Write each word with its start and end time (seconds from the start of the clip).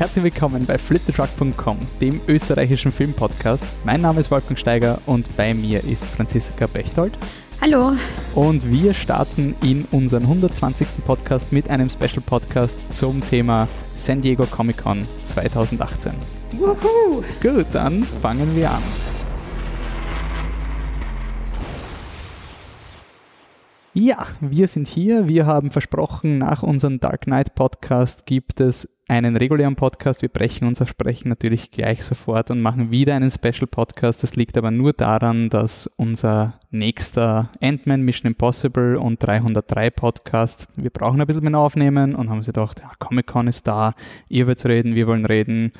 Herzlich 0.00 0.24
willkommen 0.24 0.64
bei 0.64 0.78
flittertruck.com, 0.78 1.76
dem 2.00 2.22
österreichischen 2.26 2.90
Filmpodcast. 2.90 3.62
Mein 3.84 4.00
Name 4.00 4.20
ist 4.20 4.30
Wolfgang 4.30 4.58
Steiger 4.58 4.98
und 5.04 5.36
bei 5.36 5.52
mir 5.52 5.84
ist 5.84 6.06
Franziska 6.06 6.66
Bechtold. 6.68 7.12
Hallo. 7.60 7.92
Und 8.34 8.66
wir 8.66 8.94
starten 8.94 9.54
in 9.62 9.84
unseren 9.90 10.22
120. 10.22 11.04
Podcast 11.04 11.52
mit 11.52 11.68
einem 11.68 11.90
Special 11.90 12.22
Podcast 12.24 12.78
zum 12.90 13.20
Thema 13.20 13.68
San 13.94 14.22
Diego 14.22 14.46
Comic 14.46 14.78
Con 14.78 15.06
2018. 15.26 16.12
Wuhu. 16.52 17.22
Gut, 17.42 17.66
dann 17.70 18.02
fangen 18.04 18.56
wir 18.56 18.70
an. 18.70 18.82
Ja, 23.92 24.24
wir 24.40 24.66
sind 24.66 24.88
hier. 24.88 25.28
Wir 25.28 25.44
haben 25.44 25.70
versprochen, 25.70 26.38
nach 26.38 26.62
unserem 26.62 27.00
Dark 27.00 27.22
Knight 27.22 27.54
Podcast 27.54 28.24
gibt 28.24 28.60
es 28.60 28.88
einen 29.10 29.36
regulären 29.36 29.74
Podcast. 29.74 30.22
Wir 30.22 30.28
brechen 30.28 30.68
unser 30.68 30.86
Sprechen 30.86 31.30
natürlich 31.30 31.72
gleich 31.72 32.04
sofort 32.04 32.52
und 32.52 32.62
machen 32.62 32.92
wieder 32.92 33.16
einen 33.16 33.32
Special 33.32 33.66
Podcast. 33.66 34.22
Das 34.22 34.36
liegt 34.36 34.56
aber 34.56 34.70
nur 34.70 34.92
daran, 34.92 35.50
dass 35.50 35.88
unser 35.96 36.60
nächster 36.70 37.50
Ant-Man 37.60 38.02
Mission 38.02 38.28
Impossible 38.28 38.96
und 38.96 39.20
303 39.20 39.90
Podcast, 39.90 40.68
wir 40.76 40.90
brauchen 40.90 41.20
ein 41.20 41.26
bisschen 41.26 41.42
mehr 41.42 41.58
aufnehmen 41.58 42.14
und 42.14 42.30
haben 42.30 42.38
uns 42.38 42.46
gedacht, 42.46 42.78
ja, 42.78 42.92
Comic 43.00 43.26
Con 43.26 43.48
ist 43.48 43.66
da, 43.66 43.94
ihr 44.28 44.46
wollt 44.46 44.64
reden, 44.64 44.94
wir 44.94 45.08
wollen 45.08 45.26
reden 45.26 45.72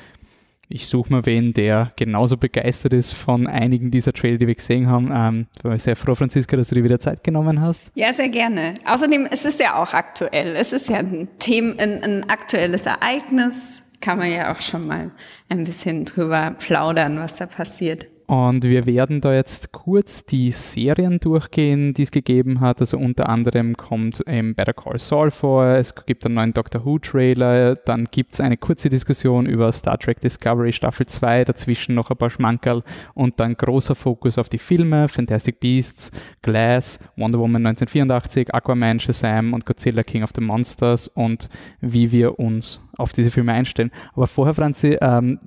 ich 0.71 0.87
suche 0.87 1.11
mal 1.11 1.25
wen, 1.25 1.53
der 1.53 1.91
genauso 1.95 2.37
begeistert 2.37 2.93
ist 2.93 3.13
von 3.13 3.45
einigen 3.47 3.91
dieser 3.91 4.13
Trailer, 4.13 4.37
die 4.37 4.47
wir 4.47 4.55
gesehen 4.55 4.87
haben. 4.87 5.11
Ähm, 5.13 5.47
ich 5.55 5.63
bin 5.63 5.79
sehr 5.79 5.95
froh, 5.95 6.15
Franziska, 6.15 6.57
dass 6.57 6.69
du 6.69 6.75
dir 6.75 6.83
wieder 6.83 6.99
Zeit 6.99 7.23
genommen 7.23 7.61
hast. 7.61 7.91
Ja, 7.95 8.11
sehr 8.11 8.29
gerne. 8.29 8.73
Außerdem 8.85 9.27
es 9.29 9.45
ist 9.45 9.51
es 9.51 9.59
ja 9.59 9.81
auch 9.81 9.93
aktuell. 9.93 10.55
Es 10.55 10.71
ist 10.71 10.89
ja 10.89 10.97
ein 10.97 11.27
Thema, 11.39 11.73
ein, 11.79 12.03
ein 12.03 12.29
aktuelles 12.29 12.85
Ereignis. 12.85 13.81
Kann 13.99 14.17
man 14.17 14.31
ja 14.31 14.53
auch 14.53 14.61
schon 14.61 14.87
mal 14.87 15.11
ein 15.49 15.63
bisschen 15.63 16.05
drüber 16.05 16.55
plaudern, 16.57 17.19
was 17.19 17.35
da 17.35 17.45
passiert. 17.45 18.07
Und 18.31 18.63
wir 18.63 18.85
werden 18.85 19.19
da 19.19 19.33
jetzt 19.33 19.73
kurz 19.73 20.23
die 20.23 20.51
Serien 20.51 21.19
durchgehen, 21.19 21.93
die 21.93 22.03
es 22.03 22.11
gegeben 22.11 22.61
hat. 22.61 22.79
Also 22.79 22.97
unter 22.97 23.27
anderem 23.27 23.75
kommt 23.75 24.23
ähm, 24.25 24.55
Better 24.55 24.71
Call 24.71 24.99
Saul 24.99 25.31
vor, 25.31 25.65
es 25.65 25.93
gibt 26.05 26.25
einen 26.25 26.35
neuen 26.35 26.53
Doctor 26.53 26.85
Who 26.85 26.97
Trailer, 26.97 27.75
dann 27.75 28.05
gibt 28.05 28.35
es 28.35 28.39
eine 28.39 28.55
kurze 28.55 28.87
Diskussion 28.87 29.47
über 29.47 29.69
Star 29.73 29.97
Trek 29.97 30.21
Discovery 30.21 30.71
Staffel 30.71 31.07
2, 31.07 31.43
dazwischen 31.43 31.93
noch 31.93 32.09
ein 32.09 32.15
paar 32.15 32.29
Schmankerl 32.29 32.83
und 33.15 33.37
dann 33.37 33.57
großer 33.57 33.95
Fokus 33.95 34.37
auf 34.37 34.47
die 34.47 34.59
Filme, 34.59 35.09
Fantastic 35.09 35.59
Beasts, 35.59 36.09
Glass, 36.41 37.01
Wonder 37.17 37.37
Woman 37.37 37.65
1984, 37.65 38.53
Aquaman, 38.53 39.01
Shazam 39.01 39.51
und 39.51 39.65
Godzilla 39.65 40.03
King 40.03 40.23
of 40.23 40.31
the 40.33 40.41
Monsters 40.41 41.09
und 41.09 41.49
wie 41.81 42.13
wir 42.13 42.39
uns 42.39 42.79
auf 42.97 43.13
diese 43.13 43.31
Filme 43.31 43.53
einstellen. 43.53 43.91
Aber 44.15 44.27
vorher, 44.27 44.53
Franzi, 44.53 44.97
ähm, 45.01 45.39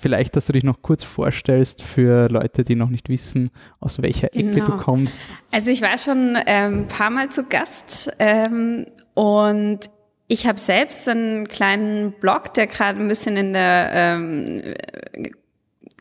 vielleicht, 0.00 0.36
dass 0.36 0.46
du 0.46 0.52
dich 0.52 0.64
noch 0.64 0.82
kurz 0.82 1.04
vorstellst 1.04 1.82
für 1.82 2.28
Leute, 2.28 2.64
die 2.64 2.74
noch 2.74 2.90
nicht 2.90 3.08
wissen, 3.08 3.50
aus 3.80 4.00
welcher 4.02 4.34
Ecke 4.34 4.54
genau. 4.54 4.66
du 4.66 4.76
kommst. 4.78 5.22
Also 5.52 5.70
ich 5.70 5.82
war 5.82 5.98
schon 5.98 6.36
ein 6.36 6.42
ähm, 6.46 6.88
paar 6.88 7.10
Mal 7.10 7.30
zu 7.30 7.44
Gast 7.44 8.10
ähm, 8.18 8.86
und 9.14 9.90
ich 10.28 10.46
habe 10.46 10.60
selbst 10.60 11.08
einen 11.08 11.48
kleinen 11.48 12.12
Blog, 12.12 12.54
der 12.54 12.68
gerade 12.68 13.00
ein 13.00 13.08
bisschen 13.08 13.36
in 13.36 13.52
der 13.52 13.90
ähm, 13.92 14.62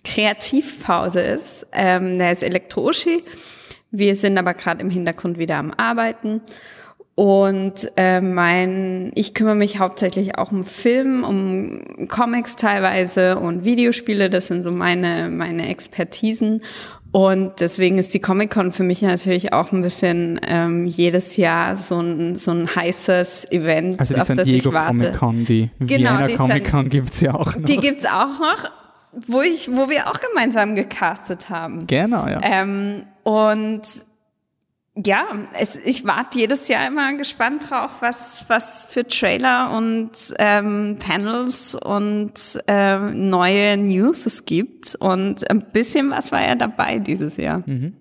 Kreativpause 0.03 1.19
ist. 1.19 1.65
Ähm, 1.71 2.19
der 2.19 2.31
ist 2.31 2.43
Elektroshi. 2.43 3.23
Wir 3.91 4.15
sind 4.15 4.37
aber 4.37 4.53
gerade 4.53 4.81
im 4.81 4.91
Hintergrund 4.91 5.39
wieder 5.39 5.57
am 5.57 5.71
Arbeiten. 5.71 6.41
Und 7.19 7.91
äh, 7.97 8.21
mein, 8.21 9.11
ich 9.13 9.33
kümmere 9.33 9.55
mich 9.55 9.77
hauptsächlich 9.77 10.37
auch 10.37 10.53
um 10.53 10.63
Film, 10.63 11.25
um 11.25 12.07
Comics 12.07 12.55
teilweise 12.55 13.37
und 13.37 13.65
Videospiele. 13.65 14.29
Das 14.29 14.47
sind 14.47 14.63
so 14.63 14.71
meine 14.71 15.29
meine 15.29 15.67
Expertisen. 15.67 16.61
Und 17.11 17.59
deswegen 17.59 17.97
ist 17.97 18.13
die 18.13 18.21
Comic 18.21 18.51
Con 18.51 18.71
für 18.71 18.83
mich 18.83 19.01
natürlich 19.01 19.51
auch 19.51 19.73
ein 19.73 19.81
bisschen 19.81 20.39
ähm, 20.47 20.85
jedes 20.85 21.35
Jahr 21.35 21.75
so 21.75 21.99
ein, 21.99 22.37
so 22.37 22.51
ein 22.51 22.73
heißes 22.73 23.51
Event, 23.51 23.99
also 23.99 24.13
die 24.13 24.21
auf 24.21 24.27
San 24.27 24.37
das 24.37 24.45
Diego 24.45 24.69
ich 24.69 24.73
warte. 24.73 24.97
Comic 24.97 25.17
Con, 25.17 25.45
die 25.45 25.69
genau, 25.79 25.89
Vienna 25.89 26.27
die 26.27 26.35
Comic 26.35 26.71
Con 26.71 26.79
San- 26.83 26.89
gibt's 26.89 27.19
ja 27.19 27.33
auch 27.33 27.53
noch. 27.53 27.63
Die 27.65 27.77
gibt's 27.79 28.05
auch 28.05 28.39
noch, 28.39 28.71
wo 29.27 29.41
ich, 29.41 29.69
wo 29.69 29.89
wir 29.89 30.07
auch 30.07 30.21
gemeinsam 30.21 30.75
gecastet 30.75 31.49
haben. 31.49 31.85
Genau, 31.85 32.25
ja. 32.27 32.39
Ähm, 32.43 33.03
und 33.23 33.81
ja, 35.05 35.27
es, 35.59 35.77
ich 35.77 36.05
warte 36.05 36.39
jedes 36.39 36.67
Jahr 36.67 36.87
immer 36.87 37.13
gespannt 37.13 37.69
drauf, 37.69 38.01
was, 38.01 38.45
was 38.47 38.85
für 38.85 39.07
Trailer 39.07 39.71
und 39.71 40.11
ähm, 40.39 40.97
Panels 40.99 41.75
und 41.75 42.59
ähm, 42.67 43.29
neue 43.29 43.77
News 43.77 44.25
es 44.25 44.45
gibt. 44.45 44.95
Und 44.95 45.49
ein 45.49 45.71
bisschen 45.71 46.09
was 46.09 46.31
war 46.31 46.41
ja 46.41 46.55
dabei 46.55 46.99
dieses 46.99 47.37
Jahr. 47.37 47.63
Mhm. 47.65 47.93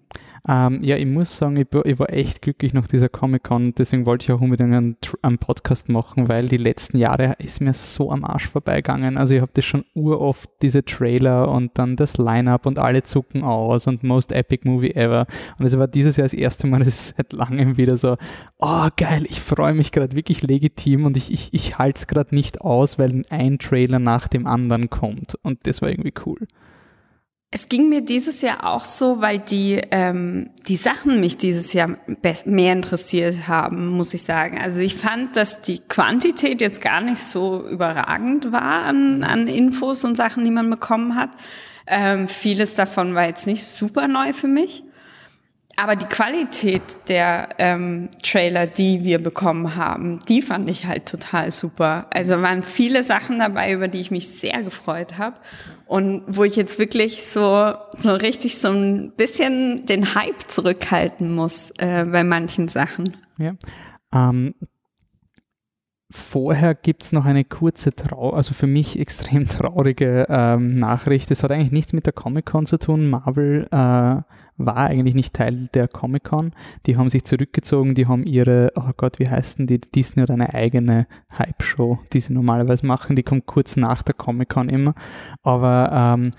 Ähm, 0.50 0.82
ja, 0.82 0.96
ich 0.96 1.04
muss 1.04 1.36
sagen, 1.36 1.56
ich, 1.58 1.66
war- 1.72 1.84
ich 1.84 1.98
war 1.98 2.10
echt 2.10 2.40
glücklich 2.40 2.72
nach 2.72 2.86
dieser 2.88 3.10
Comic-Con, 3.10 3.74
deswegen 3.74 4.06
wollte 4.06 4.24
ich 4.24 4.32
auch 4.32 4.40
unbedingt 4.40 4.72
einen, 4.72 4.96
einen 5.20 5.36
Podcast 5.36 5.90
machen, 5.90 6.28
weil 6.30 6.48
die 6.48 6.56
letzten 6.56 6.96
Jahre 6.96 7.34
ist 7.38 7.60
mir 7.60 7.74
so 7.74 8.10
am 8.10 8.24
Arsch 8.24 8.48
vorbeigegangen. 8.48 9.18
Also 9.18 9.34
ich 9.34 9.42
habe 9.42 9.50
das 9.52 9.66
schon 9.66 9.84
uroft, 9.94 10.48
diese 10.62 10.82
Trailer 10.86 11.48
und 11.50 11.72
dann 11.76 11.96
das 11.96 12.16
Line-Up 12.16 12.64
und 12.64 12.78
alle 12.78 13.02
zucken 13.02 13.44
aus 13.44 13.86
und 13.86 14.04
Most 14.04 14.32
Epic 14.32 14.62
Movie 14.66 14.94
Ever. 14.94 15.26
Und 15.58 15.66
es 15.66 15.78
war 15.78 15.86
dieses 15.86 16.16
Jahr 16.16 16.24
das 16.24 16.32
erste 16.32 16.66
Mal, 16.66 16.78
dass 16.84 16.88
es 16.88 17.08
seit 17.14 17.34
langem 17.34 17.76
wieder 17.76 17.98
so, 17.98 18.16
oh 18.58 18.88
geil, 18.96 19.26
ich 19.28 19.40
freue 19.42 19.74
mich 19.74 19.92
gerade 19.92 20.16
wirklich 20.16 20.40
legitim 20.40 21.04
und 21.04 21.18
ich, 21.18 21.30
ich, 21.30 21.50
ich 21.52 21.76
halte 21.76 21.98
es 21.98 22.06
gerade 22.06 22.34
nicht 22.34 22.62
aus, 22.62 22.98
weil 22.98 23.22
ein 23.28 23.58
Trailer 23.58 23.98
nach 23.98 24.28
dem 24.28 24.46
anderen 24.46 24.88
kommt. 24.88 25.34
Und 25.42 25.66
das 25.66 25.82
war 25.82 25.90
irgendwie 25.90 26.14
cool. 26.24 26.38
Es 27.50 27.70
ging 27.70 27.88
mir 27.88 28.02
dieses 28.02 28.42
Jahr 28.42 28.66
auch 28.66 28.84
so, 28.84 29.22
weil 29.22 29.38
die, 29.38 29.80
ähm, 29.90 30.50
die 30.68 30.76
Sachen 30.76 31.18
mich 31.18 31.38
dieses 31.38 31.72
Jahr 31.72 31.96
mehr 32.44 32.72
interessiert 32.74 33.48
haben, 33.48 33.86
muss 33.86 34.12
ich 34.12 34.22
sagen. 34.22 34.58
Also 34.60 34.80
ich 34.82 34.96
fand, 34.96 35.34
dass 35.34 35.62
die 35.62 35.78
Quantität 35.78 36.60
jetzt 36.60 36.82
gar 36.82 37.00
nicht 37.00 37.22
so 37.22 37.66
überragend 37.66 38.52
war 38.52 38.84
an, 38.84 39.24
an 39.24 39.48
Infos 39.48 40.04
und 40.04 40.14
Sachen, 40.14 40.44
die 40.44 40.50
man 40.50 40.68
bekommen 40.68 41.16
hat. 41.16 41.30
Ähm, 41.86 42.28
vieles 42.28 42.74
davon 42.74 43.14
war 43.14 43.24
jetzt 43.24 43.46
nicht 43.46 43.64
super 43.64 44.08
neu 44.08 44.34
für 44.34 44.48
mich. 44.48 44.84
Aber 45.80 45.94
die 45.94 46.06
Qualität 46.06 47.08
der 47.08 47.50
ähm, 47.58 48.08
Trailer, 48.20 48.66
die 48.66 49.04
wir 49.04 49.22
bekommen 49.22 49.76
haben, 49.76 50.18
die 50.28 50.42
fand 50.42 50.68
ich 50.68 50.86
halt 50.86 51.06
total 51.06 51.52
super. 51.52 52.08
Also 52.10 52.42
waren 52.42 52.62
viele 52.64 53.04
Sachen 53.04 53.38
dabei, 53.38 53.72
über 53.72 53.86
die 53.86 54.00
ich 54.00 54.10
mich 54.10 54.26
sehr 54.26 54.64
gefreut 54.64 55.18
habe 55.18 55.36
und 55.86 56.24
wo 56.26 56.42
ich 56.42 56.56
jetzt 56.56 56.80
wirklich 56.80 57.24
so 57.24 57.74
so 57.96 58.12
richtig 58.12 58.58
so 58.58 58.70
ein 58.70 59.12
bisschen 59.16 59.86
den 59.86 60.16
Hype 60.16 60.42
zurückhalten 60.48 61.32
muss 61.32 61.70
äh, 61.78 62.04
bei 62.10 62.24
manchen 62.24 62.66
Sachen. 62.66 63.16
Ja. 63.38 63.54
Ähm, 64.12 64.56
vorher 66.10 66.74
gibt 66.74 67.04
es 67.04 67.12
noch 67.12 67.24
eine 67.24 67.44
kurze, 67.44 67.94
trau 67.94 68.30
also 68.30 68.52
für 68.52 68.66
mich 68.66 68.98
extrem 68.98 69.46
traurige 69.48 70.26
ähm, 70.28 70.72
Nachricht. 70.72 71.30
Es 71.30 71.44
hat 71.44 71.52
eigentlich 71.52 71.70
nichts 71.70 71.92
mit 71.92 72.04
der 72.04 72.14
Comic-Con 72.14 72.66
zu 72.66 72.78
tun. 72.78 73.08
Marvel 73.08 73.68
äh, 73.70 74.22
war 74.58 74.76
eigentlich 74.76 75.14
nicht 75.14 75.34
Teil 75.34 75.68
der 75.72 75.88
Comic-Con. 75.88 76.52
Die 76.86 76.96
haben 76.96 77.08
sich 77.08 77.24
zurückgezogen, 77.24 77.94
die 77.94 78.06
haben 78.06 78.24
ihre, 78.24 78.72
oh 78.76 78.90
Gott, 78.96 79.18
wie 79.18 79.28
heißt 79.28 79.60
denn 79.60 79.66
die? 79.66 79.80
Disney 79.80 80.22
hat 80.22 80.30
eine 80.30 80.52
eigene 80.52 81.06
Hype-Show, 81.38 82.00
die 82.12 82.20
sie 82.20 82.32
normalerweise 82.32 82.84
machen. 82.84 83.16
Die 83.16 83.22
kommt 83.22 83.46
kurz 83.46 83.76
nach 83.76 84.02
der 84.02 84.14
Comic-Con 84.14 84.68
immer. 84.68 84.94
Aber 85.42 85.90
ähm, 85.92 86.32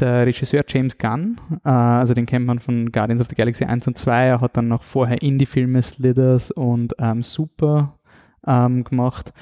der 0.00 0.26
Regisseur 0.26 0.64
James 0.66 0.98
Gunn, 0.98 1.36
äh, 1.64 1.68
also 1.68 2.14
den 2.14 2.26
kennt 2.26 2.46
man 2.46 2.58
von 2.58 2.90
Guardians 2.90 3.20
of 3.20 3.28
the 3.28 3.36
Galaxy 3.36 3.64
1 3.64 3.86
und 3.86 3.98
2, 3.98 4.26
er 4.26 4.40
hat 4.40 4.56
dann 4.56 4.68
noch 4.68 4.82
vorher 4.82 5.22
Indie-Filme 5.22 5.80
Slithers 5.80 6.50
und 6.50 6.94
ähm, 6.98 7.22
Super 7.22 7.98
ähm, 8.46 8.84
gemacht, 8.84 9.32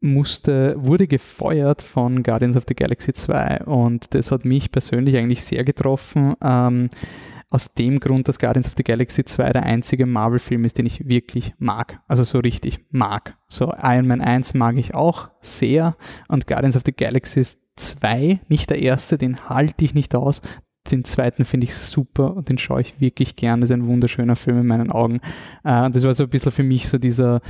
musste, 0.00 0.76
wurde 0.78 1.06
gefeuert 1.06 1.82
von 1.82 2.22
Guardians 2.22 2.56
of 2.56 2.64
the 2.68 2.74
Galaxy 2.74 3.12
2 3.12 3.64
und 3.64 4.14
das 4.14 4.30
hat 4.30 4.44
mich 4.44 4.70
persönlich 4.70 5.16
eigentlich 5.16 5.42
sehr 5.42 5.64
getroffen. 5.64 6.34
Ähm, 6.42 6.90
aus 7.50 7.74
dem 7.74 8.00
Grund, 8.00 8.28
dass 8.28 8.38
Guardians 8.38 8.66
of 8.66 8.74
the 8.76 8.82
Galaxy 8.82 9.24
2 9.24 9.52
der 9.52 9.62
einzige 9.62 10.06
Marvel-Film 10.06 10.64
ist, 10.64 10.78
den 10.78 10.86
ich 10.86 11.08
wirklich 11.08 11.54
mag. 11.58 12.00
Also 12.08 12.24
so 12.24 12.38
richtig 12.38 12.80
mag. 12.90 13.36
So 13.48 13.72
Iron 13.82 14.06
Man 14.06 14.20
1 14.20 14.54
mag 14.54 14.76
ich 14.76 14.94
auch 14.94 15.30
sehr 15.40 15.96
und 16.28 16.46
Guardians 16.46 16.76
of 16.76 16.82
the 16.84 16.92
Galaxy 16.92 17.42
2, 17.76 18.40
nicht 18.48 18.70
der 18.70 18.82
erste, 18.82 19.18
den 19.18 19.48
halte 19.48 19.84
ich 19.84 19.94
nicht 19.94 20.14
aus. 20.14 20.40
Den 20.90 21.04
zweiten 21.04 21.44
finde 21.44 21.64
ich 21.64 21.74
super 21.74 22.36
und 22.36 22.48
den 22.48 22.58
schaue 22.58 22.82
ich 22.82 23.00
wirklich 23.00 23.36
gern. 23.36 23.60
Das 23.60 23.70
ist 23.70 23.74
ein 23.74 23.86
wunderschöner 23.86 24.36
Film 24.36 24.58
in 24.60 24.66
meinen 24.66 24.90
Augen. 24.90 25.20
Äh, 25.64 25.90
das 25.90 26.04
war 26.04 26.12
so 26.12 26.24
ein 26.24 26.28
bisschen 26.28 26.52
für 26.52 26.62
mich 26.62 26.88
so 26.88 26.98
dieser, 26.98 27.40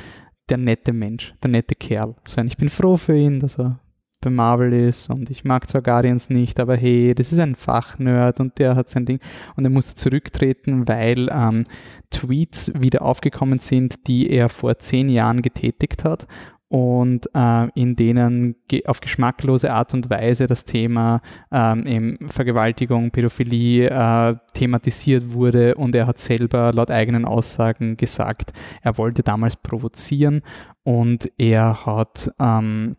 der 0.48 0.58
nette 0.58 0.92
Mensch, 0.92 1.34
der 1.42 1.50
nette 1.50 1.74
Kerl. 1.74 2.14
So, 2.24 2.40
und 2.40 2.46
ich 2.46 2.56
bin 2.56 2.68
froh 2.68 2.96
für 2.96 3.16
ihn, 3.16 3.40
dass 3.40 3.58
er 3.58 3.80
bei 4.24 4.30
Marvel 4.30 4.72
ist 4.72 5.10
und 5.10 5.30
ich 5.30 5.44
mag 5.44 5.68
zwar 5.68 5.82
Guardians 5.82 6.30
nicht, 6.30 6.58
aber 6.58 6.76
hey, 6.76 7.14
das 7.14 7.32
ist 7.32 7.38
ein 7.38 7.54
Fachnerd 7.54 8.40
und 8.40 8.58
der 8.58 8.74
hat 8.74 8.90
sein 8.90 9.04
Ding. 9.04 9.20
Und 9.56 9.64
er 9.64 9.70
musste 9.70 9.94
zurücktreten, 9.94 10.88
weil 10.88 11.28
ähm, 11.30 11.64
Tweets 12.10 12.72
wieder 12.80 13.02
aufgekommen 13.02 13.58
sind, 13.58 14.06
die 14.06 14.30
er 14.30 14.48
vor 14.48 14.78
zehn 14.78 15.08
Jahren 15.08 15.42
getätigt 15.42 16.04
hat 16.04 16.26
und 16.68 17.28
äh, 17.34 17.68
in 17.74 17.94
denen 17.94 18.56
auf 18.86 19.00
geschmacklose 19.00 19.72
Art 19.72 19.94
und 19.94 20.10
Weise 20.10 20.46
das 20.46 20.64
Thema 20.64 21.20
ähm, 21.52 22.18
Vergewaltigung, 22.26 23.12
Pädophilie 23.12 23.88
äh, 23.90 24.34
thematisiert 24.54 25.32
wurde 25.32 25.76
und 25.76 25.94
er 25.94 26.08
hat 26.08 26.18
selber 26.18 26.72
laut 26.72 26.90
eigenen 26.90 27.26
Aussagen 27.26 27.96
gesagt, 27.96 28.52
er 28.82 28.98
wollte 28.98 29.22
damals 29.22 29.56
provozieren 29.56 30.42
und 30.82 31.30
er 31.38 31.86
hat 31.86 32.30
ähm, 32.40 32.96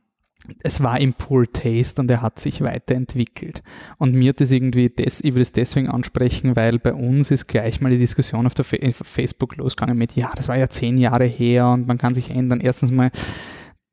es 0.63 0.81
war 0.81 0.99
im 0.99 1.13
Poor 1.13 1.45
Taste 1.51 2.01
und 2.01 2.09
er 2.09 2.21
hat 2.21 2.39
sich 2.39 2.61
weiterentwickelt. 2.61 3.63
Und 3.97 4.13
mir 4.13 4.33
es 4.37 4.51
irgendwie, 4.51 4.89
des, 4.89 5.23
ich 5.23 5.35
will 5.35 5.41
es 5.41 5.51
deswegen 5.51 5.89
ansprechen, 5.89 6.55
weil 6.55 6.79
bei 6.79 6.93
uns 6.93 7.31
ist 7.31 7.47
gleich 7.47 7.81
mal 7.81 7.91
die 7.91 7.97
Diskussion 7.97 8.45
auf 8.45 8.53
der 8.53 8.65
Fa 8.65 8.77
Facebook 8.91 9.57
losgegangen 9.57 9.97
mit, 9.97 10.15
ja, 10.15 10.31
das 10.35 10.47
war 10.47 10.57
ja 10.57 10.69
zehn 10.69 10.97
Jahre 10.97 11.25
her 11.25 11.69
und 11.69 11.87
man 11.87 11.97
kann 11.97 12.15
sich 12.15 12.29
ändern. 12.29 12.61
Erstens 12.61 12.91
mal, 12.91 13.11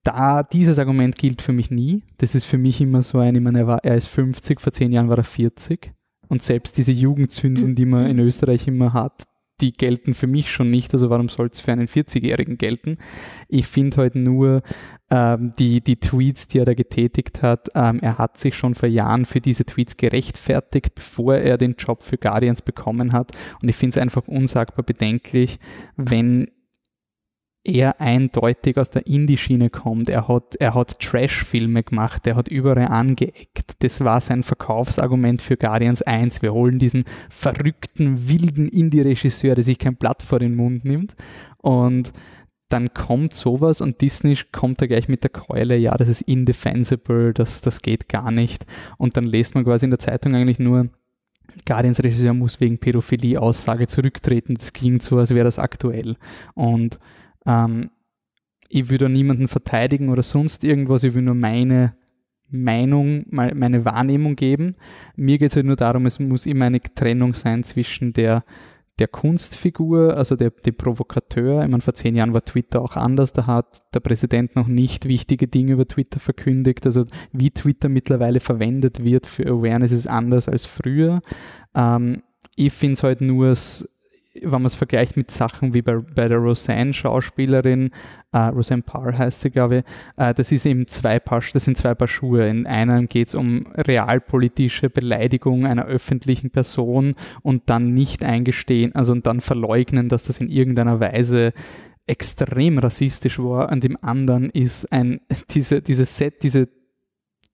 da 0.04 0.42
dieses 0.42 0.78
Argument 0.78 1.16
gilt 1.16 1.42
für 1.42 1.52
mich 1.52 1.70
nie. 1.70 2.02
Das 2.18 2.34
ist 2.34 2.44
für 2.44 2.58
mich 2.58 2.80
immer 2.80 3.02
so 3.02 3.18
ein, 3.18 3.34
ich 3.34 3.40
meine, 3.40 3.60
er, 3.60 3.66
war, 3.66 3.84
er 3.84 3.96
ist 3.96 4.08
50, 4.08 4.60
vor 4.60 4.72
zehn 4.72 4.92
Jahren 4.92 5.08
war 5.08 5.18
er 5.18 5.24
40. 5.24 5.92
Und 6.28 6.42
selbst 6.42 6.78
diese 6.78 6.92
Jugendzünden, 6.92 7.74
die 7.74 7.84
man 7.84 8.08
in 8.08 8.18
Österreich 8.18 8.66
immer 8.66 8.92
hat, 8.92 9.24
die 9.62 9.72
gelten 9.72 10.12
für 10.12 10.26
mich 10.26 10.50
schon 10.50 10.70
nicht, 10.70 10.92
also 10.92 11.08
warum 11.08 11.28
soll 11.28 11.48
es 11.50 11.60
für 11.60 11.72
einen 11.72 11.86
40-Jährigen 11.86 12.58
gelten? 12.58 12.98
Ich 13.48 13.66
finde 13.66 13.98
halt 13.98 14.16
nur 14.16 14.62
ähm, 15.10 15.52
die, 15.58 15.80
die 15.80 15.96
Tweets, 15.96 16.48
die 16.48 16.58
er 16.58 16.64
da 16.64 16.74
getätigt 16.74 17.42
hat, 17.42 17.68
ähm, 17.74 18.00
er 18.02 18.18
hat 18.18 18.38
sich 18.38 18.56
schon 18.56 18.74
vor 18.74 18.88
Jahren 18.88 19.24
für 19.24 19.40
diese 19.40 19.64
Tweets 19.64 19.96
gerechtfertigt, 19.96 20.94
bevor 20.96 21.36
er 21.36 21.56
den 21.56 21.76
Job 21.76 22.02
für 22.02 22.18
Guardians 22.18 22.60
bekommen 22.62 23.12
hat. 23.12 23.32
Und 23.62 23.68
ich 23.68 23.76
finde 23.76 23.96
es 23.96 24.02
einfach 24.02 24.26
unsagbar 24.26 24.84
bedenklich, 24.84 25.58
wenn 25.96 26.50
er 27.64 28.00
eindeutig 28.00 28.76
aus 28.76 28.90
der 28.90 29.06
Indie-Schiene 29.06 29.70
kommt. 29.70 30.08
Er 30.08 30.26
hat, 30.26 30.56
er 30.56 30.74
hat 30.74 30.98
Trash-Filme 30.98 31.84
gemacht, 31.84 32.26
er 32.26 32.34
hat 32.34 32.48
überall 32.48 32.88
angeeckt. 32.88 33.82
Das 33.82 34.00
war 34.00 34.20
sein 34.20 34.42
Verkaufsargument 34.42 35.40
für 35.42 35.56
Guardians 35.56 36.02
1. 36.02 36.42
Wir 36.42 36.52
holen 36.52 36.78
diesen 36.78 37.04
verrückten, 37.30 38.28
wilden 38.28 38.68
Indie-Regisseur, 38.68 39.54
der 39.54 39.64
sich 39.64 39.78
kein 39.78 39.96
Blatt 39.96 40.22
vor 40.22 40.40
den 40.40 40.56
Mund 40.56 40.84
nimmt. 40.84 41.14
Und 41.58 42.12
dann 42.68 42.94
kommt 42.94 43.34
sowas 43.34 43.80
und 43.80 44.00
Disney 44.00 44.36
kommt 44.50 44.80
da 44.80 44.86
gleich 44.86 45.06
mit 45.06 45.22
der 45.22 45.30
Keule, 45.30 45.76
ja, 45.76 45.94
das 45.96 46.08
ist 46.08 46.22
indefensible, 46.22 47.34
das, 47.34 47.60
das 47.60 47.82
geht 47.82 48.08
gar 48.08 48.30
nicht. 48.30 48.64
Und 48.96 49.16
dann 49.16 49.24
lest 49.24 49.54
man 49.54 49.64
quasi 49.64 49.84
in 49.84 49.90
der 49.90 49.98
Zeitung 50.00 50.34
eigentlich 50.34 50.58
nur, 50.58 50.88
Guardians-Regisseur 51.66 52.32
muss 52.32 52.60
wegen 52.60 52.78
Pädophilie-Aussage 52.78 53.86
zurücktreten. 53.86 54.54
Das 54.54 54.72
klingt 54.72 55.02
so, 55.02 55.18
als 55.18 55.34
wäre 55.34 55.44
das 55.44 55.58
aktuell. 55.58 56.16
Und 56.54 56.98
ähm, 57.46 57.90
ich 58.68 58.88
will 58.88 58.98
da 58.98 59.08
niemanden 59.08 59.48
verteidigen 59.48 60.08
oder 60.08 60.22
sonst 60.22 60.64
irgendwas, 60.64 61.04
ich 61.04 61.14
will 61.14 61.22
nur 61.22 61.34
meine 61.34 61.94
Meinung, 62.52 63.24
meine 63.30 63.84
Wahrnehmung 63.84 64.36
geben. 64.36 64.76
Mir 65.16 65.38
geht 65.38 65.50
es 65.50 65.56
halt 65.56 65.66
nur 65.66 65.76
darum, 65.76 66.06
es 66.06 66.18
muss 66.20 66.46
immer 66.46 66.66
eine 66.66 66.80
Trennung 66.80 67.34
sein 67.34 67.64
zwischen 67.64 68.12
der, 68.12 68.44
der 68.98 69.08
Kunstfigur, 69.08 70.18
also 70.18 70.36
der, 70.36 70.50
dem 70.50 70.74
Provokateur. 70.74 71.62
Ich 71.62 71.70
meine, 71.70 71.80
vor 71.80 71.94
zehn 71.94 72.14
Jahren 72.14 72.34
war 72.34 72.44
Twitter 72.44 72.82
auch 72.82 72.96
anders. 72.96 73.32
Da 73.32 73.46
hat 73.46 73.78
der 73.94 74.00
Präsident 74.00 74.54
noch 74.54 74.68
nicht 74.68 75.08
wichtige 75.08 75.48
Dinge 75.48 75.72
über 75.72 75.86
Twitter 75.86 76.20
verkündigt. 76.20 76.84
Also 76.84 77.06
wie 77.32 77.50
Twitter 77.50 77.88
mittlerweile 77.88 78.40
verwendet 78.40 79.02
wird 79.02 79.26
für 79.26 79.46
Awareness 79.46 79.92
ist 79.92 80.06
anders 80.06 80.48
als 80.48 80.66
früher. 80.66 81.22
Ähm, 81.74 82.22
ich 82.54 82.72
finde 82.72 82.94
es 82.94 83.02
halt 83.02 83.22
nur 83.22 83.54
wenn 84.34 84.50
man 84.50 84.64
es 84.66 84.74
vergleicht 84.74 85.16
mit 85.16 85.30
Sachen 85.30 85.74
wie 85.74 85.82
bei, 85.82 85.96
bei 85.96 86.28
der 86.28 86.38
Roseanne-Schauspielerin, 86.38 87.90
äh, 88.32 88.38
Roseanne 88.38 88.82
Parr 88.82 89.16
heißt 89.16 89.42
sie, 89.42 89.50
glaube 89.50 89.78
ich, 89.78 89.84
äh, 90.16 90.32
das 90.32 90.52
ist 90.52 90.64
eben 90.64 90.86
zwei 90.86 91.18
Paar, 91.18 91.42
das 91.52 91.64
sind 91.64 91.76
zwei 91.76 91.94
Paar 91.94 92.08
Schuhe. 92.08 92.48
In 92.48 92.66
einem 92.66 93.08
geht 93.08 93.28
es 93.28 93.34
um 93.34 93.66
realpolitische 93.74 94.88
Beleidigung 94.88 95.66
einer 95.66 95.84
öffentlichen 95.84 96.50
Person 96.50 97.14
und 97.42 97.64
dann 97.66 97.92
nicht 97.92 98.24
eingestehen, 98.24 98.94
also 98.94 99.12
und 99.12 99.26
dann 99.26 99.40
verleugnen, 99.40 100.08
dass 100.08 100.22
das 100.22 100.38
in 100.38 100.48
irgendeiner 100.48 101.00
Weise 101.00 101.52
extrem 102.06 102.78
rassistisch 102.78 103.38
war. 103.38 103.70
Und 103.70 103.84
im 103.84 103.98
anderen 104.00 104.48
ist 104.50 104.90
ein, 104.92 105.20
diese, 105.50 105.82
diese 105.82 106.06
Set, 106.06 106.42
diese 106.42 106.68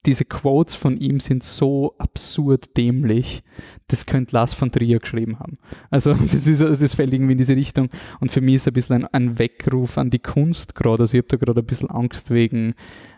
diese 0.07 0.25
Quotes 0.25 0.75
von 0.75 0.97
ihm 0.97 1.21
sind 1.21 1.43
so 1.43 1.95
absurd 1.99 2.77
dämlich. 2.77 3.43
Das 3.89 4.07
könnte 4.07 4.35
Lars 4.35 4.55
von 4.55 4.71
Trier 4.71 5.01
geschrieben 5.01 5.39
haben. 5.41 5.59
Also 5.91 6.15
das, 6.33 6.47
ist, 6.47 6.61
das 6.61 6.95
fällt 6.95 7.13
irgendwie 7.13 7.33
in 7.33 7.39
diese 7.39 7.57
Richtung. 7.57 7.89
Und 8.21 8.31
für 8.31 8.41
mich 8.41 8.57
ist 8.57 8.69
ein 8.69 8.75
bisschen 8.75 8.97
ein, 8.97 9.07
ein 9.07 9.39
Weckruf 9.39 9.99
an 9.99 10.11
die 10.11 10.21
Kunst 10.21 10.75
gerade. 10.75 11.03
Also 11.03 11.17
ich 11.17 11.23
habe 11.25 11.29
da 11.29 11.37
gerade 11.37 11.61
ein 11.61 11.67
bisschen 11.67 11.91
Angst 11.91 12.31
wegen, 12.31 12.75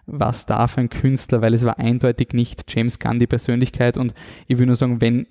was 0.07 0.47
darf 0.47 0.79
ein 0.79 0.89
Künstler, 0.89 1.43
weil 1.43 1.55
es 1.55 1.65
war 1.65 1.79
eindeutig 1.79 2.33
nicht 2.33 2.65
James 2.75 2.99
Gunn 2.99 3.19
die 3.19 3.27
Persönlichkeit. 3.27 3.97
Und 3.97 4.15
ich 4.47 4.59
will 4.59 4.67
nur 4.67 4.77
sagen, 4.77 5.01
wenn 5.01 5.27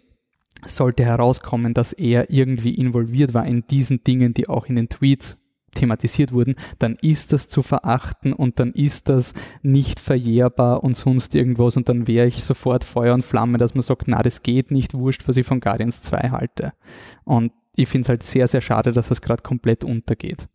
sollte 0.65 1.05
herauskommen, 1.05 1.73
dass 1.73 1.93
er 1.93 2.29
irgendwie 2.29 2.75
involviert 2.75 3.33
war 3.33 3.45
in 3.45 3.65
diesen 3.67 4.03
Dingen, 4.03 4.33
die 4.33 4.49
auch 4.49 4.65
in 4.65 4.75
den 4.75 4.89
Tweets 4.89 5.37
thematisiert 5.75 6.31
wurden, 6.31 6.56
dann 6.80 6.98
ist 7.01 7.33
das 7.33 7.50
zu 7.50 7.62
verachten 7.62 8.33
und 8.33 8.60
dann 8.60 8.71
ist 8.71 9.10
das 9.10 9.33
nicht 9.62 10.00
verjährbar 10.00 10.83
und 10.83 10.95
sonst 10.95 11.36
irgendwas 11.36 11.77
und 11.77 11.89
dann 11.89 12.07
wäre 12.07 12.27
ich 12.27 12.44
sofort 12.44 12.83
Feuer 12.83 13.13
und 13.13 13.24
Flamme, 13.24 13.57
dass 13.57 13.74
man 13.74 13.81
sagt, 13.81 14.07
na, 14.07 14.21
das 14.21 14.44
geht 14.44 14.71
nicht, 14.71 14.94
wurscht, 14.94 15.27
was 15.27 15.38
ich 15.38 15.45
von 15.45 15.60
Guardians 15.60 16.01
2 16.01 16.30
halte. 16.31 16.74
Und 17.24 17.51
ich 17.75 17.88
finde 17.88 18.06
es 18.06 18.10
halt 18.10 18.24
sehr, 18.24 18.48
sehr 18.48 18.62
schade, 18.62 18.92
dass 18.92 19.10
das 19.10 19.21
gerade 19.21 19.44
komplett 19.44 19.83
untergeht. 19.83 20.48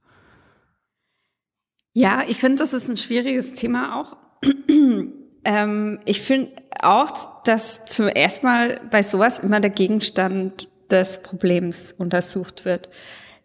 Ja, 1.92 2.22
ich 2.28 2.38
finde, 2.38 2.56
das 2.56 2.72
ist 2.72 2.90
ein 2.90 2.96
schwieriges 2.96 3.52
Thema 3.52 4.00
auch. 4.00 4.16
ähm, 5.44 6.00
ich 6.04 6.20
finde 6.20 6.50
auch, 6.80 7.42
dass 7.44 7.84
zuerst 7.86 8.42
mal 8.42 8.80
bei 8.90 9.02
sowas 9.02 9.38
immer 9.38 9.60
der 9.60 9.70
Gegenstand 9.70 10.68
des 10.90 11.22
Problems 11.22 11.92
untersucht 11.92 12.64
wird. 12.64 12.88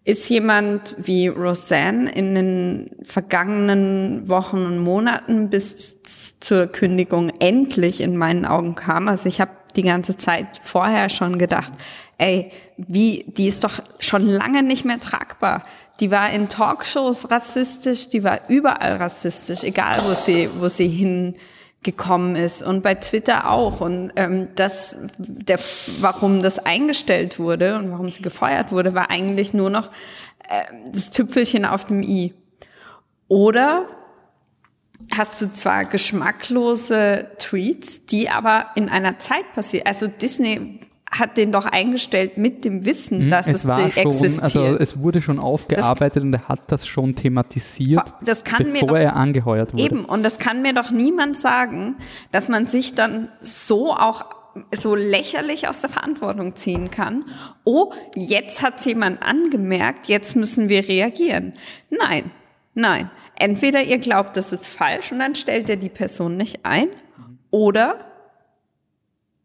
Ist 0.09 0.27
jemand 0.27 0.95
wie 0.97 1.27
Roseanne 1.27 2.11
in 2.11 2.33
den 2.33 2.89
vergangenen 3.03 4.27
Wochen 4.27 4.65
und 4.65 4.79
Monaten 4.79 5.51
bis 5.51 5.97
zur 6.39 6.65
Kündigung 6.65 7.29
endlich 7.39 8.01
in 8.01 8.17
meinen 8.17 8.44
Augen 8.44 8.73
kam? 8.73 9.07
Also 9.07 9.29
ich 9.29 9.39
habe 9.39 9.51
die 9.75 9.83
ganze 9.83 10.17
Zeit 10.17 10.47
vorher 10.63 11.09
schon 11.09 11.38
gedacht, 11.38 11.71
ey, 12.17 12.51
wie, 12.75 13.23
die 13.27 13.45
ist 13.47 13.63
doch 13.63 13.83
schon 14.00 14.25
lange 14.25 14.63
nicht 14.63 14.83
mehr 14.83 15.00
tragbar. 15.00 15.63
Die 16.00 16.09
war 16.09 16.31
in 16.31 16.50
Talkshows 16.50 17.29
rassistisch, 17.29 18.09
die 18.09 18.23
war 18.23 18.39
überall 18.50 18.95
rassistisch, 18.95 19.63
egal 19.63 20.01
wo 20.07 20.15
sie, 20.15 20.50
wo 20.57 20.69
sie 20.69 20.88
hin 20.88 21.35
gekommen 21.83 22.35
ist 22.35 22.61
und 22.61 22.83
bei 22.83 22.95
Twitter 22.95 23.49
auch. 23.49 23.81
Und 23.81 24.11
ähm, 24.15 24.49
das 24.56 24.97
der 25.18 25.59
warum 26.01 26.42
das 26.42 26.59
eingestellt 26.59 27.39
wurde 27.39 27.77
und 27.77 27.92
warum 27.92 28.09
sie 28.11 28.21
gefeuert 28.21 28.71
wurde 28.71 28.94
war 28.94 29.09
eigentlich 29.09 29.54
nur 29.54 29.69
noch 29.69 29.89
äh, 30.47 30.63
das 30.92 31.09
Tüpfelchen 31.09 31.65
auf 31.65 31.85
dem 31.85 32.04
i. 32.04 32.33
Oder 33.27 33.85
hast 35.15 35.39
du 35.42 35.51
zwar 35.54 35.85
geschmacklose 35.85 37.31
Tweets 37.37 38.06
die 38.06 38.30
aber 38.30 38.68
in 38.75 38.89
einer 38.89 39.18
Zeit 39.19 39.54
passieren 39.54 39.87
also 39.87 40.07
Disney 40.07 40.81
hat 41.11 41.37
den 41.37 41.51
doch 41.51 41.66
eingestellt 41.66 42.37
mit 42.37 42.66
dem 42.66 42.85
Wissen, 42.85 43.21
hm, 43.21 43.30
dass 43.31 43.47
es, 43.47 43.59
es 43.59 43.68
war 43.68 43.92
schon, 43.92 44.11
existiert. 44.11 44.44
Also 44.44 44.78
es 44.78 44.99
wurde 44.99 45.21
schon 45.21 45.39
aufgearbeitet 45.39 46.18
das, 46.18 46.23
und 46.23 46.33
er 46.33 46.47
hat 46.47 46.61
das 46.68 46.87
schon 46.87 47.16
thematisiert, 47.16 48.13
das 48.21 48.44
kann 48.44 48.71
bevor 48.73 48.89
doch, 48.89 48.97
er 48.97 49.16
angeheuert 49.16 49.73
wurde. 49.73 49.83
Eben, 49.83 50.06
und 50.06 50.23
das 50.23 50.37
kann 50.37 50.61
mir 50.61 50.73
doch 50.73 50.92
niemand 50.92 51.37
sagen, 51.37 51.95
dass 52.31 52.49
man 52.49 52.68
sich 52.68 52.95
dann 52.95 53.30
so 53.39 53.94
auch 53.94 54.25
so 54.75 54.95
lächerlich 54.95 55.68
aus 55.68 55.81
der 55.81 55.89
Verantwortung 55.89 56.56
ziehen 56.56 56.89
kann. 56.89 57.25
Oh, 57.63 57.94
jetzt 58.16 58.61
hat 58.61 58.83
jemand 58.85 59.23
angemerkt, 59.23 60.07
jetzt 60.07 60.35
müssen 60.35 60.69
wir 60.69 60.87
reagieren. 60.87 61.54
Nein, 61.89 62.31
nein. 62.73 63.09
Entweder 63.35 63.81
ihr 63.81 63.99
glaubt, 63.99 64.35
das 64.35 64.51
ist 64.51 64.68
falsch 64.68 65.11
und 65.11 65.19
dann 65.19 65.35
stellt 65.35 65.69
ihr 65.69 65.78
die 65.78 65.89
Person 65.89 66.35
nicht 66.35 66.66
ein, 66.66 66.87
oder 67.51 67.95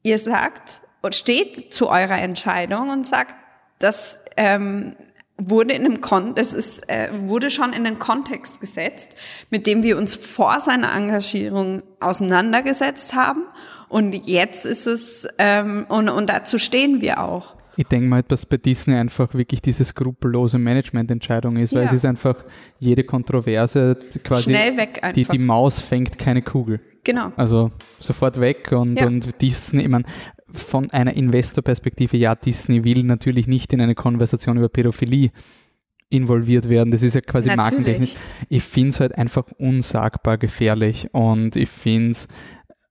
ihr 0.03 0.19
sagt, 0.19 0.83
und 1.05 1.15
steht 1.15 1.73
zu 1.73 1.91
eurer 1.91 2.19
Entscheidung 2.19 2.89
und 2.89 3.07
sagt, 3.07 3.37
das 3.79 4.19
ähm, 4.39 4.97
wurde 5.37 5.75
in 5.75 5.85
einem 5.85 6.01
Kon 6.01 6.35
das 6.35 6.55
ist, 6.55 6.89
äh, 6.89 7.11
wurde 7.13 7.51
schon 7.51 7.75
in 7.75 7.85
den 7.85 7.99
Kontext 7.99 8.61
gesetzt, 8.61 9.15
mit 9.51 9.67
dem 9.67 9.83
wir 9.83 9.99
uns 9.99 10.15
vor 10.15 10.61
seiner 10.61 10.95
Engagierung 10.95 11.83
auseinandergesetzt 12.01 13.15
haben. 13.15 13.43
Und 13.89 14.27
jetzt 14.27 14.65
ist 14.65 14.87
es, 14.87 15.29
ähm, 15.39 15.85
und, 15.91 16.09
und 16.09 16.31
dazu 16.31 16.57
stehen 16.57 17.03
wir 17.03 17.23
auch. 17.23 17.55
Ich 17.77 17.87
denke 17.87 18.09
mal, 18.09 18.23
dass 18.23 18.47
bei 18.47 18.57
Disney 18.57 18.95
einfach 18.95 19.35
wirklich 19.35 19.61
diese 19.61 19.85
skrupellose 19.85 20.59
Managemententscheidung 20.59 21.57
ist, 21.57 21.75
weil 21.75 21.83
ja. 21.83 21.89
es 21.89 21.97
ist 21.97 22.05
einfach 22.07 22.45
jede 22.79 23.05
Kontroverse 23.05 23.99
quasi. 24.23 24.45
Schnell 24.45 24.77
weg 24.79 25.01
einfach. 25.03 25.13
Die, 25.13 25.25
die 25.25 25.39
Maus 25.39 25.81
fängt 25.81 26.19
keine 26.19 26.41
Kugel. 26.41 26.81
Genau. 27.05 27.33
Also 27.37 27.71
sofort 28.01 28.41
weg 28.41 28.73
und, 28.73 28.99
ja. 28.99 29.07
und 29.07 29.41
Disney, 29.41 29.83
ich 29.83 29.89
meine, 29.89 30.05
von 30.53 30.91
einer 30.91 31.15
Investorperspektive, 31.15 32.17
ja, 32.17 32.35
Disney 32.35 32.85
will 32.85 33.05
natürlich 33.05 33.47
nicht 33.47 33.73
in 33.73 33.81
eine 33.81 33.95
Konversation 33.95 34.57
über 34.57 34.69
Pädophilie 34.69 35.31
involviert 36.09 36.69
werden. 36.69 36.91
Das 36.91 37.03
ist 37.03 37.15
ja 37.15 37.21
quasi 37.21 37.55
markentechnisch. 37.55 38.15
Ich 38.49 38.63
finde 38.63 38.91
es 38.91 39.01
halt 39.01 39.17
einfach 39.17 39.45
unsagbar 39.59 40.39
gefährlich 40.39 41.09
und 41.13 41.57
ich 41.57 41.69
finde 41.69 42.13
es 42.13 42.29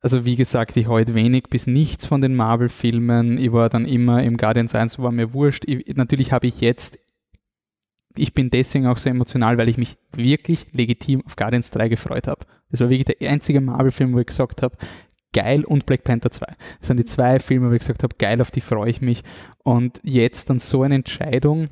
also 0.03 0.25
wie 0.25 0.35
gesagt, 0.35 0.75
ich 0.75 0.87
heute 0.87 1.15
wenig 1.15 1.45
bis 1.49 1.65
nichts 1.65 2.05
von 2.05 2.19
den 2.19 2.35
Marvel-Filmen. 2.35 3.37
Ich 3.37 3.53
war 3.53 3.69
dann 3.69 3.85
immer 3.85 4.21
im 4.21 4.35
Guardians 4.35 4.75
1, 4.75 4.99
war 4.99 5.13
mir 5.13 5.33
wurscht. 5.33 5.63
Ich, 5.65 5.95
natürlich 5.95 6.33
habe 6.33 6.45
ich 6.45 6.59
jetzt, 6.59 6.99
ich 8.17 8.33
bin 8.33 8.49
deswegen 8.49 8.87
auch 8.87 8.97
so 8.97 9.09
emotional, 9.09 9.57
weil 9.57 9.69
ich 9.69 9.77
mich 9.77 9.97
wirklich 10.15 10.65
legitim 10.71 11.23
auf 11.25 11.35
Guardians 11.35 11.69
3 11.71 11.89
gefreut 11.89 12.27
habe. 12.27 12.45
Das 12.71 12.81
war 12.81 12.89
wirklich 12.89 13.17
der 13.17 13.29
einzige 13.29 13.61
Marvel-Film, 13.61 14.13
wo 14.13 14.19
ich 14.19 14.27
gesagt 14.27 14.61
habe, 14.61 14.75
geil 15.33 15.65
und 15.65 15.85
Black 15.85 16.03
Panther 16.03 16.31
2. 16.31 16.45
Das 16.79 16.87
sind 16.87 16.97
die 16.97 17.05
zwei 17.05 17.39
Filme, 17.39 17.69
wo 17.69 17.73
ich 17.73 17.79
gesagt 17.79 18.03
habe, 18.03 18.15
geil, 18.17 18.39
auf 18.41 18.51
die 18.51 18.61
freue 18.61 18.89
ich 18.89 19.01
mich. 19.01 19.23
Und 19.63 19.99
jetzt 20.03 20.49
dann 20.49 20.59
so 20.59 20.83
eine 20.83 20.95
Entscheidung, 20.95 21.69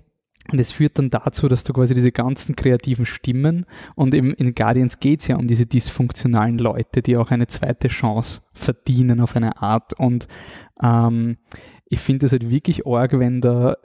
und 0.52 0.60
es 0.60 0.72
führt 0.72 0.98
dann 0.98 1.12
dazu, 1.12 1.48
dass 1.48 1.64
du 1.64 1.72
quasi 1.72 1.94
diese 1.94 2.12
ganzen 2.12 2.56
kreativen 2.56 3.06
Stimmen 3.06 3.66
und 3.96 4.14
im, 4.14 4.34
in 4.34 4.56
Guardians 4.56 5.00
geht 5.00 5.22
es 5.22 5.28
ja 5.28 5.38
um 5.38 5.48
diese 5.48 5.68
dysfunktionalen 5.68 6.58
Leute, 6.58 7.02
die 7.02 7.16
auch 7.16 7.30
eine 7.30 7.48
zweite 7.48 7.90
Chance 7.90 8.42
verdienen 8.52 9.22
auf 9.22 9.36
eine 9.36 9.62
Art. 9.62 9.94
Und 10.00 10.28
ähm, 10.82 11.38
ich 11.86 12.00
finde 12.00 12.26
es 12.26 12.32
halt 12.32 12.50
wirklich 12.50 12.88
arg, 12.88 13.20
wenn 13.20 13.40
da 13.40 13.78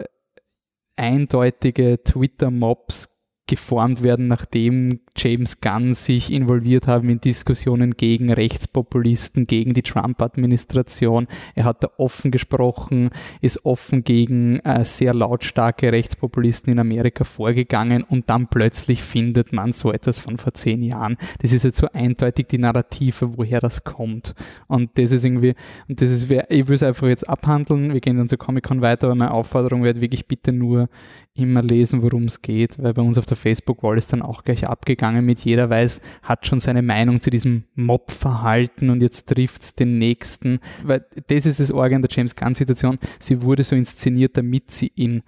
eindeutige 0.97 2.03
Twitter-Mobs 2.03 3.09
geformt 3.47 4.03
werden, 4.03 4.27
nachdem 4.27 5.01
James 5.17 5.61
Gunn 5.61 5.95
sich 5.95 6.31
involviert 6.31 6.87
haben 6.87 7.09
in 7.09 7.21
Diskussionen 7.21 7.93
gegen 7.93 8.33
Rechtspopulisten, 8.33 9.47
gegen 9.47 9.75
die 9.75 9.83
Trump-Administration. 9.83 11.27
Er 11.55 11.65
hat 11.65 11.83
da 11.83 11.89
offen 11.97 12.31
gesprochen, 12.31 13.11
ist 13.41 13.65
offen 13.65 14.05
gegen 14.05 14.61
äh, 14.61 14.85
sehr 14.85 15.15
lautstarke 15.15 15.91
Rechtspopulisten 15.91 16.73
in 16.73 16.79
Amerika 16.79 17.25
vorgegangen 17.25 18.03
und 18.03 18.29
dann 18.31 18.49
plötzlich 18.49 19.03
findet 19.03 19.53
man 19.53 19.73
so 19.73 19.93
etwas 19.93 20.19
von 20.19 20.39
vor 20.39 20.55
zehn 20.55 20.83
Jahren. 20.83 21.17
Das 21.41 21.53
ist 21.53 21.65
jetzt 21.65 21.79
so 21.79 21.89
eindeutig 21.93 22.49
die 22.49 22.59
Narrative, 22.59 23.37
woher 23.37 23.61
das 23.61 23.85
kommt. 23.85 24.35
Und 24.69 24.91
das 24.99 25.13
ist 25.13 25.25
irgendwie, 25.25 25.55
und 25.89 26.01
das 26.01 26.11
ist, 26.11 26.31
ich 26.31 26.69
will 26.69 26.75
es 26.75 26.83
einfach 26.83 27.09
jetzt 27.09 27.29
abhandeln. 27.29 27.93
Wir 27.93 28.01
gehen 28.01 28.17
dann 28.17 28.29
zur 28.29 28.39
Comic-Con 28.39 28.83
weiter, 28.83 29.07
aber 29.07 29.17
meine 29.17 29.33
Aufforderung 29.33 29.83
wird 29.83 30.01
wirklich 30.01 30.27
bitte 30.27 30.53
nur 30.53 30.89
immer 31.35 31.63
lesen, 31.63 32.03
worum 32.03 32.25
es 32.25 32.43
geht, 32.43 32.83
weil 32.83 32.95
bei 32.95 33.03
uns 33.03 33.19
auf 33.19 33.27
der 33.27 33.37
Facebook-Wall 33.37 33.99
ist 33.99 34.13
dann 34.13 34.23
auch 34.23 34.43
gleich 34.43 34.67
abgegangen 34.67 35.06
mit 35.13 35.41
jeder 35.41 35.71
weiß, 35.71 36.01
hat 36.23 36.47
schon 36.47 36.61
seine 36.61 36.83
Meinung 36.83 37.21
zu 37.21 37.31
diesem 37.31 37.65
Mob-Verhalten 37.75 38.91
und 38.91 39.03
jetzt 39.03 39.29
trifft 39.29 39.63
es 39.63 39.75
den 39.75 39.99
nächsten, 39.99 40.61
weil 40.83 41.05
das 41.29 41.47
ist 41.47 41.61
das 41.61 41.73
Organ 41.73 42.03
der 42.03 42.11
James 42.11 42.37
Gunn-Situation. 42.37 42.99
Sie 43.19 43.43
wurde 43.43 43.65
so 43.65 43.77
inszeniert, 43.77 44.37
damit 44.37 44.71
sie 44.71 44.89
in 44.95 45.23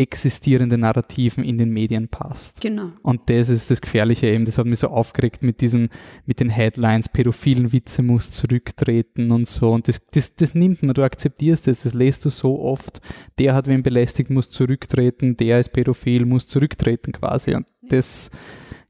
existierende 0.00 0.78
Narrativen 0.78 1.44
in 1.44 1.58
den 1.58 1.70
Medien 1.70 2.08
passt. 2.08 2.60
Genau. 2.60 2.90
Und 3.02 3.28
das 3.28 3.48
ist 3.48 3.70
das 3.70 3.80
Gefährliche 3.80 4.28
eben. 4.28 4.44
Das 4.44 4.56
hat 4.56 4.66
mich 4.66 4.78
so 4.78 4.88
aufgeregt 4.88 5.42
mit 5.42 5.60
diesen, 5.60 5.90
mit 6.26 6.40
den 6.40 6.48
Headlines, 6.48 7.08
pädophilen 7.08 7.72
Witze 7.72 8.02
muss 8.02 8.30
zurücktreten 8.30 9.30
und 9.30 9.46
so. 9.46 9.72
Und 9.72 9.88
das, 9.88 10.00
das, 10.12 10.36
das 10.36 10.54
nimmt 10.54 10.82
man, 10.82 10.94
du 10.94 11.02
akzeptierst 11.02 11.66
das, 11.66 11.82
das 11.82 11.92
lest 11.92 12.24
du 12.24 12.30
so 12.30 12.60
oft. 12.60 13.00
Der 13.38 13.54
hat 13.54 13.66
wen 13.66 13.82
belästigt, 13.82 14.30
muss 14.30 14.48
zurücktreten, 14.48 15.36
der 15.36 15.60
ist 15.60 15.70
pädophil, 15.70 16.24
muss 16.24 16.46
zurücktreten 16.46 17.12
quasi. 17.12 17.54
Und 17.54 17.66
das, 17.82 18.30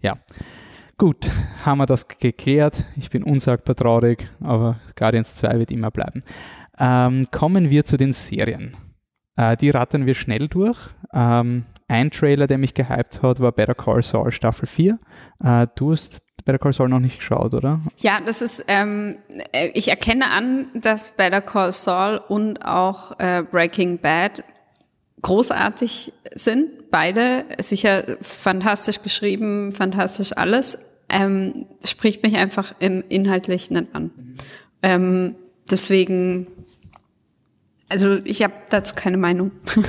ja. 0.00 0.16
Gut, 0.99 1.30
haben 1.64 1.78
wir 1.78 1.87
das 1.87 2.09
geklärt. 2.09 2.85
Ich 2.97 3.09
bin 3.09 3.23
unsagbar 3.23 3.75
traurig, 3.75 4.28
aber 4.42 4.78
Guardians 4.97 5.35
2 5.35 5.59
wird 5.59 5.71
immer 5.71 5.90
bleiben. 5.90 6.23
Ähm, 6.78 7.26
kommen 7.30 7.71
wir 7.71 7.85
zu 7.85 7.97
den 7.97 8.12
Serien. 8.12 8.76
Äh, 9.37 9.57
die 9.57 9.71
rattern 9.71 10.04
wir 10.04 10.14
schnell 10.14 10.49
durch. 10.49 10.78
Ähm, 11.14 11.64
ein 11.88 12.11
Trailer, 12.11 12.47
der 12.47 12.59
mich 12.59 12.75
gehypt 12.75 13.23
hat, 13.23 13.40
war 13.40 13.52
Better 13.52 13.75
Call 13.75 14.02
Saul 14.02 14.30
Staffel 14.30 14.66
4. 14.66 14.99
Äh, 15.42 15.66
du 15.75 15.92
hast 15.92 16.23
Better 16.45 16.59
Call 16.59 16.73
Saul 16.73 16.88
noch 16.88 17.00
nicht 17.00 17.19
geschaut, 17.19 17.54
oder? 17.54 17.80
Ja, 17.97 18.21
das 18.21 18.42
ist, 18.42 18.64
ähm, 18.69 19.19
äh, 19.52 19.69
ich 19.75 19.88
erkenne 19.88 20.30
an, 20.30 20.69
dass 20.75 21.12
Better 21.12 21.40
Call 21.40 21.73
Saul 21.73 22.21
und 22.28 22.64
auch 22.64 23.19
äh, 23.19 23.42
Breaking 23.50 23.99
Bad 23.99 24.45
großartig 25.23 26.12
sind. 26.35 26.91
Beide 26.91 27.45
sicher 27.59 28.05
fantastisch 28.21 29.03
geschrieben, 29.03 29.73
fantastisch 29.73 30.37
alles. 30.37 30.79
Ähm, 31.09 31.67
spricht 31.85 32.23
mich 32.23 32.37
einfach 32.37 32.75
im 32.79 33.03
Inhaltlich 33.09 33.71
nicht 33.71 33.95
an. 33.95 34.11
Ähm, 34.83 35.35
deswegen 35.71 36.47
also 37.91 38.19
ich 38.25 38.43
habe 38.43 38.55
dazu 38.71 38.95
keine 38.95 39.19
Meinung. 39.19 39.50
um, 39.77 39.85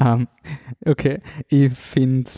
ähm, 0.00 0.28
okay, 0.84 1.20
ich 1.48 1.72
finde 1.72 2.30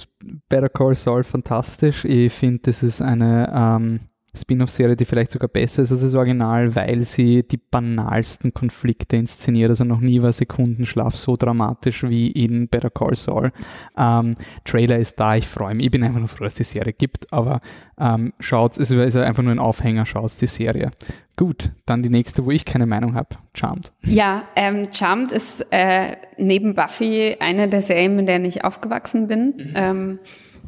Better 0.49 0.69
Call 0.69 0.95
Saul 0.97 1.23
fantastisch. 1.23 2.05
Ich 2.05 2.33
finde, 2.33 2.59
das 2.65 2.83
ist 2.83 3.01
eine 3.01 3.51
ähm, 3.55 4.01
Spin-off-Serie, 4.35 4.97
die 4.97 5.05
vielleicht 5.05 5.33
sogar 5.33 5.49
besser 5.49 5.83
ist 5.83 5.91
als 5.91 6.03
das 6.03 6.15
Original, 6.15 6.75
weil 6.77 7.05
sie 7.05 7.43
die 7.43 7.57
banalsten 7.57 8.55
Konflikte 8.55 9.17
inszeniert. 9.17 9.71
Also 9.71 9.85
noch 9.85 10.01
nie 10.01 10.23
war 10.23 10.33
Sekundenschlaf 10.33 11.17
so 11.17 11.37
dramatisch 11.37 12.05
wie 12.05 12.31
in 12.31 12.69
Better 12.69 12.91
Call 12.91 13.17
Saul. 13.17 13.53
Ähm, 13.97 14.37
Trailer 14.65 14.99
ist 14.99 15.19
da, 15.19 15.37
ich 15.37 15.47
freue 15.47 15.75
mich. 15.75 15.87
Ich 15.87 15.93
bin 15.93 16.05
einfach 16.05 16.21
nur 16.21 16.29
froh, 16.29 16.45
dass 16.45 16.55
es 16.55 16.69
die 16.69 16.79
Serie 16.79 16.93
gibt, 16.93 17.33
aber 17.33 17.61
ähm, 17.99 18.33
schaut, 18.39 18.79
es 18.79 18.91
ist 18.91 19.17
einfach 19.17 19.43
nur 19.43 19.53
ein 19.53 19.59
Aufhänger, 19.59 20.07
schaut 20.07 20.33
die 20.41 20.47
Serie. 20.47 20.91
Gut, 21.37 21.71
dann 21.87 22.03
die 22.03 22.11
nächste, 22.11 22.45
wo 22.45 22.51
ich 22.51 22.65
keine 22.65 22.87
Meinung 22.87 23.15
habe. 23.15 23.37
Charmed. 23.55 23.93
Ja, 24.03 24.45
ähm, 24.57 24.89
Charmed 24.93 25.33
ist 25.33 25.67
äh, 25.71 26.17
neben 26.37 26.75
Buffy 26.75 27.37
eine 27.41 27.67
der 27.67 27.83
Serien, 27.83 28.15
mit 28.15 28.29
denen 28.29 28.45
ich 28.45 28.65
aufgewachsen 28.65 29.27
bin. 29.27 29.55
Mhm. 29.57 29.73
Ähm, 29.75 30.19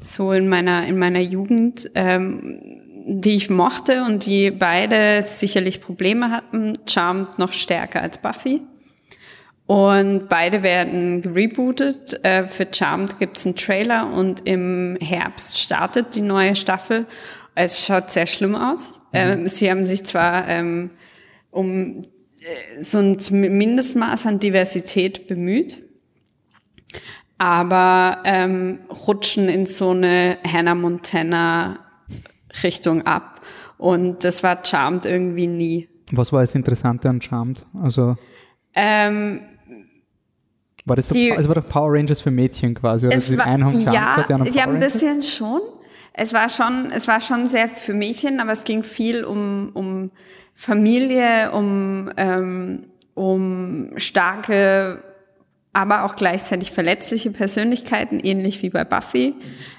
so 0.01 0.33
in 0.33 0.49
meiner 0.49 0.87
in 0.87 0.99
meiner 0.99 1.21
Jugend, 1.21 1.91
ähm, 1.95 2.82
die 3.07 3.37
ich 3.37 3.51
mochte 3.51 4.05
und 4.05 4.27
die 4.27 4.51
beide 4.51 5.23
sicherlich 5.23 5.81
Probleme 5.81 6.31
hatten. 6.31 6.75
Charmed 6.89 7.39
noch 7.39 7.53
stärker 7.53 8.03
als 8.03 8.19
Buffy. 8.19 8.63
Und 9.67 10.29
beide 10.29 10.63
werden 10.63 11.23
gerebootet. 11.23 12.23
Äh, 12.25 12.47
für 12.47 12.67
Charmed 12.71 13.19
gibt's 13.19 13.47
einen 13.47 13.57
Trailer 13.57 14.13
und 14.13 14.47
im 14.47 14.99
Herbst 15.01 15.59
startet 15.59 16.15
die 16.15 16.21
neue 16.21 16.57
Staffel. 16.57 17.07
Es 17.55 17.87
schaut 17.87 18.11
sehr 18.11 18.27
schlimm 18.27 18.55
aus. 18.55 18.91
Ähm, 19.13 19.49
sie 19.49 19.71
haben 19.71 19.85
sich 19.85 20.05
zwar 20.05 20.49
ähm, 20.49 20.91
um 21.51 22.03
äh, 22.41 22.83
so 22.83 22.99
ein 22.99 23.19
Mindestmaß 23.31 24.27
an 24.27 24.41
Diversität 24.41 25.27
bemüht, 25.27 25.83
aber 27.39 28.23
ähm, 28.25 28.81
rutschen 29.07 29.49
in 29.49 29.67
so 29.67 29.91
eine 29.91 30.39
Hannah 30.47 30.75
Montana 30.75 31.79
Richtung 32.63 33.03
ab. 33.07 33.41
Und 33.79 34.25
das 34.25 34.43
war 34.43 34.59
Charmed 34.65 35.05
irgendwie 35.05 35.47
nie. 35.47 35.89
Was 36.11 36.33
war 36.33 36.41
das 36.43 36.55
Interessante 36.55 37.09
an 37.09 37.21
Charmed? 37.21 37.65
Also 37.83 38.17
ähm, 38.75 39.41
war 40.85 40.97
das 40.97 41.09
so, 41.09 41.15
die, 41.15 41.31
es 41.31 41.49
war 41.49 41.55
doch 41.55 41.67
Power 41.67 41.93
Rangers 41.93 42.21
für 42.21 42.31
Mädchen 42.31 42.75
quasi, 42.75 43.07
oder? 43.07 43.17
Es 43.17 43.37
war, 43.37 43.47
ja, 43.93 44.45
ja, 44.45 44.65
ein 44.67 44.79
bisschen 44.79 45.23
schon 45.23 45.61
es 46.15 46.33
war 46.33 46.49
schon, 46.49 46.91
es 46.95 47.09
war 47.09 47.21
schon 47.21 47.47
sehr 47.47 47.69
für 47.69 47.95
Mädchen, 47.95 48.41
aber 48.41 48.53
es 48.53 48.65
ging 48.65 48.83
viel 48.83 49.25
um, 49.25 49.71
um 49.75 50.11
Familie, 50.55 51.53
um, 51.53 52.11
ähm, 52.17 52.87
um 53.15 53.91
starke, 53.97 55.03
aber 55.73 56.05
auch 56.05 56.17
gleichzeitig 56.17 56.71
verletzliche 56.71 57.31
Persönlichkeiten, 57.31 58.21
ähnlich 58.21 58.63
wie 58.63 58.69
bei 58.69 58.85
Buffy. 58.85 59.35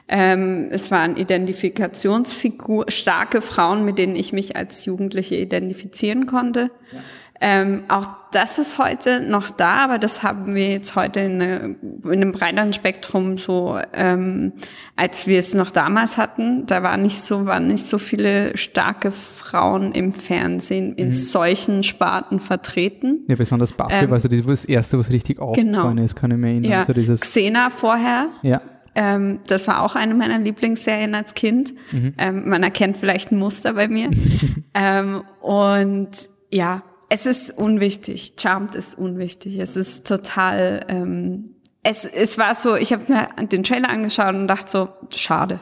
Ähm, 0.07 0.69
es 0.71 0.89
waren 0.89 1.17
Identifikationsfigur, 1.17 2.85
starke 2.89 3.41
Frauen, 3.41 3.85
mit 3.85 3.99
denen 3.99 4.15
ich 4.15 4.33
mich 4.33 4.55
als 4.55 4.85
Jugendliche 4.85 5.35
identifizieren 5.35 6.25
konnte. 6.25 6.71
Ja. 6.91 6.99
Ähm, 7.41 7.83
auch 7.89 8.07
das 8.33 8.57
ist 8.57 8.77
heute 8.77 9.21
noch 9.21 9.51
da, 9.51 9.83
aber 9.83 9.99
das 9.99 10.23
haben 10.23 10.55
wir 10.55 10.67
jetzt 10.69 10.95
heute 10.95 11.19
in, 11.19 11.41
eine, 11.41 11.75
in 12.03 12.11
einem 12.11 12.31
breiteren 12.31 12.73
Spektrum 12.73 13.37
so, 13.37 13.79
ähm, 13.93 14.53
als 14.95 15.27
wir 15.27 15.39
es 15.39 15.53
noch 15.53 15.71
damals 15.71 16.17
hatten. 16.17 16.65
Da 16.65 16.81
waren 16.83 17.03
nicht 17.03 17.21
so, 17.21 17.45
waren 17.45 17.67
nicht 17.67 17.83
so 17.83 17.97
viele 17.97 18.57
starke 18.57 19.11
Frauen 19.11 19.91
im 19.91 20.11
Fernsehen 20.11 20.93
in 20.95 21.07
mhm. 21.07 21.13
solchen 21.13 21.83
Sparten 21.83 22.39
vertreten. 22.39 23.25
Ja, 23.27 23.35
besonders 23.35 23.71
Buffy 23.71 23.93
ähm, 23.93 24.09
war 24.09 24.19
so 24.19 24.27
das 24.27 24.65
erste, 24.65 24.97
was 24.97 25.11
richtig 25.11 25.39
aufgefallen 25.39 25.95
genau. 25.95 26.03
ist, 26.03 26.15
kann 26.15 26.31
ich 26.31 26.37
mir 26.37 26.47
erinnern. 26.47 26.71
Ja. 26.71 26.83
So 26.85 26.93
dieses 26.93 27.21
Xena 27.21 27.69
vorher. 27.69 28.29
Ja. 28.41 28.61
Ähm, 28.95 29.39
das 29.47 29.67
war 29.67 29.81
auch 29.83 29.95
eine 29.95 30.13
meiner 30.13 30.39
Lieblingsserien 30.39 31.15
als 31.15 31.33
Kind. 31.33 31.73
Mhm. 31.91 32.13
Ähm, 32.17 32.49
man 32.49 32.63
erkennt 32.63 32.97
vielleicht 32.97 33.31
ein 33.31 33.39
Muster 33.39 33.73
bei 33.73 33.87
mir. 33.87 34.09
ähm, 34.73 35.23
und 35.41 36.29
ja, 36.51 36.83
es 37.13 37.27
ist 37.27 37.51
unwichtig. 37.51 38.33
Charmed 38.39 38.73
ist 38.73 38.97
unwichtig. 38.97 39.59
Es 39.59 39.77
ist 39.77 40.07
total. 40.07 40.83
Ähm, 40.87 41.55
es, 41.83 42.05
es 42.05 42.39
war 42.39 42.55
so. 42.55 42.75
Ich 42.75 42.91
habe 42.91 43.03
mir 43.07 43.27
den 43.45 43.61
Trailer 43.61 43.89
angeschaut 43.89 44.33
und 44.33 44.47
dachte 44.47 44.71
so, 44.71 44.89
schade. 45.15 45.59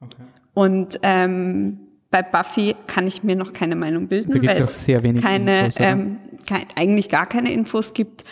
Okay. 0.00 0.22
Und 0.54 1.00
ähm, 1.02 1.80
bei 2.12 2.22
Buffy 2.22 2.76
kann 2.86 3.08
ich 3.08 3.24
mir 3.24 3.34
noch 3.34 3.52
keine 3.52 3.74
Meinung 3.74 4.06
bilden, 4.06 4.32
weil 4.34 4.62
es 4.62 4.86
keine, 5.20 5.64
Infos, 5.64 5.74
ähm, 5.80 6.18
kein, 6.46 6.66
eigentlich 6.76 7.08
gar 7.08 7.26
keine 7.26 7.52
Infos 7.52 7.92
gibt. 7.92 8.24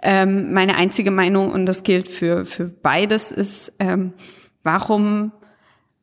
ähm, 0.00 0.54
meine 0.54 0.76
einzige 0.76 1.10
Meinung, 1.10 1.50
und 1.50 1.66
das 1.66 1.82
gilt 1.82 2.08
für, 2.08 2.46
für 2.46 2.64
beides, 2.64 3.30
ist, 3.30 3.74
ähm, 3.78 4.14
warum 4.62 5.32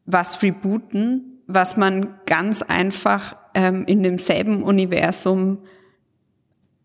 was 0.05 0.43
rebooten, 0.43 1.41
was 1.47 1.75
man 1.75 2.19
ganz 2.27 2.61
einfach 2.61 3.35
ähm, 3.53 3.85
in 3.85 4.03
demselben 4.03 4.63
Universum 4.63 5.59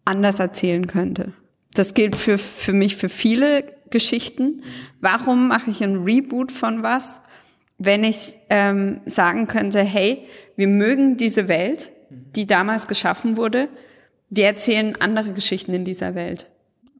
anders 0.04 0.38
erzählen 0.38 0.86
könnte. 0.86 1.32
Das 1.74 1.94
gilt 1.94 2.16
für, 2.16 2.38
für 2.38 2.72
mich 2.72 2.96
für 2.96 3.08
viele 3.08 3.64
Geschichten. 3.90 4.62
Warum 5.00 5.48
mache 5.48 5.70
ich 5.70 5.82
ein 5.82 6.02
Reboot 6.02 6.52
von 6.52 6.82
was, 6.82 7.20
wenn 7.78 8.04
ich 8.04 8.38
ähm, 8.48 9.00
sagen 9.04 9.46
könnte, 9.46 9.80
hey, 9.80 10.26
wir 10.56 10.68
mögen 10.68 11.16
diese 11.16 11.48
Welt, 11.48 11.92
die 12.10 12.46
damals 12.46 12.88
geschaffen 12.88 13.36
wurde, 13.36 13.68
wir 14.30 14.46
erzählen 14.46 14.96
andere 15.00 15.32
Geschichten 15.32 15.74
in 15.74 15.84
dieser 15.84 16.14
Welt. 16.14 16.48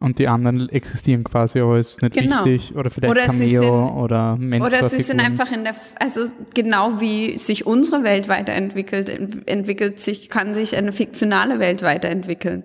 Und 0.07 0.21
die 0.21 0.29
anderen 0.29 0.69
existieren 0.69 1.25
quasi, 1.25 1.59
aber 1.59 1.79
es 1.79 1.91
ist 1.91 2.03
nicht 2.03 2.15
genau. 2.15 2.45
wichtig 2.45 2.77
oder 2.77 2.91
vielleicht 2.91 3.11
oder 3.11 3.27
Cameo 3.27 3.89
in, 3.89 3.95
oder 3.95 4.37
Mensch. 4.37 4.65
Oder 4.65 4.89
sie 4.89 5.03
sind 5.03 5.19
einfach 5.19 5.51
in 5.51 5.65
der, 5.65 5.75
also 5.99 6.27
genau 6.55 7.01
wie 7.01 7.37
sich 7.39 7.67
unsere 7.67 8.05
Welt 8.05 8.29
weiterentwickelt, 8.29 9.09
entwickelt 9.09 10.01
sich, 10.01 10.31
kann 10.31 10.55
sich 10.55 10.77
eine 10.77 10.93
fiktionale 10.93 11.59
Welt 11.59 11.83
weiterentwickeln. 11.83 12.63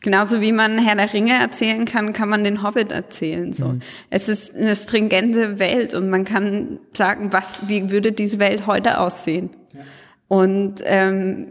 Genauso 0.00 0.40
wie 0.40 0.50
man 0.50 0.76
Herr 0.80 0.96
der 0.96 1.12
Ringe 1.12 1.34
erzählen 1.34 1.84
kann, 1.84 2.12
kann 2.12 2.28
man 2.28 2.42
den 2.42 2.64
Hobbit 2.64 2.90
erzählen. 2.90 3.52
So, 3.52 3.66
mhm. 3.66 3.78
es 4.10 4.28
ist 4.28 4.56
eine 4.56 4.74
stringente 4.74 5.60
Welt 5.60 5.94
und 5.94 6.10
man 6.10 6.24
kann 6.24 6.80
sagen, 6.96 7.32
was, 7.32 7.68
wie 7.68 7.92
würde 7.92 8.10
diese 8.10 8.40
Welt 8.40 8.66
heute 8.66 8.98
aussehen? 8.98 9.50
Ja. 9.72 9.80
Und 10.26 10.82
ähm, 10.84 11.46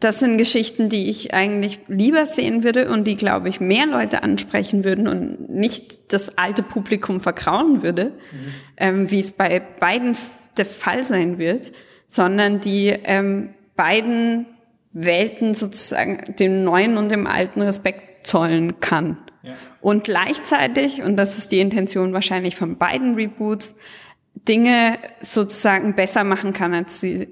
das 0.00 0.20
sind 0.20 0.38
Geschichten, 0.38 0.88
die 0.88 1.08
ich 1.08 1.34
eigentlich 1.34 1.80
lieber 1.88 2.26
sehen 2.26 2.64
würde 2.64 2.90
und 2.90 3.06
die, 3.06 3.16
glaube 3.16 3.48
ich, 3.48 3.60
mehr 3.60 3.86
Leute 3.86 4.22
ansprechen 4.22 4.84
würden 4.84 5.08
und 5.08 5.48
nicht 5.48 6.12
das 6.12 6.36
alte 6.36 6.62
Publikum 6.62 7.20
verkrauen 7.20 7.82
würde, 7.82 8.06
mhm. 8.06 8.54
ähm, 8.76 9.10
wie 9.10 9.20
es 9.20 9.32
bei 9.32 9.60
beiden 9.60 10.16
der 10.56 10.66
Fall 10.66 11.02
sein 11.02 11.38
wird, 11.38 11.72
sondern 12.06 12.60
die 12.60 12.88
ähm, 12.88 13.54
beiden 13.76 14.46
Welten 14.92 15.54
sozusagen 15.54 16.36
dem 16.36 16.64
Neuen 16.64 16.96
und 16.96 17.10
dem 17.10 17.26
Alten 17.26 17.60
Respekt 17.62 18.26
zollen 18.26 18.80
kann. 18.80 19.18
Ja. 19.42 19.54
Und 19.80 20.04
gleichzeitig, 20.04 21.02
und 21.02 21.16
das 21.16 21.36
ist 21.36 21.52
die 21.52 21.60
Intention 21.60 22.12
wahrscheinlich 22.12 22.56
von 22.56 22.78
beiden 22.78 23.14
Reboots, 23.14 23.76
Dinge 24.34 24.98
sozusagen 25.20 25.94
besser 25.94 26.24
machen 26.24 26.52
kann, 26.52 26.74
als 26.74 27.00
sie 27.00 27.28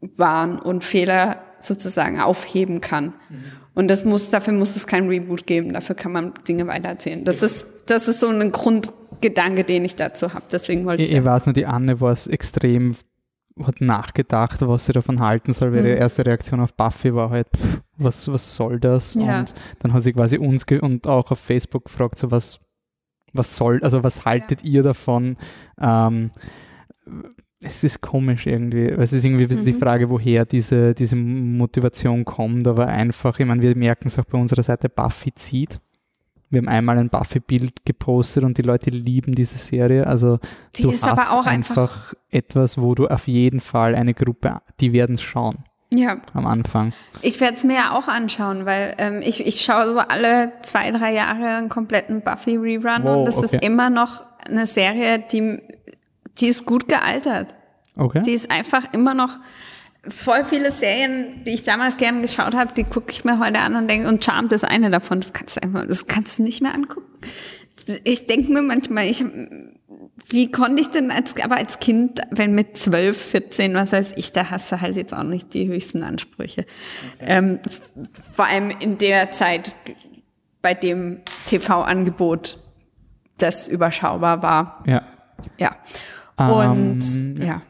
waren 0.00 0.58
und 0.58 0.84
Fehler 0.84 1.44
sozusagen 1.60 2.20
aufheben 2.20 2.80
kann. 2.80 3.14
Mhm. 3.28 3.44
Und 3.74 3.88
das 3.88 4.04
muss, 4.04 4.30
dafür 4.30 4.54
muss 4.54 4.74
es 4.76 4.86
kein 4.86 5.08
Reboot 5.08 5.46
geben, 5.46 5.72
dafür 5.72 5.94
kann 5.94 6.12
man 6.12 6.32
Dinge 6.46 6.66
weitererzählen. 6.66 7.24
Das 7.24 7.42
ist, 7.42 7.66
das 7.86 8.08
ist 8.08 8.20
so 8.20 8.28
ein 8.28 8.50
Grundgedanke, 8.50 9.64
den 9.64 9.84
ich 9.84 9.94
dazu 9.94 10.34
habe. 10.34 10.44
Deswegen 10.50 10.84
wollte 10.84 11.02
ich. 11.02 11.12
Ich, 11.12 11.16
ich 11.16 11.24
weiß 11.24 11.46
nur, 11.46 11.52
die 11.52 11.66
Anne 11.66 12.00
war 12.00 12.12
es 12.12 12.26
extrem 12.26 12.96
hat 13.64 13.80
nachgedacht, 13.80 14.60
was 14.60 14.86
sie 14.86 14.92
davon 14.92 15.20
halten 15.20 15.52
soll, 15.52 15.72
weil 15.72 15.80
mhm. 15.80 15.86
ihre 15.86 15.96
erste 15.96 16.24
Reaktion 16.24 16.60
auf 16.60 16.74
Buffy 16.74 17.14
war 17.14 17.30
halt, 17.30 17.48
pff, 17.56 17.82
was, 17.96 18.30
was 18.32 18.54
soll 18.54 18.78
das? 18.78 19.14
Ja. 19.14 19.40
Und 19.40 19.54
dann 19.80 19.92
hat 19.92 20.02
sie 20.02 20.12
quasi 20.12 20.38
uns 20.38 20.64
und 20.80 21.06
auch 21.06 21.30
auf 21.30 21.38
Facebook 21.38 21.84
gefragt, 21.84 22.18
so 22.18 22.30
was, 22.30 22.60
was 23.32 23.56
soll, 23.56 23.80
also 23.82 24.04
was 24.04 24.24
haltet 24.24 24.62
ja. 24.62 24.70
ihr 24.70 24.82
davon? 24.82 25.36
Ähm, 25.80 26.30
es 27.60 27.82
ist 27.82 28.00
komisch 28.00 28.46
irgendwie. 28.46 28.86
Es 28.86 29.12
ist 29.12 29.24
irgendwie 29.24 29.52
mhm. 29.52 29.64
die 29.64 29.72
Frage, 29.72 30.08
woher 30.10 30.44
diese, 30.44 30.94
diese 30.94 31.16
Motivation 31.16 32.24
kommt, 32.24 32.68
aber 32.68 32.86
einfach, 32.86 33.38
ich 33.40 33.46
meine, 33.46 33.62
wir 33.62 33.76
merken 33.76 34.06
es 34.06 34.18
auch 34.18 34.24
bei 34.24 34.38
unserer 34.38 34.62
Seite, 34.62 34.88
Buffy 34.88 35.34
zieht. 35.34 35.80
Wir 36.50 36.58
haben 36.58 36.68
einmal 36.68 36.96
ein 36.96 37.10
Buffy-Bild 37.10 37.84
gepostet 37.84 38.42
und 38.42 38.56
die 38.56 38.62
Leute 38.62 38.88
lieben 38.88 39.34
diese 39.34 39.58
Serie. 39.58 40.06
Also 40.06 40.38
die 40.76 40.82
du 40.82 40.92
hast 40.92 41.04
einfach, 41.04 41.46
einfach, 41.46 42.14
etwas, 42.30 42.78
wo 42.80 42.94
du 42.94 43.06
auf 43.06 43.28
jeden 43.28 43.60
Fall 43.60 43.94
eine 43.94 44.14
Gruppe, 44.14 44.62
die 44.80 44.92
werden 44.94 45.16
es 45.16 45.22
schauen. 45.22 45.58
Ja. 45.92 46.18
Am 46.32 46.46
Anfang. 46.46 46.92
Ich 47.22 47.40
werde 47.40 47.56
es 47.56 47.64
mir 47.64 47.74
ja 47.74 47.98
auch 47.98 48.08
anschauen, 48.08 48.66
weil 48.66 48.94
ähm, 48.98 49.20
ich, 49.22 49.46
ich 49.46 49.60
schaue 49.62 49.92
so 49.92 49.98
alle 49.98 50.52
zwei, 50.62 50.90
drei 50.90 51.12
Jahre 51.12 51.56
einen 51.56 51.68
kompletten 51.68 52.22
Buffy-Rerun 52.22 53.04
wow, 53.04 53.18
und 53.18 53.24
das 53.26 53.38
okay. 53.38 53.46
ist 53.46 53.54
immer 53.62 53.90
noch 53.90 54.22
eine 54.46 54.66
Serie, 54.66 55.18
die, 55.18 55.60
die 56.40 56.46
ist 56.46 56.66
gut 56.66 56.88
gealtert. 56.88 57.54
Okay. 57.96 58.22
Die 58.22 58.32
ist 58.32 58.50
einfach 58.50 58.92
immer 58.92 59.14
noch 59.14 59.38
voll 60.06 60.44
viele 60.44 60.70
Serien, 60.70 61.44
die 61.44 61.50
ich 61.50 61.64
damals 61.64 61.96
gerne 61.96 62.20
geschaut 62.22 62.54
habe, 62.54 62.72
die 62.74 62.84
gucke 62.84 63.10
ich 63.10 63.24
mir 63.24 63.38
heute 63.38 63.58
an 63.60 63.76
und 63.76 63.88
denke, 63.88 64.08
und 64.08 64.24
Charmed 64.24 64.52
ist 64.52 64.64
eine 64.64 64.90
davon, 64.90 65.20
das 65.20 65.32
kannst 65.32 65.56
du 65.56 65.62
einfach, 65.62 65.86
das 65.86 66.06
kannst 66.06 66.38
du 66.38 66.42
nicht 66.42 66.62
mehr 66.62 66.74
angucken. 66.74 67.06
Ich 68.04 68.26
denke 68.26 68.52
mir 68.52 68.62
manchmal, 68.62 69.06
ich, 69.06 69.24
wie 70.28 70.50
konnte 70.50 70.80
ich 70.80 70.90
denn 70.90 71.10
als, 71.10 71.34
aber 71.42 71.56
als 71.56 71.78
Kind, 71.78 72.20
wenn 72.30 72.54
mit 72.54 72.76
12, 72.76 73.16
14, 73.16 73.74
was 73.74 73.92
heißt 73.92 74.14
ich, 74.16 74.32
da 74.32 74.50
hast 74.50 74.70
du 74.72 74.80
halt 74.80 74.96
jetzt 74.96 75.14
auch 75.14 75.22
nicht 75.22 75.54
die 75.54 75.68
höchsten 75.68 76.02
Ansprüche. 76.02 76.66
Okay. 77.16 77.26
Ähm, 77.26 77.60
vor 78.32 78.46
allem 78.46 78.70
in 78.70 78.98
der 78.98 79.30
Zeit, 79.30 79.74
bei 80.60 80.74
dem 80.74 81.20
TV-Angebot, 81.46 82.58
das 83.38 83.68
überschaubar 83.68 84.42
war. 84.42 84.84
Ja. 84.86 85.04
Ja. 85.58 85.76
Und, 86.38 87.00
ähm, 87.16 87.42
ja. 87.42 87.62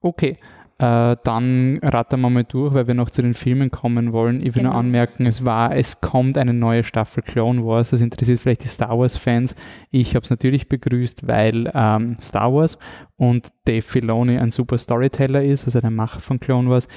Okay. 0.00 0.38
Äh, 0.78 1.16
dann 1.22 1.78
rattern 1.80 2.22
wir 2.22 2.30
mal 2.30 2.42
durch, 2.42 2.74
weil 2.74 2.88
wir 2.88 2.94
noch 2.94 3.10
zu 3.10 3.22
den 3.22 3.34
Filmen 3.34 3.70
kommen 3.70 4.12
wollen. 4.12 4.40
Ich 4.40 4.56
will 4.56 4.62
genau. 4.62 4.70
nur 4.70 4.80
anmerken, 4.80 5.26
es 5.26 5.44
war, 5.44 5.76
es 5.76 6.00
kommt 6.00 6.36
eine 6.36 6.52
neue 6.52 6.82
Staffel 6.82 7.22
Clone 7.22 7.64
Wars. 7.64 7.90
Das 7.90 8.00
interessiert 8.00 8.40
vielleicht 8.40 8.64
die 8.64 8.68
Star 8.68 8.98
Wars-Fans. 8.98 9.54
Ich 9.90 10.16
habe 10.16 10.24
es 10.24 10.30
natürlich 10.30 10.68
begrüßt, 10.68 11.28
weil 11.28 11.70
ähm, 11.72 12.16
Star 12.20 12.52
Wars 12.52 12.78
und 13.16 13.52
Dave 13.64 13.82
Filoni 13.82 14.38
ein 14.38 14.50
super 14.50 14.76
Storyteller 14.76 15.44
ist, 15.44 15.66
also 15.66 15.80
der 15.80 15.90
Macher 15.90 16.18
von 16.18 16.40
Clone 16.40 16.68
Wars. 16.68 16.88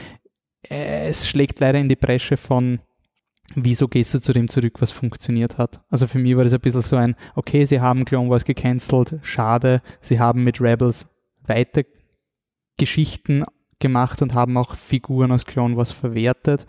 Es 0.68 1.28
schlägt 1.28 1.60
leider 1.60 1.78
in 1.78 1.90
die 1.90 1.96
Bresche 1.96 2.38
von 2.38 2.80
wieso 3.54 3.88
gehst 3.88 4.14
du 4.14 4.20
zu 4.20 4.34
dem 4.34 4.48
zurück, 4.48 4.82
was 4.82 4.92
funktioniert 4.92 5.58
hat? 5.58 5.82
Also 5.90 6.08
für 6.08 6.20
mich 6.20 6.36
war 6.36 6.44
das 6.44 6.54
ein 6.54 6.60
bisschen 6.60 6.82
so 6.82 6.96
ein, 6.96 7.16
okay, 7.36 7.66
sie 7.66 7.80
haben 7.80 8.06
Clone 8.06 8.30
Wars 8.30 8.46
gecancelt, 8.46 9.20
schade, 9.22 9.82
sie 10.02 10.20
haben 10.20 10.44
mit 10.44 10.60
Rebels 10.60 11.08
weiter 11.46 11.84
Geschichten 12.78 13.44
gemacht 13.80 14.22
und 14.22 14.34
haben 14.34 14.58
auch 14.58 14.76
Figuren 14.76 15.32
aus 15.32 15.46
Clone 15.46 15.78
Wars 15.78 15.92
verwertet. 15.92 16.66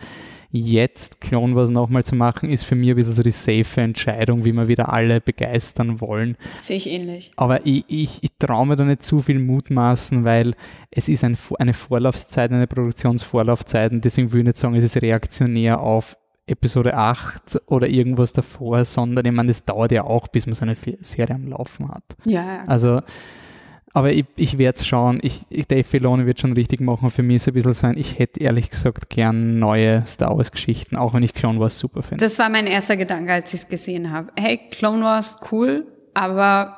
Jetzt 0.51 1.21
Clone 1.21 1.55
Wars 1.55 1.71
nochmal 1.71 2.05
zu 2.05 2.15
machen, 2.15 2.51
ist 2.51 2.65
für 2.65 2.77
mich 2.77 2.91
ein 2.91 2.97
bisschen 2.97 3.13
so 3.13 3.23
die 3.23 3.31
safe 3.31 3.81
Entscheidung, 3.81 4.45
wie 4.45 4.53
wir 4.53 4.69
wieder 4.69 4.93
alle 4.93 5.21
begeistern 5.21 6.01
wollen. 6.01 6.37
Sehe 6.61 6.77
ich 6.77 6.89
ähnlich. 6.89 7.33
Aber 7.37 7.67
ich, 7.67 7.85
ich, 7.89 8.23
ich 8.23 8.31
traue 8.39 8.67
mir 8.67 8.77
da 8.77 8.85
nicht 8.85 9.03
zu 9.03 9.23
viel 9.23 9.39
mutmaßen, 9.39 10.25
weil 10.25 10.55
es 10.91 11.09
ist 11.09 11.25
ein, 11.25 11.37
eine 11.59 11.75
Vorlaufzeit, 11.75 12.53
eine 12.53 12.67
Produktionsvorlaufzeit 12.67 13.93
und 13.93 14.05
deswegen 14.05 14.31
würde 14.31 14.41
ich 14.41 14.47
nicht 14.47 14.59
sagen, 14.59 14.77
es 14.77 14.85
ist 14.85 15.03
reaktionär 15.03 15.81
auf 15.81 16.17
Episode 16.47 16.95
8 16.95 17.63
oder 17.67 17.89
irgendwas 17.89 18.33
davor, 18.33 18.85
sondern 18.85 19.25
ich 19.27 19.33
meine, 19.33 19.49
das 19.49 19.65
dauert 19.65 19.93
ja 19.93 20.05
auch, 20.05 20.29
bis 20.29 20.47
man 20.47 20.55
so 20.55 20.63
eine 20.63 20.77
Serie 21.01 21.35
am 21.35 21.49
Laufen 21.49 21.89
hat. 21.89 22.05
Ja, 22.25 22.45
ja. 22.45 22.65
Also 22.67 23.03
aber 23.97 24.13
ich, 24.13 24.27
ich 24.37 24.59
werde 24.59 24.77
es 24.77 24.87
schauen. 24.87 25.21
Ich, 25.23 25.45
ich, 25.49 25.67
Dave 25.67 25.83
Filoni 25.83 26.27
wird 26.27 26.39
schon 26.39 26.53
richtig 26.53 26.83
machen. 26.83 27.09
Für 27.09 27.23
mich 27.23 27.37
ist 27.37 27.43
es 27.45 27.49
ein 27.49 27.55
bisschen 27.55 27.73
sein, 27.73 27.97
ich 27.97 28.19
hätte 28.19 28.41
ehrlich 28.41 28.69
gesagt 28.69 29.09
gern 29.09 29.59
neue 29.59 30.05
Star 30.07 30.37
Wars-Geschichten, 30.37 30.97
auch 30.97 31.15
wenn 31.15 31.23
ich 31.23 31.33
Clone 31.33 31.59
Wars 31.61 31.79
super 31.79 32.03
finde. 32.03 32.23
Das 32.23 32.39
war 32.39 32.51
mein 32.51 32.67
erster 32.67 32.99
Gedanke, 32.99 33.33
als 33.33 33.55
ich 33.55 33.61
es 33.61 33.69
gesehen 33.69 34.13
habe. 34.13 34.31
Hey, 34.37 34.61
Clone 34.71 35.03
Wars, 35.03 35.39
cool, 35.51 35.87
aber 36.13 36.77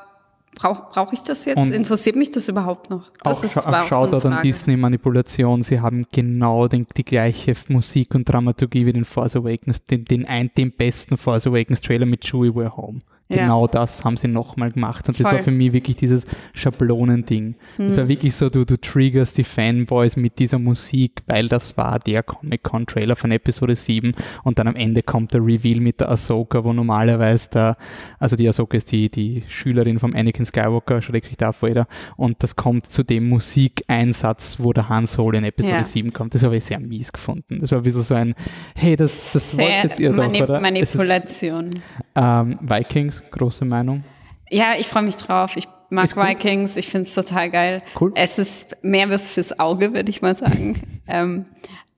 brauche 0.54 0.90
brauch 0.90 1.12
ich 1.12 1.20
das 1.20 1.44
jetzt? 1.44 1.58
Und 1.58 1.72
Interessiert 1.72 2.16
mich 2.16 2.30
das 2.30 2.48
überhaupt 2.48 2.90
noch? 2.90 3.10
Das 3.22 3.40
auch, 3.40 3.44
ist 3.44 3.66
auch 3.66 3.88
Shoutout 3.88 4.20
so 4.20 4.28
an 4.28 4.42
Disney-Manipulation. 4.42 5.62
Sie 5.62 5.80
haben 5.80 6.06
genau 6.12 6.68
den, 6.68 6.86
die 6.96 7.04
gleiche 7.04 7.54
Musik 7.68 8.14
und 8.14 8.28
Dramaturgie 8.28 8.86
wie 8.86 8.92
den 8.92 9.04
Force 9.04 9.36
Awakens, 9.36 9.84
den, 9.86 10.04
den, 10.04 10.26
ein, 10.26 10.50
den 10.56 10.72
besten 10.72 11.16
Force 11.16 11.46
Awakens-Trailer 11.46 12.06
mit 12.06 12.24
Chewie 12.24 12.50
We're 12.50 12.76
Home. 12.76 13.00
Genau 13.28 13.66
ja. 13.66 13.70
das 13.70 14.04
haben 14.04 14.16
sie 14.16 14.28
nochmal 14.28 14.70
gemacht. 14.70 15.08
Und 15.08 15.16
Voll. 15.16 15.24
das 15.24 15.32
war 15.32 15.38
für 15.40 15.50
mich 15.50 15.72
wirklich 15.72 15.96
dieses 15.96 16.26
Schablonending. 16.54 17.54
Mhm. 17.76 17.84
Das 17.84 17.96
war 17.98 18.08
wirklich 18.08 18.34
so, 18.34 18.48
du, 18.48 18.64
du 18.64 18.80
triggerst 18.80 19.36
die 19.36 19.44
Fanboys 19.44 20.16
mit 20.16 20.38
dieser 20.38 20.58
Musik, 20.58 21.22
weil 21.26 21.48
das 21.48 21.76
war 21.76 21.98
der 21.98 22.22
Comic-Con-Trailer 22.22 23.16
von 23.16 23.30
Episode 23.30 23.74
7 23.74 24.12
und 24.44 24.58
dann 24.58 24.68
am 24.68 24.76
Ende 24.76 25.02
kommt 25.02 25.34
der 25.34 25.44
Reveal 25.44 25.80
mit 25.80 26.00
der 26.00 26.10
Ahsoka, 26.10 26.64
wo 26.64 26.72
normalerweise 26.72 27.50
der, 27.50 27.76
also 28.18 28.36
die 28.36 28.48
Ahsoka 28.48 28.76
ist 28.76 28.90
die, 28.92 29.10
die 29.10 29.42
Schülerin 29.48 29.98
vom 29.98 30.14
Anakin 30.14 30.46
Skywalker, 30.46 31.02
schrecklich 31.02 31.36
Darth 31.36 31.62
Vader, 31.62 31.86
und 32.16 32.42
das 32.42 32.56
kommt 32.56 32.90
zu 32.90 33.02
dem 33.02 33.28
Musikeinsatz, 33.28 34.58
wo 34.60 34.72
der 34.72 34.88
Han 34.88 35.06
Solo 35.06 35.38
in 35.38 35.44
Episode 35.44 35.76
ja. 35.76 35.84
7 35.84 36.12
kommt. 36.12 36.34
Das 36.34 36.42
habe 36.42 36.56
ich 36.56 36.64
sehr 36.64 36.80
mies 36.80 37.12
gefunden. 37.12 37.60
Das 37.60 37.72
war 37.72 37.78
ein 37.78 37.84
bisschen 37.84 38.02
so 38.02 38.14
ein, 38.14 38.34
hey, 38.74 38.96
das, 38.96 39.32
das 39.32 39.56
wolltet 39.56 39.98
ihr 39.98 40.12
Manip 40.12 40.40
doch, 40.40 40.48
oder? 40.48 40.60
Manipulation. 40.60 41.68
Ist, 41.68 41.82
ähm, 42.18 42.58
Vikings 42.60 43.22
große 43.30 43.64
Meinung? 43.64 44.02
Ja, 44.50 44.72
ich 44.78 44.88
freue 44.88 45.02
mich 45.02 45.16
drauf. 45.16 45.56
Ich 45.56 45.68
mag 45.90 46.08
cool. 46.16 46.24
Vikings. 46.26 46.76
Ich 46.76 46.88
finde 46.88 47.06
es 47.06 47.14
total 47.14 47.50
geil. 47.50 47.82
Cool. 48.00 48.12
Es 48.14 48.38
ist 48.38 48.76
mehr 48.82 49.08
was 49.10 49.30
fürs 49.30 49.58
Auge, 49.60 49.92
würde 49.94 50.10
ich 50.10 50.22
mal 50.22 50.34
sagen. 50.34 50.80
ähm, 51.06 51.44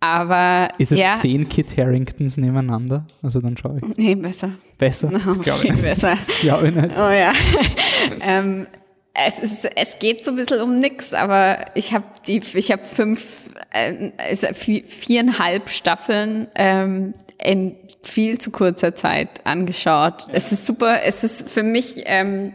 Aber 0.00 0.68
Ist 0.78 0.92
es 0.92 0.98
ja, 0.98 1.14
zehn 1.14 1.48
Kit 1.48 1.76
Harringtons 1.76 2.36
nebeneinander? 2.36 3.04
Also 3.22 3.40
dann 3.40 3.56
schaue 3.56 3.78
ich. 3.82 3.96
nee, 3.96 4.14
besser. 4.14 4.50
Besser? 4.78 5.08
Das 5.26 5.36
No, 5.36 5.42
glaube 5.42 5.60
viel 5.60 5.74
ich 5.74 5.82
besser. 5.82 6.14
Das 6.16 6.40
glaube 6.40 6.68
ich 6.68 6.74
nicht. 6.74 6.90
Oh 6.96 7.10
ja. 7.10 7.32
ähm, 8.20 8.66
es, 9.14 9.38
ist, 9.38 9.64
es 9.76 9.98
geht 9.98 10.24
so 10.24 10.30
ein 10.32 10.36
bisschen 10.36 10.60
um 10.60 10.76
nix, 10.76 11.12
aber 11.14 11.58
ich 11.74 11.92
habe 11.92 12.04
die, 12.26 12.40
ich 12.54 12.70
habe 12.72 12.82
fünf, 12.82 13.50
äh, 13.72 14.10
also 14.28 14.46
vi- 14.48 14.84
viereinhalb 14.86 15.68
Staffeln 15.68 16.48
ähm, 16.54 17.12
in 17.42 17.76
viel 18.02 18.38
zu 18.38 18.50
kurzer 18.50 18.94
Zeit 18.94 19.46
angeschaut. 19.46 20.26
Es 20.32 20.52
ist 20.52 20.66
super. 20.66 21.02
Es 21.04 21.24
ist 21.24 21.50
für 21.50 21.62
mich 21.62 22.02
ähm, 22.06 22.52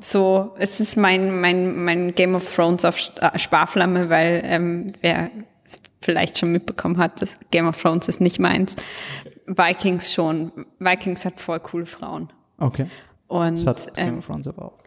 so, 0.00 0.54
es 0.58 0.80
ist 0.80 0.96
mein 0.96 1.40
mein 1.40 1.84
mein 1.84 2.14
Game 2.14 2.34
of 2.34 2.54
Thrones 2.54 2.84
auf 2.84 2.98
Sparflamme, 3.36 4.08
weil 4.10 4.42
ähm, 4.44 4.86
wer 5.00 5.30
es 5.64 5.80
vielleicht 6.00 6.38
schon 6.38 6.52
mitbekommen 6.52 6.98
hat, 6.98 7.22
das 7.22 7.30
Game 7.50 7.66
of 7.66 7.80
Thrones 7.80 8.08
ist 8.08 8.20
nicht 8.20 8.38
meins. 8.38 8.76
Vikings 9.46 10.12
schon. 10.12 10.52
Vikings 10.78 11.24
hat 11.24 11.40
voll 11.40 11.60
coole 11.60 11.86
Frauen. 11.86 12.32
Okay. 12.58 12.86
Und 13.28 13.64
Das 13.66 13.86
hat 13.86 13.94
Game 13.94 14.08
ähm, 14.08 14.18
of 14.18 14.26
Thrones 14.26 14.46
aber 14.46 14.66
auch. 14.66 14.78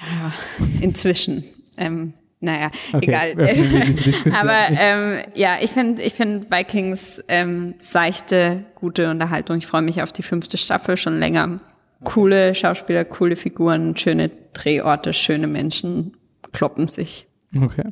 ja, 0.00 0.32
inzwischen. 0.80 1.44
Ähm, 1.76 2.14
naja, 2.40 2.70
Okay, 2.92 3.06
egal. 3.06 3.32
Aber 4.38 4.58
ähm, 4.78 5.18
ja, 5.34 5.56
ich 5.60 5.70
finde 5.70 6.02
ich 6.02 6.14
find 6.14 6.50
Vikings 6.50 7.22
ähm, 7.28 7.74
seichte, 7.78 8.64
gute 8.74 9.10
Unterhaltung. 9.10 9.56
Ich 9.58 9.66
freue 9.66 9.82
mich 9.82 10.02
auf 10.02 10.12
die 10.12 10.22
fünfte 10.22 10.56
Staffel 10.56 10.96
schon 10.96 11.18
länger. 11.18 11.60
Coole 12.04 12.54
Schauspieler, 12.54 13.04
coole 13.04 13.36
Figuren, 13.36 13.96
schöne 13.96 14.30
Drehorte, 14.52 15.12
schöne 15.14 15.46
Menschen 15.46 16.16
kloppen 16.52 16.88
sich. 16.88 17.26
Okay. 17.58 17.84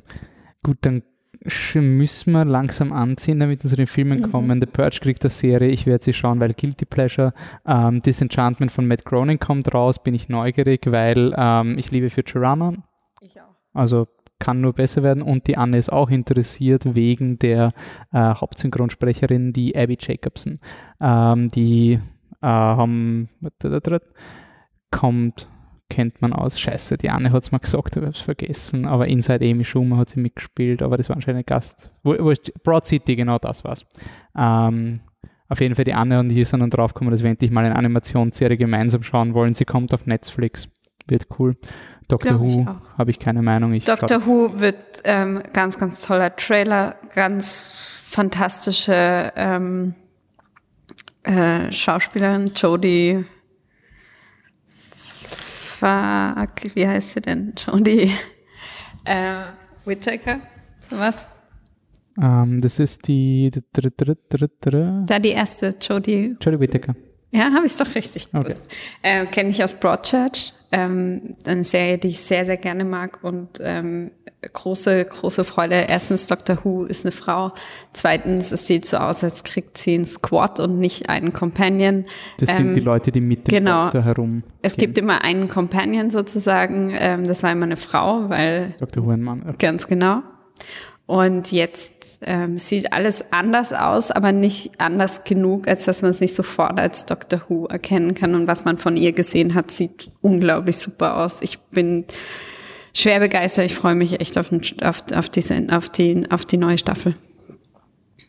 Gut, 0.62 0.78
dann 0.83 1.02
müssen 1.74 2.33
wir 2.33 2.44
langsam 2.44 2.92
anziehen, 2.92 3.38
damit 3.40 3.62
wir 3.62 3.68
zu 3.70 3.76
den 3.76 3.87
Filmen 3.87 4.20
Mhm. 4.20 4.30
kommen. 4.30 4.61
The 4.61 4.66
Purge 4.66 4.98
kriegt 5.00 5.22
eine 5.24 5.30
Serie, 5.30 5.68
ich 5.68 5.87
werde 5.87 6.04
sie 6.04 6.12
schauen, 6.12 6.40
weil 6.40 6.54
Guilty 6.54 6.85
Pleasure. 6.87 7.33
Ähm, 7.66 8.00
Disenchantment 8.02 8.72
von 8.72 8.87
Matt 8.87 9.04
Groening 9.04 9.38
kommt 9.38 9.72
raus, 9.74 10.02
bin 10.02 10.14
ich 10.14 10.28
neugierig, 10.28 10.83
weil 10.87 11.35
ähm, 11.37 11.76
ich 11.78 11.90
liebe 11.90 12.09
Futurama. 12.11 12.74
Ich 13.20 13.38
auch. 13.40 13.54
Also 13.74 14.07
kann 14.44 14.61
nur 14.61 14.74
besser 14.74 15.02
werden. 15.02 15.22
Und 15.22 15.46
die 15.46 15.57
Anne 15.57 15.78
ist 15.78 15.90
auch 15.90 16.11
interessiert 16.11 16.94
wegen 16.94 17.38
der 17.38 17.70
äh, 18.12 18.18
Hauptsynchronsprecherin, 18.18 19.54
die 19.54 19.74
Abby 19.74 19.96
Jacobson. 19.98 20.61
Ähm, 21.00 21.48
die 21.48 21.98
äh, 22.42 22.46
haben, 22.46 23.30
kommt, 24.90 25.48
kennt 25.88 26.20
man 26.20 26.35
aus. 26.35 26.61
Scheiße, 26.61 26.98
die 26.98 27.09
Anne 27.09 27.33
hat 27.33 27.42
es 27.42 27.52
mal 27.52 27.59
gesagt, 27.59 27.96
ich 27.96 28.02
habe 28.02 28.11
es 28.11 28.20
vergessen. 28.20 28.87
Aber 28.87 29.07
Inside 29.09 29.48
Amy 29.48 29.64
Schumer 29.64 29.96
hat 29.96 30.11
sie 30.11 30.20
mitgespielt, 30.20 30.83
aber 30.83 30.98
das 30.98 31.09
war 31.09 31.16
anscheinend 31.16 31.44
ein 31.44 31.46
Gast. 31.46 31.90
Wo, 32.02 32.14
wo 32.18 32.30
ist, 32.30 32.52
Broad 32.62 32.87
City, 32.87 33.16
genau 33.16 33.38
das 33.38 33.64
war's. 33.64 33.87
Ähm, 34.37 35.00
auf 35.48 35.61
jeden 35.61 35.74
Fall 35.74 35.85
die 35.85 35.94
Anne 35.94 36.20
und 36.20 36.30
ich 36.30 36.46
sind 36.48 36.61
dann 36.61 36.70
draufgekommen, 36.70 37.12
dass 37.12 37.22
wir 37.22 37.30
endlich 37.30 37.50
mal 37.50 37.64
eine 37.64 37.76
Animationsserie 37.76 38.59
gemeinsam 38.59 39.02
schauen 39.02 39.33
wollen. 39.33 39.54
Sie 39.54 39.64
kommt 39.64 39.94
auf 39.94 40.04
Netflix. 40.04 40.68
Wird 41.07 41.26
cool. 41.38 41.57
Doctor 42.08 42.38
Glaub 42.38 42.40
Who 42.42 42.66
habe 42.98 43.10
ich 43.10 43.18
keine 43.18 43.42
Meinung. 43.42 43.72
Ich 43.72 43.84
Doctor 43.84 44.26
Who 44.26 44.60
wird 44.60 45.02
ähm, 45.04 45.42
ganz, 45.52 45.78
ganz 45.78 46.02
toller 46.02 46.34
Trailer, 46.36 46.96
ganz 47.14 48.04
fantastische 48.06 49.32
ähm, 49.36 49.94
äh, 51.22 51.72
Schauspielerin, 51.72 52.50
Jodie. 52.54 53.24
Fuck, 55.78 56.74
wie 56.74 56.86
heißt 56.86 57.12
sie 57.12 57.20
denn? 57.20 57.54
Jodie 57.56 58.12
äh, 59.04 59.44
Whittaker, 59.84 60.40
sowas. 60.76 61.26
Ähm, 62.20 62.60
das 62.60 62.78
ist 62.78 63.08
die 63.08 63.50
Da 65.06 65.18
die 65.18 65.30
erste, 65.30 65.74
Jodie 65.80 66.36
Jodie 66.40 66.60
Whittaker. 66.60 66.94
Ja, 67.34 67.52
habe 67.52 67.66
ich 67.66 67.72
es 67.72 67.78
doch 67.78 67.94
richtig 67.94 68.28
Okay. 68.32 68.44
gewusst. 68.44 68.68
Ähm, 69.02 69.28
Kenne 69.30 69.50
ich 69.50 69.62
aus 69.64 69.74
Broadchurch, 69.74 70.52
ähm, 70.70 71.34
eine 71.44 71.64
Serie, 71.64 71.98
die 71.98 72.08
ich 72.08 72.20
sehr, 72.20 72.44
sehr 72.46 72.56
gerne 72.56 72.84
mag 72.84 73.18
und 73.22 73.58
ähm, 73.60 74.12
große, 74.52 75.04
große 75.04 75.44
Freude. 75.44 75.86
Erstens, 75.88 76.26
Doctor 76.28 76.58
Who 76.64 76.84
ist 76.84 77.04
eine 77.04 77.12
Frau. 77.12 77.52
Zweitens, 77.92 78.52
es 78.52 78.66
sieht 78.66 78.84
so 78.84 78.98
aus, 78.98 79.24
als 79.24 79.42
kriegt 79.42 79.78
sie 79.78 79.94
einen 79.94 80.04
Squad 80.04 80.60
und 80.60 80.78
nicht 80.78 81.08
einen 81.08 81.32
Companion. 81.32 82.04
Das 82.38 82.54
sind 82.54 82.68
Ähm, 82.68 82.74
die 82.74 82.80
Leute, 82.80 83.10
die 83.10 83.20
mit 83.20 83.48
dem 83.48 83.58
genau. 83.58 83.84
Doktor 83.84 84.04
herum. 84.04 84.44
Es 84.62 84.76
gibt 84.76 84.96
immer 84.98 85.22
einen 85.24 85.48
Companion 85.48 86.10
sozusagen. 86.10 86.94
Ähm, 86.96 87.24
das 87.24 87.42
war 87.42 87.50
immer 87.50 87.66
eine 87.66 87.76
Frau, 87.76 88.28
weil 88.28 88.74
Dr. 88.78 89.04
Who 89.04 89.10
ein 89.10 89.22
Mann. 89.22 89.42
Okay. 89.42 89.56
Ganz 89.58 89.86
genau. 89.88 90.22
Und 91.06 91.52
jetzt 91.52 92.20
ähm, 92.22 92.56
sieht 92.56 92.94
alles 92.94 93.24
anders 93.30 93.74
aus, 93.74 94.10
aber 94.10 94.32
nicht 94.32 94.80
anders 94.80 95.24
genug, 95.24 95.68
als 95.68 95.84
dass 95.84 96.00
man 96.00 96.10
es 96.10 96.20
nicht 96.20 96.34
sofort 96.34 96.78
als 96.80 97.04
Doctor 97.04 97.42
Who 97.48 97.66
erkennen 97.66 98.14
kann. 98.14 98.34
Und 98.34 98.46
was 98.46 98.64
man 98.64 98.78
von 98.78 98.96
ihr 98.96 99.12
gesehen 99.12 99.54
hat, 99.54 99.70
sieht 99.70 100.10
unglaublich 100.22 100.78
super 100.78 101.18
aus. 101.18 101.42
Ich 101.42 101.58
bin 101.58 102.06
schwer 102.94 103.20
begeistert. 103.20 103.66
Ich 103.66 103.74
freue 103.74 103.94
mich 103.94 104.18
echt 104.18 104.38
auf, 104.38 104.48
den, 104.48 104.62
auf, 104.82 105.02
auf, 105.14 105.28
diese, 105.28 105.66
auf, 105.70 105.90
die, 105.90 106.24
auf 106.30 106.46
die 106.46 106.56
neue 106.56 106.78
Staffel. 106.78 107.14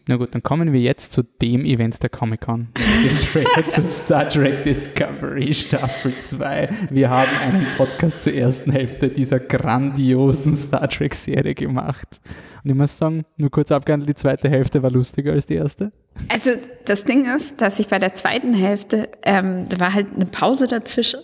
Na 0.07 0.17
gut, 0.17 0.35
dann 0.35 0.43
kommen 0.43 0.71
wir 0.71 0.81
jetzt 0.81 1.13
zu 1.13 1.23
dem 1.23 1.65
Event 1.65 2.03
der 2.03 2.11
Comic-Con. 2.11 2.67
Den 2.77 3.17
Trailer 3.31 3.67
zu 3.67 3.81
Star 3.81 4.29
Trek 4.29 4.63
Discovery 4.63 5.51
Staffel 5.51 6.13
2. 6.13 6.69
Wir 6.91 7.09
haben 7.09 7.29
einen 7.41 7.65
Podcast 7.75 8.21
zur 8.21 8.33
ersten 8.33 8.71
Hälfte 8.71 9.09
dieser 9.09 9.39
grandiosen 9.39 10.55
Star 10.55 10.87
Trek-Serie 10.87 11.55
gemacht. 11.55 12.21
Und 12.63 12.69
ich 12.69 12.75
muss 12.75 12.95
sagen, 12.95 13.25
nur 13.37 13.49
kurz 13.49 13.71
abgehandelt, 13.71 14.09
die 14.09 14.15
zweite 14.15 14.47
Hälfte 14.47 14.83
war 14.83 14.91
lustiger 14.91 15.33
als 15.33 15.47
die 15.47 15.55
erste. 15.55 15.91
Also 16.29 16.51
das 16.85 17.03
Ding 17.03 17.25
ist, 17.25 17.61
dass 17.63 17.79
ich 17.79 17.87
bei 17.87 17.97
der 17.97 18.13
zweiten 18.13 18.53
Hälfte, 18.53 19.09
ähm, 19.23 19.67
da 19.69 19.79
war 19.79 19.93
halt 19.95 20.13
eine 20.13 20.27
Pause 20.27 20.67
dazwischen. 20.67 21.21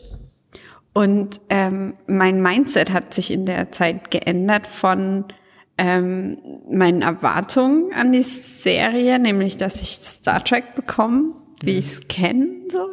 Und 0.93 1.39
ähm, 1.49 1.93
mein 2.07 2.41
Mindset 2.41 2.91
hat 2.91 3.13
sich 3.13 3.31
in 3.31 3.45
der 3.45 3.71
Zeit 3.71 4.09
geändert 4.09 4.65
von 4.65 5.25
ähm, 5.81 6.37
meinen 6.69 7.01
Erwartungen 7.01 7.91
an 7.91 8.11
die 8.11 8.21
Serie, 8.21 9.17
nämlich 9.17 9.57
dass 9.57 9.81
ich 9.81 9.89
Star 9.89 10.43
Trek 10.43 10.75
bekomme, 10.75 11.33
wie 11.63 11.71
ich 11.71 11.85
es 11.85 12.07
kenne, 12.07 12.49
so, 12.71 12.87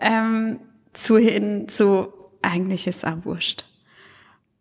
ähm, 0.00 0.60
zu 0.92 1.18
hin 1.18 1.66
zu 1.66 2.12
eigentlich 2.40 2.86
ist 2.86 3.04
auch 3.04 3.24
wurscht. 3.24 3.64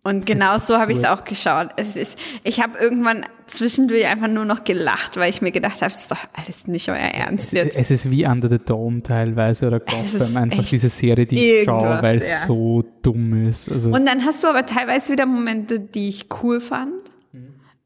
Und 0.06 0.26
genau 0.26 0.58
so 0.58 0.80
habe 0.80 0.92
ich 0.92 0.98
es 0.98 1.06
auch 1.06 1.24
geschaut. 1.24 1.70
Es 1.78 1.96
ist, 1.96 2.18
ich 2.44 2.62
habe 2.62 2.78
irgendwann 2.78 3.26
zwischendurch 3.46 4.06
einfach 4.08 4.28
nur 4.28 4.46
noch 4.46 4.64
gelacht, 4.64 5.16
weil 5.16 5.30
ich 5.30 5.42
mir 5.42 5.52
gedacht 5.52 5.82
habe, 5.82 5.92
das 5.92 6.02
ist 6.02 6.12
doch 6.12 6.18
alles 6.34 6.68
nicht 6.68 6.90
euer 6.90 6.98
Ernst 6.98 7.54
jetzt. 7.54 7.78
Es 7.78 7.92
ist 7.92 8.10
wie 8.10 8.26
Under 8.26 8.50
the 8.50 8.58
Dome 8.58 9.04
teilweise 9.04 9.68
oder 9.68 9.80
Es 9.86 10.18
Gotham, 10.18 10.38
einfach 10.38 10.66
diese 10.66 10.90
Serie, 10.90 11.26
die 11.26 11.40
ich 11.40 11.66
schaue, 11.66 12.02
weil 12.02 12.18
es 12.18 12.30
ja. 12.32 12.48
so 12.48 12.84
dumm 13.04 13.48
ist. 13.48 13.72
Also, 13.72 13.92
Und 13.92 14.06
dann 14.06 14.26
hast 14.26 14.44
du 14.44 14.48
aber 14.48 14.66
teilweise 14.66 15.14
wieder 15.14 15.28
Momente, 15.28 15.80
die 15.80 16.10
ich 16.10 16.28
cool 16.42 16.60
fand. 16.60 17.13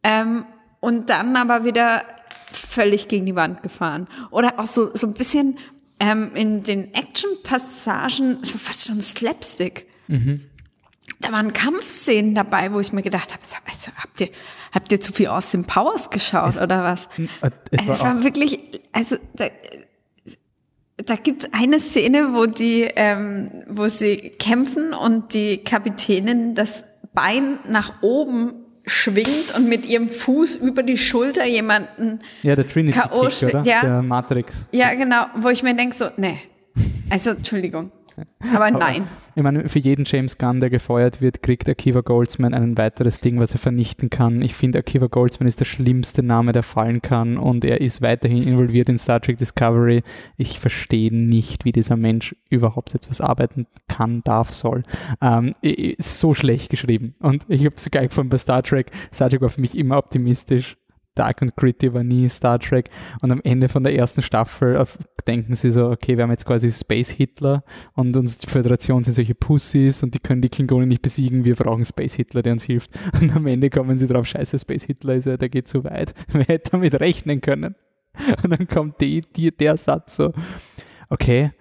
Ähm, 0.07 0.45
und 0.79 1.09
dann 1.09 1.35
aber 1.35 1.65
wieder 1.65 2.03
völlig 2.51 3.09
gegen 3.09 3.25
die 3.25 3.35
Wand 3.35 3.61
gefahren. 3.61 4.07
Oder 4.31 4.57
auch 4.57 4.67
so, 4.67 4.95
so 4.95 5.05
ein 5.05 5.13
bisschen 5.13 5.57
ähm, 5.99 6.31
in 6.33 6.63
den 6.63 6.93
Action-Passagen, 6.93 8.43
so 8.43 8.57
fast 8.57 8.87
schon 8.87 9.01
Slapstick. 9.01 9.87
Da 11.19 11.31
waren 11.31 11.51
Kampfszenen 11.51 12.35
dabei, 12.35 12.71
wo 12.71 12.79
ich 12.79 12.93
mir 12.93 13.01
gedacht 13.01 13.33
habe, 13.33 13.41
also, 13.65 13.91
habt 13.97 14.21
ihr, 14.21 14.29
habt 14.71 14.91
ihr 14.91 15.01
zu 15.01 15.11
viel 15.11 15.27
Austin 15.27 15.65
Powers 15.65 16.09
geschaut 16.09 16.61
oder 16.61 16.83
was? 16.83 17.09
äh, 17.41 17.49
es 17.71 17.79
Also 17.79 17.87
war 17.87 17.93
es 17.93 18.03
war 18.03 18.23
wirklich, 18.23 18.59
also 18.93 19.17
da, 19.33 19.47
da 20.97 21.15
gibt 21.15 21.43
es 21.43 21.53
eine 21.53 21.79
Szene, 21.79 22.33
wo 22.33 22.45
die, 22.45 22.83
ähm, 22.95 23.63
wo 23.67 23.87
sie 23.87 24.17
kämpfen 24.17 24.93
und 24.93 25.33
die 25.33 25.63
Kapitänin 25.63 26.55
das 26.55 26.85
Bein 27.13 27.59
nach 27.67 28.03
oben 28.03 28.66
schwingt 28.87 29.53
und 29.55 29.67
mit 29.69 29.85
ihrem 29.85 30.09
Fuß 30.09 30.55
über 30.55 30.83
die 30.83 30.97
Schulter 30.97 31.45
jemanden, 31.45 32.19
ja, 32.43 32.55
der 32.55 32.67
Trinity. 32.67 32.99
Kick, 32.99 33.11
oder? 33.11 33.63
ja. 33.63 33.81
Der 33.81 34.01
Matrix. 34.01 34.67
ja 34.71 34.93
genau, 34.93 35.25
wo 35.35 35.49
ich 35.49 35.61
mir 35.61 35.75
denke 35.75 35.95
so, 35.95 36.09
nee, 36.17 36.39
also 37.09 37.31
Entschuldigung, 37.31 37.91
aber 38.55 38.71
nein. 38.71 39.07
Ich 39.35 39.43
meine, 39.43 39.69
für 39.69 39.79
jeden 39.79 40.05
James 40.05 40.37
Gunn, 40.37 40.59
der 40.59 40.69
gefeuert 40.69 41.21
wird, 41.21 41.43
kriegt 41.43 41.69
Akiva 41.69 42.01
Goldsman 42.01 42.53
ein 42.53 42.77
weiteres 42.77 43.19
Ding, 43.19 43.39
was 43.39 43.53
er 43.53 43.59
vernichten 43.59 44.09
kann. 44.09 44.41
Ich 44.41 44.55
finde, 44.55 44.79
Akiva 44.79 45.07
Goldsman 45.07 45.47
ist 45.47 45.59
der 45.59 45.65
schlimmste 45.65 46.23
Name, 46.23 46.53
der 46.53 46.63
fallen 46.63 47.01
kann 47.01 47.37
und 47.37 47.63
er 47.63 47.81
ist 47.81 48.01
weiterhin 48.01 48.47
involviert 48.47 48.89
in 48.89 48.97
Star 48.97 49.21
Trek 49.21 49.37
Discovery. 49.37 50.03
Ich 50.37 50.59
verstehe 50.59 51.13
nicht, 51.13 51.65
wie 51.65 51.71
dieser 51.71 51.97
Mensch 51.97 52.35
überhaupt 52.49 52.95
etwas 52.95 53.21
arbeiten 53.21 53.67
kann, 53.87 54.23
darf, 54.23 54.53
soll. 54.53 54.83
Ähm, 55.21 55.53
so 55.99 56.33
schlecht 56.33 56.69
geschrieben 56.69 57.15
und 57.19 57.45
ich 57.47 57.65
habe 57.65 57.75
es 57.75 57.89
geil 57.91 58.07
gefunden 58.07 58.29
bei 58.29 58.37
Star 58.37 58.63
Trek. 58.63 58.91
Star 59.13 59.29
Trek 59.29 59.41
war 59.41 59.49
für 59.49 59.61
mich 59.61 59.77
immer 59.77 59.97
optimistisch. 59.97 60.77
Dark 61.17 61.41
und 61.41 61.55
Gritty 61.55 61.93
war 61.93 62.03
nie 62.03 62.29
Star 62.29 62.59
Trek. 62.59 62.89
Und 63.21 63.31
am 63.31 63.41
Ende 63.43 63.69
von 63.69 63.83
der 63.83 63.95
ersten 63.95 64.21
Staffel 64.21 64.83
denken 65.27 65.55
sie 65.55 65.71
so, 65.71 65.89
okay, 65.89 66.17
wir 66.17 66.23
haben 66.23 66.31
jetzt 66.31 66.45
quasi 66.45 66.71
Space 66.71 67.09
Hitler 67.09 67.63
und 67.95 68.15
uns 68.15 68.37
die 68.37 68.47
Föderation 68.47 69.03
sind 69.03 69.13
solche 69.13 69.35
Pussys 69.35 70.03
und 70.03 70.13
die 70.13 70.19
können 70.19 70.41
die 70.41 70.49
Klingonen 70.49 70.87
nicht 70.87 71.01
besiegen, 71.01 71.45
wir 71.45 71.55
brauchen 71.55 71.85
Space 71.85 72.13
Hitler, 72.13 72.41
der 72.41 72.53
uns 72.53 72.63
hilft. 72.63 72.91
Und 73.19 73.35
am 73.35 73.47
Ende 73.47 73.69
kommen 73.69 73.97
sie 73.97 74.07
drauf, 74.07 74.27
scheiße, 74.27 74.59
Space 74.59 74.83
Hitler 74.83 75.15
ist 75.15 75.25
ja, 75.25 75.37
der 75.37 75.49
geht 75.49 75.67
zu 75.67 75.83
weit. 75.83 76.13
Wer 76.29 76.45
hätte 76.45 76.71
damit 76.71 76.99
rechnen 76.99 77.41
können? 77.41 77.75
Und 78.43 78.51
dann 78.51 78.67
kommt 78.67 79.01
die, 79.01 79.21
die, 79.21 79.55
der 79.55 79.77
Satz 79.77 80.15
so, 80.15 80.33
okay, 81.09 81.51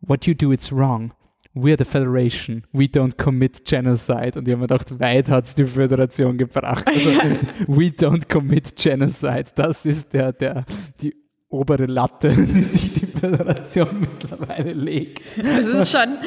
what 0.00 0.26
you 0.26 0.34
do 0.34 0.52
it's 0.52 0.72
wrong 0.72 1.12
we're 1.54 1.76
the 1.76 1.84
Federation, 1.84 2.66
we 2.72 2.88
don't 2.88 3.16
commit 3.16 3.64
genocide. 3.64 4.36
Und 4.36 4.48
ich 4.48 4.52
habe 4.52 4.62
mir 4.62 4.66
gedacht, 4.66 4.98
weit 4.98 5.28
hat 5.28 5.46
es 5.46 5.54
die 5.54 5.64
Föderation 5.64 6.36
gebracht. 6.36 6.86
Also, 6.86 7.10
we 7.68 7.86
don't 7.86 8.28
commit 8.28 8.76
genocide. 8.76 9.46
Das 9.54 9.86
ist 9.86 10.12
der, 10.12 10.32
der, 10.32 10.64
die 11.00 11.14
obere 11.48 11.86
Latte, 11.86 12.30
die 12.34 12.62
sich 12.62 12.94
die 12.94 13.06
Föderation 13.06 14.00
mittlerweile 14.00 14.72
legt. 14.72 15.22
Das 15.36 15.64
ist 15.64 15.92
schon 15.92 16.18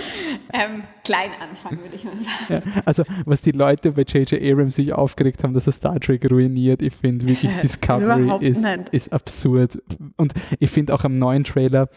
ähm, 0.53 0.83
klein 1.03 1.31
Anfang, 1.41 1.77
würde 1.81 1.95
ich 1.95 2.05
mal 2.05 2.15
sagen. 2.15 2.63
Ja, 2.73 2.81
also, 2.85 3.03
was 3.25 3.41
die 3.41 3.51
Leute 3.51 3.91
bei 3.91 4.03
J.J. 4.03 4.41
Abrams 4.41 4.75
sich 4.75 4.93
aufgeregt 4.93 5.43
haben, 5.43 5.53
dass 5.53 5.67
er 5.67 5.73
Star 5.73 5.99
Trek 5.99 6.29
ruiniert, 6.31 6.81
ich 6.81 6.95
finde 6.95 7.27
wirklich, 7.27 7.51
Discovery 7.61 8.47
ist, 8.47 8.65
ist 8.91 9.11
absurd. 9.11 9.77
Und 10.15 10.33
ich 10.59 10.69
finde 10.69 10.93
auch 10.93 11.03
am 11.03 11.15
neuen 11.15 11.43
Trailer, 11.43 11.89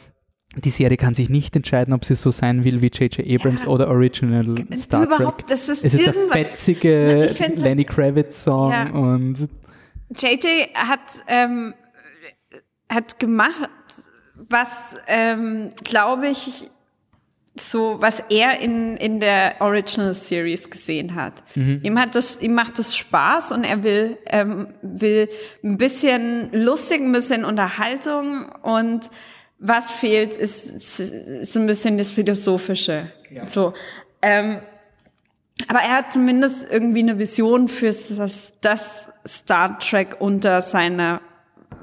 die 0.57 0.71
Serie 0.71 0.97
kann 0.97 1.15
sich 1.15 1.29
nicht 1.29 1.55
entscheiden, 1.55 1.95
ob 1.95 2.05
sie 2.05 2.17
so 2.17 2.31
sein 2.31 2.65
will 2.65 2.83
wie 2.83 2.89
J.J. 2.89 3.25
Abrams 3.27 3.63
ja, 3.63 3.69
oder 3.69 3.89
Original 3.89 4.57
Star 4.75 5.09
Trek. 5.09 5.47
Das 5.47 5.69
ist 5.69 5.85
es 5.85 5.95
ist 5.95 6.07
der 6.07 6.15
fetzige 6.15 7.31
find, 7.35 7.59
Lenny 7.59 7.85
Kravitz-Song 7.85 8.73
ja. 8.73 8.91
und 8.91 9.49
J.J. 10.11 10.75
hat, 10.75 11.23
ähm, 11.29 11.75
hat 12.89 13.21
gemacht, 13.21 13.71
was, 14.35 14.97
ähm, 15.07 15.69
glaube 15.85 16.27
ich, 16.27 16.69
so, 17.55 17.97
was 18.01 18.21
er 18.31 18.61
in, 18.61 18.97
in 18.97 19.21
der 19.21 19.57
Original 19.61 20.15
Series 20.15 20.71
gesehen 20.71 21.15
hat. 21.15 21.45
Mhm. 21.55 21.81
Ihm 21.83 21.99
hat 21.99 22.15
das, 22.15 22.41
ihm 22.41 22.55
macht 22.55 22.79
das 22.79 22.97
Spaß 22.97 23.53
und 23.53 23.65
er 23.65 23.83
will, 23.83 24.19
ähm, 24.27 24.69
will 24.83 25.29
ein 25.63 25.77
bisschen 25.77 26.51
lustig, 26.53 27.01
ein 27.01 27.13
bisschen 27.13 27.45
Unterhaltung 27.45 28.51
und 28.63 29.11
was 29.61 29.93
fehlt, 29.93 30.37
ist, 30.37 30.67
ist 30.67 31.57
ein 31.57 31.67
bisschen 31.67 31.99
das 31.99 32.13
Philosophische. 32.13 33.07
Ja. 33.31 33.45
So. 33.45 33.75
Ähm, 34.23 34.61
aber 35.69 35.81
er 35.81 35.99
hat 35.99 36.13
zumindest 36.15 36.71
irgendwie 36.71 37.01
eine 37.01 37.19
Vision 37.19 37.69
für 37.69 37.87
das, 37.87 38.53
das 38.63 39.13
Star 39.27 39.79
Trek 39.79 40.17
unter 40.19 40.63
seiner 40.63 41.21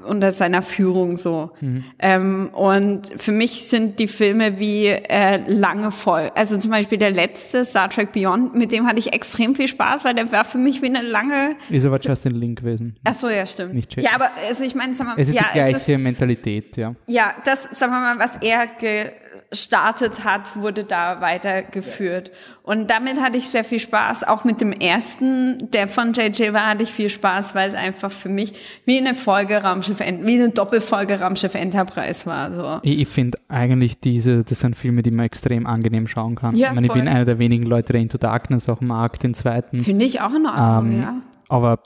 unter 0.06 0.32
seiner 0.32 0.62
Führung 0.62 1.16
so. 1.16 1.50
Mhm. 1.60 1.84
Ähm, 1.98 2.50
und 2.52 3.12
für 3.16 3.32
mich 3.32 3.68
sind 3.68 3.98
die 3.98 4.08
Filme 4.08 4.58
wie 4.58 4.86
äh, 4.86 5.36
lange 5.46 5.90
voll. 5.90 6.30
Also 6.34 6.56
zum 6.58 6.70
Beispiel 6.70 6.98
der 6.98 7.10
letzte, 7.10 7.64
Star 7.64 7.88
Trek 7.88 8.12
Beyond, 8.12 8.54
mit 8.54 8.72
dem 8.72 8.86
hatte 8.86 8.98
ich 8.98 9.12
extrem 9.12 9.54
viel 9.54 9.68
Spaß, 9.68 10.04
weil 10.04 10.14
der 10.14 10.30
war 10.32 10.44
für 10.44 10.58
mich 10.58 10.82
wie 10.82 10.86
eine 10.86 11.02
lange... 11.02 11.56
Ist 11.70 11.84
aber 11.84 12.00
Justin 12.00 12.32
Link 12.32 12.60
gewesen. 12.60 12.96
Ach 13.04 13.14
so, 13.14 13.28
ja, 13.28 13.44
stimmt. 13.46 13.74
Nicht 13.74 13.96
ja, 14.00 14.10
aber 14.14 14.30
also 14.48 14.64
ich 14.64 14.74
meine, 14.74 14.94
sag 14.94 15.06
mal... 15.06 15.14
Es 15.18 15.28
ist 15.28 15.34
ja, 15.34 15.46
die 15.52 15.58
gleiche 15.58 15.92
ist, 15.92 15.98
Mentalität, 16.00 16.76
ja. 16.76 16.94
Ja, 17.06 17.34
das, 17.44 17.64
sagen 17.64 17.92
wir 17.92 18.00
mal, 18.00 18.18
was 18.18 18.36
er 18.36 18.66
ge 18.66 19.10
gestartet 19.50 20.24
hat, 20.24 20.56
wurde 20.56 20.84
da 20.84 21.20
weitergeführt. 21.20 22.30
Und 22.62 22.90
damit 22.90 23.18
hatte 23.20 23.38
ich 23.38 23.48
sehr 23.48 23.64
viel 23.64 23.78
Spaß. 23.78 24.24
Auch 24.24 24.44
mit 24.44 24.60
dem 24.60 24.72
ersten, 24.72 25.70
der 25.70 25.88
von 25.88 26.12
JJ 26.12 26.52
war, 26.52 26.66
hatte 26.66 26.82
ich 26.82 26.92
viel 26.92 27.08
Spaß, 27.08 27.54
weil 27.54 27.66
es 27.66 27.74
einfach 27.74 28.12
für 28.12 28.28
mich 28.28 28.52
wie 28.84 28.98
eine 28.98 29.14
Folge 29.14 29.62
Raumschiff, 29.62 30.00
wie 30.00 30.34
eine 30.34 30.50
Doppelfolge 30.50 31.20
Raumschiff 31.20 31.54
Enterprise 31.54 32.26
war. 32.26 32.52
So. 32.52 32.80
Ich, 32.82 33.00
ich 33.00 33.08
finde 33.08 33.38
eigentlich 33.48 34.00
diese, 34.00 34.44
das 34.44 34.60
sind 34.60 34.76
Filme, 34.76 35.02
die 35.02 35.10
man 35.10 35.24
extrem 35.24 35.66
angenehm 35.66 36.06
schauen 36.08 36.34
kann. 36.34 36.54
Ja, 36.54 36.68
ich 36.68 36.74
meine, 36.74 36.86
ich 36.86 36.92
bin 36.92 37.08
einer 37.08 37.24
der 37.24 37.38
wenigen 37.38 37.64
Leute, 37.64 37.94
der 37.94 38.02
Into 38.02 38.18
Darkness 38.18 38.68
auch 38.68 38.82
mag, 38.82 39.18
den 39.18 39.32
zweiten. 39.32 39.82
Finde 39.82 40.04
ich 40.04 40.20
auch 40.20 40.34
in 40.34 40.44
Ordnung, 40.44 40.92
ähm, 40.92 41.02
ja. 41.02 41.14
Aber 41.48 41.78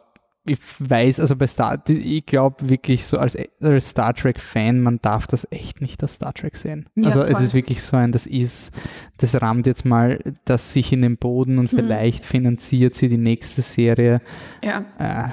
ich 0.44 0.59
weiß, 0.78 1.20
also 1.20 1.37
bei 1.37 1.46
Star, 1.46 1.83
ich 1.87 2.26
glaube 2.26 2.68
wirklich 2.68 3.07
so 3.07 3.18
als, 3.18 3.37
als, 3.61 3.88
Star 3.88 4.12
Trek-Fan, 4.12 4.81
man 4.81 4.98
darf 5.00 5.26
das 5.26 5.46
echt 5.50 5.81
nicht 5.81 6.02
als 6.02 6.14
Star 6.14 6.35
Trek 6.35 6.57
sehen. 6.57 6.88
Ja, 6.96 7.07
also 7.07 7.22
voll. 7.22 7.31
es 7.31 7.40
ist 7.40 7.55
wirklich 7.55 7.83
so 7.83 7.96
ein, 7.96 8.11
das 8.11 8.26
ist, 8.26 8.74
das 9.18 9.40
rammt 9.40 9.66
jetzt 9.66 9.85
mal 9.85 10.18
das 10.44 10.72
sich 10.72 10.92
in 10.92 11.02
den 11.02 11.16
Boden 11.16 11.59
und 11.59 11.72
mhm. 11.72 11.76
vielleicht 11.76 12.24
finanziert 12.24 12.96
sie 12.96 13.09
die 13.09 13.18
nächste 13.18 13.62
Serie. 13.62 14.20
Ja. 14.62 14.85
Äh. 14.98 15.28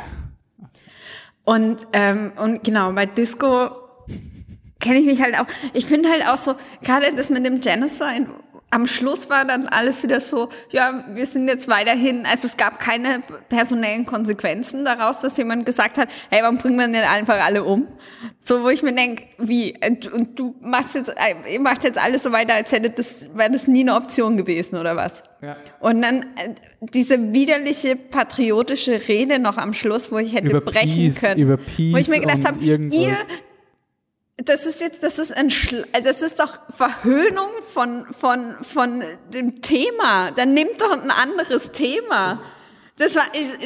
Und, 1.43 1.87
ähm, 1.93 2.31
und 2.37 2.63
genau, 2.63 2.91
bei 2.91 3.07
Disco 3.07 3.69
kenne 4.79 4.99
ich 4.99 5.05
mich 5.05 5.21
halt 5.21 5.37
auch, 5.39 5.47
ich 5.73 5.85
finde 5.87 6.09
halt 6.09 6.27
auch 6.27 6.37
so, 6.37 6.53
gerade 6.83 7.07
das 7.15 7.31
mit 7.31 7.45
dem 7.45 7.61
Genocide, 7.61 8.27
am 8.71 8.85
Schluss 8.85 9.29
war 9.29 9.45
dann 9.45 9.67
alles 9.67 10.03
wieder 10.03 10.19
so, 10.19 10.49
ja, 10.71 11.03
wir 11.13 11.25
sind 11.25 11.47
jetzt 11.47 11.67
weiterhin, 11.67 12.25
also 12.25 12.47
es 12.47 12.55
gab 12.55 12.79
keine 12.79 13.21
personellen 13.49 14.05
Konsequenzen 14.05 14.85
daraus, 14.85 15.19
dass 15.19 15.37
jemand 15.37 15.65
gesagt 15.65 15.97
hat, 15.97 16.09
hey, 16.29 16.41
warum 16.43 16.57
bringen 16.57 16.77
wir 16.77 16.87
denn 16.87 16.95
einfach 17.03 17.43
alle 17.43 17.63
um? 17.63 17.87
So, 18.39 18.63
wo 18.63 18.69
ich 18.69 18.83
mir 18.83 18.93
denke, 18.93 19.23
wie, 19.37 19.73
und 20.13 20.39
du 20.39 20.55
machst 20.61 20.95
jetzt, 20.95 21.09
äh, 21.09 21.53
ihr 21.53 21.59
macht 21.59 21.83
jetzt 21.83 21.97
alles 21.97 22.23
so 22.23 22.31
weiter, 22.31 22.53
als 22.53 22.71
hätte 22.71 22.91
das, 22.91 23.29
wäre 23.33 23.51
das 23.51 23.67
nie 23.67 23.81
eine 23.81 23.95
Option 23.95 24.37
gewesen 24.37 24.77
oder 24.77 24.95
was? 24.95 25.23
Ja. 25.41 25.55
Und 25.79 26.01
dann 26.01 26.21
äh, 26.21 26.53
diese 26.81 27.33
widerliche 27.33 27.95
patriotische 27.95 29.07
Rede 29.07 29.39
noch 29.39 29.57
am 29.57 29.73
Schluss, 29.73 30.11
wo 30.11 30.17
ich 30.19 30.33
hätte 30.35 30.47
über 30.47 30.61
brechen 30.61 31.05
Peace, 31.05 31.21
können. 31.21 31.39
Über 31.39 31.57
Peace 31.57 31.93
wo 31.93 31.97
ich 31.97 32.07
mir 32.07 32.19
gedacht 32.19 32.45
habe, 32.45 32.59
ihr 32.63 33.17
das 34.45 34.65
ist 34.65 34.81
jetzt, 34.81 35.03
das 35.03 35.19
ist 35.19 35.35
ein, 35.35 35.49
Schl 35.49 35.85
also 35.93 36.07
das 36.07 36.21
ist 36.21 36.39
doch 36.39 36.59
Verhöhnung 36.69 37.49
von, 37.73 38.05
von, 38.11 38.55
von 38.61 39.03
dem 39.33 39.61
Thema. 39.61 40.31
Dann 40.35 40.53
nimmt 40.53 40.81
doch 40.81 40.91
ein 40.91 41.11
anderes 41.11 41.71
Thema. 41.71 42.39
Das 42.97 43.15
war, 43.15 43.23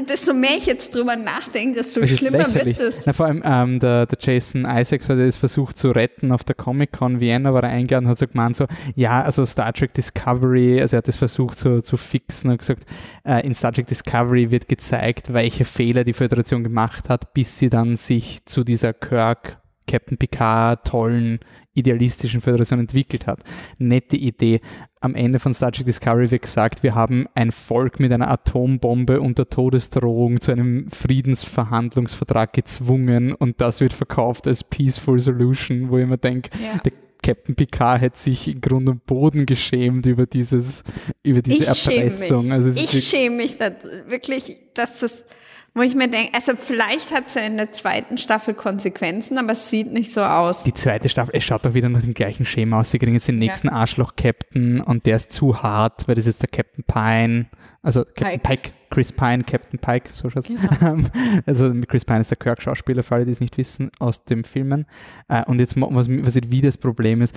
desto 0.08 0.32
mehr 0.36 0.58
ich 0.58 0.68
jetzt 0.68 0.94
drüber 0.94 1.16
nachdenke, 1.16 1.78
desto 1.80 2.02
das 2.02 2.12
schlimmer 2.12 2.54
wird 2.54 2.80
es. 2.80 3.08
Na, 3.08 3.14
vor 3.14 3.26
allem 3.26 3.42
ähm, 3.44 3.80
der, 3.80 4.06
der 4.06 4.18
Jason 4.22 4.64
Isaacs 4.64 5.10
hat 5.10 5.18
es 5.18 5.38
versucht 5.38 5.76
zu 5.76 5.90
retten 5.90 6.32
auf 6.32 6.44
der 6.44 6.54
Comic-Con 6.54 7.20
Vienna, 7.20 7.52
war 7.52 7.64
er 7.64 7.70
eingeladen 7.70 8.06
und 8.06 8.12
hat 8.12 8.20
so 8.20 8.28
gemeint, 8.28 8.56
so, 8.56 8.68
ja, 8.96 9.24
also 9.24 9.44
Star 9.44 9.74
Trek 9.74 9.92
Discovery, 9.94 10.80
also 10.80 10.98
er 10.98 10.98
hat 11.00 11.08
es 11.08 11.16
versucht 11.16 11.58
so, 11.58 11.82
zu 11.82 11.98
fixen 11.98 12.52
und 12.52 12.60
gesagt, 12.60 12.84
äh, 13.26 13.44
in 13.44 13.56
Star 13.56 13.72
Trek 13.72 13.88
Discovery 13.88 14.52
wird 14.52 14.68
gezeigt, 14.68 15.34
welche 15.34 15.66
Fehler 15.66 16.04
die 16.04 16.14
Föderation 16.14 16.64
gemacht 16.64 17.10
hat, 17.10 17.34
bis 17.34 17.58
sie 17.58 17.72
dann 17.72 17.98
sich 17.98 18.46
zu 18.46 18.64
dieser 18.64 18.94
Kirk 18.94 19.63
Captain 19.88 20.18
Picard 20.18 20.86
tollen, 20.88 21.40
idealistischen 21.74 22.42
Föderation 22.42 22.80
entwickelt 22.80 23.28
hat. 23.28 23.40
Nette 23.80 24.16
Idee. 24.16 24.62
Am 25.02 25.16
Ende 25.16 25.40
von 25.40 25.54
Star 25.54 25.72
Trek 25.72 25.86
Discovery 25.86 26.32
wird 26.32 26.44
gesagt, 26.44 26.84
wir 26.84 26.96
haben 26.96 27.28
ein 27.36 27.52
Volk 27.52 28.00
mit 28.00 28.12
einer 28.12 28.30
Atombombe 28.30 29.20
unter 29.20 29.50
Todesdrohung 29.50 30.40
zu 30.40 30.52
einem 30.52 30.90
Friedensverhandlungsvertrag 30.90 32.54
gezwungen 32.54 33.34
und 33.34 33.60
das 33.60 33.82
wird 33.82 33.94
verkauft 33.94 34.48
als 34.48 34.64
Peaceful 34.64 35.20
Solution, 35.20 35.90
wo 35.90 35.98
ich 35.98 36.08
mir 36.08 36.18
denke, 36.18 36.52
ja. 36.64 36.78
der 36.80 36.94
Captain 37.24 37.56
Picard 37.56 38.02
hätte 38.02 38.20
sich 38.20 38.48
in 38.48 38.62
Grund 38.62 38.88
und 38.90 39.06
Boden 39.06 39.46
geschämt 39.46 40.06
über 40.06 40.28
dieses, 40.28 40.84
über 41.24 41.42
diese 41.42 41.72
ich 41.72 41.88
Erpressung. 41.88 42.44
Schäme 42.44 42.54
also 42.54 42.80
ich 42.80 43.08
schäme 43.08 43.38
mich 43.38 43.58
da 43.58 43.72
wirklich, 44.08 44.58
dass 44.74 45.00
das 45.00 45.26
wo 45.76 45.82
ich 45.82 45.96
mir 45.96 46.08
denke, 46.08 46.34
also 46.36 46.56
vielleicht 46.56 47.12
hat 47.12 47.28
es 47.28 47.34
ja 47.34 47.42
in 47.42 47.58
der 47.58 47.72
zweiten 47.72 48.18
Staffel 48.18 48.54
Konsequenzen, 48.54 49.40
aber 49.40 49.54
es 49.54 49.70
sieht 49.70 49.92
nicht 49.92 50.12
so 50.12 50.22
aus. 50.22 50.64
Die 50.64 50.74
zweite 50.74 51.10
Staffel, 51.10 51.36
es 51.36 51.44
schaut 51.44 51.66
doch 51.66 51.74
wieder 51.74 51.90
nach 51.90 52.02
dem 52.02 52.14
gleichen 52.14 52.46
Schema 52.46 52.82
aus. 52.82 52.92
Sie 52.92 53.00
kriegen 53.00 53.14
jetzt 53.14 53.28
den 53.28 53.38
nächsten 53.38 53.68
ja. 53.68 53.74
Arschloch-Captain 53.74 54.82
und 54.82 55.06
der 55.08 55.16
ist 55.16 55.32
zu 55.32 55.64
hart, 55.64 56.08
weil 56.08 56.16
das 56.16 56.28
ist 56.28 56.36
jetzt 56.36 56.44
der 56.44 56.64
Captain 56.64 56.84
Pine, 56.84 57.48
also 57.84 58.06
Captain 58.06 58.40
Pike, 58.40 58.62
Pike 58.62 58.74
Chris 58.90 59.12
Pine, 59.12 59.44
Captain 59.44 59.80
Pike, 59.80 60.08
so 60.08 60.30
schaut's. 60.30 60.48
Genau. 60.48 60.98
also 61.46 61.74
Chris 61.88 62.06
Pine 62.06 62.22
ist 62.22 62.32
der 62.32 62.38
Kirk-Schauspieler, 62.38 63.04
für 63.04 63.16
alle, 63.16 63.26
die 63.26 63.32
es 63.32 63.40
nicht 63.40 63.58
wissen, 63.58 63.92
aus 64.00 64.24
dem 64.24 64.44
Filmen. 64.44 64.86
Äh, 65.28 65.44
und 65.46 65.60
jetzt, 65.60 65.80
was, 65.80 66.08
was 66.10 66.36
jetzt 66.36 66.52
wieder 66.52 66.68
das 66.68 66.78
Problem 66.78 67.22
ist, 67.22 67.36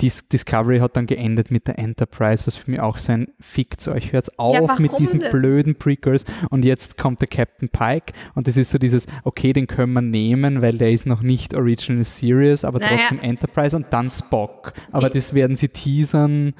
Dis 0.00 0.28
Discovery 0.28 0.78
hat 0.78 0.96
dann 0.96 1.06
geendet 1.06 1.50
mit 1.50 1.66
der 1.66 1.78
Enterprise, 1.78 2.46
was 2.46 2.56
für 2.56 2.70
mich 2.70 2.80
auch 2.80 2.96
sein 2.96 3.28
Fickt 3.38 3.86
euch 3.88 4.12
hört's 4.12 4.30
auf 4.38 4.54
ja, 4.54 4.76
mit 4.78 4.98
diesen 4.98 5.20
denn? 5.20 5.30
blöden 5.30 5.74
Prequels 5.74 6.24
und 6.48 6.64
jetzt 6.64 6.96
kommt 6.96 7.20
der 7.20 7.28
Captain 7.28 7.68
Pike 7.68 8.14
und 8.34 8.46
das 8.46 8.56
ist 8.56 8.70
so 8.70 8.78
dieses, 8.78 9.06
okay, 9.24 9.52
den 9.52 9.66
können 9.66 9.92
wir 9.92 10.00
nehmen, 10.00 10.62
weil 10.62 10.78
der 10.78 10.90
ist 10.90 11.06
noch 11.06 11.20
nicht 11.20 11.54
Original 11.54 12.04
Series, 12.04 12.64
aber 12.64 12.78
naja. 12.78 12.96
trotzdem 12.96 13.20
Enterprise 13.20 13.76
und 13.76 13.86
dann 13.90 14.08
Spock. 14.08 14.72
Aber 14.90 15.08
Die 15.10 15.18
das 15.18 15.34
werden 15.34 15.56
sie 15.56 15.68
teasern 15.68 16.54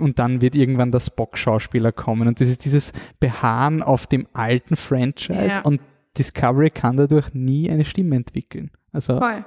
und 0.00 0.18
dann 0.18 0.40
wird 0.40 0.54
irgendwann 0.54 0.92
der 0.92 1.00
Spock-Schauspieler 1.00 1.92
kommen. 1.92 2.28
Und 2.28 2.40
das 2.40 2.48
ist 2.48 2.64
dieses 2.64 2.92
Beharren 3.18 3.82
auf 3.82 4.06
dem 4.06 4.26
alten 4.32 4.76
Franchise 4.76 5.56
ja. 5.56 5.60
und 5.62 5.80
Discovery 6.18 6.70
kann 6.70 6.96
dadurch 6.96 7.34
nie 7.34 7.70
eine 7.70 7.84
Stimme 7.84 8.16
entwickeln. 8.16 8.70
Also 8.92 9.18
Voll. 9.18 9.44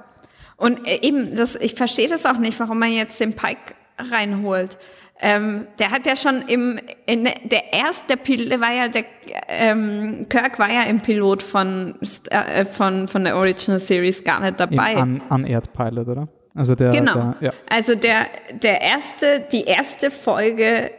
Und 0.56 0.86
äh, 0.86 1.00
eben, 1.02 1.34
das, 1.34 1.56
ich 1.56 1.74
verstehe 1.74 2.08
das 2.08 2.26
auch 2.26 2.38
nicht, 2.38 2.58
warum 2.60 2.78
man 2.78 2.92
jetzt 2.92 3.20
den 3.20 3.32
Pike 3.32 3.74
reinholt. 3.98 4.78
Ähm, 5.20 5.66
der 5.78 5.90
hat 5.90 6.06
ja 6.06 6.16
schon 6.16 6.42
im, 6.48 6.78
in 7.06 7.24
der 7.24 7.72
erste 7.72 8.16
Pilot 8.16 8.60
war 8.60 8.72
ja 8.72 8.88
der 8.88 9.04
ähm, 9.48 10.26
Kirk 10.28 10.58
war 10.58 10.70
ja 10.70 10.82
im 10.82 11.00
Pilot 11.00 11.40
von 11.42 11.94
äh, 12.30 12.64
von 12.64 13.06
von 13.06 13.22
der 13.22 13.36
Original 13.36 13.78
Series 13.78 14.24
gar 14.24 14.40
nicht 14.40 14.58
dabei. 14.58 14.96
Un 14.96 15.22
Unearthed 15.30 15.72
Pilot, 15.72 16.08
oder? 16.08 16.28
Also 16.54 16.74
der, 16.74 16.90
genau. 16.90 17.34
Der, 17.40 17.48
ja. 17.48 17.52
Also 17.68 17.94
der 17.94 18.26
der 18.52 18.80
erste 18.80 19.40
die 19.50 19.64
erste 19.64 20.10
Folge 20.10 20.90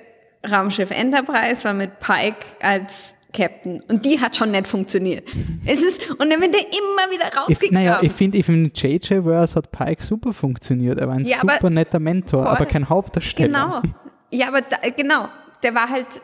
Raumschiff 0.49 0.91
Enterprise 0.91 1.63
war 1.63 1.73
mit 1.73 1.99
Pike 1.99 2.45
als 2.61 3.15
Captain. 3.35 3.81
Und 3.89 4.05
die 4.05 4.19
hat 4.19 4.35
schon 4.35 4.51
nicht 4.51 4.67
funktioniert. 4.67 5.27
Es 5.67 5.81
ist, 5.81 6.11
und 6.11 6.29
dann 6.29 6.39
wird 6.41 6.53
der 6.53 6.61
immer 6.61 7.11
wieder 7.11 7.25
rausgekramt. 7.35 7.71
Naja, 7.71 7.97
ich 8.03 8.11
finde, 8.11 8.43
find, 8.43 8.79
JJ 8.79 9.23
Verse 9.23 9.55
hat 9.55 9.71
Pike 9.71 10.03
super 10.03 10.31
funktioniert. 10.31 10.99
Er 10.99 11.07
war 11.07 11.15
ein 11.15 11.25
ja, 11.25 11.37
super 11.41 11.71
netter 11.71 11.97
Mentor, 11.97 12.43
voll, 12.43 12.51
aber 12.55 12.65
kein 12.67 12.87
Hauptdarsteller. 12.87 13.47
Genau. 13.47 13.81
Ja, 14.31 14.49
aber 14.49 14.61
da, 14.61 14.77
genau. 14.95 15.27
Der 15.63 15.73
war 15.73 15.89
halt, 15.89 16.21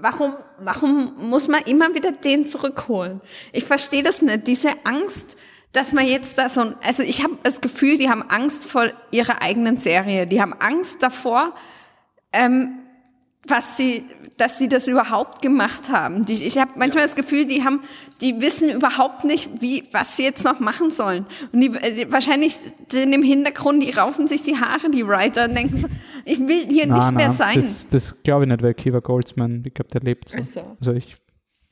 warum, 0.00 0.32
warum 0.60 1.12
muss 1.28 1.46
man 1.46 1.60
immer 1.66 1.94
wieder 1.94 2.12
den 2.12 2.46
zurückholen? 2.46 3.20
Ich 3.52 3.64
verstehe 3.64 4.02
das 4.02 4.22
nicht. 4.22 4.46
Diese 4.46 4.70
Angst, 4.84 5.36
dass 5.72 5.92
man 5.92 6.06
jetzt 6.06 6.38
da 6.38 6.48
so, 6.48 6.72
also 6.82 7.02
ich 7.02 7.22
habe 7.22 7.36
das 7.42 7.60
Gefühl, 7.60 7.96
die 7.96 8.10
haben 8.10 8.22
Angst 8.28 8.66
vor 8.66 8.86
ihrer 9.12 9.40
eigenen 9.42 9.76
Serie. 9.76 10.26
Die 10.26 10.40
haben 10.40 10.52
Angst 10.52 11.02
davor, 11.02 11.54
ähm, 12.32 12.80
was 13.46 13.76
sie, 13.76 14.04
dass 14.36 14.58
sie 14.58 14.68
das 14.68 14.86
überhaupt 14.86 15.42
gemacht 15.42 15.90
haben. 15.90 16.24
Die, 16.26 16.34
ich 16.34 16.58
habe 16.58 16.72
manchmal 16.76 17.02
ja. 17.02 17.06
das 17.06 17.14
Gefühl, 17.14 17.46
die 17.46 17.64
haben, 17.64 17.80
die 18.20 18.40
wissen 18.40 18.70
überhaupt 18.70 19.24
nicht, 19.24 19.48
wie, 19.60 19.84
was 19.92 20.16
sie 20.16 20.24
jetzt 20.24 20.44
noch 20.44 20.60
machen 20.60 20.90
sollen. 20.90 21.24
Und 21.52 21.60
die, 21.60 21.70
die 21.70 22.12
wahrscheinlich 22.12 22.58
sind 22.90 23.12
im 23.12 23.22
Hintergrund, 23.22 23.82
die 23.82 23.90
raufen 23.90 24.26
sich 24.26 24.42
die 24.42 24.56
Haare, 24.56 24.90
die 24.90 25.06
Writer, 25.06 25.44
und 25.44 25.54
denken, 25.54 25.78
so, 25.78 25.86
ich 26.24 26.40
will 26.40 26.66
hier 26.68 26.86
na, 26.86 26.96
nicht 26.96 27.06
na, 27.06 27.12
mehr 27.12 27.30
sein. 27.30 27.60
Das, 27.60 27.88
das 27.88 28.22
glaube 28.22 28.44
ich 28.44 28.50
nicht, 28.50 28.62
weil 28.62 28.74
Kiva 28.74 28.98
Goldsman, 28.98 29.62
ich 29.64 29.74
glaube, 29.74 29.90
der 29.90 30.02
lebt 30.02 30.28
so. 30.28 30.42
so. 30.42 30.76
Also 30.80 30.92
ich, 30.92 31.16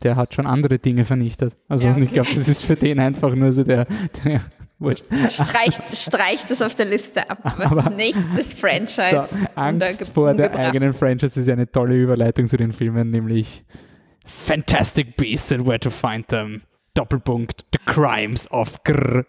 der 0.02 0.16
hat 0.16 0.34
schon 0.34 0.46
andere 0.46 0.78
Dinge 0.78 1.04
vernichtet. 1.04 1.56
Also 1.68 1.86
ja, 1.86 1.92
okay. 1.96 2.04
ich 2.04 2.12
glaube, 2.12 2.28
das 2.34 2.48
ist 2.48 2.64
für 2.64 2.76
den 2.76 3.00
einfach 3.00 3.34
nur 3.34 3.52
so 3.52 3.64
der, 3.64 3.86
der 4.24 4.40
Wurscht. 4.78 5.04
Streicht, 5.28 5.96
streicht 5.96 6.50
es 6.50 6.62
auf 6.62 6.74
der 6.74 6.86
Liste 6.86 7.28
ab. 7.28 7.40
Aber 7.64 7.90
Nächstes 7.90 8.54
Franchise. 8.54 9.26
So, 9.30 9.46
Angst 9.56 10.08
vor 10.08 10.34
der 10.34 10.54
eigenen 10.54 10.94
Franchise 10.94 11.38
ist 11.38 11.48
eine 11.48 11.70
tolle 11.70 11.96
Überleitung 11.96 12.46
zu 12.46 12.56
den 12.56 12.72
Filmen, 12.72 13.10
nämlich 13.10 13.64
Fantastic 14.24 15.16
Beasts 15.16 15.52
and 15.52 15.66
Where 15.66 15.80
to 15.80 15.90
Find 15.90 16.28
Them. 16.28 16.62
Doppelpunkt. 16.94 17.64
The 17.72 17.92
Crimes 17.92 18.50
of 18.52 18.82
Grr. 18.84 19.24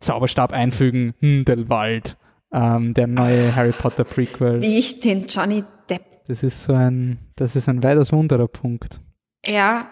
Zauberstab 0.00 0.52
einfügen. 0.52 1.14
Hindelwald. 1.20 2.16
Ähm, 2.52 2.94
der 2.94 3.06
neue 3.06 3.54
Harry 3.54 3.72
Potter 3.72 4.04
Prequel. 4.04 4.60
Wie 4.60 4.78
ich 4.78 5.00
den 5.00 5.26
Johnny 5.26 5.64
Depp. 5.88 6.02
Das 6.26 6.42
ist 6.42 6.64
so 6.64 6.72
ein, 6.72 7.18
das 7.36 7.56
ist 7.56 7.68
ein 7.68 7.82
weitaus 7.82 8.12
wunderer 8.12 8.48
Punkt. 8.48 9.00
Ja, 9.46 9.88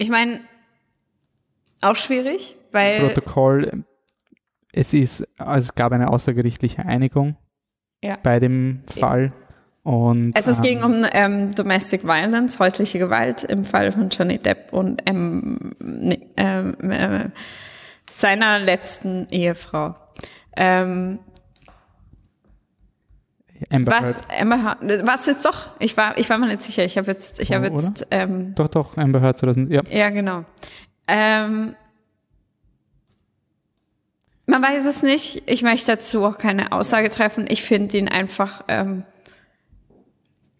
ich 0.00 0.10
meine, 0.10 0.40
auch 1.82 1.96
schwierig, 1.96 2.56
weil. 2.72 3.00
Protokoll 3.00 3.84
es 4.72 4.94
ist, 4.94 5.26
also 5.38 5.68
es 5.68 5.74
gab 5.74 5.92
eine 5.92 6.08
außergerichtliche 6.08 6.84
Einigung 6.84 7.36
ja. 8.02 8.16
bei 8.22 8.40
dem 8.40 8.82
Fall. 8.86 9.32
Und, 9.82 10.36
also 10.36 10.50
es 10.50 10.58
ähm, 10.58 10.62
ging 10.62 10.82
um 10.82 11.06
ähm, 11.12 11.54
Domestic 11.54 12.04
Violence, 12.04 12.58
häusliche 12.58 12.98
Gewalt 12.98 13.44
im 13.44 13.64
Fall 13.64 13.92
von 13.92 14.08
Johnny 14.08 14.38
Depp 14.38 14.72
und 14.72 15.02
ähm, 15.06 15.72
ähm, 16.36 16.90
äh, 16.90 17.30
seiner 18.10 18.58
letzten 18.58 19.26
Ehefrau. 19.30 19.94
Ähm, 20.56 21.20
Amber 23.70 23.92
was, 23.92 24.16
Heard. 24.16 24.40
Amber 24.40 24.76
was 25.04 25.26
jetzt 25.26 25.44
doch? 25.44 25.70
Ich 25.78 25.96
war, 25.96 26.16
ich 26.18 26.30
war 26.30 26.38
mir 26.38 26.46
nicht 26.46 26.62
sicher. 26.62 26.84
Ich 26.84 26.96
habe 26.96 27.08
jetzt, 27.08 27.40
ich 27.40 27.52
habe 27.52 27.70
oh, 27.70 27.76
jetzt. 27.76 28.06
Ähm, 28.10 28.54
doch, 28.54 28.68
doch, 28.68 28.96
Amber 28.96 29.20
Heard 29.20 29.38
2000. 29.38 29.70
Ja, 29.70 29.82
ja 29.90 30.10
genau. 30.10 30.44
Ähm, 31.06 31.74
man 34.46 34.62
weiß 34.62 34.86
es 34.86 35.02
nicht. 35.02 35.42
Ich 35.46 35.62
möchte 35.62 35.92
dazu 35.92 36.24
auch 36.24 36.38
keine 36.38 36.72
Aussage 36.72 37.10
treffen. 37.10 37.46
Ich 37.48 37.62
finde 37.62 37.98
ihn 37.98 38.08
einfach, 38.08 38.64
ähm, 38.68 39.04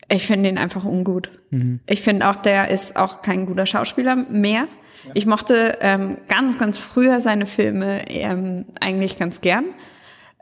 ich 0.09 0.27
finde 0.27 0.49
ihn 0.49 0.59
einfach 0.59 0.85
ungut. 0.85 1.31
Mhm. 1.51 1.81
Ich 1.87 2.03
finde 2.03 2.29
auch, 2.29 2.37
der 2.37 2.71
ist 2.71 2.97
auch 2.97 3.23
kein 3.23 3.47
guter 3.47 3.67
Schauspieler 3.67 4.17
mehr. 4.17 4.69
Ja. 5.05 5.11
Ich 5.15 5.27
mochte 5.27 5.79
ähm, 5.81 6.19
ganz, 6.29 6.59
ganz 6.59 6.79
früher 6.79 7.21
seine 7.21 7.47
Filme 7.47 8.09
ähm, 8.09 8.67
eigentlich 8.81 9.19
ganz 9.19 9.41
gern. 9.41 9.65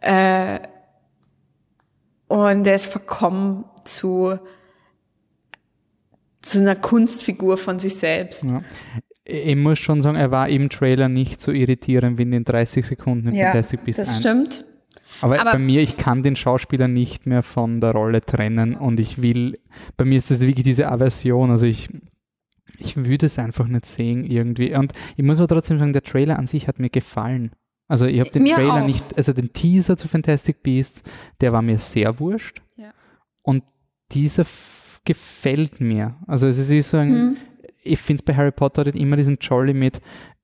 Äh, 0.01 0.59
und 2.29 2.65
der 2.65 2.75
ist 2.75 2.87
verkommen 2.87 3.65
zu 3.85 4.39
zu 6.41 6.61
einer 6.61 6.77
Kunstfigur 6.77 7.59
von 7.59 7.79
sich 7.79 7.97
selbst. 7.97 8.45
Ja 8.45 8.63
ich 9.29 9.57
muss 9.57 9.79
schon 9.79 10.01
sagen, 10.01 10.17
er 10.17 10.31
war 10.31 10.49
im 10.49 10.71
Trailer 10.71 11.09
nicht 11.09 11.41
so 11.41 11.53
irritierend 11.53 12.17
wie 12.17 12.23
in 12.23 12.31
den 12.31 12.45
30 12.45 12.87
Sekunden 12.87 13.29
in 13.29 13.35
ja, 13.35 13.47
Fantastic 13.47 13.85
Beasts 13.85 13.99
das 13.99 14.09
1. 14.09 14.19
stimmt. 14.19 14.65
Aber, 15.21 15.41
Aber, 15.41 15.53
bei 15.53 15.59
mir, 15.59 15.83
ich 15.83 15.97
kann 15.97 16.23
den 16.23 16.37
Schauspieler 16.37 16.89
nicht 16.89 17.27
mehr 17.27 17.43
von 17.43 17.81
der 17.81 17.93
Rolle 17.93 18.21
trennen 18.21 18.75
und 18.75 19.01
ich 19.01 19.21
will, 19.21 19.59
bei 19.97 20.05
mir 20.05 20.17
ist 20.17 20.31
das 20.31 20.41
wirklich 20.41 20.65
diese 20.65 20.89
Aversion, 20.89 21.51
also 21.51 21.67
ich, 21.67 21.89
ich 22.79 22.97
würde 22.97 23.27
es 23.27 23.39
einfach 23.39 23.67
nicht 23.67 23.87
sehen 23.87 24.25
irgendwie. 24.25 24.75
Und 24.75 24.93
ich 25.17 25.25
muss 25.25 25.39
aber 25.39 25.49
trotzdem 25.49 25.79
sagen, 25.79 25.93
der 25.93 26.03
Trailer 26.03 26.39
an 26.39 26.47
sich 26.47 26.69
hat 26.69 26.79
mir 26.79 26.91
gefallen. 26.91 27.53
Also 27.89 28.07
ich 28.07 28.21
habe 28.21 28.31
den 28.31 28.43
mir 28.45 28.55
Trailer 28.55 28.83
auch. 28.83 28.87
nicht, 28.87 29.17
also 29.17 29.33
den 29.33 29.53
Teaser 29.53 29.97
zu 29.97 30.09
Fantastic 30.09 30.63
Beasts, 30.63 31.03
der 31.41 31.53
war 31.53 31.63
mir 31.63 31.79
sehr 31.79 32.21
wurscht. 32.21 32.63
Ja. 32.77 32.93
Und 33.43 33.65
dieser 34.13 34.45
gefällt 35.05 35.81
mir. 35.81 36.17
Also 36.27 36.47
es 36.47 36.59
ist 36.59 36.91
so 36.91 36.99
ein, 36.99 37.09
mhm 37.09 37.37
ich 37.89 37.99
finde 37.99 38.21
es 38.21 38.25
bei 38.25 38.35
Harry 38.35 38.53
Potter 38.53 38.85
hat 38.85 38.95
immer 38.95 39.17
diesen 39.17 39.39
Jolly 39.41 39.75
mit, 39.75 40.01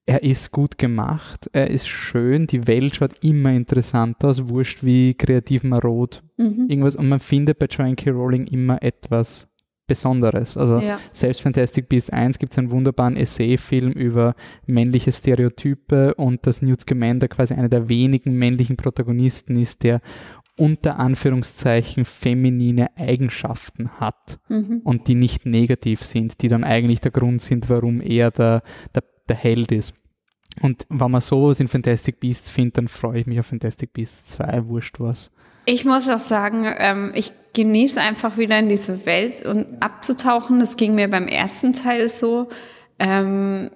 er 0.06 0.22
ist 0.22 0.50
gut 0.50 0.76
gemacht, 0.76 1.48
er 1.52 1.70
ist 1.70 1.88
schön, 1.88 2.46
die 2.46 2.66
Welt 2.66 2.96
schaut 2.96 3.24
immer 3.24 3.52
interessant 3.52 4.22
aus, 4.24 4.48
wurscht 4.48 4.84
wie 4.84 5.14
kreativ 5.14 5.64
marot 5.64 6.22
mhm. 6.36 6.66
irgendwas 6.68 6.96
und 6.96 7.08
man 7.08 7.20
findet 7.20 7.58
bei 7.58 7.66
Joanne 7.66 7.96
K. 7.96 8.10
Rowling 8.10 8.46
immer 8.46 8.82
etwas 8.82 9.48
Besonderes. 9.86 10.56
Also 10.56 10.78
ja. 10.78 10.98
selbst 11.12 11.42
Fantastic 11.42 11.88
Beasts 11.88 12.10
1 12.10 12.38
gibt 12.38 12.52
es 12.52 12.58
einen 12.58 12.70
wunderbaren 12.70 13.16
Essay-Film 13.16 13.92
über 13.92 14.34
männliche 14.66 15.12
Stereotype 15.12 16.14
und 16.14 16.46
dass 16.46 16.62
Newt 16.62 16.82
Scamander 16.82 17.28
quasi 17.28 17.54
einer 17.54 17.68
der 17.68 17.88
wenigen 17.88 18.34
männlichen 18.38 18.76
Protagonisten 18.76 19.56
ist, 19.56 19.82
der 19.82 20.00
unter 20.56 20.98
Anführungszeichen 20.98 22.04
feminine 22.04 22.96
Eigenschaften 22.96 23.90
hat 23.98 24.38
mhm. 24.48 24.80
und 24.84 25.08
die 25.08 25.16
nicht 25.16 25.46
negativ 25.46 26.04
sind, 26.04 26.42
die 26.42 26.48
dann 26.48 26.64
eigentlich 26.64 27.00
der 27.00 27.10
Grund 27.10 27.42
sind, 27.42 27.68
warum 27.68 28.00
er 28.00 28.30
der, 28.30 28.62
der, 28.94 29.02
der 29.28 29.36
Held 29.36 29.72
ist. 29.72 29.94
Und 30.60 30.86
wenn 30.88 31.10
man 31.10 31.20
sowas 31.20 31.58
in 31.58 31.66
Fantastic 31.66 32.20
Beasts 32.20 32.48
findet, 32.48 32.78
dann 32.78 32.88
freue 32.88 33.20
ich 33.20 33.26
mich 33.26 33.40
auf 33.40 33.46
Fantastic 33.46 33.92
Beasts 33.92 34.30
2, 34.30 34.66
wurscht 34.66 35.00
was. 35.00 35.32
Ich 35.66 35.84
muss 35.84 36.08
auch 36.08 36.18
sagen, 36.18 36.66
ähm, 36.78 37.12
ich 37.14 37.32
genieße 37.54 38.00
einfach 38.00 38.36
wieder 38.36 38.58
in 38.58 38.68
diese 38.68 39.06
Welt 39.06 39.44
und 39.46 39.82
abzutauchen. 39.82 40.60
Das 40.60 40.76
ging 40.76 40.94
mir 40.94 41.08
beim 41.08 41.28
ersten 41.28 41.72
Teil 41.72 42.08
so. 42.08 42.48
Ähm, 42.98 43.70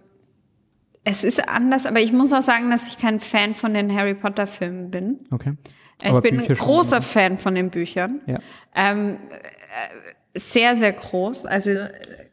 es 1.05 1.25
ist 1.25 1.49
anders, 1.49 1.87
aber 1.87 2.01
ich 2.01 2.13
muss 2.13 2.33
auch 2.33 2.43
sagen, 2.43 2.71
dass 2.71 2.89
ich 2.89 2.99
kein 2.99 3.21
Fan 3.21 3.55
von 3.55 3.73
den 3.73 3.95
Harry 3.95 4.15
Potter 4.15 4.47
Filmen 4.47 4.91
bin. 4.91 5.21
Okay. 5.31 5.55
Ich 6.03 6.11
Aber 6.11 6.21
bin 6.21 6.37
Bücher 6.37 6.51
ein 6.51 6.57
großer 6.57 7.03
Fan 7.03 7.39
von 7.39 7.55
den 7.55 7.71
Büchern. 7.71 8.21
Ja. 8.27 8.39
Ähm, 8.75 9.17
äh, 9.31 10.18
sehr, 10.35 10.77
sehr 10.77 10.93
groß. 10.93 11.47
Also 11.47 11.71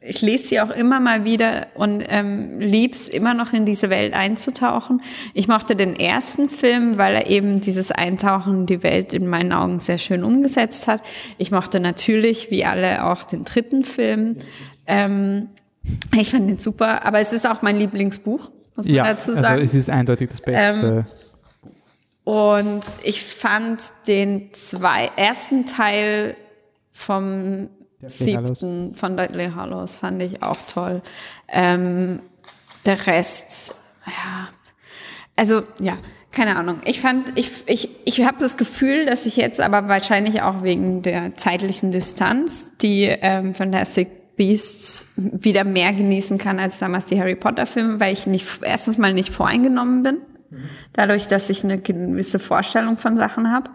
ich 0.08 0.22
lese 0.22 0.46
sie 0.46 0.62
auch 0.62 0.70
immer 0.70 1.00
mal 1.00 1.26
wieder 1.26 1.68
und 1.74 2.04
ähm, 2.08 2.60
lieb's 2.60 3.08
immer 3.08 3.34
noch 3.34 3.54
in 3.54 3.66
diese 3.66 3.90
Welt 3.90 4.14
einzutauchen. 4.14 5.02
Ich 5.34 5.48
mochte 5.48 5.76
den 5.76 6.00
ersten 6.00 6.50
Film, 6.50 6.98
weil 6.98 7.16
er 7.16 7.28
eben 7.28 7.62
dieses 7.62 7.92
Eintauchen 7.92 8.62
in 8.62 8.66
die 8.68 8.84
Welt 8.84 9.14
in 9.14 9.28
meinen 9.28 9.52
Augen 9.52 9.80
sehr 9.80 9.98
schön 9.98 10.24
umgesetzt 10.24 10.88
hat. 10.88 11.02
Ich 11.38 11.52
mochte 11.52 11.80
natürlich, 11.80 12.52
wie 12.52 12.66
alle, 12.66 13.06
auch 13.06 13.24
den 13.24 13.46
dritten 13.46 13.84
Film. 13.84 14.38
Ähm, 14.86 15.50
ich 16.16 16.32
fand 16.32 16.50
den 16.50 16.58
super, 16.58 17.06
aber 17.06 17.20
es 17.20 17.34
ist 17.34 17.48
auch 17.48 17.62
mein 17.62 17.78
Lieblingsbuch, 17.78 18.52
muss 18.76 18.86
man 18.86 18.96
ja, 18.96 19.04
dazu 19.06 19.32
also 19.32 19.42
sagen. 19.42 19.62
Also 19.62 19.64
es 19.64 19.74
ist 19.74 19.90
eindeutig 19.90 20.30
das 20.30 20.42
Beste. 20.42 21.06
Ähm, 21.64 21.72
und 22.24 22.84
ich 23.04 23.24
fand 23.24 23.84
den 24.08 24.50
zwei, 24.54 25.12
ersten 25.16 25.66
Teil 25.66 26.36
vom 26.92 27.70
siebten 28.08 28.94
von 28.94 29.18
Deadly 29.18 29.52
Hallows 29.56 29.96
fand 29.96 30.22
ich 30.22 30.44
auch 30.44 30.58
toll. 30.68 31.02
Ähm, 31.48 32.20
der 32.86 33.08
Rest, 33.08 33.76
ja, 34.06 34.50
also 35.36 35.64
ja, 35.80 35.98
keine 36.32 36.56
Ahnung. 36.58 36.82
Ich 36.86 37.02
fand, 37.02 37.38
ich, 37.38 37.64
ich, 37.68 37.90
ich 38.06 38.26
habe 38.26 38.38
das 38.40 38.58
Gefühl, 38.58 39.06
dass 39.06 39.26
ich 39.26 39.38
jetzt 39.38 39.60
aber 39.60 39.88
wahrscheinlich 39.88 40.42
auch 40.42 40.64
wegen 40.64 41.02
der 41.02 41.36
zeitlichen 41.38 41.92
Distanz 41.92 42.74
die 42.82 43.04
ähm, 43.04 43.54
Fantastic 43.54 44.36
Beasts 44.36 45.08
wieder 45.16 45.64
mehr 45.64 45.94
genießen 45.94 46.38
kann 46.38 46.60
als 46.60 46.80
damals 46.80 47.06
die 47.06 47.20
Harry 47.20 47.36
Potter 47.36 47.66
Filme, 47.66 48.00
weil 48.02 48.12
ich 48.12 48.28
nicht 48.28 48.46
erstens 48.62 48.98
mal 48.98 49.14
nicht 49.14 49.34
voreingenommen 49.34 50.04
bin 50.04 50.18
Dadurch, 50.94 51.28
dass 51.28 51.50
ich 51.50 51.64
eine 51.64 51.80
gewisse 51.80 52.40
Vorstellung 52.40 52.98
von 52.98 53.18
Sachen 53.18 53.52
habe. 53.52 53.72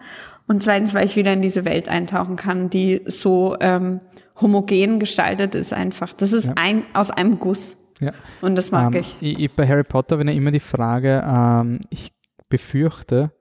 Und 0.47 0.63
zweitens, 0.63 0.93
weil 0.93 1.05
ich 1.05 1.15
wieder 1.15 1.33
in 1.33 1.41
diese 1.41 1.65
Welt 1.65 1.87
eintauchen 1.87 2.35
kann, 2.35 2.69
die 2.69 3.01
so 3.05 3.55
ähm, 3.59 3.99
homogen 4.41 4.99
gestaltet 4.99 5.55
ist 5.55 5.73
einfach. 5.73 6.13
Das 6.13 6.33
ist 6.33 6.47
ja. 6.47 6.53
ein 6.55 6.83
aus 6.93 7.11
einem 7.11 7.39
Guss. 7.39 7.77
Ja. 7.99 8.11
Und 8.41 8.57
das 8.57 8.71
mag 8.71 8.95
ähm, 8.95 9.01
ich. 9.01 9.17
ich. 9.21 9.51
Bei 9.51 9.67
Harry 9.67 9.83
Potter, 9.83 10.17
wenn 10.19 10.27
ja 10.27 10.33
immer 10.33 10.51
die 10.51 10.59
Frage, 10.59 11.23
ähm, 11.25 11.79
ich 11.89 12.11
befürchte, 12.49 13.31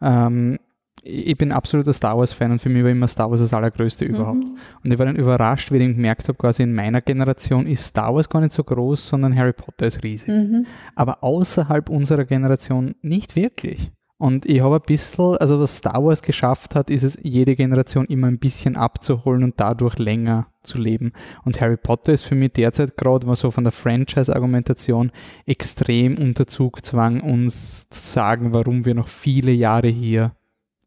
ähm, 0.00 0.58
ich 1.02 1.36
bin 1.36 1.52
absoluter 1.52 1.92
Star 1.92 2.16
Wars-Fan 2.16 2.52
und 2.52 2.60
für 2.60 2.70
mich 2.70 2.82
war 2.82 2.90
immer 2.90 3.08
Star 3.08 3.30
Wars 3.30 3.40
das 3.40 3.52
allergrößte 3.52 4.06
mhm. 4.06 4.14
überhaupt. 4.14 4.44
Und 4.82 4.92
ich 4.92 4.98
war 4.98 5.06
dann 5.06 5.16
überrascht, 5.16 5.70
wie 5.70 5.76
ich 5.76 5.94
gemerkt 5.94 6.28
habe, 6.28 6.38
quasi 6.38 6.62
in 6.62 6.74
meiner 6.74 7.02
Generation 7.02 7.66
ist 7.66 7.84
Star 7.84 8.14
Wars 8.14 8.28
gar 8.28 8.40
nicht 8.40 8.52
so 8.52 8.64
groß, 8.64 9.08
sondern 9.08 9.36
Harry 9.36 9.52
Potter 9.52 9.86
ist 9.86 10.02
riesig. 10.02 10.28
Mhm. 10.28 10.66
Aber 10.94 11.22
außerhalb 11.22 11.90
unserer 11.90 12.24
Generation 12.24 12.94
nicht 13.02 13.36
wirklich. 13.36 13.90
Und 14.24 14.46
ich 14.46 14.62
habe 14.62 14.76
ein 14.76 14.82
bisschen, 14.86 15.36
also 15.36 15.60
was 15.60 15.76
Star 15.76 16.02
Wars 16.02 16.22
geschafft 16.22 16.74
hat, 16.74 16.88
ist 16.88 17.02
es, 17.02 17.18
jede 17.22 17.54
Generation 17.54 18.06
immer 18.06 18.26
ein 18.26 18.38
bisschen 18.38 18.74
abzuholen 18.74 19.44
und 19.44 19.60
dadurch 19.60 19.98
länger 19.98 20.46
zu 20.62 20.78
leben. 20.78 21.12
Und 21.44 21.60
Harry 21.60 21.76
Potter 21.76 22.14
ist 22.14 22.22
für 22.22 22.34
mich 22.34 22.52
derzeit 22.52 22.96
gerade 22.96 23.26
mal 23.26 23.36
so 23.36 23.50
von 23.50 23.64
der 23.64 23.72
Franchise-Argumentation 23.74 25.12
extrem 25.44 26.16
unter 26.16 26.46
Zugzwang, 26.46 27.20
uns 27.20 27.86
zu 27.90 28.00
sagen, 28.00 28.54
warum 28.54 28.86
wir 28.86 28.94
noch 28.94 29.08
viele 29.08 29.52
Jahre 29.52 29.88
hier 29.88 30.32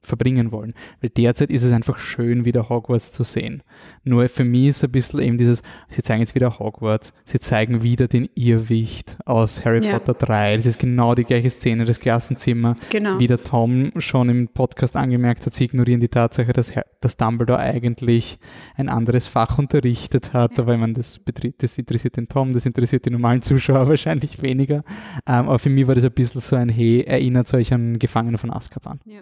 verbringen 0.07 0.51
wollen. 0.51 0.73
Weil 1.01 1.09
derzeit 1.09 1.51
ist 1.51 1.63
es 1.63 1.71
einfach 1.71 1.97
schön, 1.97 2.45
wieder 2.45 2.69
Hogwarts 2.69 3.11
zu 3.11 3.23
sehen. 3.23 3.61
Nur 4.03 4.27
für 4.29 4.43
mich 4.43 4.67
ist 4.67 4.83
ein 4.83 4.91
bisschen 4.91 5.19
eben 5.19 5.37
dieses, 5.37 5.61
sie 5.89 6.01
zeigen 6.01 6.21
jetzt 6.21 6.35
wieder 6.35 6.57
Hogwarts, 6.59 7.13
sie 7.25 7.39
zeigen 7.39 7.83
wieder 7.83 8.07
den 8.07 8.29
Irrwicht 8.35 9.17
aus 9.25 9.63
Harry 9.65 9.85
ja. 9.85 9.99
Potter 9.99 10.13
3. 10.13 10.57
Das 10.57 10.65
ist 10.65 10.79
genau 10.79 11.13
die 11.13 11.23
gleiche 11.23 11.49
Szene, 11.49 11.85
das 11.85 11.99
Klassenzimmer. 11.99 12.75
Genau. 12.89 13.19
Wie 13.19 13.27
der 13.27 13.43
Tom 13.43 13.91
schon 13.97 14.29
im 14.29 14.47
Podcast 14.47 14.95
angemerkt 14.95 15.45
hat, 15.45 15.53
sie 15.53 15.65
ignorieren 15.65 15.99
die 15.99 16.07
Tatsache, 16.07 16.53
dass, 16.53 16.71
dass 17.01 17.17
Dumbledore 17.17 17.59
eigentlich 17.59 18.39
ein 18.75 18.89
anderes 18.89 19.27
Fach 19.27 19.57
unterrichtet 19.57 20.33
hat, 20.33 20.57
ja. 20.57 20.63
aber 20.63 20.73
ich 20.73 20.79
meine, 20.79 20.93
das, 20.93 21.19
das 21.57 21.77
interessiert 21.77 22.17
den 22.17 22.27
Tom, 22.27 22.53
das 22.53 22.65
interessiert 22.65 23.05
die 23.05 23.11
normalen 23.11 23.41
Zuschauer 23.41 23.87
wahrscheinlich 23.89 24.41
weniger. 24.41 24.83
Ähm, 25.27 25.47
aber 25.47 25.59
für 25.59 25.69
mich 25.69 25.87
war 25.87 25.95
das 25.95 26.03
ein 26.03 26.11
bisschen 26.11 26.41
so 26.41 26.55
ein, 26.55 26.69
hey, 26.69 27.01
erinnert 27.01 27.53
euch 27.53 27.73
an 27.73 27.99
Gefangene 27.99 28.37
von 28.37 28.51
Azkaban. 28.51 28.99
Ja. 29.05 29.21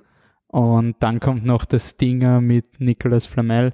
Und 0.56 0.96
dann 1.02 1.20
kommt 1.20 1.46
noch 1.46 1.66
das 1.66 1.98
Dinger 1.98 2.40
mit 2.40 2.80
Nicolas 2.80 3.26
Flamel, 3.26 3.74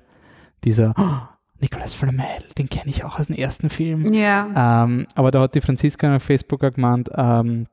dieser 0.63 0.95
oh, 0.97 1.61
Nicolas 1.61 1.93
Flamel, 1.93 2.25
den 2.57 2.71
kenne 2.71 2.89
ich 2.89 3.03
auch 3.03 3.19
aus 3.19 3.27
dem 3.27 3.35
ersten 3.35 3.69
Film. 3.69 4.11
Ja. 4.11 4.85
Ähm, 4.85 5.05
aber 5.13 5.29
da 5.29 5.41
hat 5.41 5.53
die 5.53 5.61
Franziska 5.61 6.15
auf 6.15 6.23
Facebook 6.23 6.63
auch 6.63 6.73
gemeint, 6.73 7.11
ähm, 7.15 7.67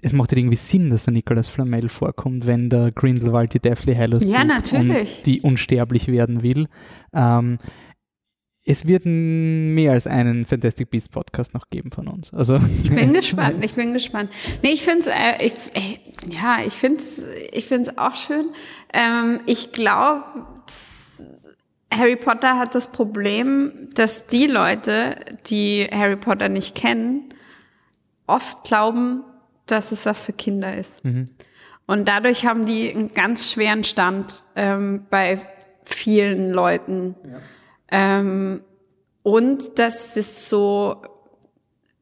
es 0.00 0.14
macht 0.14 0.30
halt 0.30 0.38
irgendwie 0.38 0.56
Sinn, 0.56 0.88
dass 0.88 1.04
der 1.04 1.12
Nicolas 1.12 1.50
Flamel 1.50 1.90
vorkommt, 1.90 2.46
wenn 2.46 2.70
der 2.70 2.92
Grindelwald 2.92 3.52
die 3.52 3.60
Deathly 3.60 3.94
Hallows 3.94 4.24
ja, 4.24 4.40
und 4.40 5.26
die 5.26 5.42
unsterblich 5.42 6.08
werden 6.08 6.42
will. 6.42 6.66
Ähm, 7.12 7.58
es 8.64 8.86
wird 8.86 9.04
mehr 9.06 9.92
als 9.92 10.06
einen 10.06 10.44
Fantastic 10.44 10.90
Beasts 10.90 11.08
Podcast 11.08 11.54
noch 11.54 11.70
geben 11.70 11.90
von 11.90 12.08
uns. 12.08 12.32
Also 12.34 12.60
ich 12.82 12.90
bin 12.90 13.12
gespannt. 13.14 13.64
Ich 13.64 13.74
bin 13.74 13.94
gespannt. 13.94 14.30
Nee, 14.62 14.72
ich 14.72 14.82
finde 14.82 15.00
es, 15.00 15.06
äh, 15.06 15.44
ich, 15.44 15.52
äh, 15.74 15.98
ja, 16.30 16.58
ich 16.64 16.74
finde 16.74 17.00
es, 17.00 17.26
ich 17.52 17.66
finde 17.66 17.90
es 17.90 17.98
auch 17.98 18.14
schön. 18.14 18.50
Ähm, 18.92 19.40
ich 19.46 19.72
glaube, 19.72 20.24
Harry 21.92 22.16
Potter 22.16 22.58
hat 22.58 22.74
das 22.74 22.92
Problem, 22.92 23.88
dass 23.94 24.26
die 24.26 24.46
Leute, 24.46 25.16
die 25.46 25.88
Harry 25.90 26.16
Potter 26.16 26.48
nicht 26.48 26.74
kennen, 26.74 27.34
oft 28.26 28.62
glauben, 28.64 29.24
dass 29.66 29.90
es 29.90 30.04
was 30.04 30.24
für 30.24 30.32
Kinder 30.32 30.76
ist. 30.76 31.02
Mhm. 31.04 31.30
Und 31.86 32.06
dadurch 32.06 32.46
haben 32.46 32.66
die 32.66 32.92
einen 32.92 33.12
ganz 33.12 33.50
schweren 33.50 33.84
Stand 33.84 34.44
ähm, 34.54 35.06
bei 35.08 35.40
vielen 35.82 36.50
Leuten. 36.50 37.16
Ja 37.24 37.40
ähm, 37.90 38.62
und 39.22 39.78
das 39.78 40.16
ist 40.16 40.48
so, 40.48 41.02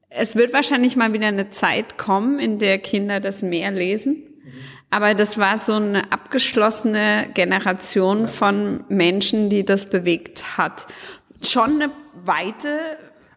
es 0.09 0.37
wird 0.37 0.53
wahrscheinlich 0.53 0.97
mal 0.97 1.13
wieder 1.13 1.27
eine 1.27 1.51
Zeit 1.51 1.99
kommen, 1.99 2.39
in 2.39 2.59
der 2.59 2.79
Kinder 2.79 3.21
das 3.21 3.43
mehr 3.43 3.71
lesen. 3.71 4.25
Aber 4.91 5.15
das 5.15 5.37
war 5.37 5.59
so 5.59 5.75
eine 5.75 6.13
abgeschlossene 6.13 7.29
Generation 7.35 8.27
von 8.27 8.85
Menschen, 8.89 9.51
die 9.51 9.65
das 9.65 9.91
bewegt 9.91 10.57
hat. 10.57 10.87
Schon 11.43 11.83
eine 11.83 11.93
weite 12.25 12.71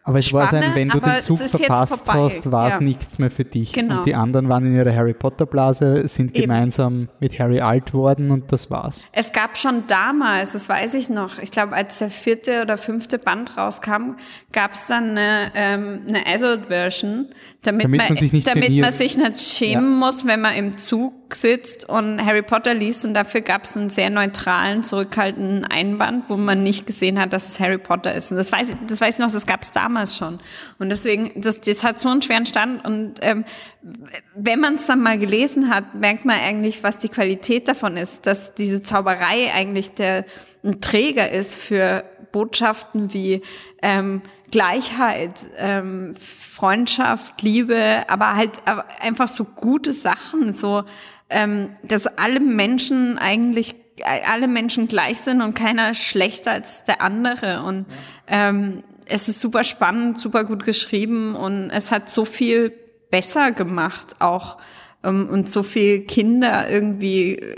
aber 0.04 0.18
es 0.18 0.26
Spanne, 0.26 0.44
war 0.44 0.50
sein, 0.50 0.74
wenn 0.74 0.88
du 0.88 0.98
den 0.98 1.20
Zug 1.20 1.38
verpasst 1.38 2.12
hast, 2.12 2.50
war 2.50 2.68
es 2.68 2.74
ja. 2.74 2.80
nichts 2.80 3.18
mehr 3.20 3.30
für 3.30 3.44
dich. 3.44 3.72
Genau. 3.72 3.98
Und 3.98 4.06
die 4.06 4.14
anderen 4.16 4.48
waren 4.48 4.66
in 4.66 4.74
ihrer 4.74 4.92
Harry 4.94 5.14
Potter 5.14 5.46
Blase, 5.46 6.06
sind 6.08 6.34
Eben. 6.34 6.42
gemeinsam 6.42 7.08
mit 7.20 7.38
Harry 7.38 7.60
alt 7.60 7.94
worden 7.94 8.32
und 8.32 8.50
das 8.50 8.68
war's. 8.68 9.04
Es 9.12 9.32
gab 9.32 9.56
schon 9.56 9.84
damals, 9.86 10.52
das 10.52 10.68
weiß 10.68 10.94
ich 10.94 11.08
noch, 11.08 11.38
ich 11.38 11.52
glaube, 11.52 11.74
als 11.74 11.98
der 11.98 12.10
vierte 12.10 12.62
oder 12.62 12.78
fünfte 12.78 13.18
Band 13.18 13.56
rauskam, 13.56 14.16
gab 14.50 14.72
es 14.72 14.86
dann 14.86 15.10
eine, 15.10 15.52
ähm, 15.54 16.02
eine 16.08 16.26
Adult-Version, 16.26 17.28
damit, 17.62 17.84
damit, 17.84 17.98
man, 17.98 18.08
man, 18.08 18.16
sich 18.18 18.32
nicht 18.32 18.48
damit 18.48 18.72
man 18.72 18.92
sich 18.92 19.16
nicht 19.16 19.40
schämen 19.40 20.00
ja. 20.00 20.06
muss, 20.06 20.26
wenn 20.26 20.40
man 20.40 20.54
im 20.54 20.76
Zug 20.76 21.21
sitzt 21.34 21.88
und 21.88 22.24
Harry 22.24 22.42
Potter 22.42 22.74
liest 22.74 23.04
und 23.04 23.14
dafür 23.14 23.40
gab 23.40 23.64
es 23.64 23.76
einen 23.76 23.90
sehr 23.90 24.10
neutralen, 24.10 24.84
zurückhaltenden 24.84 25.64
Einband, 25.64 26.24
wo 26.28 26.36
man 26.36 26.62
nicht 26.62 26.86
gesehen 26.86 27.20
hat, 27.20 27.32
dass 27.32 27.48
es 27.48 27.60
Harry 27.60 27.78
Potter 27.78 28.14
ist. 28.14 28.30
Und 28.30 28.38
das 28.38 28.52
weiß 28.52 28.70
ich, 28.70 28.76
das 28.86 29.00
weiß 29.00 29.14
ich 29.14 29.20
noch, 29.20 29.32
das 29.32 29.46
gab 29.46 29.62
es 29.62 29.70
damals 29.70 30.16
schon. 30.16 30.40
Und 30.78 30.90
deswegen, 30.90 31.40
das, 31.40 31.60
das 31.60 31.84
hat 31.84 31.98
so 31.98 32.08
einen 32.08 32.22
schweren 32.22 32.46
Stand. 32.46 32.84
Und 32.84 33.14
ähm, 33.22 33.44
wenn 34.34 34.60
man 34.60 34.76
es 34.76 34.86
dann 34.86 35.02
mal 35.02 35.18
gelesen 35.18 35.68
hat, 35.68 35.94
merkt 35.94 36.24
man 36.24 36.38
eigentlich, 36.38 36.82
was 36.82 36.98
die 36.98 37.08
Qualität 37.08 37.68
davon 37.68 37.96
ist, 37.96 38.26
dass 38.26 38.54
diese 38.54 38.82
Zauberei 38.82 39.52
eigentlich 39.54 39.92
der 39.92 40.24
ein 40.64 40.80
Träger 40.80 41.30
ist 41.30 41.56
für 41.56 42.04
Botschaften 42.30 43.12
wie 43.12 43.42
ähm, 43.82 44.22
Gleichheit, 44.50 45.48
ähm, 45.56 46.14
Freundschaft, 46.14 47.42
Liebe, 47.42 48.04
aber 48.08 48.36
halt 48.36 48.50
einfach 49.00 49.28
so 49.28 49.44
gute 49.44 49.92
Sachen, 49.92 50.54
so 50.54 50.84
ähm, 51.32 51.70
dass 51.82 52.06
alle 52.06 52.40
Menschen 52.40 53.18
eigentlich 53.18 53.76
alle 54.26 54.48
Menschen 54.48 54.88
gleich 54.88 55.20
sind 55.20 55.42
und 55.42 55.54
keiner 55.54 55.94
schlechter 55.94 56.52
als 56.52 56.82
der 56.84 57.02
andere 57.02 57.62
und 57.62 57.86
ähm, 58.26 58.82
es 59.06 59.28
ist 59.28 59.40
super 59.40 59.64
spannend, 59.64 60.18
super 60.18 60.44
gut 60.44 60.64
geschrieben 60.64 61.34
und 61.34 61.70
es 61.70 61.92
hat 61.92 62.08
so 62.08 62.24
viel 62.24 62.72
besser 63.10 63.52
gemacht 63.52 64.16
auch 64.20 64.58
ähm, 65.04 65.28
und 65.28 65.50
so 65.52 65.62
viel 65.62 66.00
Kinder 66.06 66.68
irgendwie 66.70 67.36
äh, 67.36 67.56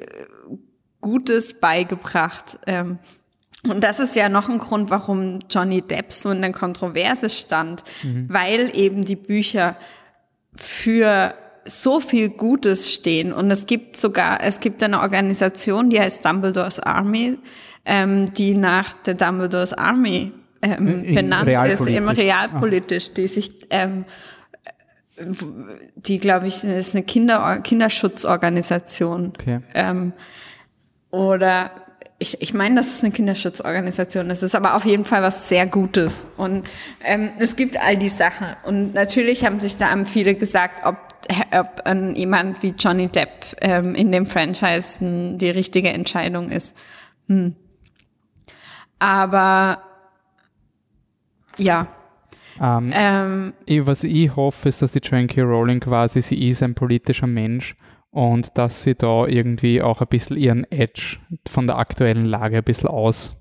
Gutes 1.01 1.61
beigebracht. 1.61 2.59
Ähm, 2.67 2.99
und 3.63 3.85
das 3.85 4.01
ist 4.01 4.17
ja 4.17 4.29
noch 4.29 4.49
ein 4.49 4.59
Grund, 4.59 4.91
warum 4.91 5.39
Johnny 5.51 5.83
Depp 5.83 6.13
so 6.13 6.31
in 6.31 6.41
der 6.41 6.53
Kontroverse 6.53 7.29
stand, 7.29 7.85
mhm. 8.03 8.27
weil 8.29 8.71
eben 8.75 9.05
die 9.05 9.17
Bücher 9.17 9.77
für 10.57 11.35
so 11.65 12.01
viel 12.01 12.29
Gutes 12.29 12.93
stehen. 12.93 13.33
Und 13.33 13.51
es 13.51 13.67
gibt 13.67 13.97
sogar, 13.97 14.43
es 14.43 14.61
gibt 14.61 14.83
eine 14.83 15.01
Organisation, 15.01 15.91
die 15.91 16.01
heißt 16.01 16.25
Dumbledore's 16.25 16.81
Army, 16.81 17.39
ähm, 17.85 18.33
die 18.35 18.55
nach 18.55 18.95
der 18.95 19.15
Dumbledore's 19.15 19.73
Army 19.73 20.33
ähm, 20.63 21.15
benannt 21.15 21.49
ist, 21.69 21.87
eben 21.87 22.09
realpolitisch, 22.09 23.13
die 23.13 23.29
sich 23.29 23.67
ähm, 23.71 24.05
die, 25.97 26.19
glaube 26.19 26.47
ich, 26.47 26.65
ist 26.65 26.95
eine 26.95 27.05
Kinder 27.05 27.61
Kinderschutzorganisation. 27.63 29.33
Okay. 29.39 29.61
Ähm, 29.75 30.13
oder 31.11 31.71
ich, 32.19 32.41
ich 32.43 32.55
meine, 32.55 32.77
das 32.77 32.89
ist 32.89 33.05
eine 33.05 33.13
Kinderschutzorganisation. 33.13 34.29
Das 34.29 34.43
ist 34.43 34.55
aber 34.55 34.75
auf 34.75 34.85
jeden 34.85 35.05
Fall 35.05 35.23
was 35.23 35.49
sehr 35.49 35.67
Gutes. 35.67 36.27
Und 36.37 36.67
ähm, 37.05 37.31
es 37.39 37.57
gibt 37.57 37.77
all 37.77 37.97
die 37.97 38.09
Sachen. 38.09 38.49
Und 38.65 38.95
natürlich 38.95 39.45
haben 39.45 39.61
sich 39.61 39.77
da 39.77 39.95
viele 40.05 40.35
gesagt, 40.35 40.87
ob, 40.87 40.97
ob 41.53 41.83
ähm, 41.87 42.15
jemand 42.15 42.63
wie 42.63 42.75
Johnny 42.79 43.09
Depp 43.09 43.57
ähm, 43.61 43.95
in 43.95 44.13
dem 44.13 44.27
Franchise 44.27 44.99
die 45.37 45.51
richtige 45.51 45.91
Entscheidung 45.91 46.49
ist. 46.49 46.77
Hm. 47.29 47.55
Aber 48.99 49.83
ja. 51.57 51.89
Ähm, 52.61 52.93
ähm, 52.95 53.53
was 53.87 54.05
ich 54.05 54.35
hoffe, 54.37 54.69
ist, 54.69 54.81
dass 54.81 54.93
die 54.93 55.01
Tranky 55.01 55.41
Rowling 55.41 55.81
quasi, 55.81 56.23
sie 56.23 56.49
ist 56.49 56.63
ein 56.63 56.75
politischer 56.75 57.27
Mensch 57.27 57.75
und 58.11 58.57
dass 58.57 58.83
sie 58.83 58.95
da 58.95 59.27
irgendwie 59.27 59.83
auch 59.83 60.01
ein 60.01 60.07
bisschen 60.07 60.37
ihren 60.37 60.65
Edge 60.71 61.19
von 61.49 61.67
der 61.67 61.79
aktuellen 61.79 62.25
Lage 62.25 62.59
ein 62.59 62.65
bisschen 62.65 62.89
aus, 62.89 63.37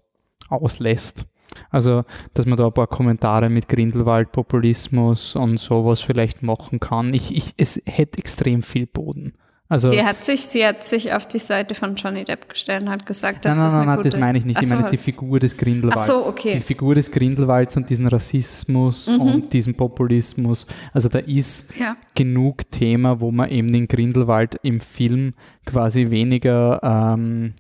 auslässt. 0.49 1.27
Also, 1.70 2.04
dass 2.34 2.45
man 2.45 2.58
da 2.58 2.68
ein 2.68 2.74
paar 2.74 2.88
Kommentare 2.88 3.49
mit 3.49 3.68
Grindelwald, 3.68 4.32
Populismus 4.32 5.36
und 5.36 5.60
sowas 5.60 6.01
vielleicht 6.01 6.43
machen 6.43 6.80
kann. 6.80 7.14
Ich, 7.14 7.36
ich, 7.36 7.54
es 7.58 7.82
hätte 7.86 8.20
extrem 8.20 8.62
viel 8.62 8.86
Boden. 8.86 9.34
Also, 9.70 9.91
sie 9.91 10.04
hat 10.04 10.24
sich, 10.24 10.41
sie 10.41 10.64
hat 10.64 10.84
sich 10.84 11.14
auf 11.14 11.26
die 11.26 11.39
Seite 11.39 11.74
von 11.74 11.95
Johnny 11.95 12.26
Depp 12.26 12.47
gestellt 12.47 12.84
und 12.84 12.89
hat 12.89 13.08
gesagt, 13.08 13.45
dass 13.45 13.58
nein, 13.58 13.66
nein, 13.66 13.66
das 13.66 13.74
eine 13.74 13.86
nein, 13.88 13.97
gute... 13.97 14.10
das 14.10 14.20
meine 14.20 14.38
ich 14.38 14.45
nicht. 14.45 14.62
Ich 14.62 14.70
meine 14.70 14.89
die 14.89 14.97
Figur 14.97 15.39
des 15.39 15.58
Grindelwalds. 15.58 16.01
Ach 16.01 16.06
so, 16.06 16.30
okay. 16.30 16.56
Die 16.56 16.62
Figur 16.62 16.93
des 16.93 17.12
Grindelwalds 17.12 17.76
und 17.76 17.89
diesen 17.89 18.06
Rassismus 18.06 19.08
mhm. 19.08 19.22
und 19.22 19.54
diesen 19.54 19.74
Populismus. 19.74 20.68
Also 20.91 21.10
da 21.10 21.18
ist 21.18 21.76
ja. 21.80 21.95
genug 22.14 22.70
Thema, 22.70 23.20
wo 23.20 23.32
man 23.32 23.49
eben 23.49 23.72
den 23.72 23.88
Grindelwald 23.88 24.60
im 24.62 24.80
Film 24.80 25.34
quasi 25.66 26.12
weniger 26.12 26.80
ähm, 26.84 27.56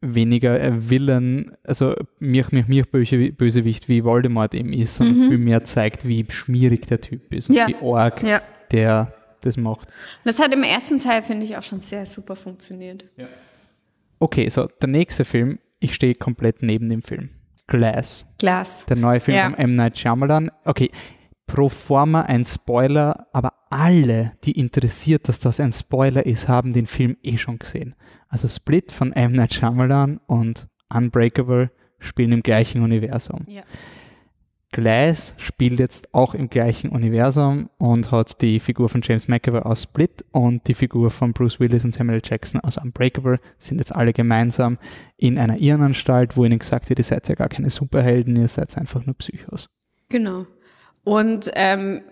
weniger 0.00 0.52
ein 0.54 0.90
Villain, 0.90 1.52
also 1.64 1.94
mir, 2.18 2.46
mir, 2.50 2.64
mir 2.68 2.84
böse, 2.84 3.32
Bösewicht 3.32 3.88
wie 3.88 4.04
Voldemort 4.04 4.54
eben 4.54 4.72
ist, 4.72 4.96
sondern 4.96 5.18
mhm. 5.18 5.28
viel 5.28 5.38
mehr 5.38 5.64
zeigt, 5.64 6.06
wie 6.06 6.24
schmierig 6.28 6.86
der 6.86 7.00
Typ 7.00 7.34
ist 7.34 7.48
ja. 7.48 7.66
und 7.66 7.80
wie 7.80 7.86
arg 7.86 8.22
ja. 8.22 8.40
der 8.70 9.12
das 9.40 9.56
macht. 9.56 9.88
Das 10.24 10.40
hat 10.40 10.52
im 10.52 10.62
ersten 10.62 10.98
Teil, 10.98 11.22
finde 11.22 11.46
ich, 11.46 11.56
auch 11.56 11.62
schon 11.62 11.80
sehr 11.80 12.06
super 12.06 12.36
funktioniert. 12.36 13.04
Ja. 13.16 13.26
Okay, 14.18 14.48
so 14.48 14.66
der 14.66 14.88
nächste 14.88 15.24
Film, 15.24 15.58
ich 15.78 15.94
stehe 15.94 16.14
komplett 16.14 16.62
neben 16.62 16.88
dem 16.88 17.02
Film. 17.02 17.30
Glass. 17.68 18.24
Glass. 18.38 18.86
Der 18.86 18.96
neue 18.96 19.20
Film 19.20 19.36
ja. 19.36 19.44
von 19.50 19.54
M. 19.58 19.76
Night 19.76 19.98
Shyamalan. 19.98 20.50
Okay, 20.64 20.90
pro 21.48 21.68
forma 21.68 22.22
ein 22.22 22.44
Spoiler, 22.44 23.26
aber 23.32 23.54
alle, 23.70 24.32
die 24.44 24.52
interessiert, 24.52 25.28
dass 25.28 25.40
das 25.40 25.58
ein 25.58 25.72
Spoiler 25.72 26.24
ist, 26.24 26.46
haben 26.46 26.72
den 26.72 26.86
Film 26.86 27.16
eh 27.24 27.36
schon 27.36 27.58
gesehen. 27.58 27.96
Also 28.28 28.46
Split 28.46 28.92
von 28.92 29.12
M. 29.12 29.32
Night 29.32 29.54
Shyamalan 29.54 30.20
und 30.26 30.68
Unbreakable 30.94 31.72
spielen 31.98 32.32
im 32.32 32.42
gleichen 32.42 32.82
Universum. 32.82 33.44
Ja. 33.48 33.62
Glass 34.70 35.34
spielt 35.38 35.80
jetzt 35.80 36.14
auch 36.14 36.34
im 36.34 36.50
gleichen 36.50 36.90
Universum 36.90 37.70
und 37.78 38.10
hat 38.10 38.42
die 38.42 38.60
Figur 38.60 38.90
von 38.90 39.00
James 39.02 39.26
McAvoy 39.26 39.60
aus 39.60 39.84
Split 39.84 40.26
und 40.30 40.68
die 40.68 40.74
Figur 40.74 41.10
von 41.10 41.32
Bruce 41.32 41.58
Willis 41.58 41.84
und 41.84 41.92
Samuel 41.94 42.20
Jackson 42.22 42.60
aus 42.60 42.76
Unbreakable 42.76 43.40
sind 43.56 43.78
jetzt 43.78 43.96
alle 43.96 44.12
gemeinsam 44.12 44.76
in 45.16 45.38
einer 45.38 45.56
Irrenanstalt, 45.56 46.36
wo 46.36 46.44
ihnen 46.44 46.58
gesagt 46.58 46.90
wird, 46.90 46.98
ihr 46.98 47.04
seid 47.04 47.26
ja 47.28 47.34
gar 47.34 47.48
keine 47.48 47.70
Superhelden, 47.70 48.36
ihr 48.36 48.48
seid 48.48 48.76
einfach 48.76 49.06
nur 49.06 49.16
Psychos. 49.16 49.70
Genau. 50.10 50.46
Und 51.08 51.50
ähm, 51.54 52.02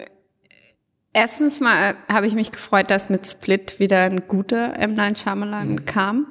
erstens 1.12 1.60
mal 1.60 1.96
habe 2.10 2.26
ich 2.26 2.34
mich 2.34 2.50
gefreut, 2.50 2.90
dass 2.90 3.10
mit 3.10 3.26
Split 3.26 3.78
wieder 3.78 4.04
ein 4.04 4.26
guter 4.26 4.78
M. 4.78 4.94
Night 4.94 5.18
Shyamalan 5.18 5.68
mhm. 5.68 5.84
kam. 5.84 6.26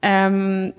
Ähm, 0.00 0.72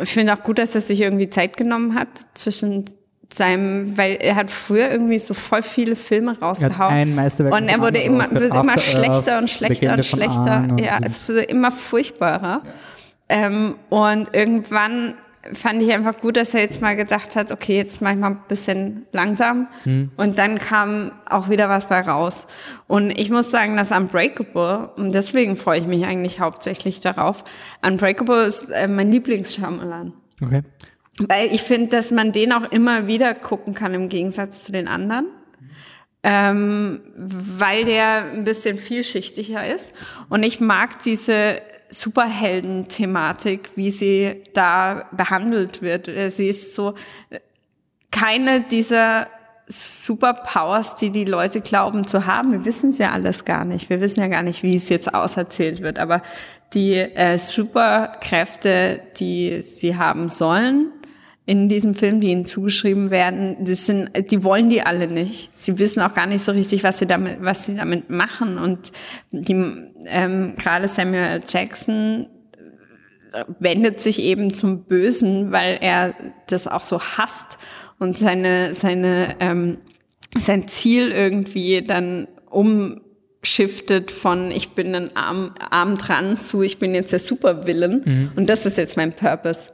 ich 0.00 0.10
finde 0.10 0.34
auch 0.34 0.44
gut, 0.44 0.60
dass 0.60 0.76
er 0.76 0.82
sich 0.82 1.00
irgendwie 1.00 1.28
Zeit 1.30 1.56
genommen 1.56 1.96
hat 1.96 2.08
zwischen 2.34 2.84
seinem, 3.32 3.98
weil 3.98 4.18
er 4.20 4.36
hat 4.36 4.52
früher 4.52 4.88
irgendwie 4.88 5.18
so 5.18 5.34
voll 5.34 5.62
viele 5.62 5.96
Filme 5.96 6.38
rausgehauen. 6.38 7.16
Meisterwerk 7.16 7.52
und 7.52 7.68
er 7.68 7.80
wurde 7.80 7.98
immer, 7.98 8.30
wird 8.30 8.54
immer 8.54 8.78
schlechter 8.78 9.38
und 9.38 9.50
schlechter 9.50 9.94
und 9.94 10.06
schlechter. 10.06 10.68
Ja, 10.78 11.00
es 11.02 11.28
wurde 11.28 11.42
immer 11.42 11.72
furchtbarer. 11.72 12.62
Ja. 12.64 12.70
Ähm, 13.28 13.74
und 13.88 14.32
irgendwann 14.32 15.14
fand 15.52 15.82
ich 15.82 15.92
einfach 15.92 16.20
gut, 16.20 16.36
dass 16.36 16.54
er 16.54 16.60
jetzt 16.60 16.82
mal 16.82 16.96
gedacht 16.96 17.34
hat, 17.34 17.50
okay, 17.50 17.76
jetzt 17.76 18.02
mach 18.02 18.12
ich 18.12 18.18
mal 18.18 18.32
ein 18.32 18.42
bisschen 18.48 19.06
langsam. 19.12 19.68
Hm. 19.84 20.10
Und 20.16 20.38
dann 20.38 20.58
kam 20.58 21.12
auch 21.26 21.48
wieder 21.48 21.68
was 21.68 21.86
bei 21.86 22.00
raus. 22.00 22.46
Und 22.86 23.10
ich 23.10 23.30
muss 23.30 23.50
sagen, 23.50 23.76
dass 23.76 23.90
Unbreakable, 23.90 24.90
und 24.96 25.12
deswegen 25.12 25.56
freue 25.56 25.78
ich 25.78 25.86
mich 25.86 26.04
eigentlich 26.04 26.40
hauptsächlich 26.40 27.00
darauf, 27.00 27.44
Unbreakable 27.82 28.44
ist 28.44 28.70
äh, 28.70 28.86
mein 28.86 29.10
Lieblings-Shyamalan. 29.10 30.12
Okay. 30.42 30.62
Weil 31.18 31.52
ich 31.52 31.62
finde, 31.62 31.88
dass 31.88 32.10
man 32.10 32.32
den 32.32 32.52
auch 32.52 32.70
immer 32.70 33.06
wieder 33.06 33.34
gucken 33.34 33.74
kann 33.74 33.94
im 33.94 34.08
Gegensatz 34.08 34.64
zu 34.64 34.72
den 34.72 34.88
anderen. 34.88 35.26
Ähm, 36.22 37.00
weil 37.16 37.86
der 37.86 38.24
ein 38.32 38.44
bisschen 38.44 38.76
vielschichtiger 38.76 39.66
ist. 39.66 39.94
Und 40.28 40.42
ich 40.42 40.60
mag 40.60 41.02
diese 41.02 41.62
Superhelden-Thematik, 41.90 43.70
wie 43.74 43.90
sie 43.90 44.42
da 44.54 45.08
behandelt 45.12 45.82
wird. 45.82 46.08
Sie 46.30 46.48
ist 46.48 46.74
so 46.74 46.94
keine 48.10 48.62
dieser 48.62 49.28
Superpowers, 49.66 50.96
die 50.96 51.10
die 51.10 51.24
Leute 51.24 51.60
glauben 51.60 52.06
zu 52.06 52.26
haben. 52.26 52.50
Wir 52.50 52.64
wissen 52.64 52.90
es 52.90 52.98
ja 52.98 53.12
alles 53.12 53.44
gar 53.44 53.64
nicht. 53.64 53.88
Wir 53.88 54.00
wissen 54.00 54.20
ja 54.20 54.26
gar 54.26 54.42
nicht, 54.42 54.62
wie 54.62 54.74
es 54.74 54.88
jetzt 54.88 55.14
auserzählt 55.14 55.80
wird. 55.80 55.98
Aber 55.98 56.22
die 56.74 56.94
äh, 56.94 57.38
Superkräfte, 57.38 59.00
die 59.16 59.62
sie 59.62 59.96
haben 59.96 60.28
sollen, 60.28 60.92
in 61.50 61.68
diesem 61.68 61.94
Film, 61.94 62.20
die 62.20 62.28
ihnen 62.28 62.46
zugeschrieben 62.46 63.10
werden, 63.10 63.56
das 63.58 63.84
sind, 63.84 64.10
die 64.30 64.44
wollen 64.44 64.70
die 64.70 64.82
alle 64.82 65.08
nicht. 65.08 65.50
Sie 65.52 65.80
wissen 65.80 66.00
auch 66.00 66.14
gar 66.14 66.28
nicht 66.28 66.44
so 66.44 66.52
richtig, 66.52 66.84
was 66.84 67.00
sie 67.00 67.06
damit, 67.06 67.38
was 67.40 67.64
sie 67.64 67.74
damit 67.74 68.08
machen. 68.08 68.56
Und 68.56 68.92
die, 69.32 69.56
ähm, 70.06 70.54
gerade 70.56 70.86
Samuel 70.86 71.40
Jackson 71.44 72.28
wendet 73.58 74.00
sich 74.00 74.22
eben 74.22 74.54
zum 74.54 74.84
Bösen, 74.84 75.50
weil 75.50 75.78
er 75.80 76.14
das 76.46 76.68
auch 76.68 76.84
so 76.84 77.00
hasst 77.00 77.58
und 77.98 78.16
seine, 78.16 78.76
seine, 78.76 79.34
ähm, 79.40 79.78
sein 80.38 80.68
Ziel 80.68 81.10
irgendwie 81.10 81.82
dann 81.82 82.28
umschiftet 82.48 84.12
von 84.12 84.52
ich 84.52 84.70
bin 84.70 84.94
ein 84.94 85.16
Arm, 85.16 85.52
Arm 85.58 85.98
dran 85.98 86.36
zu 86.36 86.62
ich 86.62 86.78
bin 86.78 86.94
jetzt 86.94 87.10
der 87.10 87.18
Supervillain 87.18 88.02
mhm. 88.04 88.32
und 88.36 88.48
das 88.48 88.66
ist 88.66 88.78
jetzt 88.78 88.96
mein 88.96 89.12
Purpose. 89.12 89.70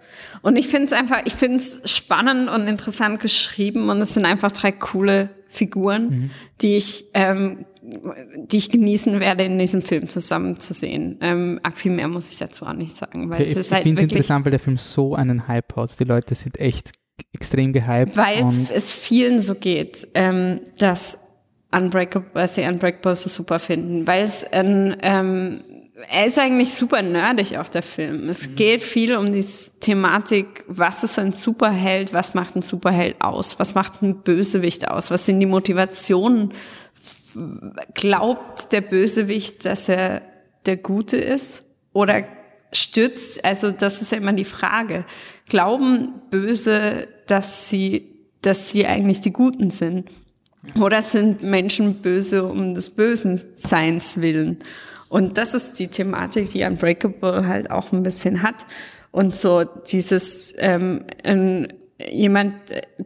Und 0.46 0.54
ich 0.54 0.68
finde 0.68 0.86
es 0.86 0.92
einfach, 0.92 1.22
ich 1.24 1.34
finde 1.34 1.56
es 1.56 1.80
spannend 1.90 2.48
und 2.48 2.68
interessant 2.68 3.18
geschrieben 3.18 3.90
und 3.90 4.00
es 4.00 4.14
sind 4.14 4.24
einfach 4.24 4.52
drei 4.52 4.70
coole 4.70 5.30
Figuren, 5.48 6.08
mhm. 6.08 6.30
die 6.60 6.76
ich, 6.76 7.06
ähm, 7.14 7.66
die 7.82 8.58
ich 8.58 8.70
genießen 8.70 9.18
werde, 9.18 9.42
in 9.42 9.58
diesem 9.58 9.82
Film 9.82 10.08
zusammen 10.08 10.60
zu 10.60 10.72
sehen. 10.72 11.18
Ähm, 11.20 11.58
viel 11.74 11.90
mehr 11.90 12.06
muss 12.06 12.28
ich 12.28 12.38
dazu 12.38 12.64
auch 12.64 12.74
nicht 12.74 12.96
sagen, 12.96 13.28
weil 13.28 13.42
okay, 13.42 13.50
es 13.50 13.56
ist 13.56 13.72
halt 13.72 13.80
Ich 13.80 13.88
finde 13.88 14.02
es 14.02 14.12
interessant, 14.12 14.44
weil 14.44 14.52
der 14.52 14.60
Film 14.60 14.78
so 14.78 15.16
einen 15.16 15.48
Hype 15.48 15.74
hat. 15.74 15.98
Die 15.98 16.04
Leute 16.04 16.36
sind 16.36 16.60
echt 16.60 16.92
extrem 17.32 17.72
gehypt. 17.72 18.16
Weil 18.16 18.46
es 18.72 18.94
vielen 18.94 19.40
so 19.40 19.56
geht, 19.56 20.06
ähm, 20.14 20.60
dass 20.78 21.18
Unbreakable, 21.72 22.30
dass 22.34 22.54
sie 22.54 22.62
Unbreakable 22.62 23.16
so 23.16 23.28
super 23.28 23.58
finden, 23.58 24.06
weil 24.06 24.22
es 24.22 24.44
ein 24.44 24.96
ähm, 25.02 25.60
er 26.08 26.26
ist 26.26 26.38
eigentlich 26.38 26.74
super 26.74 27.00
nerdig, 27.00 27.56
auch 27.58 27.68
der 27.68 27.82
Film. 27.82 28.28
Es 28.28 28.50
mhm. 28.50 28.54
geht 28.56 28.82
viel 28.82 29.16
um 29.16 29.32
die 29.32 29.44
Thematik, 29.80 30.64
was 30.66 31.02
ist 31.02 31.18
ein 31.18 31.32
Superheld, 31.32 32.12
was 32.12 32.34
macht 32.34 32.54
ein 32.56 32.62
Superheld 32.62 33.16
aus, 33.20 33.58
was 33.58 33.74
macht 33.74 34.02
ein 34.02 34.22
Bösewicht 34.22 34.88
aus, 34.88 35.10
was 35.10 35.24
sind 35.24 35.40
die 35.40 35.46
Motivationen. 35.46 36.52
Glaubt 37.94 38.72
der 38.72 38.82
Bösewicht, 38.82 39.64
dass 39.64 39.88
er 39.88 40.22
der 40.66 40.76
Gute 40.76 41.16
ist 41.16 41.64
oder 41.92 42.24
stürzt, 42.72 43.44
also 43.44 43.70
das 43.70 44.02
ist 44.02 44.12
ja 44.12 44.18
immer 44.18 44.32
die 44.32 44.44
Frage. 44.44 45.06
Glauben 45.48 46.12
Böse, 46.30 47.08
dass 47.26 47.68
sie, 47.68 48.26
dass 48.42 48.70
sie 48.70 48.86
eigentlich 48.86 49.22
die 49.22 49.32
Guten 49.32 49.70
sind? 49.70 50.10
Oder 50.80 51.00
sind 51.00 51.42
Menschen 51.42 52.02
böse 52.02 52.44
um 52.44 52.74
des 52.74 52.90
Bösen 52.90 53.40
Seins 53.54 54.20
willen? 54.20 54.58
Und 55.08 55.38
das 55.38 55.54
ist 55.54 55.78
die 55.78 55.88
Thematik, 55.88 56.50
die 56.50 56.64
Unbreakable 56.64 57.46
halt 57.46 57.70
auch 57.70 57.92
ein 57.92 58.02
bisschen 58.02 58.42
hat. 58.42 58.56
Und 59.12 59.34
so 59.34 59.64
dieses, 59.64 60.54
ähm, 60.58 61.04
ein, 61.24 61.72
jemand 61.98 62.54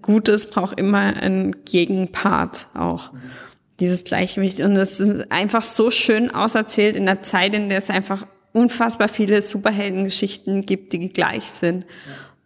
Gutes 0.02 0.48
braucht 0.48 0.78
immer 0.78 0.98
einen 0.98 1.64
Gegenpart 1.64 2.68
auch. 2.74 3.12
Mhm. 3.12 3.18
Dieses 3.80 4.04
Gleichgewicht. 4.04 4.60
Und 4.60 4.76
es 4.76 5.00
ist 5.00 5.30
einfach 5.30 5.62
so 5.62 5.90
schön 5.90 6.30
auserzählt 6.30 6.96
in 6.96 7.06
der 7.06 7.22
Zeit, 7.22 7.54
in 7.54 7.68
der 7.68 7.78
es 7.78 7.90
einfach 7.90 8.26
unfassbar 8.52 9.08
viele 9.08 9.40
Superheldengeschichten 9.42 10.66
gibt, 10.66 10.92
die 10.92 11.08
gleich 11.08 11.44
sind. 11.44 11.86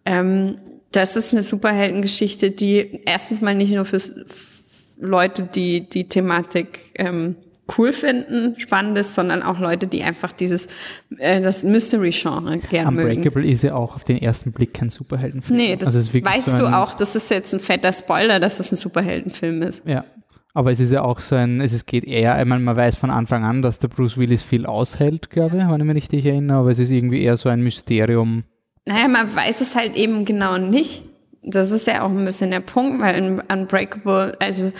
Ähm, 0.04 0.58
das 0.92 1.16
ist 1.16 1.32
eine 1.32 1.42
Superheldengeschichte, 1.42 2.50
die 2.50 3.02
erstens 3.04 3.40
mal 3.40 3.54
nicht 3.54 3.72
nur 3.72 3.84
für 3.84 4.00
Leute, 4.98 5.42
die 5.42 5.88
die 5.88 6.08
Thematik 6.08 6.92
ähm, 6.96 7.36
cool 7.78 7.92
finden, 7.92 8.58
spannend 8.58 8.98
ist, 8.98 9.14
sondern 9.14 9.42
auch 9.42 9.58
Leute, 9.58 9.86
die 9.86 10.02
einfach 10.02 10.32
dieses 10.32 10.68
äh, 11.18 11.40
das 11.40 11.64
Mystery-Genre 11.64 12.58
gerne 12.58 12.90
mögen. 12.90 13.18
Unbreakable 13.18 13.46
ist 13.46 13.62
ja 13.62 13.74
auch 13.74 13.96
auf 13.96 14.04
den 14.04 14.18
ersten 14.18 14.52
Blick 14.52 14.74
kein 14.74 14.90
Superheldenfilm. 14.90 15.56
Nee, 15.58 15.76
das 15.76 15.94
also 15.94 16.12
weißt 16.12 16.52
so 16.52 16.58
du 16.58 16.66
auch, 16.66 16.94
das 16.94 17.16
ist 17.16 17.30
jetzt 17.30 17.54
ein 17.54 17.60
fetter 17.60 17.92
Spoiler, 17.92 18.40
dass 18.40 18.58
das 18.58 18.72
ein 18.72 18.76
Superheldenfilm 18.76 19.62
ist. 19.62 19.82
Ja, 19.86 20.04
aber 20.54 20.70
es 20.70 20.78
ist 20.78 20.92
ja 20.92 21.02
auch 21.02 21.20
so 21.20 21.34
ein, 21.34 21.60
es 21.60 21.84
geht 21.84 22.04
eher, 22.04 22.40
ich 22.40 22.46
meine, 22.46 22.62
man 22.62 22.76
weiß 22.76 22.96
von 22.96 23.10
Anfang 23.10 23.44
an, 23.44 23.60
dass 23.60 23.80
der 23.80 23.88
Bruce 23.88 24.16
Willis 24.16 24.44
viel 24.44 24.66
aushält, 24.66 25.30
glaube 25.30 25.56
ich, 25.56 25.68
wenn 25.68 25.80
ich 25.80 25.86
mich 25.86 25.96
richtig 25.96 26.26
erinnere, 26.26 26.58
aber 26.58 26.70
es 26.70 26.78
ist 26.78 26.92
irgendwie 26.92 27.22
eher 27.22 27.36
so 27.36 27.48
ein 27.48 27.62
Mysterium. 27.62 28.44
Naja, 28.86 29.08
man 29.08 29.34
weiß 29.34 29.60
es 29.62 29.74
halt 29.74 29.96
eben 29.96 30.24
genau 30.24 30.58
nicht. 30.58 31.02
Das 31.42 31.72
ist 31.72 31.86
ja 31.86 32.02
auch 32.02 32.10
ein 32.10 32.24
bisschen 32.24 32.50
der 32.50 32.60
Punkt, 32.60 33.00
weil 33.00 33.16
in 33.16 33.40
Unbreakable, 33.40 34.36
also 34.40 34.72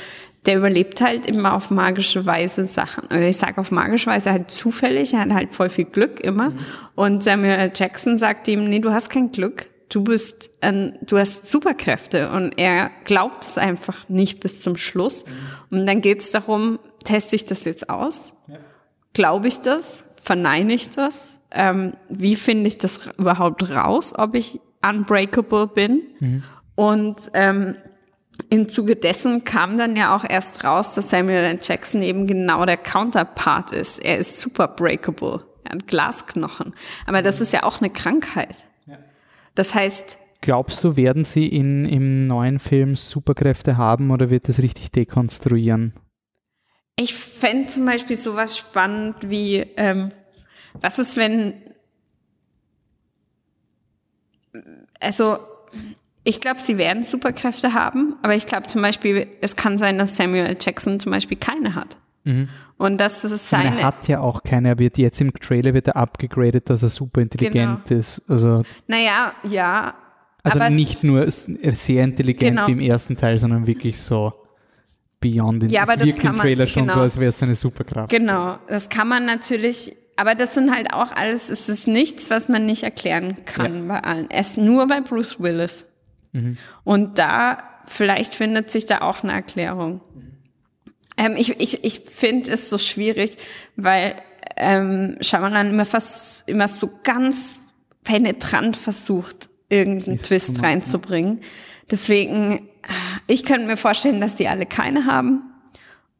der 0.47 0.59
überlebt 0.59 1.01
halt 1.01 1.26
immer 1.26 1.55
auf 1.55 1.70
magische 1.70 2.26
Weise 2.26 2.66
Sachen. 2.66 3.11
Also 3.11 3.24
ich 3.24 3.36
sage 3.36 3.61
auf 3.61 3.70
magische 3.70 4.07
Weise 4.11 4.30
halt 4.30 4.51
zufällig, 4.51 5.14
er 5.14 5.20
hat 5.20 5.32
halt 5.32 5.53
voll 5.53 5.68
viel 5.68 5.86
Glück 5.86 6.20
immer. 6.20 6.51
Mhm. 6.51 6.59
Und 6.95 7.22
Samuel 7.22 7.70
Jackson 7.74 8.18
sagt 8.18 8.49
ihm, 8.49 8.64
nee, 8.64 8.80
du 8.80 8.92
hast 8.92 9.09
kein 9.09 9.32
Glück, 9.32 9.70
du 9.88 10.03
bist, 10.03 10.51
ein, 10.61 10.99
du 11.03 11.18
hast 11.18 11.47
Superkräfte. 11.47 12.30
Und 12.30 12.59
er 12.59 12.90
glaubt 13.05 13.47
es 13.47 13.59
einfach 13.59 14.09
nicht 14.09 14.40
bis 14.40 14.61
zum 14.61 14.76
Schluss. 14.76 15.24
Mhm. 15.24 15.78
Und 15.78 15.86
dann 15.86 16.01
geht 16.01 16.20
es 16.20 16.30
darum, 16.30 16.78
teste 17.05 17.36
ich 17.36 17.47
das 17.47 17.64
jetzt 17.64 17.88
aus? 17.88 18.34
Ja. 18.49 18.57
Glaube 19.14 19.49
ich 19.49 19.61
das? 19.61 20.05
Verneine 20.22 20.74
ich 20.74 20.90
das? 20.90 21.40
Ähm, 21.51 21.95
wie 22.09 22.36
finde 22.36 22.68
ich 22.68 22.78
das 22.78 23.09
überhaupt 23.18 23.70
raus, 23.70 24.12
ob 24.16 24.34
ich 24.34 24.61
unbreakable 24.82 25.68
bin? 25.68 26.03
Mhm. 26.20 26.42
Und 26.74 27.30
ähm, 27.34 27.76
im 28.51 28.68
Zuge 28.68 28.97
dessen 28.97 29.45
kam 29.45 29.78
dann 29.78 29.97
ja 29.97 30.14
auch 30.14 30.24
erst 30.28 30.64
raus, 30.64 30.95
dass 30.95 31.11
Samuel 31.11 31.45
L. 31.45 31.59
Jackson 31.62 32.03
eben 32.03 32.26
genau 32.26 32.66
der 32.66 32.76
Counterpart 32.76 33.72
ist. 33.72 33.99
Er 33.99 34.18
ist 34.18 34.41
super 34.41 34.68
breakable. 34.68 35.45
Er 35.64 35.72
hat 35.72 35.87
Glasknochen. 35.87 36.74
Aber 37.07 37.22
das 37.22 37.41
ist 37.41 37.53
ja 37.53 37.62
auch 37.62 37.80
eine 37.80 37.91
Krankheit. 37.91 38.57
Das 39.55 39.74
heißt, 39.74 40.18
Glaubst 40.41 40.85
du, 40.85 40.97
werden 40.97 41.24
sie 41.24 41.47
in, 41.47 41.87
im 41.87 42.26
neuen 42.26 42.59
Film 42.59 42.97
Superkräfte 42.97 43.78
haben 43.78 44.11
oder 44.11 44.28
wird 44.28 44.49
das 44.49 44.59
richtig 44.59 44.91
dekonstruieren? 44.93 45.95
ich 46.97 47.14
fände 47.14 47.66
zum 47.66 47.87
Beispiel 47.87 48.16
sowas 48.16 48.57
spannend 48.57 49.16
wie, 49.22 49.59
ähm, 49.76 50.12
was 50.74 50.99
ist, 50.99 51.16
wenn, 51.16 51.55
also 55.01 55.39
ich 56.24 56.40
glaube, 56.40 56.58
sie 56.60 56.78
werden 56.78 57.02
Superkräfte 57.02 57.74
haben, 57.74 58.16
aber 58.22 58.34
ich 58.34 58.46
glaube 58.46 58.66
zum 58.66 58.82
Beispiel, 58.82 59.26
es 59.40 59.56
kann 59.56 59.78
sein, 59.78 59.98
dass 59.98 60.16
Samuel 60.16 60.56
Jackson 60.60 60.98
zum 60.98 61.12
Beispiel 61.12 61.36
keine 61.36 61.74
hat. 61.74 61.98
Mhm. 62.24 62.48
Und 62.78 62.98
das 62.98 63.22
ist 63.24 63.32
Ich 63.46 63.52
meine, 63.52 63.68
seine. 63.68 63.80
Er 63.80 63.86
hat 63.86 64.08
ja 64.08 64.20
auch 64.20 64.42
keine, 64.42 64.68
er 64.68 64.78
wird 64.78 64.98
jetzt 64.98 65.20
im 65.20 65.32
Trailer 65.32 65.74
wird 65.74 65.88
er 65.88 65.96
abgegradet, 65.96 66.70
dass 66.70 66.82
er 66.82 66.88
super 66.88 67.20
intelligent 67.20 67.90
ist. 67.90 68.22
Also, 68.26 68.62
naja, 68.88 69.32
ja. 69.48 69.94
also 70.42 70.58
nicht 70.74 71.04
nur 71.04 71.30
sehr 71.30 72.02
intelligent 72.04 72.56
Genau. 72.56 72.66
wie 72.68 72.72
im 72.72 72.80
ersten 72.80 73.16
Teil, 73.16 73.38
sondern 73.38 73.66
wirklich 73.66 74.00
so 74.00 74.32
beyond. 75.20 75.70
Ja, 75.70 75.82
aber 75.82 75.96
das 75.96 76.06
wirkt 76.06 76.24
im 76.24 76.32
man- 76.32 76.40
Trailer 76.40 76.66
schon 76.66 76.82
genau. 76.84 76.94
so, 76.94 77.00
als 77.00 77.20
wäre 77.20 77.28
es 77.28 77.42
eine 77.42 77.54
Superkraft. 77.54 78.10
Genau, 78.10 78.58
das 78.68 78.88
kann 78.88 79.08
man 79.08 79.26
natürlich, 79.26 79.94
aber 80.16 80.34
das 80.34 80.54
sind 80.54 80.74
halt 80.74 80.92
auch 80.92 81.12
alles, 81.12 81.50
es 81.50 81.68
ist 81.68 81.86
nichts, 81.86 82.30
was 82.30 82.48
man 82.48 82.66
nicht 82.66 82.82
erklären 82.82 83.44
kann 83.44 83.88
bei 83.88 84.00
allen. 84.02 84.30
Es 84.30 84.56
nur 84.56 84.86
bei 84.86 85.00
Bruce 85.00 85.40
Willis. 85.40 85.86
Mhm. 86.35 86.59
Und 86.85 87.18
da, 87.18 87.62
vielleicht 87.87 88.35
findet 88.35 88.70
sich 88.70 88.85
da 88.85 89.01
auch 89.01 89.22
eine 89.22 89.32
Erklärung. 89.32 90.03
Ähm, 91.16 91.37
ich 91.37 91.59
ich, 91.61 91.82
ich 91.85 92.01
finde 92.01 92.51
es 92.51 92.68
so 92.68 92.76
schwierig, 92.76 93.37
weil 93.76 94.16
ähm, 94.57 95.16
Shyamalan 95.20 95.70
immer 95.70 95.87
fast 95.87 96.47
immer 96.49 96.68
so 96.68 96.91
ganz 97.03 97.72
penetrant 98.03 98.76
versucht, 98.76 99.49
irgendeinen 99.68 100.16
Twist 100.16 100.26
Twist 100.28 100.47
zu 100.47 100.53
machen, 100.61 100.64
reinzubringen. 100.64 101.41
Deswegen, 101.91 102.68
ich 103.26 103.45
könnte 103.45 103.66
mir 103.66 103.76
vorstellen, 103.76 104.20
dass 104.20 104.35
die 104.35 104.49
alle 104.49 104.66
keine 104.66 105.07
haben 105.07 105.43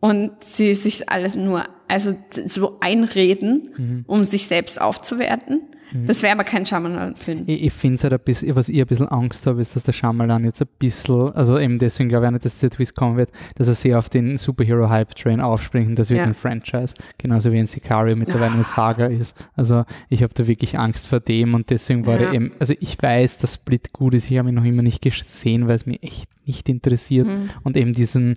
und 0.01 0.43
sie 0.43 0.75
sich 0.75 1.09
alles 1.11 1.35
nur, 1.35 1.65
also 1.89 2.15
so 2.29 2.79
einreden, 2.81 3.71
Mhm. 3.77 4.05
um 4.07 4.25
sich 4.25 4.47
selbst 4.47 4.81
aufzuwerten. 4.81 5.74
Das 6.07 6.22
wäre 6.22 6.32
aber 6.32 6.45
kein 6.45 6.66
Shyamalan-Film. 6.66 7.45
Ich, 7.47 7.62
ich 7.64 7.72
finde 7.72 7.95
es 7.97 8.03
halt 8.03 8.12
ein 8.14 8.18
bisschen, 8.24 8.57
was 8.57 8.68
ich 8.68 8.80
ein 8.80 8.86
bisschen 8.86 9.09
Angst 9.09 9.47
habe, 9.47 9.61
ist, 9.61 9.76
dass 9.76 9.84
der 9.84 9.92
Shyamalan 9.92 10.45
jetzt 10.45 10.61
ein 10.61 10.68
bisschen, 10.78 11.32
also 11.34 11.59
eben 11.59 11.78
deswegen 11.78 12.09
glaube 12.09 12.24
ich 12.24 12.28
auch 12.28 12.32
nicht, 12.32 12.45
dass 12.45 12.59
der 12.59 12.70
Twist 12.70 12.95
kommen 12.97 13.16
wird, 13.16 13.30
dass 13.55 13.68
er 13.68 13.74
sehr 13.74 13.99
auf 13.99 14.09
den 14.09 14.36
Superhero-Hype-Train 14.36 15.40
aufspringt 15.40 15.88
und 15.90 15.99
das 15.99 16.11
wird 16.11 16.18
Ja. 16.18 16.24
ein 16.24 16.34
Franchise, 16.34 16.95
genauso 17.18 17.53
wie 17.53 17.59
ein 17.59 17.66
Sicario 17.66 18.16
mittlerweile 18.16 18.55
eine 18.55 18.64
Saga 18.64 19.07
ist. 19.07 19.36
Also 19.55 19.84
ich 20.09 20.22
habe 20.22 20.34
da 20.34 20.47
wirklich 20.47 20.78
Angst 20.78 21.07
vor 21.07 21.20
dem 21.20 21.55
und 21.55 21.70
deswegen 21.70 22.07
war 22.07 22.20
Ja. 22.20 22.32
eben, 22.32 22.53
also 22.59 22.74
ich 22.80 23.01
weiß, 23.01 23.38
dass 23.38 23.55
Split 23.55 23.92
gut 23.92 24.14
ist, 24.14 24.30
ich 24.30 24.38
habe 24.38 24.49
ihn 24.49 24.55
noch 24.57 24.64
immer 24.64 24.82
nicht 24.82 25.01
gesehen, 25.03 25.68
weil 25.68 25.76
es 25.76 25.86
mich 25.86 26.03
echt 26.03 26.28
nicht 26.47 26.68
interessiert 26.68 27.26
Mhm. 27.26 27.51
und 27.62 27.76
eben 27.76 27.92
diesen 27.95 28.36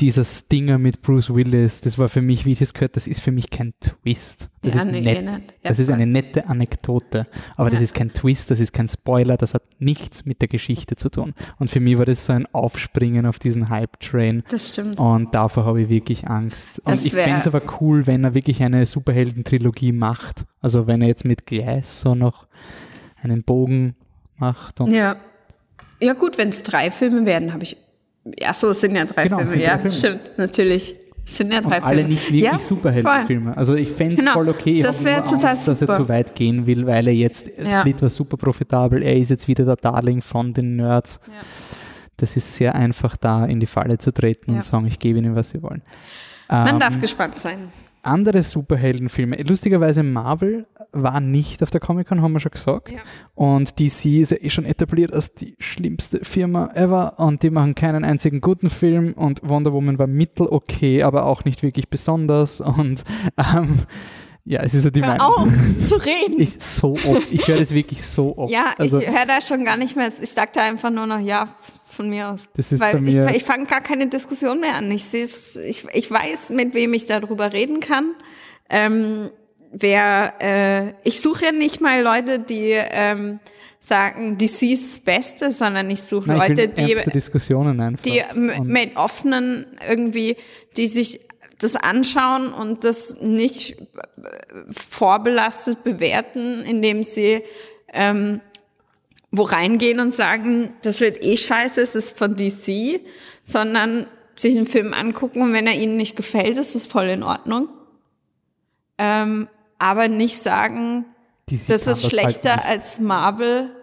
dieser 0.00 0.24
Stinger 0.24 0.78
mit 0.78 1.02
Bruce 1.02 1.32
Willis, 1.32 1.80
das 1.82 1.98
war 1.98 2.08
für 2.08 2.22
mich, 2.22 2.44
wie 2.46 2.52
ich 2.52 2.58
das 2.58 2.72
gehört, 2.74 2.96
das 2.96 3.06
ist 3.06 3.20
für 3.20 3.30
mich 3.30 3.50
kein 3.50 3.74
Twist. 3.80 4.48
Das 4.62 4.74
Ja, 4.74 4.82
ist 4.82 4.90
nee, 4.90 5.00
nett. 5.00 5.24
nicht. 5.24 5.38
Ja, 5.62 5.68
das 5.68 5.78
ist 5.78 5.90
eine 5.90 6.06
nette 6.06 6.48
Anekdote. 6.48 7.26
Aber 7.56 7.70
das 7.70 7.80
Ja. 7.80 7.84
ist 7.84 7.94
kein 7.94 8.12
Twist, 8.12 8.50
das 8.50 8.58
ist 8.58 8.72
kein 8.72 8.88
Spoiler, 8.88 9.36
das 9.36 9.54
hat 9.54 9.62
nichts 9.78 10.24
mit 10.24 10.40
der 10.40 10.48
Geschichte 10.48 10.96
zu 10.96 11.08
tun. 11.10 11.34
Und 11.58 11.70
für 11.70 11.78
mich 11.78 11.98
war 11.98 12.06
das 12.06 12.24
so 12.24 12.32
ein 12.32 12.46
Aufspringen 12.52 13.26
auf 13.26 13.38
diesen 13.38 13.68
Hype-Train. 13.68 14.42
Das 14.48 14.70
stimmt. 14.70 14.98
Und 14.98 15.34
davor 15.34 15.66
habe 15.66 15.82
ich 15.82 15.88
wirklich 15.88 16.26
Angst. 16.26 16.80
Das 16.84 17.00
und 17.00 17.06
ich 17.06 17.12
fände 17.12 17.38
es 17.40 17.46
aber 17.46 17.62
cool, 17.80 18.06
wenn 18.06 18.24
er 18.24 18.34
wirklich 18.34 18.62
eine 18.62 18.86
Superhelden-Trilogie 18.86 19.92
macht. 19.92 20.46
Also 20.60 20.86
wenn 20.86 21.02
er 21.02 21.08
jetzt 21.08 21.24
mit 21.24 21.46
Gleis 21.46 22.00
so 22.00 22.14
noch 22.14 22.48
einen 23.22 23.44
Bogen 23.44 23.94
macht. 24.36 24.80
Ja. 24.88 25.16
Ja 26.00 26.14
gut, 26.14 26.38
wenn 26.38 26.48
es 26.48 26.62
drei 26.64 26.90
Filme 26.90 27.26
werden, 27.26 27.52
habe 27.52 27.62
ich. 27.62 27.76
Ja, 28.38 28.54
so 28.54 28.70
es 28.70 28.80
sind 28.80 28.94
ja 28.94 29.04
drei 29.04 29.24
Genau, 29.24 29.38
Filme. 29.46 29.62
Ja, 29.62 29.78
Filme. 29.78 29.96
stimmt, 29.96 30.20
natürlich. 30.38 30.96
Es 31.26 31.36
sind 31.36 31.52
ja 31.52 31.58
und 31.58 31.66
drei 31.66 31.82
alle 31.82 31.96
Filme. 31.98 32.08
nicht 32.10 32.24
wirklich 32.32 32.42
ja, 32.42 32.58
Superheldenfilme. 32.58 33.56
Also 33.56 33.74
ich 33.74 33.90
fände 33.90 34.14
es 34.14 34.20
Genau. 34.20 34.32
voll 34.32 34.48
okay. 34.48 34.74
Ich 34.74 34.82
Das 34.82 34.96
habe 34.98 35.06
wär 35.06 35.16
nur 35.18 35.24
total 35.26 35.50
Angst, 35.50 35.68
dass 35.68 35.80
er 35.80 35.86
super. 35.86 35.96
zu 35.98 36.08
weit 36.08 36.34
gehen 36.34 36.66
will, 36.66 36.86
weil 36.86 37.06
er 37.06 37.14
jetzt, 37.14 37.48
Ja. 37.58 37.80
Split 37.80 38.02
war 38.02 38.10
super 38.10 38.36
profitabel, 38.36 39.02
er 39.02 39.16
ist 39.16 39.30
jetzt 39.30 39.46
wieder 39.48 39.64
der 39.64 39.76
Darling 39.76 40.20
von 40.20 40.52
den 40.52 40.76
Nerds. 40.76 41.20
Ja. 41.28 41.34
Das 42.16 42.36
ist 42.36 42.54
sehr 42.54 42.74
einfach, 42.74 43.16
da 43.16 43.44
in 43.46 43.58
die 43.60 43.66
Falle 43.66 43.98
zu 43.98 44.12
treten 44.12 44.52
und 44.54 44.62
sagen, 44.64 44.86
ich 44.86 44.98
gebe 44.98 45.18
ihnen, 45.18 45.34
was 45.34 45.50
sie 45.50 45.62
wollen. 45.62 45.82
Man 46.48 46.74
Ähm, 46.74 46.80
darf 46.80 47.00
gespannt 47.00 47.38
sein. 47.38 47.58
Andere 48.02 48.42
Superheldenfilme. 48.42 49.42
Lustigerweise 49.42 50.02
Marvel 50.02 50.66
war 50.92 51.20
nicht 51.20 51.62
auf 51.62 51.70
der 51.70 51.80
Comic-Con, 51.80 52.20
haben 52.20 52.32
wir 52.32 52.40
schon 52.40 52.50
gesagt. 52.50 52.92
Ja. 52.92 52.98
Und 53.34 53.78
DC 53.78 54.20
ist 54.20 54.30
ja 54.30 54.36
eh 54.40 54.50
schon 54.50 54.64
etabliert 54.64 55.12
als 55.12 55.34
die 55.34 55.56
schlimmste 55.58 56.24
Firma 56.24 56.70
ever 56.74 57.18
und 57.18 57.42
die 57.42 57.50
machen 57.50 57.74
keinen 57.74 58.04
einzigen 58.04 58.40
guten 58.40 58.70
Film 58.70 59.14
und 59.14 59.40
Wonder 59.48 59.72
Woman 59.72 59.98
war 59.98 60.06
mittel 60.06 60.46
okay, 60.50 61.02
aber 61.02 61.26
auch 61.26 61.44
nicht 61.44 61.62
wirklich 61.62 61.88
besonders 61.88 62.60
und 62.60 63.04
ähm, 63.38 63.80
ja, 64.44 64.60
es 64.60 64.74
ist 64.74 64.84
ja 64.84 64.90
die 64.90 65.02
Hör 65.02 65.16
Meinung. 65.16 65.34
auf 65.34 65.88
zu 65.88 65.94
reden. 65.96 66.40
Ich 66.40 66.60
so 66.60 66.94
oft, 66.94 67.32
ich 67.32 67.46
höre 67.46 67.58
das 67.58 67.72
wirklich 67.72 68.04
so 68.04 68.36
oft. 68.36 68.52
ja, 68.52 68.74
also, 68.76 69.00
ich 69.00 69.06
höre 69.08 69.26
da 69.26 69.40
schon 69.40 69.64
gar 69.64 69.76
nicht 69.76 69.96
mehr. 69.96 70.10
Ich 70.20 70.30
sag 70.30 70.52
da 70.52 70.62
einfach 70.62 70.90
nur 70.90 71.06
noch 71.06 71.20
ja 71.20 71.48
von 71.92 72.08
mir 72.10 72.30
aus. 72.30 72.48
Das 72.56 72.72
ist 72.72 72.80
Weil 72.80 72.94
bei 72.94 73.00
mir- 73.00 73.28
ich, 73.28 73.36
ich 73.36 73.44
fange 73.44 73.66
gar 73.66 73.80
keine 73.80 74.06
Diskussion 74.08 74.60
mehr 74.60 74.74
an. 74.74 74.90
Ich 74.90 75.04
ich, 75.56 75.86
ich 75.92 76.10
weiß, 76.10 76.50
mit 76.50 76.74
wem 76.74 76.94
ich 76.94 77.06
darüber 77.06 77.52
reden 77.52 77.80
kann. 77.80 78.14
Ähm, 78.70 79.30
wer, 79.72 80.34
äh, 80.40 80.94
ich 81.04 81.20
suche 81.20 81.46
ja 81.46 81.52
nicht 81.52 81.80
mal 81.80 82.02
Leute, 82.02 82.38
die 82.38 82.72
ähm, 82.72 83.40
sagen, 83.78 84.36
ist 84.72 84.96
das 84.96 85.00
Beste, 85.00 85.52
sondern 85.52 85.90
ich 85.90 86.02
suche 86.02 86.28
nein, 86.28 86.52
ich 86.52 86.58
Leute, 86.58 86.68
die, 86.68 86.92
ernste 86.92 87.10
Diskussionen 87.10 87.80
einfach. 87.80 88.02
die 88.02 88.22
mit 88.62 88.96
offenen 88.96 89.66
irgendwie, 89.88 90.36
die 90.76 90.86
sich 90.86 91.20
das 91.58 91.76
anschauen 91.76 92.52
und 92.52 92.84
das 92.84 93.16
nicht 93.20 93.78
äh, 93.78 93.84
vorbelastet 94.70 95.84
bewerten, 95.84 96.62
indem 96.62 97.02
sie 97.02 97.42
ähm, 97.92 98.40
wo 99.32 99.42
reingehen 99.42 99.98
und 99.98 100.14
sagen, 100.14 100.74
das 100.82 101.00
wird 101.00 101.24
eh 101.24 101.36
scheiße, 101.36 101.80
es 101.80 101.94
ist 101.94 102.16
von 102.16 102.36
DC, 102.36 103.00
sondern 103.42 104.06
sich 104.36 104.56
einen 104.56 104.66
Film 104.66 104.92
angucken 104.94 105.42
und 105.42 105.52
wenn 105.52 105.66
er 105.66 105.74
ihnen 105.74 105.96
nicht 105.96 106.14
gefällt, 106.16 106.56
ist 106.58 106.74
das 106.74 106.86
voll 106.86 107.06
in 107.08 107.22
Ordnung. 107.22 107.68
Ähm, 108.98 109.48
aber 109.78 110.08
nicht 110.08 110.38
sagen, 110.38 111.06
DC 111.50 111.68
das 111.68 111.86
ist 111.86 112.02
halt 112.04 112.12
schlechter 112.12 112.56
nicht. 112.56 112.66
als 112.66 113.00
Marvel, 113.00 113.74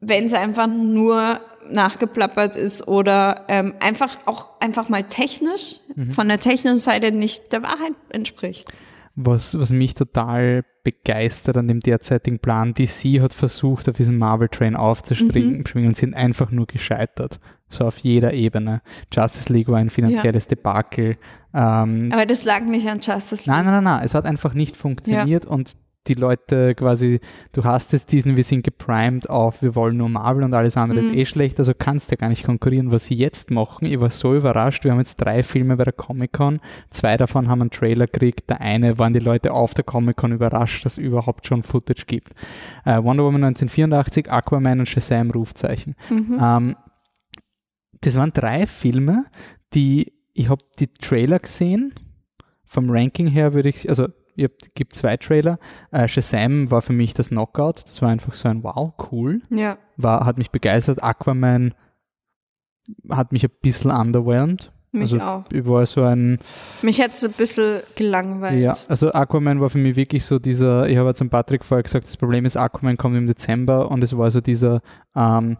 wenn 0.00 0.26
es 0.26 0.32
einfach 0.32 0.66
nur 0.66 1.40
nachgeplappert 1.68 2.56
ist 2.56 2.86
oder 2.88 3.44
ähm, 3.48 3.74
einfach 3.80 4.16
auch 4.26 4.60
einfach 4.60 4.88
mal 4.88 5.02
technisch 5.04 5.76
Mhm. 5.94 6.12
von 6.12 6.28
der 6.28 6.38
technischen 6.40 6.78
Seite 6.78 7.10
nicht 7.10 7.52
der 7.52 7.62
Wahrheit 7.62 7.92
entspricht. 8.10 8.68
Was, 9.20 9.58
was 9.58 9.70
mich 9.70 9.94
total 9.94 10.64
begeistert 10.84 11.56
an 11.56 11.66
dem 11.66 11.80
derzeitigen 11.80 12.38
Plan, 12.38 12.72
DC 12.72 13.20
hat 13.20 13.34
versucht, 13.34 13.88
auf 13.88 13.96
diesen 13.96 14.16
Marvel-Train 14.16 14.76
aufzuspringen 14.76 15.64
Mhm. 15.74 15.86
und 15.88 15.96
sind 15.96 16.14
einfach 16.14 16.52
nur 16.52 16.66
gescheitert. 16.66 17.40
So 17.68 17.84
auf 17.84 17.98
jeder 17.98 18.32
Ebene. 18.32 18.80
Justice 19.12 19.52
League 19.52 19.66
war 19.68 19.78
ein 19.78 19.90
finanzielles 19.90 20.46
Debakel. 20.46 21.16
Ähm, 21.52 22.10
Aber 22.12 22.26
das 22.26 22.44
lag 22.44 22.62
nicht 22.62 22.86
an 22.88 23.00
Justice 23.00 23.42
League. 23.42 23.48
nein, 23.48 23.64
nein, 23.64 23.74
nein, 23.82 23.84
nein, 23.84 24.04
es 24.04 24.14
hat 24.14 24.24
einfach 24.24 24.54
nicht 24.54 24.76
funktioniert 24.76 25.46
und 25.46 25.72
die 26.08 26.14
Leute 26.14 26.74
quasi, 26.74 27.20
du 27.52 27.64
hast 27.64 27.92
jetzt 27.92 28.10
diesen, 28.12 28.36
wir 28.36 28.44
sind 28.44 28.64
geprimed 28.64 29.28
auf, 29.30 29.62
wir 29.62 29.74
wollen 29.74 29.96
nur 29.96 30.08
Marvel 30.08 30.44
und 30.44 30.54
alles 30.54 30.76
andere 30.76 31.00
Mhm. 31.00 31.10
ist 31.10 31.16
eh 31.16 31.24
schlecht, 31.26 31.58
also 31.58 31.72
kannst 31.76 32.10
du 32.10 32.14
ja 32.14 32.16
gar 32.16 32.28
nicht 32.28 32.44
konkurrieren, 32.44 32.90
was 32.90 33.06
sie 33.06 33.14
jetzt 33.14 33.50
machen. 33.50 33.86
Ich 33.86 34.00
war 34.00 34.10
so 34.10 34.34
überrascht, 34.34 34.84
wir 34.84 34.92
haben 34.92 34.98
jetzt 34.98 35.16
drei 35.16 35.42
Filme 35.42 35.76
bei 35.76 35.84
der 35.84 35.92
Comic-Con, 35.92 36.60
zwei 36.90 37.16
davon 37.16 37.48
haben 37.48 37.60
einen 37.60 37.70
Trailer 37.70 38.06
gekriegt, 38.06 38.48
der 38.50 38.60
eine 38.60 38.98
waren 38.98 39.12
die 39.12 39.20
Leute 39.20 39.52
auf 39.52 39.74
der 39.74 39.84
Comic-Con 39.84 40.32
überrascht, 40.32 40.84
dass 40.84 40.92
es 40.92 40.98
überhaupt 40.98 41.46
schon 41.46 41.62
Footage 41.62 42.04
gibt. 42.06 42.32
Äh, 42.84 43.02
Wonder 43.02 43.24
Woman 43.24 43.44
1984, 43.44 44.30
Aquaman 44.30 44.80
und 44.80 44.86
Shazam 44.86 45.30
Rufzeichen. 45.30 45.94
Mhm. 46.10 46.38
Ähm, 46.42 46.76
das 48.00 48.16
waren 48.16 48.32
drei 48.32 48.66
Filme, 48.66 49.26
die, 49.74 50.12
ich 50.34 50.48
habe 50.48 50.62
die 50.78 50.86
Trailer 50.88 51.38
gesehen, 51.40 51.92
vom 52.64 52.90
Ranking 52.90 53.26
her 53.26 53.54
würde 53.54 53.70
ich, 53.70 53.88
also 53.88 54.08
es 54.44 54.74
gibt 54.74 54.94
zwei 54.94 55.16
Trailer. 55.16 55.58
Äh, 55.90 56.08
Shazam 56.08 56.70
war 56.70 56.82
für 56.82 56.92
mich 56.92 57.14
das 57.14 57.28
Knockout. 57.28 57.82
Das 57.84 58.00
war 58.02 58.08
einfach 58.10 58.34
so 58.34 58.48
ein 58.48 58.62
Wow, 58.62 58.94
cool. 59.10 59.42
Ja. 59.50 59.78
War, 59.96 60.24
hat 60.24 60.38
mich 60.38 60.50
begeistert. 60.50 61.02
Aquaman 61.02 61.74
hat 63.10 63.32
mich 63.32 63.44
ein 63.44 63.50
bisschen 63.60 63.90
underwhelmed. 63.90 64.72
Mich 64.90 65.12
also 65.12 65.20
auch. 65.20 65.44
ich 65.52 65.66
war 65.66 65.84
so 65.84 66.02
ein, 66.02 66.38
Mich 66.80 67.00
hat 67.02 67.12
es 67.12 67.22
ein 67.22 67.32
bisschen 67.32 67.82
gelangweilt. 67.94 68.58
ja, 68.58 68.72
also 68.88 69.12
Aquaman 69.12 69.60
war 69.60 69.68
für 69.68 69.76
mich 69.78 69.96
wirklich 69.96 70.24
so 70.24 70.38
dieser, 70.38 70.88
ich 70.88 70.96
habe 70.96 71.10
ja 71.10 71.14
zum 71.14 71.28
Patrick 71.28 71.62
vorher 71.62 71.82
gesagt, 71.82 72.06
das 72.06 72.16
Problem 72.16 72.46
ist, 72.46 72.56
Aquaman 72.56 72.96
kommt 72.96 73.16
im 73.16 73.26
Dezember 73.26 73.90
und 73.90 74.02
es 74.02 74.16
war 74.16 74.30
so 74.30 74.40
dieser, 74.40 74.80
ähm, 75.14 75.58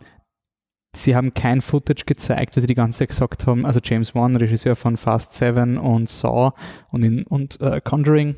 sie 0.97 1.15
haben 1.15 1.35
kein 1.35 1.61
Footage 1.61 2.05
gezeigt, 2.07 2.57
weil 2.57 2.63
sie 2.63 2.67
die 2.67 2.75
ganze 2.75 3.01
Zeit 3.01 3.11
gesagt 3.11 3.47
haben, 3.47 3.67
also 3.67 3.81
James 3.85 4.15
Wan, 4.15 4.35
Regisseur 4.35 4.77
von 4.77 4.97
Fast 4.97 5.35
Seven 5.35 5.77
und 5.77 6.09
Saw 6.09 6.53
und, 6.91 7.03
in, 7.05 7.25
und 7.25 7.61
äh, 7.61 7.83
Conjuring, 7.83 8.37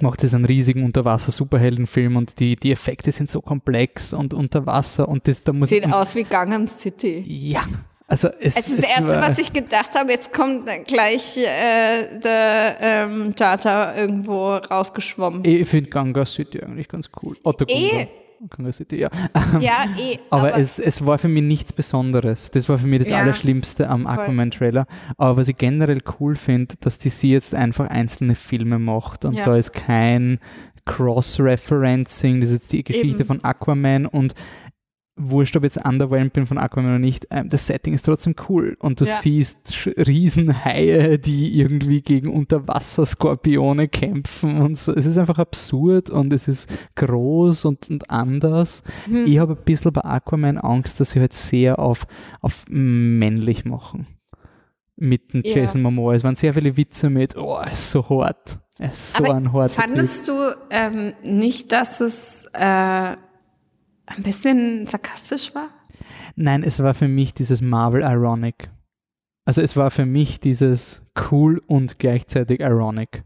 macht 0.00 0.22
es 0.24 0.34
einen 0.34 0.44
riesigen 0.44 0.84
Unterwasser-Superheldenfilm 0.84 2.16
und 2.16 2.38
die, 2.38 2.56
die 2.56 2.72
Effekte 2.72 3.12
sind 3.12 3.30
so 3.30 3.40
komplex 3.40 4.12
und 4.12 4.34
unter 4.34 4.66
Wasser 4.66 5.08
und 5.08 5.26
das 5.26 5.42
da 5.42 5.52
muss 5.52 5.70
Sieht 5.70 5.84
und, 5.84 5.92
aus 5.92 6.14
wie 6.14 6.24
Gangnam 6.24 6.66
City. 6.66 7.24
Ja. 7.26 7.64
Also 8.06 8.28
es, 8.40 8.56
Es 8.56 8.68
ist 8.68 8.82
das 8.82 8.90
Erste, 8.90 9.20
was 9.20 9.38
ich 9.38 9.52
gedacht 9.52 9.94
habe, 9.94 10.10
jetzt 10.10 10.32
kommt 10.32 10.68
gleich 10.88 11.36
äh, 11.36 12.18
der 12.18 12.76
ähm, 12.80 13.34
Jata 13.38 13.94
irgendwo 13.96 14.54
rausgeschwommen. 14.54 15.44
Ich 15.44 15.68
finde 15.68 15.90
Ganga 15.90 16.26
City 16.26 16.60
eigentlich 16.60 16.88
ganz 16.88 17.08
cool. 17.22 17.36
Otto 17.44 17.66
Eh. 17.68 18.08
City, 18.72 18.96
ja. 18.96 19.10
Ja, 19.60 19.84
eh. 19.98 20.18
Aber, 20.30 20.56
es, 20.56 20.78
es 20.78 21.04
war 21.04 21.18
für 21.18 21.28
mich 21.28 21.42
nichts 21.42 21.72
Besonderes. 21.72 22.50
Das 22.50 22.68
war 22.68 22.78
für 22.78 22.86
mich 22.86 23.00
das 23.00 23.08
Ja. 23.08 23.18
Allerschlimmste 23.20 23.88
am. 23.88 24.06
Aquaman-Trailer. 24.06 24.86
Aber 25.18 25.36
was 25.36 25.48
ich 25.48 25.56
generell 25.56 26.02
cool 26.18 26.36
finde, 26.36 26.74
dass 26.80 26.98
die 26.98 27.10
sie 27.10 27.30
jetzt 27.30 27.54
einfach 27.54 27.88
einzelne 27.88 28.34
Filme 28.34 28.78
macht 28.78 29.24
und 29.24 29.34
Ja. 29.34 29.44
da 29.44 29.56
ist 29.56 29.72
kein 29.72 30.38
Cross-Referencing. 30.86 32.40
Das 32.40 32.50
ist 32.50 32.54
jetzt 32.54 32.72
die 32.72 32.84
Geschichte 32.84 33.18
Eben. 33.20 33.26
von 33.26 33.44
Aquaman 33.44 34.06
und 34.06 34.34
wurscht, 35.22 35.56
ob 35.56 35.64
ich 35.64 35.74
jetzt 35.74 35.86
underwhelmed 35.86 36.32
bin 36.32 36.46
von 36.46 36.58
Aquaman 36.58 36.90
oder 36.92 36.98
nicht, 36.98 37.26
ähm, 37.30 37.48
das 37.48 37.66
Setting 37.66 37.94
ist 37.94 38.02
trotzdem 38.06 38.34
cool 38.48 38.76
und 38.80 39.00
du 39.00 39.04
Ja. 39.04 39.16
siehst 39.16 39.88
Riesenhaie, 39.96 41.18
die 41.18 41.58
irgendwie 41.58 42.00
gegen 42.02 42.28
Unterwasserskorpione 42.28 43.88
kämpfen 43.88 44.58
und 44.60 44.78
so. 44.78 44.94
Es 44.94 45.06
ist 45.06 45.18
einfach 45.18 45.38
absurd 45.38 46.10
und 46.10 46.32
es 46.32 46.48
ist 46.48 46.70
groß 46.96 47.64
und, 47.64 47.90
und 47.90 48.10
anders. 48.10 48.82
Hm. 49.04 49.24
Ich 49.26 49.38
habe 49.38 49.54
ein 49.54 49.64
bisschen 49.64 49.92
bei 49.92 50.02
Aquaman 50.02 50.58
Angst, 50.58 51.00
dass 51.00 51.10
sie 51.12 51.20
halt 51.20 51.32
sehr 51.32 51.78
auf, 51.78 52.06
auf 52.40 52.64
männlich 52.68 53.64
machen. 53.64 54.06
Mit 54.96 55.32
dem 55.32 55.42
Ja. 55.44 55.56
Jason 55.56 55.82
Momoa. 55.82 56.14
Es 56.14 56.24
waren 56.24 56.36
sehr 56.36 56.52
viele 56.54 56.76
Witze 56.76 57.08
mit, 57.08 57.36
oh, 57.36 57.56
er 57.56 57.72
ist 57.72 57.90
so 57.90 58.06
hart. 58.08 58.58
Er 58.78 58.90
ist 58.92 59.14
so 59.14 59.24
Aber 59.24 59.34
ein 59.34 59.52
harter 59.52 59.74
Typ. 59.74 59.82
Fandest 59.84 60.28
du 60.28 60.32
ähm, 60.70 61.12
nicht, 61.22 61.72
dass 61.72 62.00
es 62.00 62.46
äh, 62.52 63.16
ein 64.10 64.22
bisschen 64.22 64.86
sarkastisch 64.86 65.54
war? 65.54 65.68
Nein, 66.36 66.62
es 66.62 66.82
war 66.82 66.94
für 66.94 67.08
mich 67.08 67.34
dieses 67.34 67.60
Marvel 67.60 68.02
Ironic. 68.02 68.70
Also 69.44 69.62
es 69.62 69.76
war 69.76 69.90
für 69.90 70.06
mich 70.06 70.40
dieses 70.40 71.02
cool 71.30 71.62
und 71.66 71.98
gleichzeitig 71.98 72.60
ironic. 72.60 73.24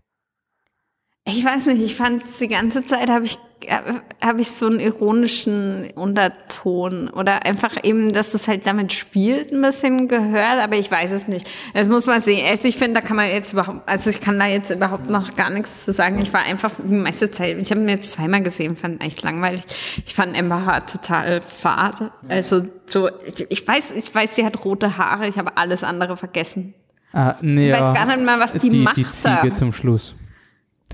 Ich 1.27 1.43
weiß 1.43 1.67
nicht, 1.67 1.81
ich 1.81 1.95
fand 1.95 2.23
die 2.39 2.49
ganze 2.49 2.85
Zeit 2.85 3.09
habe 3.09 3.25
ich 3.25 3.39
habe 4.23 4.41
ich 4.41 4.51
so 4.51 4.67
einen 4.67 4.81
ironischen 4.81 5.91
Unterton 5.95 7.09
oder 7.09 7.47
einfach 7.47 7.73
eben, 7.83 8.13
dass 8.13 8.35
es 8.35 8.49
halt 8.49 8.67
damit 8.67 8.93
spielt, 8.93 9.53
ein 9.53 9.63
bisschen 9.63 10.09
gehört, 10.09 10.61
aber 10.61 10.77
ich 10.77 10.91
weiß 10.91 11.13
es 11.13 11.29
nicht. 11.29 11.49
Das 11.73 11.89
muss 11.89 12.07
man 12.07 12.21
sehen. 12.21 12.47
Also 12.47 12.69
ich 12.69 12.77
finde, 12.77 13.01
da 13.01 13.07
kann 13.07 13.17
man 13.17 13.29
jetzt 13.29 13.53
überhaupt, 13.53 13.89
also 13.89 14.11
ich 14.11 14.21
kann 14.21 14.39
da 14.39 14.47
jetzt 14.47 14.71
überhaupt 14.71 15.09
noch 15.09 15.35
gar 15.35 15.51
nichts 15.51 15.85
zu 15.85 15.93
sagen. 15.93 16.19
Ich 16.21 16.33
war 16.33 16.43
einfach 16.43 16.73
die 16.83 16.95
meiste 16.95 17.31
Zeit, 17.31 17.57
ich 17.61 17.71
habe 17.71 17.81
ihn 17.81 17.89
jetzt 17.89 18.13
zweimal 18.13 18.43
gesehen, 18.43 18.77
fand 18.77 19.03
echt 19.03 19.23
langweilig. 19.23 19.63
Ich 20.05 20.15
fand 20.15 20.39
Amber 20.39 20.67
Heard 20.67 20.91
total 20.91 21.41
fad. 21.41 22.13
Also 22.29 22.67
so, 22.87 23.09
ich, 23.25 23.47
ich 23.49 23.67
weiß, 23.67 23.93
ich 23.93 24.15
weiß, 24.15 24.37
sie 24.37 24.45
hat 24.45 24.65
rote 24.65 24.99
Haare, 24.99 25.27
ich 25.27 25.39
habe 25.39 25.57
alles 25.57 25.85
andere 25.85 26.17
vergessen. 26.17 26.75
Ah, 27.13 27.37
nee, 27.41 27.69
Ich 27.69 27.73
weiß 27.73 27.95
gar 27.95 28.07
nicht 28.07 28.27
mal, 28.27 28.41
was 28.41 28.53
die, 28.53 28.69
die, 28.69 28.81
macht. 28.81 28.97
die 28.97 29.05
Ziege 29.05 29.49
da. 29.49 29.55
zum 29.55 29.73
Schluss. 29.73 30.15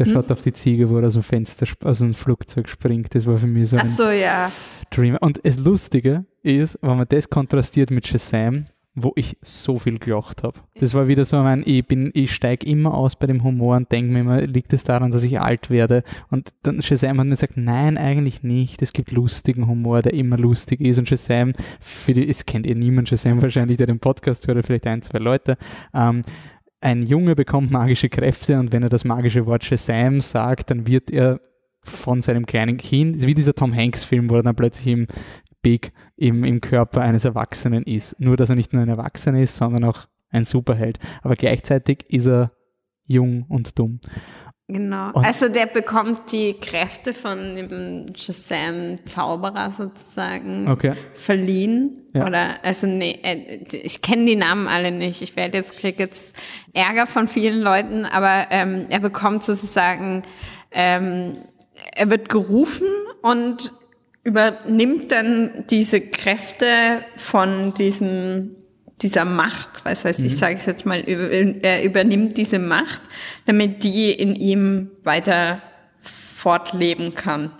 Der 0.01 0.07
schaut 0.07 0.32
auf 0.32 0.40
die 0.40 0.55
Ziege, 0.55 0.88
wo 0.88 0.96
er 0.96 1.07
aus 1.07 1.12
dem 1.12 1.22
Fenster, 1.22 1.66
aus 1.84 1.98
dem 1.98 2.14
Flugzeug 2.14 2.70
springt. 2.70 3.14
Das 3.14 3.26
war 3.26 3.36
für 3.36 3.46
mich 3.46 3.68
so 3.68 3.76
ein 3.76 3.86
so, 3.86 4.09
ja. 4.09 4.51
Dream. 4.90 5.18
Und 5.20 5.40
das 5.44 5.59
Lustige 5.59 6.24
ist, 6.42 6.78
wenn 6.80 6.96
man 6.96 7.07
das 7.07 7.28
kontrastiert 7.28 7.90
mit 7.90 8.07
Shazam, 8.07 8.64
wo 8.94 9.12
ich 9.14 9.36
so 9.42 9.78
viel 9.78 9.98
gelacht 9.98 10.42
habe. 10.42 10.59
Das 10.76 10.94
war 10.94 11.07
wieder 11.07 11.26
so 11.26 11.36
mein, 11.42 11.62
ich 11.66 11.86
bin, 11.86 12.11
ich 12.14 12.34
steige 12.34 12.66
immer 12.66 12.94
aus 12.94 13.14
bei 13.14 13.26
dem 13.26 13.44
Humor 13.44 13.76
und 13.76 13.92
denke 13.92 14.11
mir 14.11 14.20
immer, 14.20 14.40
liegt 14.40 14.72
es 14.72 14.84
daran, 14.84 15.11
dass 15.11 15.22
ich 15.22 15.38
alt 15.38 15.68
werde? 15.68 16.03
Und 16.30 16.48
dann 16.62 16.80
Shazam 16.80 17.18
hat 17.18 17.26
mir 17.26 17.34
gesagt, 17.34 17.59
nein, 17.59 17.98
eigentlich 17.98 18.42
nicht. 18.42 18.80
Es 18.80 18.94
gibt 18.94 19.12
lustigen 19.12 19.66
Humor, 19.66 20.01
der 20.01 20.14
immer 20.14 20.38
lustig 20.38 20.80
ist. 20.80 20.98
Und 20.98 21.11
Shazam, 21.11 21.53
für 21.78 22.14
die, 22.14 22.26
es 22.26 22.46
kennt 22.46 22.64
ihr 22.64 22.74
niemand 22.74 23.11
Shazam 23.11 23.42
wahrscheinlich, 23.42 23.76
der 23.76 23.86
den 23.86 24.01
Podcast 24.01 24.48
hört, 24.48 24.64
vielleicht 24.64 24.86
ein, 24.86 25.03
zwei 25.03 25.18
Leute. 25.18 25.59
Ähm, 25.92 26.22
ein 26.81 27.03
Junge 27.03 27.35
bekommt 27.35 27.70
magische 27.70 28.09
Kräfte 28.09 28.59
und 28.59 28.72
wenn 28.72 28.83
er 28.83 28.89
das 28.89 29.05
magische 29.05 29.47
Wort 29.47 29.64
Shazam 29.64 30.20
sagt, 30.20 30.70
dann 30.70 30.87
wird 30.87 31.11
er 31.11 31.41
von 31.83 32.20
seinem 32.20 32.47
kleinen 32.47 32.76
Kind, 32.76 33.26
wie 33.26 33.35
dieser 33.35 33.55
Tom 33.55 33.74
Hanks-Film, 33.74 34.31
wo 34.31 34.37
er 34.37 34.43
dann 34.43 34.57
plötzlich 34.57 34.87
im 34.87 35.07
Big 35.62 35.93
im, 36.16 36.45
im 36.45 36.61
Körper 36.61 37.03
eines 37.03 37.24
Erwachsenen 37.24 37.83
ist. 37.85 38.18
Nur, 38.18 38.37
dass 38.37 38.51
er 38.51 38.57
nicht 38.57 38.72
nur 38.72 38.83
ein 38.83 38.89
Erwachsener 38.89 39.41
ist, 39.41 39.57
sondern 39.57 39.85
auch 39.85 40.07
ein 40.31 40.45
Superheld. 40.45 40.99
Aber 41.22 41.37
gleichzeitig 41.37 42.05
ist 42.09 42.28
er 42.28 42.53
jung 43.05 43.45
und 43.49 43.78
dumm. 43.78 44.01
Genau. 44.72 45.10
Und- 45.12 45.24
also 45.26 45.48
der 45.48 45.66
bekommt 45.66 46.30
die 46.32 46.54
Kräfte 46.54 47.12
von 47.14 47.56
dem 47.56 48.06
Shazam-Zauberer 48.16 49.72
sozusagen 49.76 50.68
Okay. 50.68 50.92
verliehen. 51.14 51.96
Ja. 52.12 52.26
Oder 52.26 52.54
also 52.64 52.86
nee, 52.86 53.18
äh, 53.22 53.58
ich 53.70 54.02
kenne 54.02 54.24
die 54.24 54.36
Namen 54.36 54.66
alle 54.68 54.90
nicht. 54.90 55.22
Ich 55.22 55.36
werde 55.36 55.58
jetzt 55.58 55.76
krieg 55.76 55.98
jetzt 55.98 56.36
Ärger 56.72 57.06
von 57.06 57.28
vielen 57.28 57.60
Leuten, 57.60 58.04
aber 58.04 58.46
ähm, 58.50 58.86
er 58.90 59.00
bekommt 59.00 59.42
sozusagen, 59.44 60.22
ähm, 60.72 61.38
er 61.94 62.10
wird 62.10 62.28
gerufen 62.28 62.86
und 63.22 63.72
übernimmt 64.24 65.12
dann 65.12 65.64
diese 65.70 66.00
Kräfte 66.00 66.66
von 67.16 67.74
diesem 67.74 68.56
dieser 69.03 69.24
Macht, 69.24 69.84
was 69.84 70.05
heißt, 70.05 70.20
ich 70.20 70.36
sage 70.36 70.57
es 70.57 70.66
jetzt 70.66 70.86
mal, 70.86 71.03
er 71.03 71.82
übernimmt 71.82 72.36
diese 72.36 72.59
Macht, 72.59 73.01
damit 73.46 73.82
die 73.84 74.12
in 74.12 74.36
ihm 74.36 74.90
weiter 75.03 75.62
fortleben 76.03 77.14
kann. 77.14 77.51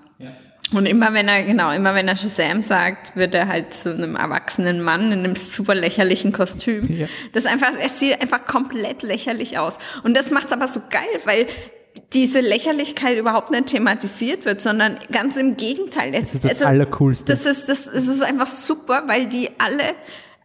Und 0.73 0.87
immer 0.87 1.13
wenn 1.13 1.27
er, 1.27 1.43
genau, 1.43 1.73
immer 1.73 1.95
wenn 1.95 2.07
er 2.07 2.15
Shazam 2.15 2.61
sagt, 2.61 3.17
wird 3.17 3.35
er 3.35 3.49
halt 3.49 3.73
zu 3.73 3.93
einem 3.93 4.15
erwachsenen 4.15 4.83
Mann 4.83 5.11
in 5.11 5.21
einem 5.21 5.35
super 5.35 5.75
lächerlichen 5.75 6.33
Kostüm. 6.33 6.93
Ja. 6.93 7.07
Das 7.33 7.47
einfach, 7.47 7.73
es 7.85 7.99
sieht 7.99 8.23
einfach 8.23 8.45
komplett 8.45 9.03
lächerlich 9.03 9.59
aus. 9.59 9.79
Und 10.05 10.17
das 10.17 10.31
macht's 10.31 10.53
aber 10.53 10.69
so 10.69 10.81
geil, 10.89 11.09
weil 11.25 11.47
diese 12.13 12.41
Lächerlichkeit 12.41 13.19
überhaupt 13.19 13.51
nicht 13.51 13.67
thematisiert 13.67 14.45
wird, 14.45 14.61
sondern 14.61 14.99
ganz 15.11 15.37
im 15.37 15.57
Gegenteil. 15.57 16.13
Es, 16.15 16.35
ist 16.35 16.45
das 16.45 16.63
Allercoolste. 16.63 17.25
Das 17.25 17.47
ist, 17.47 17.69
das, 17.69 17.87
es 17.87 18.07
ist 18.07 18.23
einfach 18.23 18.47
super, 18.47 19.05
weil 19.07 19.27
die 19.27 19.51
alle, 19.59 19.95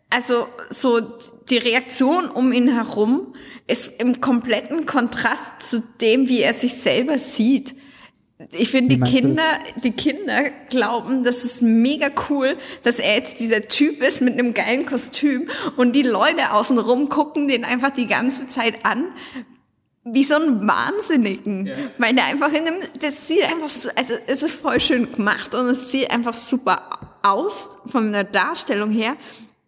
also 0.09 0.47
so 0.69 1.01
die 1.49 1.57
Reaktion 1.57 2.29
um 2.29 2.51
ihn 2.51 2.69
herum 2.69 3.33
ist 3.67 3.99
im 3.99 4.21
kompletten 4.21 4.85
Kontrast 4.85 5.61
zu 5.61 5.81
dem, 6.01 6.29
wie 6.29 6.41
er 6.41 6.53
sich 6.53 6.75
selber 6.75 7.17
sieht. 7.17 7.75
Ich 8.51 8.69
finde, 8.69 8.97
die 8.97 9.01
Kinder, 9.01 9.59
die 9.81 9.91
Kinder 9.91 10.49
glauben, 10.69 11.23
das 11.23 11.45
ist 11.45 11.61
mega 11.61 12.09
cool, 12.29 12.57
dass 12.83 12.99
er 12.99 13.15
jetzt 13.15 13.39
dieser 13.39 13.67
Typ 13.69 14.03
ist 14.03 14.21
mit 14.21 14.33
einem 14.33 14.53
geilen 14.53 14.85
Kostüm 14.85 15.49
und 15.77 15.93
die 15.93 16.03
Leute 16.03 16.51
außenrum 16.51 17.07
gucken 17.07 17.47
den 17.47 17.63
einfach 17.63 17.91
die 17.91 18.07
ganze 18.07 18.49
Zeit 18.49 18.85
an, 18.85 19.05
wie 20.03 20.23
so 20.23 20.35
einen 20.35 20.67
Wahnsinnigen. 20.67 21.69
Weil 21.97 22.13
der 22.13 22.25
einfach 22.25 22.49
in 22.49 22.67
einem, 22.67 22.79
das 22.99 23.27
sieht 23.27 23.43
einfach 23.43 23.69
so, 23.69 23.89
also 23.95 24.13
es 24.27 24.43
ist 24.43 24.55
voll 24.55 24.81
schön 24.81 25.11
gemacht 25.13 25.55
und 25.55 25.67
es 25.67 25.89
sieht 25.89 26.11
einfach 26.11 26.33
super 26.33 27.17
aus 27.23 27.77
von 27.87 28.11
der 28.11 28.25
Darstellung 28.25 28.91
her, 28.91 29.15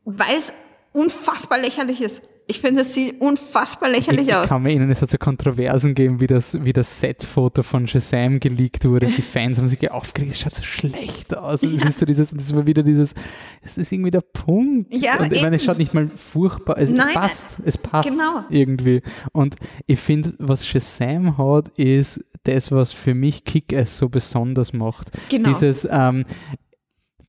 weil 0.08 0.38
es 0.38 0.54
unfassbar 0.94 1.60
lächerlich 1.60 2.02
ist. 2.02 2.22
Ich 2.50 2.62
finde, 2.62 2.82
es 2.82 2.94
sieht 2.94 3.20
unfassbar 3.20 3.90
lächerlich 3.90 4.30
ich, 4.30 4.34
aus. 4.34 4.46
Ich 4.46 4.50
kann 4.50 4.64
mir 4.64 4.70
erinnern, 4.70 4.90
es 4.90 5.02
hat 5.02 5.12
so 5.12 5.18
Kontroversen 5.18 5.94
gegeben, 5.94 6.22
wie 6.22 6.28
das, 6.28 6.64
wie 6.64 6.72
das 6.72 7.02
Set-Foto 7.02 7.62
von 7.62 7.90
Shazam 7.90 8.40
geleakt 8.40 8.86
wurde. 8.86 9.08
Die 9.08 9.22
Fans 9.22 9.58
haben 9.58 9.68
sich 9.68 9.92
aufgeregt, 9.92 10.32
es 10.32 10.40
schaut 10.40 10.56
so 10.56 10.64
schlecht 10.64 11.36
aus. 11.36 11.62
Und 11.64 11.82
das, 11.82 11.90
ist 11.90 12.00
so 12.00 12.06
dieses, 12.06 12.30
das 12.32 12.56
war 12.56 12.66
wieder 12.66 12.84
dieses, 12.84 13.14
es 13.62 13.78
ist 13.78 13.92
irgendwie 13.92 14.12
der 14.12 14.22
Punkt. 14.22 14.96
Ja, 14.96 15.20
und 15.20 15.34
ich 15.34 15.42
meine, 15.42 15.58
es 15.58 15.66
schaut 15.66 15.78
nicht 15.78 15.94
mal 15.94 16.10
furchtbar, 16.16 16.78
es, 16.78 16.90
es 16.90 16.98
Nein, 16.98 17.14
passt, 17.14 17.62
es 17.66 17.78
passt 17.78 18.08
genau. 18.08 18.46
irgendwie. 18.50 19.02
Und 19.34 19.58
ich 19.86 20.00
finde, 20.00 20.34
was 20.40 20.66
Shazam 20.66 21.38
hat, 21.38 21.68
ist 21.78 22.24
das, 22.44 22.72
was 22.72 22.94
für 22.94 23.14
mich 23.14 23.44
Kick-Ass 23.44 23.98
so 23.98 24.08
besonders 24.08 24.72
macht. 24.72 25.12
Genau. 25.30 25.50
Dieses, 25.50 25.86
ähm, 25.92 26.24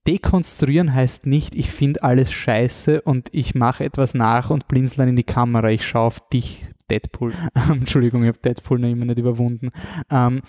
Dekonstruieren 0.09 0.95
heißt 0.95 1.27
nicht, 1.27 1.55
ich 1.55 1.71
finde 1.71 2.03
alles 2.03 2.33
scheiße 2.33 3.03
und 3.03 3.29
ich 3.33 3.55
mache 3.55 3.85
etwas 3.85 4.15
nach 4.15 4.49
und 4.49 4.67
blinzel 4.67 4.97
dann 4.97 5.11
in 5.11 5.17
die 5.17 5.23
Kamera. 5.23 5.69
Ich 5.69 5.87
schaue 5.87 6.07
auf 6.07 6.29
dich, 6.31 6.65
Deadpool. 6.91 7.35
Entschuldigung, 7.69 8.23
ich 8.23 8.29
habe 8.29 8.39
Deadpool 8.39 8.79
noch 8.79 8.89
immer 8.89 9.05
nicht 9.05 9.19
überwunden. 9.19 9.71
Ähm, 10.11 10.41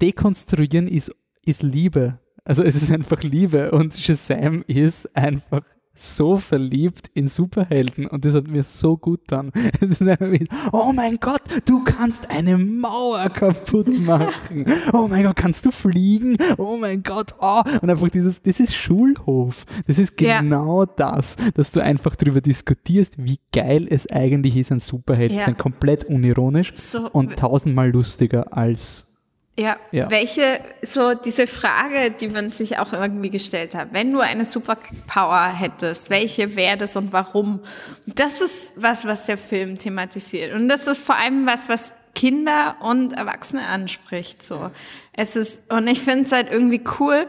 dekonstruieren 0.00 0.86
ist, 0.86 1.10
ist 1.44 1.64
Liebe. 1.64 2.20
Also 2.44 2.62
es 2.62 2.76
ist 2.76 2.92
einfach 2.92 3.24
Liebe 3.24 3.72
und 3.72 3.96
Shazam 3.96 4.62
ist 4.68 5.16
einfach 5.16 5.64
so 5.96 6.36
verliebt 6.36 7.10
in 7.14 7.26
Superhelden 7.26 8.06
und 8.06 8.24
das 8.24 8.34
hat 8.34 8.46
mir 8.46 8.62
so 8.62 8.96
gut 8.96 9.20
dann. 9.26 9.52
Es 9.80 9.90
ist 9.90 10.02
einfach 10.02 10.30
wie, 10.30 10.48
oh 10.72 10.92
mein 10.92 11.18
Gott, 11.20 11.42
du 11.64 11.84
kannst 11.84 12.30
eine 12.30 12.56
Mauer 12.56 13.28
kaputt 13.34 14.00
machen. 14.00 14.66
Oh 14.92 15.06
mein 15.08 15.24
Gott, 15.24 15.36
kannst 15.36 15.66
du 15.66 15.70
fliegen? 15.70 16.36
Oh 16.56 16.76
mein 16.80 17.02
Gott, 17.02 17.34
oh. 17.40 17.62
Und 17.80 17.90
einfach 17.90 18.08
dieses, 18.08 18.42
das 18.42 18.60
ist 18.60 18.74
Schulhof. 18.74 19.64
Das 19.86 19.98
ist 19.98 20.16
genau 20.16 20.84
ja. 20.84 20.92
das, 20.96 21.36
dass 21.54 21.70
du 21.72 21.82
einfach 21.82 22.16
darüber 22.16 22.40
diskutierst, 22.40 23.24
wie 23.24 23.38
geil 23.52 23.86
es 23.88 24.08
eigentlich 24.10 24.56
ist, 24.56 24.72
ein 24.72 24.80
Superheld 24.80 25.32
zu 25.32 25.38
ja. 25.38 25.46
sein. 25.46 25.58
Komplett 25.58 26.04
unironisch 26.04 26.72
so, 26.74 27.10
und 27.10 27.36
tausendmal 27.36 27.90
lustiger 27.90 28.56
als 28.56 29.15
ja, 29.58 29.78
ja, 29.90 30.10
welche, 30.10 30.60
so 30.82 31.14
diese 31.14 31.46
Frage, 31.46 32.10
die 32.10 32.28
man 32.28 32.50
sich 32.50 32.78
auch 32.78 32.92
irgendwie 32.92 33.30
gestellt 33.30 33.74
hat, 33.74 33.88
wenn 33.92 34.12
du 34.12 34.20
eine 34.20 34.44
Superpower 34.44 35.48
hättest, 35.48 36.10
welche 36.10 36.56
wäre 36.56 36.76
das 36.76 36.94
und 36.94 37.12
warum? 37.12 37.60
Das 38.06 38.42
ist 38.42 38.74
was, 38.76 39.06
was 39.06 39.26
der 39.26 39.38
Film 39.38 39.78
thematisiert. 39.78 40.52
Und 40.52 40.68
das 40.68 40.86
ist 40.86 41.04
vor 41.04 41.16
allem 41.16 41.46
was, 41.46 41.70
was 41.70 41.94
Kinder 42.14 42.76
und 42.80 43.14
Erwachsene 43.14 43.66
anspricht, 43.66 44.42
so. 44.42 44.70
Es 45.12 45.36
ist, 45.36 45.70
und 45.72 45.86
ich 45.86 46.00
finde 46.00 46.24
es 46.24 46.32
halt 46.32 46.50
irgendwie 46.50 46.82
cool, 46.98 47.26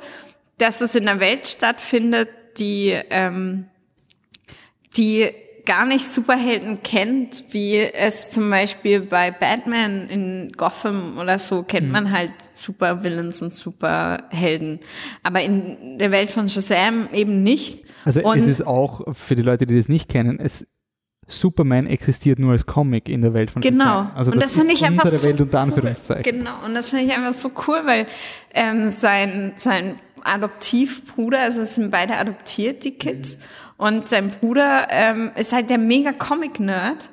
dass 0.57 0.81
es 0.81 0.95
in 0.95 1.07
einer 1.07 1.19
Welt 1.19 1.47
stattfindet, 1.47 2.29
die, 2.57 2.89
ähm, 3.09 3.67
die 4.97 5.31
gar 5.67 5.85
nicht 5.85 6.07
Superhelden 6.07 6.81
kennt, 6.81 7.43
wie 7.51 7.77
es 7.77 8.31
zum 8.31 8.49
Beispiel 8.49 9.01
bei 9.01 9.31
Batman 9.31 10.07
in 10.07 10.51
Gotham 10.55 11.17
oder 11.19 11.37
so 11.37 11.61
kennt 11.61 11.87
mhm. 11.87 11.91
man 11.91 12.11
halt 12.11 12.31
Supervillains 12.53 13.41
und 13.41 13.53
Superhelden. 13.53 14.79
Aber 15.23 15.41
in 15.41 15.99
der 15.99 16.09
Welt 16.09 16.31
von 16.31 16.47
Shazam 16.47 17.09
eben 17.13 17.43
nicht. 17.43 17.83
Also 18.05 18.21
und 18.21 18.39
es 18.39 18.47
ist 18.47 18.65
auch 18.65 19.13
für 19.13 19.35
die 19.35 19.41
Leute, 19.41 19.67
die 19.67 19.75
das 19.75 19.89
nicht 19.89 20.09
kennen, 20.09 20.39
es 20.39 20.65
Superman 21.29 21.87
existiert 21.87 22.39
nur 22.39 22.53
als 22.53 22.65
Comic 22.65 23.09
in 23.09 23.21
der 23.21 23.33
Welt 23.33 23.51
von 23.51 23.61
Genau. 23.61 23.83
Shazam. 23.83 24.11
Also 24.15 24.31
und 24.31 24.37
das, 24.37 24.53
das 24.53 24.59
finde 24.59 24.73
ich 24.73 24.85
einfach 24.85 25.11
so 25.11 25.23
Welt 25.23 25.41
unter 25.41 25.59
Anführungszeichen. 25.59 26.25
Cool. 26.25 26.39
Genau. 26.39 26.65
Und 26.65 26.73
das 26.73 26.89
finde 26.89 27.03
ich 27.03 27.11
einfach 27.11 27.33
so 27.33 27.51
cool, 27.67 27.81
weil 27.85 28.07
ähm, 28.53 28.89
sein 28.89 29.51
sein 29.57 29.95
Adoptivbruder, 30.23 31.39
also 31.39 31.61
es 31.61 31.75
sind 31.75 31.91
beide 31.91 32.15
adoptiert, 32.15 32.85
die 32.85 32.91
Kids. 32.91 33.37
Mhm. 33.37 33.41
Und 33.77 34.09
sein 34.09 34.31
Bruder 34.31 34.87
ähm, 34.89 35.31
ist 35.35 35.53
halt 35.53 35.69
der 35.69 35.77
mega 35.77 36.11
Comic-Nerd 36.11 37.09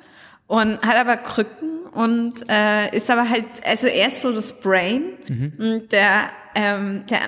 und 0.47 0.81
hat 0.81 0.95
aber 0.95 1.17
Krücken 1.17 1.85
und 1.91 2.49
äh, 2.49 2.95
ist 2.95 3.09
aber 3.09 3.29
halt, 3.29 3.45
also 3.63 3.87
er 3.87 4.07
ist 4.07 4.21
so 4.21 4.31
das 4.31 4.59
Brain 4.61 5.13
mhm. 5.29 5.53
und 5.57 5.91
der, 5.91 6.29
ähm, 6.55 7.05
der, 7.09 7.21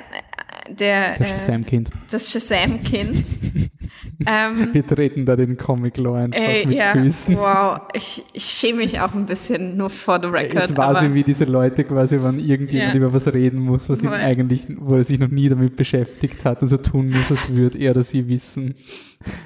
der, 0.69 1.17
das 1.17 1.29
Shazam-Kind. 1.29 1.89
Das 2.09 2.31
Shazam-Kind. 2.31 3.27
ähm, 4.25 4.69
Wir 4.73 4.85
treten 4.85 5.25
da 5.25 5.35
den 5.35 5.57
Comic-Law 5.57 6.15
einfach 6.15 6.39
äh, 6.39 6.65
mit 6.65 6.77
ja, 6.77 6.93
Füßen. 6.93 7.37
Wow, 7.37 7.81
ich, 7.93 8.23
ich 8.33 8.43
schäme 8.43 8.79
mich 8.79 8.99
auch 8.99 9.13
ein 9.13 9.25
bisschen, 9.25 9.77
nur 9.77 9.89
for 9.89 10.19
the 10.21 10.27
record. 10.27 10.69
Jetzt 10.69 10.77
weiß 10.77 11.03
ich, 11.03 11.13
wie 11.13 11.23
diese 11.23 11.45
Leute 11.45 11.83
quasi, 11.83 12.21
wenn 12.21 12.39
irgendjemand 12.39 12.93
ja. 12.93 12.97
über 12.97 13.13
was 13.13 13.31
reden 13.31 13.59
muss, 13.59 13.89
was 13.89 14.01
ihn 14.01 14.09
eigentlich, 14.09 14.63
wo 14.77 14.95
er 14.95 15.03
sich 15.03 15.19
noch 15.19 15.29
nie 15.29 15.49
damit 15.49 15.75
beschäftigt 15.75 16.45
hat, 16.45 16.61
also 16.61 16.77
tun 16.77 17.09
muss, 17.09 17.29
als 17.29 17.49
würde 17.49 17.77
er 17.77 17.91
oder 17.91 18.03
sie 18.03 18.27
wissen. 18.27 18.75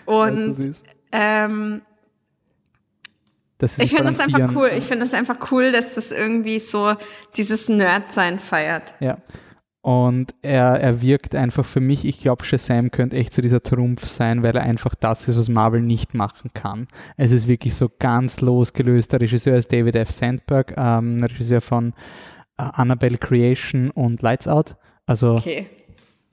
Und 0.05 0.57
ähm, 1.11 1.81
ich 3.77 3.91
finde 3.91 4.11
das 4.11 4.19
einfach 4.19 4.55
cool. 4.55 4.71
Ich 4.75 4.85
finde 4.85 5.05
das 5.05 5.13
einfach 5.13 5.51
cool, 5.51 5.71
dass 5.71 5.93
das 5.95 6.11
irgendwie 6.11 6.59
so 6.59 6.95
dieses 7.35 7.69
Nerd-Sein 7.69 8.39
feiert. 8.39 8.93
Ja. 8.99 9.17
Und 9.81 10.35
er, 10.43 10.79
er 10.79 11.01
wirkt 11.01 11.33
einfach 11.33 11.65
für 11.65 11.79
mich, 11.79 12.05
ich 12.05 12.19
glaube, 12.19 12.45
Shazam 12.45 12.91
könnte 12.91 13.17
echt 13.17 13.33
so 13.33 13.41
dieser 13.41 13.63
Trumpf 13.63 14.05
sein, 14.05 14.43
weil 14.43 14.55
er 14.55 14.61
einfach 14.61 14.93
das 14.93 15.27
ist, 15.27 15.39
was 15.39 15.49
Marvel 15.49 15.81
nicht 15.81 16.13
machen 16.13 16.51
kann. 16.53 16.87
Es 17.17 17.31
ist 17.31 17.47
wirklich 17.47 17.73
so 17.73 17.89
ganz 17.97 18.41
losgelöst. 18.41 19.11
Der 19.11 19.21
Regisseur 19.21 19.57
ist 19.57 19.73
David 19.73 19.95
F. 19.95 20.11
Sandberg, 20.11 20.75
ähm, 20.77 21.17
Regisseur 21.23 21.61
von 21.61 21.93
äh, 22.59 22.63
Annabelle 22.73 23.17
Creation 23.17 23.89
und 23.89 24.21
Lights 24.21 24.47
Out. 24.47 24.75
Also 25.07 25.33
okay. 25.33 25.65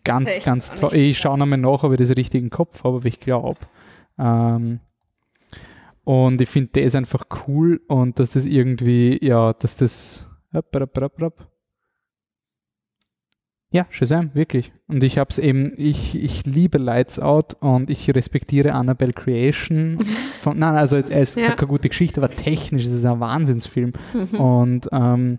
ganz, 0.04 0.44
ganz 0.44 0.74
toll. 0.74 0.94
Ich 0.94 1.18
schaue 1.18 1.38
nochmal 1.38 1.58
nach, 1.58 1.84
ob 1.84 1.92
ich 1.92 1.98
das 1.98 2.14
richtig 2.14 2.42
im 2.42 2.50
Kopf 2.50 2.84
habe, 2.84 2.98
aber 2.98 3.06
ich 3.06 3.18
glaube. 3.18 3.60
Ähm, 4.18 4.80
und 6.04 6.42
ich 6.42 6.50
finde, 6.50 6.72
der 6.72 6.82
ist 6.82 6.96
einfach 6.96 7.24
cool 7.46 7.80
und 7.88 8.18
dass 8.18 8.30
das 8.30 8.44
irgendwie, 8.44 9.18
ja, 9.22 9.54
dass 9.54 9.76
das. 9.76 10.26
Hopp, 10.52 10.74
hopp, 10.74 11.20
hopp 11.20 11.57
ja, 13.70 13.86
Shazam, 13.90 14.30
wirklich. 14.32 14.72
Und 14.86 15.04
ich 15.04 15.18
habe 15.18 15.28
es 15.28 15.38
eben, 15.38 15.72
ich, 15.76 16.14
ich 16.14 16.46
liebe 16.46 16.78
Lights 16.78 17.18
Out 17.18 17.54
und 17.60 17.90
ich 17.90 18.14
respektiere 18.14 18.72
Annabelle 18.72 19.12
Creation. 19.12 19.98
Von, 20.42 20.58
nein, 20.58 20.76
also 20.76 20.96
er 20.96 21.20
ist 21.20 21.36
ja. 21.36 21.50
keine 21.50 21.68
gute 21.68 21.90
Geschichte, 21.90 22.22
aber 22.22 22.34
technisch 22.34 22.84
ist 22.84 22.92
es 22.92 23.04
ein 23.04 23.20
Wahnsinnsfilm. 23.20 23.92
Mhm. 24.14 24.40
Und 24.40 24.88
ähm, 24.90 25.38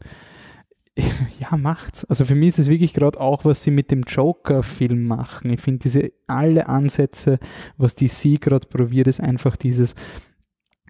ja, 1.40 1.58
macht's. 1.58 2.06
Also 2.06 2.24
für 2.24 2.36
mich 2.36 2.50
ist 2.50 2.60
es 2.60 2.70
wirklich 2.70 2.94
gerade 2.94 3.20
auch, 3.20 3.46
was 3.46 3.64
sie 3.64 3.72
mit 3.72 3.90
dem 3.90 4.04
Joker-Film 4.04 5.08
machen. 5.08 5.52
Ich 5.52 5.62
finde 5.62 5.80
diese 5.80 6.12
alle 6.28 6.68
Ansätze, 6.68 7.40
was 7.78 7.96
die 7.96 8.08
sie 8.08 8.40
gerade 8.40 8.68
probiert, 8.68 9.08
ist 9.08 9.22
einfach 9.22 9.58
dieses, 9.58 9.96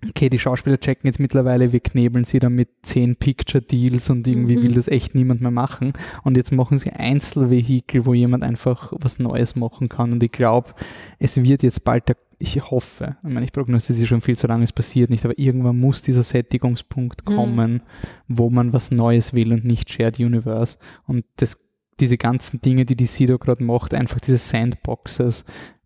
okay, 0.07 0.29
die 0.29 0.39
Schauspieler 0.39 0.79
checken 0.79 1.07
jetzt 1.07 1.19
mittlerweile, 1.19 1.71
wir 1.71 1.79
knebeln 1.79 2.23
sie 2.23 2.39
dann 2.39 2.53
mit 2.53 2.69
zehn 2.83 3.15
Picture-Deals 3.15 4.09
und 4.09 4.27
irgendwie 4.27 4.57
mhm. 4.57 4.63
will 4.63 4.73
das 4.73 4.87
echt 4.87 5.15
niemand 5.15 5.41
mehr 5.41 5.51
machen. 5.51 5.93
Und 6.23 6.37
jetzt 6.37 6.51
machen 6.51 6.77
sie 6.77 6.91
Einzelvehikel, 6.91 8.05
wo 8.05 8.13
jemand 8.13 8.43
einfach 8.43 8.93
was 8.95 9.19
Neues 9.19 9.55
machen 9.55 9.89
kann. 9.89 10.13
Und 10.13 10.23
ich 10.23 10.31
glaube, 10.31 10.73
es 11.19 11.41
wird 11.41 11.63
jetzt 11.63 11.83
bald 11.83 12.09
der 12.09 12.17
ich 12.41 12.71
hoffe, 12.71 13.17
ich 13.21 13.33
meine, 13.33 13.45
ich 13.45 13.51
prognostiziere 13.51 14.07
schon 14.07 14.21
viel, 14.21 14.35
solange 14.35 14.63
es 14.63 14.71
passiert 14.71 15.09
nicht, 15.09 15.25
aber 15.25 15.37
irgendwann 15.37 15.77
muss 15.77 16.01
dieser 16.01 16.23
Sättigungspunkt 16.23 17.29
mhm. 17.29 17.35
kommen, 17.35 17.73
mhm. 17.73 17.81
wo 18.29 18.49
man 18.49 18.71
was 18.71 18.91
Neues 18.91 19.33
will 19.33 19.51
und 19.51 19.65
nicht 19.65 19.91
Shared 19.91 20.19
Universe. 20.19 20.77
Und 21.05 21.25
das, 21.35 21.59
diese 21.99 22.17
ganzen 22.17 22.61
Dinge, 22.61 22.85
die 22.85 22.95
die 22.95 23.07
Sido 23.07 23.37
gerade 23.37 23.61
macht, 23.61 23.93
einfach 23.93 24.21
diese 24.21 24.37
Sandboxes, 24.37 25.43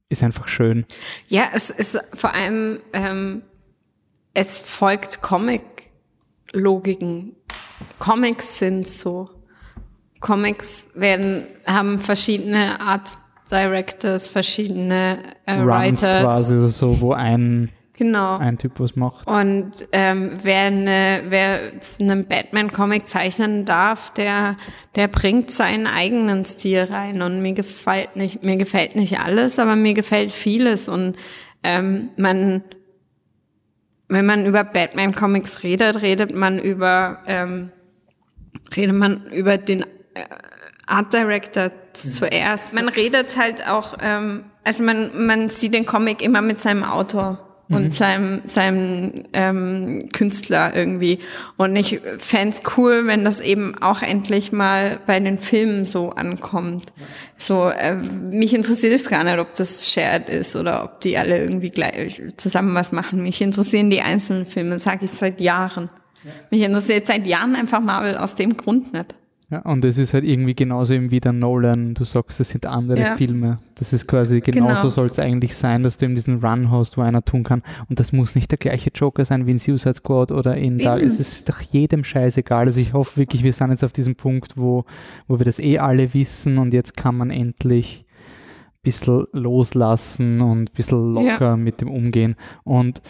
ist 0.10 0.24
einfach 0.24 0.48
schön. 0.48 0.86
Ja, 1.28 1.50
es 1.54 1.72
ist 1.72 2.00
vor 2.14 2.36
allem 2.36 2.80
ähm, 2.94 3.42
es 4.34 4.60
folgt 4.60 5.22
Comic-Logiken. 5.22 7.36
Comics 8.00 8.60
sind 8.60 8.88
so. 8.88 9.30
Comics 10.20 10.88
werden, 10.96 11.46
haben 11.66 12.00
verschiedene 12.00 12.80
Art 12.80 13.18
Directors, 13.52 14.28
verschiedene 14.28 15.20
äh, 15.46 15.60
Runs 15.60 16.02
Writers. 16.02 16.24
quasi 16.24 16.70
so, 16.70 17.02
wo 17.02 17.12
ein, 17.12 17.70
genau. 17.96 18.38
ein 18.38 18.58
Typ 18.58 18.80
was 18.80 18.96
macht. 18.96 19.28
Und 19.28 19.86
ähm, 19.92 20.32
wer, 20.42 20.64
eine, 20.64 21.24
wer 21.28 21.74
einen 22.00 22.26
Batman-Comic 22.26 23.06
zeichnen 23.06 23.66
darf, 23.66 24.12
der, 24.12 24.56
der 24.96 25.10
bringt 25.10 25.52
seinen 25.52 25.88
eigenen 25.88 26.46
Stil 26.46 26.88
rein. 26.90 27.22
Und 27.22 27.42
mir 27.42 27.54
gefällt 27.54 28.16
nicht, 28.16 28.44
mir 28.44 28.56
gefällt 28.56 28.96
nicht 28.96 29.20
alles, 29.20 29.60
aber 29.60 29.76
mir 29.76 29.94
gefällt 29.94 30.32
vieles. 30.32 30.88
Und 30.88 31.18
ähm, 31.64 32.12
man 32.16 32.64
wenn 34.14 34.26
man 34.26 34.46
über 34.46 34.64
Batman-Comics 34.64 35.64
redet, 35.64 36.02
redet 36.02 36.34
man 36.36 36.60
über, 36.60 37.20
ähm, 37.28 37.72
redet 38.76 38.96
man 38.96 39.28
über 39.32 39.58
den 39.58 39.82
äh, 39.82 39.86
Art 40.86 41.14
Director 41.14 41.72
zuerst. 41.94 42.74
Man 42.74 42.90
redet 42.90 43.38
halt 43.38 43.68
auch, 43.68 43.98
ähm, 44.02 44.46
also 44.64 44.84
man, 44.84 45.26
man 45.26 45.50
sieht 45.50 45.74
den 45.74 45.86
Comic 45.86 46.22
immer 46.22 46.42
mit 46.42 46.62
seinem 46.62 46.84
Autor 46.84 47.53
und 47.70 47.86
mhm. 47.86 47.92
seinem, 47.92 48.42
seinem 48.46 49.24
ähm, 49.34 50.00
Künstler 50.12 50.76
irgendwie. 50.76 51.20
Und 51.58 51.76
ich 51.76 52.02
fände 52.18 52.58
cool, 52.78 53.08
wenn 53.08 53.24
das 53.24 53.40
eben 53.40 53.76
auch 53.82 54.02
endlich 54.02 54.52
mal 54.52 55.00
bei 55.06 55.20
den 55.20 55.38
Filmen 55.38 55.86
so 55.86 56.12
ankommt. 56.12 56.92
So, 57.38 57.70
äh, 57.70 57.96
mich 57.96 58.54
interessiert 58.54 58.94
es 58.94 59.10
gar 59.10 59.24
nicht, 59.24 59.40
ob 59.40 59.54
das 59.56 59.90
shared 59.90 60.30
ist 60.30 60.56
oder 60.56 60.84
ob 60.84 61.02
die 61.02 61.18
alle 61.18 61.40
irgendwie 61.40 61.70
gleich 61.70 62.22
zusammen 62.38 62.76
was 62.76 62.92
machen. 62.92 63.24
Mich 63.24 63.42
interessieren 63.42 63.90
die 63.90 64.02
einzelnen 64.02 64.46
Filme, 64.46 64.78
sage 64.80 65.06
ich 65.06 65.12
seit 65.12 65.40
Jahren. 65.40 65.90
Mich 66.52 66.62
interessiert 66.62 67.08
seit 67.08 67.28
Jahren 67.28 67.56
einfach 67.56 67.82
Marvel 67.82 68.18
aus 68.18 68.36
dem 68.36 68.56
Grund 68.58 68.94
nicht. 68.94 69.16
Ja, 69.54 69.60
und 69.60 69.86
es 69.86 70.00
ist 70.00 70.16
halt 70.16 70.24
irgendwie 70.24 70.56
genauso 70.56 70.96
eben 70.96 71.12
wie 71.12 71.20
der 71.20 71.32
Nolan, 71.32 71.94
du 71.94 72.06
sagst, 72.06 72.40
das 72.40 72.50
sind 72.50 72.66
andere 72.66 73.00
ja. 73.00 73.16
Filme. 73.16 73.60
Das 73.76 73.94
ist 73.94 74.08
quasi 74.08 74.40
genauso 74.40 74.82
genau. 74.82 74.90
soll 74.90 75.06
es 75.06 75.20
eigentlich 75.20 75.56
sein, 75.56 75.84
dass 75.84 75.98
du 75.98 76.06
eben 76.06 76.16
diesen 76.16 76.44
Run 76.44 76.72
hast, 76.72 76.98
wo 76.98 77.02
einer 77.02 77.24
tun 77.24 77.44
kann. 77.44 77.62
Und 77.88 78.00
das 78.00 78.14
muss 78.14 78.34
nicht 78.34 78.50
der 78.50 78.58
gleiche 78.58 78.90
Joker 78.90 79.24
sein 79.26 79.46
wie 79.46 79.52
in 79.52 79.60
Suicide 79.60 79.94
Squad 79.94 80.32
oder 80.32 80.58
in 80.58 80.80
Dark. 80.80 81.04
Es 81.04 81.20
ist 81.20 81.48
doch 81.48 81.62
jedem 81.62 82.04
scheißegal. 82.04 82.66
Also 82.66 82.82
ich 82.82 82.94
hoffe 82.94 83.18
wirklich, 83.18 83.44
wir 83.44 83.54
sind 83.54 83.70
jetzt 83.70 83.84
auf 83.84 83.94
diesem 83.94 84.16
Punkt, 84.16 84.58
wo, 84.58 84.86
wo 85.28 85.40
wir 85.40 85.46
das 85.46 85.60
eh 85.60 85.78
alle 85.78 86.16
wissen 86.16 86.58
und 86.58 86.74
jetzt 86.74 86.98
kann 86.98 87.16
man 87.16 87.30
endlich 87.30 88.06
ein 88.08 88.82
bisschen 88.82 89.28
loslassen 89.34 90.42
und 90.42 90.72
ein 90.72 90.74
bisschen 90.74 91.14
locker 91.14 91.50
ja. 91.50 91.58
mit 91.58 91.80
dem 91.80 91.92
umgehen. 91.92 92.34
Und 92.64 93.04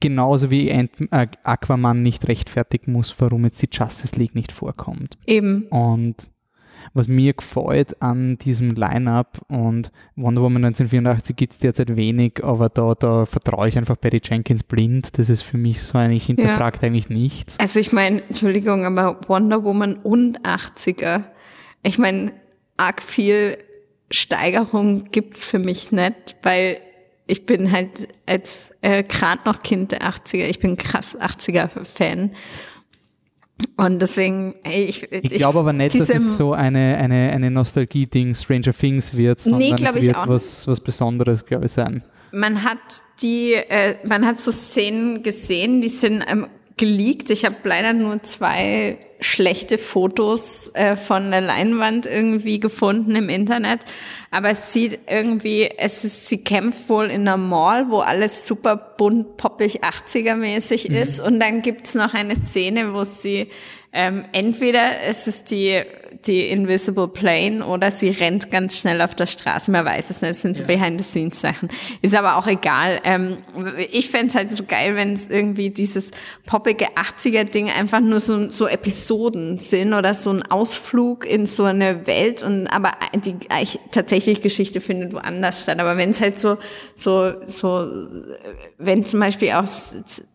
genauso 0.00 0.50
wie 0.50 0.68
äh, 0.68 0.88
Aquaman 1.10 2.02
nicht 2.02 2.28
rechtfertigen 2.28 2.92
muss, 2.92 3.14
warum 3.18 3.44
jetzt 3.44 3.62
die 3.62 3.68
Justice 3.70 4.16
League 4.16 4.34
nicht 4.34 4.52
vorkommt. 4.52 5.18
Eben. 5.26 5.66
Und 5.68 6.30
was 6.94 7.08
mir 7.08 7.34
gefällt 7.34 8.00
an 8.02 8.38
diesem 8.38 8.74
Line-Up 8.74 9.40
und 9.48 9.90
Wonder 10.16 10.42
Woman 10.42 10.64
1984 10.64 11.36
gibt 11.36 11.52
es 11.52 11.58
derzeit 11.58 11.94
wenig, 11.96 12.42
aber 12.42 12.68
da, 12.68 12.94
da 12.94 13.26
vertraue 13.26 13.68
ich 13.68 13.76
einfach 13.76 14.00
Patty 14.00 14.20
Jenkins 14.24 14.62
blind. 14.62 15.18
Das 15.18 15.28
ist 15.28 15.42
für 15.42 15.58
mich 15.58 15.82
so 15.82 15.98
eigentlich, 15.98 16.26
hinterfragt 16.26 16.82
ja. 16.82 16.88
eigentlich 16.88 17.08
nichts. 17.08 17.58
Also 17.60 17.78
ich 17.78 17.92
meine, 17.92 18.22
Entschuldigung, 18.22 18.84
aber 18.84 19.20
Wonder 19.28 19.62
Woman 19.62 19.98
und 20.02 20.40
80er, 20.40 21.24
ich 21.82 21.98
meine, 21.98 22.32
arg 22.76 23.02
viel 23.02 23.58
Steigerung 24.10 25.04
gibt's 25.10 25.44
für 25.44 25.58
mich 25.58 25.92
nicht, 25.92 26.36
weil 26.42 26.78
ich 27.30 27.46
bin 27.46 27.70
halt 27.70 28.08
als 28.26 28.74
äh, 28.82 29.04
gerade 29.04 29.42
noch 29.44 29.62
Kind 29.62 29.92
der 29.92 30.02
80er, 30.02 30.46
ich 30.46 30.58
bin 30.58 30.76
krass 30.76 31.16
80er-Fan. 31.16 32.32
Und 33.76 34.00
deswegen, 34.00 34.54
ey, 34.64 34.84
ich, 34.84 35.12
ich, 35.12 35.24
ich 35.24 35.38
glaube 35.38 35.60
aber 35.60 35.72
nicht, 35.72 35.98
dass 35.98 36.08
es 36.08 36.36
so 36.38 36.54
eine, 36.54 36.96
eine, 36.96 37.30
eine 37.30 37.50
Nostalgie-Ding 37.50 38.34
Stranger 38.34 38.72
Things 38.72 39.16
wird, 39.16 39.40
sondern 39.40 39.60
nee, 39.60 39.74
es 39.74 40.06
wird 40.06 40.16
was, 40.26 40.66
was 40.66 40.80
Besonderes, 40.80 41.44
glaube 41.44 41.66
ich, 41.66 41.72
sein. 41.72 42.02
Man 42.32 42.64
hat 42.64 42.78
die, 43.20 43.52
äh, 43.54 43.96
man 44.08 44.24
hat 44.24 44.40
so 44.40 44.50
Szenen 44.50 45.22
gesehen, 45.22 45.82
die 45.82 45.88
sind 45.88 46.24
ähm, 46.26 46.46
geleakt. 46.80 47.28
Ich 47.28 47.44
habe 47.44 47.56
leider 47.64 47.92
nur 47.92 48.22
zwei 48.22 48.98
schlechte 49.20 49.76
Fotos 49.76 50.70
äh, 50.74 50.96
von 50.96 51.30
der 51.30 51.42
Leinwand 51.42 52.06
irgendwie 52.06 52.58
gefunden 52.58 53.14
im 53.14 53.28
Internet. 53.28 53.80
Aber 54.30 54.48
es 54.48 54.72
sieht 54.72 54.98
irgendwie, 55.06 55.68
es 55.76 56.04
ist, 56.04 56.28
sie 56.28 56.42
kämpft 56.42 56.88
wohl 56.88 57.06
in 57.06 57.28
einer 57.28 57.36
Mall, 57.36 57.90
wo 57.90 57.98
alles 57.98 58.48
super 58.48 58.76
bunt, 58.76 59.36
poppig, 59.36 59.84
80er-mäßig 59.84 60.88
mhm. 60.88 60.96
ist. 60.96 61.20
Und 61.20 61.38
dann 61.38 61.60
gibt's 61.60 61.94
noch 61.94 62.14
eine 62.14 62.34
Szene, 62.34 62.94
wo 62.94 63.04
sie 63.04 63.48
ähm, 63.92 64.24
entweder 64.32 65.02
es 65.06 65.26
ist 65.26 65.50
die, 65.50 65.82
die 66.26 66.48
Invisible 66.48 67.08
Plane 67.08 67.64
oder 67.64 67.90
sie 67.90 68.10
rennt 68.10 68.50
ganz 68.50 68.78
schnell 68.78 69.00
auf 69.00 69.14
der 69.14 69.26
Straße, 69.26 69.70
man 69.70 69.84
weiß 69.84 70.10
es 70.10 70.20
nicht, 70.20 70.30
das 70.30 70.42
sind 70.42 70.56
so 70.56 70.62
ja. 70.62 70.66
Behind-the-Scenes-Sachen. 70.66 71.68
Ist 72.02 72.14
aber 72.14 72.36
auch 72.36 72.46
egal. 72.46 73.00
Ähm, 73.04 73.38
ich 73.90 74.10
fände 74.10 74.34
halt 74.34 74.50
so 74.50 74.64
geil, 74.64 74.96
wenn 74.96 75.12
es 75.12 75.28
irgendwie 75.28 75.70
dieses 75.70 76.10
poppige 76.46 76.88
80er-Ding 76.96 77.70
einfach 77.70 78.00
nur 78.00 78.20
so, 78.20 78.50
so 78.50 78.66
Episoden 78.66 79.58
sind 79.58 79.94
oder 79.94 80.14
so 80.14 80.30
ein 80.30 80.42
Ausflug 80.42 81.24
in 81.26 81.46
so 81.46 81.64
eine 81.64 82.06
Welt 82.06 82.42
und 82.42 82.66
aber 82.68 82.92
die 83.14 83.36
tatsächlich 83.90 84.42
Geschichte 84.42 84.80
findet 84.80 85.12
woanders 85.12 85.62
statt. 85.62 85.78
Aber 85.78 85.96
wenn 85.96 86.10
es 86.10 86.20
halt 86.20 86.40
so, 86.40 86.58
so, 86.96 87.32
so, 87.46 87.88
wenn 88.78 89.06
zum 89.06 89.20
Beispiel 89.20 89.52
auch 89.52 89.66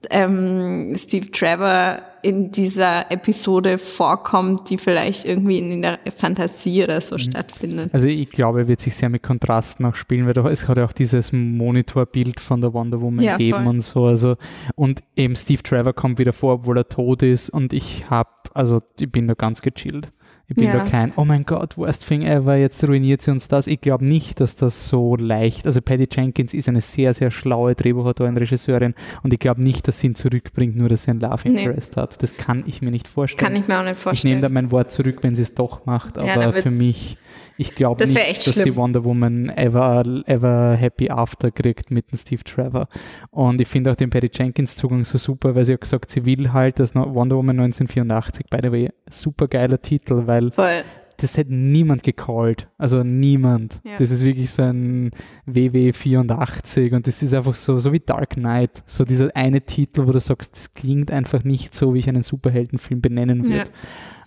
ähm, 0.09 0.93
Steve 0.95 1.31
Trevor 1.31 2.01
in 2.25 2.51
dieser 2.51 3.11
Episode 3.11 3.77
vorkommt, 3.77 4.71
die 4.71 4.79
vielleicht 4.79 5.25
irgendwie 5.25 5.59
in 5.71 5.81
der 5.81 5.99
Fantasie 6.17 6.83
oder 6.83 7.01
so 7.01 7.15
mhm. 7.15 7.19
stattfindet. 7.19 7.93
Also 7.93 8.07
ich 8.07 8.29
glaube, 8.29 8.61
er 8.61 8.67
wird 8.67 8.81
sich 8.81 8.95
sehr 8.95 9.09
mit 9.09 9.23
Kontrasten 9.23 9.85
auch 9.85 9.95
spielen, 9.95 10.27
weil 10.27 10.37
es 10.51 10.67
hat 10.67 10.77
ja 10.77 10.85
auch 10.85 10.93
dieses 10.93 11.31
Monitorbild 11.31 12.39
von 12.39 12.61
der 12.61 12.73
Wonder 12.73 13.01
Woman 13.01 13.23
ja, 13.23 13.37
gegeben 13.37 13.59
voll. 13.59 13.67
und 13.67 13.81
so. 13.81 14.05
Also 14.05 14.37
und 14.75 15.03
eben 15.15 15.35
Steve 15.35 15.63
Trevor 15.63 15.93
kommt 15.93 16.19
wieder 16.19 16.33
vor, 16.33 16.55
obwohl 16.55 16.77
er 16.77 16.87
tot 16.87 17.23
ist 17.23 17.49
und 17.49 17.73
ich 17.73 18.09
habe, 18.09 18.29
also 18.53 18.81
ich 18.99 19.11
bin 19.11 19.27
da 19.27 19.33
ganz 19.33 19.61
gechillt. 19.61 20.09
Ich 20.47 20.55
bin 20.55 20.65
ja. 20.65 20.77
da 20.77 20.85
kein, 20.85 21.11
oh 21.15 21.25
mein 21.25 21.43
Gott, 21.43 21.75
worst 21.75 22.07
thing 22.07 22.21
ever, 22.21 22.55
jetzt 22.55 22.87
ruiniert 22.87 23.21
sie 23.23 23.31
uns 23.31 23.47
das. 23.47 23.65
Ich 23.65 23.81
glaube 23.81 24.05
nicht, 24.05 24.39
dass 24.39 24.55
das 24.55 24.87
so 24.87 25.15
leicht, 25.15 25.65
also 25.65 25.81
Patty 25.81 26.07
Jenkins 26.11 26.53
ist 26.53 26.69
eine 26.69 26.81
sehr, 26.81 27.15
sehr 27.15 27.31
schlaue 27.31 27.73
Drehbuchautorin, 27.73 28.37
Regisseurin 28.37 28.93
und 29.23 29.33
ich 29.33 29.39
glaube 29.39 29.63
nicht, 29.63 29.87
dass 29.87 29.99
sie 29.99 30.07
ihn 30.07 30.15
zurückbringt, 30.15 30.75
nur 30.75 30.87
dass 30.87 31.03
sie 31.03 31.11
ein 31.11 31.19
Love 31.19 31.47
Interest 31.49 31.95
nee. 31.95 32.01
hat. 32.01 32.21
Das 32.21 32.37
kann 32.37 32.63
ich 32.67 32.83
mir 32.83 32.91
nicht 32.91 33.07
vorstellen. 33.07 33.39
Kann 33.39 33.59
ich 33.59 33.67
mir 33.67 33.79
auch 33.79 33.83
nicht 33.83 33.99
vorstellen. 33.99 34.33
Ich 34.33 34.35
nehme 34.35 34.41
da 34.41 34.49
mein 34.49 34.71
Wort 34.71 34.91
zurück, 34.91 35.17
wenn 35.21 35.35
sie 35.35 35.41
es 35.41 35.55
doch 35.55 35.85
macht, 35.87 36.19
aber 36.19 36.27
ja, 36.27 36.51
für 36.51 36.71
mich 36.71 37.17
ich 37.57 37.75
glaube 37.75 38.05
nicht, 38.05 38.47
dass 38.47 38.53
schlimm. 38.53 38.65
die 38.65 38.75
Wonder 38.75 39.03
Woman 39.05 39.49
ever, 39.49 40.03
ever 40.25 40.75
Happy 40.75 41.09
After 41.09 41.51
kriegt 41.51 41.91
mit 41.91 42.11
dem 42.11 42.17
Steve 42.17 42.43
Trevor. 42.43 42.87
Und 43.31 43.61
ich 43.61 43.67
finde 43.67 43.91
auch 43.91 43.95
den 43.95 44.09
Patty 44.09 44.29
Jenkins 44.33 44.75
Zugang 44.75 45.03
so 45.05 45.17
super, 45.17 45.55
weil 45.55 45.65
sie 45.65 45.73
hat 45.73 45.81
gesagt, 45.81 46.11
sie 46.11 46.25
will 46.25 46.51
halt, 46.51 46.79
dass 46.79 46.95
Wonder 46.95 47.37
Woman 47.37 47.59
1984, 47.59 48.47
by 48.49 48.57
the 48.61 48.71
way, 48.71 48.89
super 49.09 49.47
geiler 49.47 49.81
Titel, 49.81 50.23
weil 50.25 50.51
Voll. 50.51 50.83
das 51.17 51.37
hätte 51.37 51.53
niemand 51.53 52.03
gecallt. 52.03 52.67
Also 52.77 53.03
niemand. 53.03 53.79
Ja. 53.85 53.97
Das 53.97 54.11
ist 54.11 54.23
wirklich 54.23 54.51
so 54.51 54.63
ein 54.63 55.11
WW 55.45 55.93
84 55.93 56.93
und 56.93 57.07
das 57.07 57.23
ist 57.23 57.33
einfach 57.33 57.55
so, 57.55 57.77
so 57.77 57.93
wie 57.93 58.01
Dark 58.01 58.31
Knight. 58.31 58.83
So 58.85 59.05
dieser 59.05 59.33
eine 59.35 59.61
Titel, 59.61 60.07
wo 60.07 60.11
du 60.11 60.19
sagst, 60.19 60.55
das 60.55 60.73
klingt 60.73 61.09
einfach 61.09 61.45
nicht 61.45 61.73
so, 61.73 61.93
wie 61.93 61.99
ich 61.99 62.09
einen 62.09 62.23
Superheldenfilm 62.23 62.99
benennen 62.99 63.45
würde. 63.45 63.69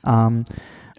Ja. 0.07 0.29
Ähm, 0.29 0.45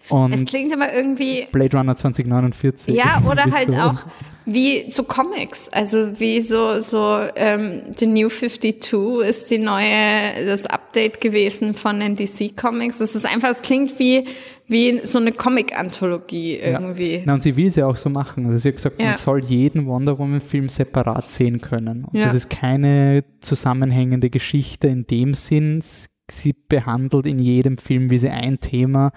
und 0.09 0.33
es 0.33 0.45
klingt 0.45 0.71
immer 0.71 0.91
irgendwie. 0.93 1.47
Blade 1.51 1.77
Runner 1.77 1.95
2049. 1.95 2.93
Ja, 2.95 3.21
oder 3.29 3.45
halt 3.45 3.71
so. 3.71 3.75
auch 3.75 4.05
wie 4.53 4.89
so 4.89 5.03
Comics. 5.03 5.69
Also 5.69 6.19
wie 6.19 6.41
so, 6.41 6.79
so 6.79 7.19
ähm, 7.35 7.83
The 7.97 8.07
New 8.07 8.29
52 8.29 9.27
ist 9.27 9.51
die 9.51 9.57
neue, 9.59 10.45
das 10.45 10.65
Update 10.65 11.21
gewesen 11.21 11.73
von 11.73 11.99
den 11.99 12.15
DC 12.15 12.55
Comics. 12.55 12.99
Es 12.99 13.15
ist 13.15 13.25
einfach, 13.25 13.49
es 13.49 13.61
klingt 13.61 13.99
wie, 13.99 14.25
wie 14.67 15.01
so 15.03 15.19
eine 15.19 15.31
Comic-Anthologie 15.31 16.55
irgendwie. 16.55 17.17
Ja. 17.17 17.21
Na, 17.25 17.33
und 17.35 17.43
sie 17.43 17.55
will 17.55 17.67
es 17.67 17.75
ja 17.75 17.85
auch 17.85 17.97
so 17.97 18.09
machen. 18.09 18.45
Also 18.45 18.57
sie 18.57 18.69
hat 18.69 18.75
gesagt, 18.75 18.99
ja. 18.99 19.07
man 19.07 19.17
soll 19.17 19.43
jeden 19.43 19.85
Wonder 19.85 20.17
Woman-Film 20.17 20.69
separat 20.69 21.29
sehen 21.29 21.61
können. 21.61 22.05
Und 22.05 22.17
ja. 22.17 22.25
das 22.25 22.33
ist 22.33 22.49
keine 22.49 23.23
zusammenhängende 23.41 24.29
Geschichte 24.29 24.87
in 24.87 25.05
dem 25.05 25.33
Sinn. 25.33 25.83
Sie 26.31 26.53
behandelt 26.53 27.25
in 27.25 27.39
jedem 27.39 27.77
Film 27.77 28.09
wie 28.09 28.17
sie 28.17 28.29
ein 28.29 28.59
Thema 28.59 29.11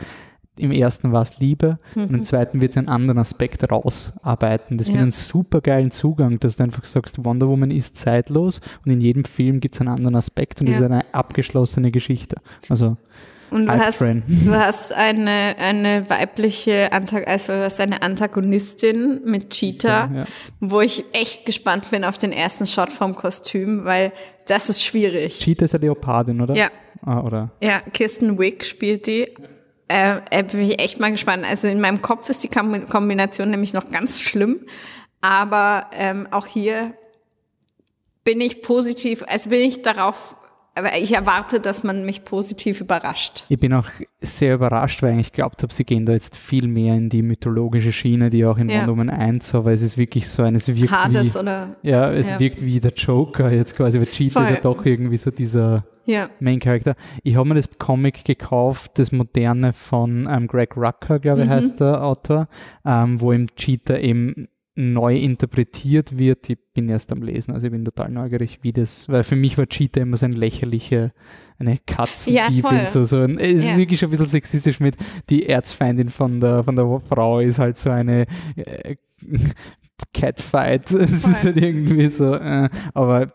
im 0.63 0.71
ersten 0.71 1.13
war 1.13 1.23
es 1.23 1.39
Liebe 1.39 1.79
mhm. 1.95 2.03
und 2.03 2.11
im 2.11 2.17
mhm. 2.17 2.25
zweiten 2.25 2.61
wird 2.61 2.73
sie 2.73 2.79
einen 2.79 2.89
anderen 2.89 3.19
Aspekt 3.19 3.71
rausarbeiten. 3.71 4.79
Das 4.79 4.87
ja. 4.87 4.93
finde 4.93 4.99
ich 4.99 5.03
einen 5.03 5.13
super 5.13 5.61
geilen 5.61 5.91
Zugang, 5.91 6.39
dass 6.41 6.57
du 6.57 6.63
einfach 6.63 6.85
sagst, 6.85 7.25
Wonder 7.25 7.49
Woman 7.49 7.71
ist 7.71 7.97
zeitlos 7.97 8.61
und 8.85 8.93
in 8.93 9.01
jedem 9.01 9.25
Film 9.25 9.61
gibt 9.61 9.75
es 9.75 9.81
einen 9.81 9.91
anderen 9.91 10.17
Aspekt 10.17 10.61
und 10.61 10.69
es 10.69 10.75
ja. 10.75 10.79
ist 10.81 10.85
eine 10.85 11.15
abgeschlossene 11.15 11.91
Geschichte. 11.91 12.37
Also 12.69 12.97
und 13.53 13.67
du 13.67 13.73
hast, 13.73 14.01
du 14.01 14.55
hast 14.55 14.93
eine, 14.93 15.57
eine 15.59 16.09
weibliche, 16.09 16.91
Antag 16.91 17.29
also 17.29 17.53
du 17.53 17.65
hast 17.65 17.81
eine 17.81 18.01
Antagonistin 18.01 19.21
mit 19.27 19.51
Cheetah, 19.51 20.11
ja, 20.11 20.21
ja. 20.21 20.25
wo 20.61 20.81
ich 20.81 21.05
echt 21.13 21.45
gespannt 21.45 21.91
bin 21.91 22.03
auf 22.05 22.17
den 22.17 22.33
ersten 22.33 22.67
Shot 22.67 22.91
vom 22.91 23.15
Kostüm, 23.15 23.85
weil 23.85 24.13
das 24.47 24.71
ist 24.71 24.83
schwierig. 24.83 25.39
Cheetah 25.39 25.67
ist 25.67 25.75
eine 25.75 25.85
Leopardin, 25.85 26.41
oder? 26.41 26.55
Ja. 26.57 26.71
Ah, 27.05 27.21
oder? 27.21 27.51
Ja, 27.61 27.81
Kirsten 27.93 28.39
Wick 28.39 28.65
spielt 28.65 29.07
die. 29.07 29.27
Äh, 29.93 30.23
äh, 30.31 30.43
bin 30.43 30.63
ich 30.63 30.81
echt 30.81 31.01
mal 31.01 31.11
gespannt. 31.11 31.45
Also 31.45 31.69
in 31.69 31.79
meinem 31.79 32.01
Kopf 32.01 32.31
ist 32.31 32.43
die 32.43 32.49
Kombination 32.49 33.51
nämlich 33.51 33.75
noch 33.75 33.91
ganz 33.91 34.23
schlimm. 34.23 34.61
Aber 35.21 35.91
ähm, 35.93 36.29
auch 36.31 36.47
hier 36.47 36.95
bin 38.25 38.41
ich 38.41 38.63
positiv, 38.63 39.23
also 39.29 39.51
bin 39.51 39.61
ich 39.61 39.83
darauf 39.83 40.35
aber 40.75 40.97
ich 40.97 41.15
erwarte, 41.15 41.61
dass 41.61 41.85
man 41.85 42.07
mich 42.07 42.25
positiv 42.25 42.81
überrascht. 42.81 43.45
Ich 43.49 43.59
bin 43.59 43.75
auch 43.75 43.89
sehr 44.23 44.55
überrascht, 44.55 45.03
weil 45.03 45.19
ich 45.21 45.33
glaubt 45.33 45.63
habe, 45.63 45.73
sie 45.73 45.85
gehen 45.85 46.07
da 46.07 46.13
jetzt 46.13 46.37
viel 46.37 46.67
mehr 46.67 46.95
in 46.95 47.11
die 47.11 47.23
mythologische 47.23 47.93
Schiene, 47.93 48.31
die 48.31 48.47
auch 48.47 48.57
in 48.57 48.69
ja. 48.69 48.81
Wonder 48.81 48.93
Woman 48.93 49.11
1 49.11 49.49
so, 49.49 49.65
weil 49.65 49.75
es 49.75 49.83
ist 49.83 49.99
wirklich 49.99 50.29
so 50.29 50.43
ein, 50.43 50.55
es 50.55 50.69
wirkt 50.69 50.91
Hades 50.91 51.35
wie, 51.35 51.39
oder? 51.39 51.77
Ja, 51.83 52.11
es 52.11 52.31
ja. 52.31 52.39
wirkt 52.39 52.65
wie 52.65 52.81
der 52.81 52.93
Joker 52.93 53.51
jetzt 53.51 53.77
quasi, 53.77 53.99
weil 53.99 54.07
Cheetah 54.07 54.41
Voll. 54.41 54.43
ist 54.45 54.51
ja 54.51 54.61
doch 54.61 54.87
irgendwie 54.87 55.19
so 55.19 55.31
dieser 55.31 55.85
ja. 56.07 56.31
Main 56.41 56.59
Character. 56.59 56.95
Ich 57.23 57.37
habe 57.37 57.49
mir 57.49 57.55
das 57.57 57.69
Comic 57.79 58.25
gekauft, 58.25 58.93
das 58.95 59.13
moderne 59.13 59.73
von 59.73 60.29
ähm, 60.31 60.47
Greg 60.47 60.77
Rucker, 60.77 61.19
glaube 61.19 61.43
ich, 61.43 61.47
mhm. 61.49 61.53
heißt 61.53 61.81
der 61.81 62.03
Autor, 62.03 62.49
ähm, 62.85 63.21
wo 63.21 63.33
im 63.33 63.47
Cheetah 63.55 63.99
eben 63.99 64.49
neu 64.75 65.17
interpretiert 65.17 66.17
wird. 66.17 66.49
Ich 66.49 66.59
bin 66.73 66.89
erst 66.89 67.13
am 67.13 67.23
Lesen, 67.23 67.53
also 67.53 67.67
ich 67.67 67.73
bin 67.73 67.85
total 67.85 68.11
neugierig, 68.11 68.61
wie 68.63 68.73
das, 68.73 69.09
weil 69.09 69.23
für 69.23 69.37
mich 69.37 69.59
war 69.59 69.67
Cheetah 69.67 70.01
immer 70.01 70.17
so 70.17 70.27
ein 70.27 70.33
lächerliche, 70.33 71.13
eine 71.59 71.79
Katzenbibel. 71.87 72.73
Ja, 72.73 72.87
so, 72.87 73.05
so 73.05 73.19
ein, 73.19 73.39
es 73.39 73.63
ja. 73.65 73.73
ist 73.73 73.79
wirklich 73.79 74.01
schon 74.01 74.09
ein 74.09 74.13
bisschen 74.13 74.27
sexistisch 74.27 74.81
mit, 74.81 74.97
die 75.29 75.47
Erzfeindin 75.47 76.09
von 76.09 76.41
der, 76.41 76.65
von 76.65 76.77
der 76.77 77.03
Frau 77.07 77.41
ist 77.41 77.59
halt 77.59 77.79
so 77.79 77.91
eine 77.91 78.27
äh, 78.57 78.97
Catfight. 80.15 80.91
Es 80.93 81.27
ist 81.27 81.45
halt 81.45 81.57
irgendwie 81.57 82.09
so, 82.09 82.35
äh, 82.35 82.69
aber 82.95 83.33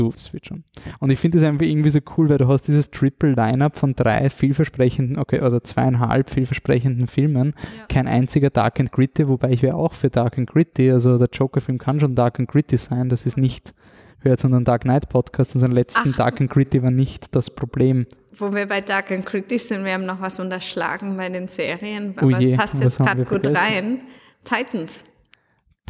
Wird 0.00 0.46
schon. 0.46 0.64
Und 0.98 1.10
ich 1.10 1.18
finde 1.18 1.38
es 1.38 1.44
einfach 1.44 1.66
irgendwie 1.66 1.90
so 1.90 2.00
cool, 2.16 2.28
weil 2.28 2.38
du 2.38 2.48
hast 2.48 2.62
dieses 2.62 2.90
Triple 2.90 3.32
Lineup 3.32 3.76
von 3.76 3.94
drei 3.94 4.30
vielversprechenden, 4.30 5.18
okay, 5.18 5.40
oder 5.42 5.62
zweieinhalb 5.62 6.30
vielversprechenden 6.30 7.06
Filmen. 7.06 7.54
Ja. 7.76 7.86
Kein 7.88 8.08
einziger 8.08 8.50
Dark 8.50 8.80
and 8.80 8.92
Gritty, 8.92 9.28
wobei 9.28 9.50
ich 9.50 9.62
wäre 9.62 9.76
auch 9.76 9.92
für 9.92 10.10
Dark 10.10 10.38
and 10.38 10.48
Gritty. 10.48 10.90
Also 10.90 11.18
der 11.18 11.28
Joker-Film 11.32 11.78
kann 11.78 12.00
schon 12.00 12.14
Dark 12.14 12.38
and 12.38 12.48
Gritty 12.48 12.76
sein. 12.76 13.08
Das 13.08 13.26
ist 13.26 13.36
nicht, 13.36 13.74
hört 14.20 14.44
unseren 14.44 14.64
Dark 14.64 14.82
Knight 14.82 15.08
Podcast, 15.08 15.54
unseren 15.54 15.72
letzten 15.72 16.10
Ach. 16.12 16.16
Dark 16.16 16.40
and 16.40 16.50
Gritty 16.50 16.82
war 16.82 16.90
nicht 16.90 17.34
das 17.34 17.50
Problem. 17.50 18.06
Wo 18.32 18.52
wir 18.52 18.66
bei 18.66 18.80
Dark 18.80 19.10
and 19.10 19.26
Gritty 19.26 19.58
sind, 19.58 19.84
wir 19.84 19.92
haben 19.92 20.06
noch 20.06 20.20
was 20.20 20.38
unterschlagen 20.40 21.16
bei 21.16 21.28
den 21.28 21.48
Serien. 21.48 22.14
Aber 22.16 22.26
oh 22.26 22.30
je, 22.30 22.52
es 22.52 22.58
passt 22.58 22.80
jetzt 22.80 22.98
gerade 22.98 23.24
gut 23.24 23.46
rein. 23.46 24.02
Titans. 24.44 25.04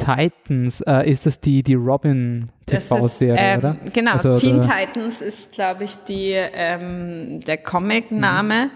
Titans, 0.04 0.80
äh, 0.82 1.10
ist 1.10 1.26
das 1.26 1.40
die, 1.40 1.62
die 1.62 1.74
Robin 1.74 2.50
TV-Serie, 2.66 3.36
ähm, 3.38 3.58
oder? 3.58 3.76
Genau, 3.92 4.12
Also, 4.12 4.34
Teen 4.34 4.60
Titans 4.60 5.20
ist, 5.20 5.52
glaube 5.52 5.84
ich, 5.84 5.96
die, 6.08 6.32
ähm, 6.32 7.40
der 7.46 7.58
Comic-Name. 7.58 8.70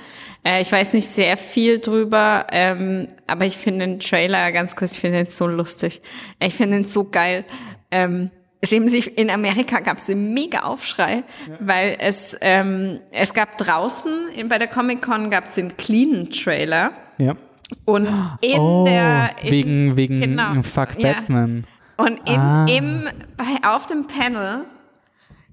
Äh, 0.45 0.61
ich 0.61 0.71
weiß 0.71 0.95
nicht 0.95 1.07
sehr 1.07 1.37
viel 1.37 1.79
drüber, 1.79 2.47
ähm, 2.53 3.09
aber 3.27 3.47
ich 3.47 3.57
finde 3.57 3.87
den 3.87 4.01
Trailer 4.01 4.53
ganz 4.53 4.77
kurz, 4.77 4.93
ich 4.93 5.01
finde 5.01 5.19
den 5.25 5.27
so 5.27 5.47
lustig. 5.47 6.03
Ich 6.41 6.55
finde 6.55 6.79
den 6.79 6.89
so 6.89 7.05
geil. 7.05 7.45
Ähm, 7.91 8.31
es 8.65 8.73
eben 8.73 8.89
sich 8.89 9.19
in 9.19 9.31
Amerika 9.31 9.81
gab 9.81 9.99
es 9.99 10.09
einen 10.09 10.33
mega 10.33 10.61
Aufschrei, 10.61 11.23
weil 11.61 11.97
es 12.01 12.35
ähm, 12.41 13.01
es 13.11 13.35
gab 13.35 13.59
draußen 13.59 14.49
bei 14.49 14.59
der 14.59 14.69
Comic 14.69 15.03
Con 15.03 15.31
gab 15.31 15.45
es 15.45 15.55
den 15.55 15.77
cleanen 15.77 16.31
Trailer 16.31 16.93
Ja. 17.19 17.35
Und 17.85 18.09
in 18.41 18.59
oh, 18.59 18.85
der 18.85 19.31
in, 19.43 19.51
wegen, 19.51 19.97
wegen 19.97 20.21
genau, 20.21 20.63
Fuck 20.63 20.99
ja. 20.99 21.15
Batman. 21.15 21.65
Und 21.97 22.29
in, 22.29 22.41
Ah. 22.41 22.67
im, 22.69 23.09
bei, 23.37 23.69
auf 23.69 23.87
dem 23.87 24.07
Panel 24.07 24.65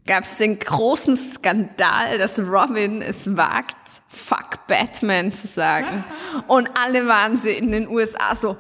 gab 0.07 0.24
es 0.24 0.38
den 0.38 0.57
großen 0.57 1.16
Skandal, 1.16 2.18
dass 2.18 2.39
Robin 2.39 3.01
es 3.01 3.38
wagt, 3.38 3.76
Fuck 4.07 4.66
Batman 4.68 5.32
zu 5.32 5.47
sagen. 5.47 6.03
Und 6.47 6.70
alle 6.76 7.07
waren 7.07 7.38
sie 7.38 7.51
in 7.51 7.72
den 7.72 7.88
USA 7.88 8.36
so, 8.36 8.57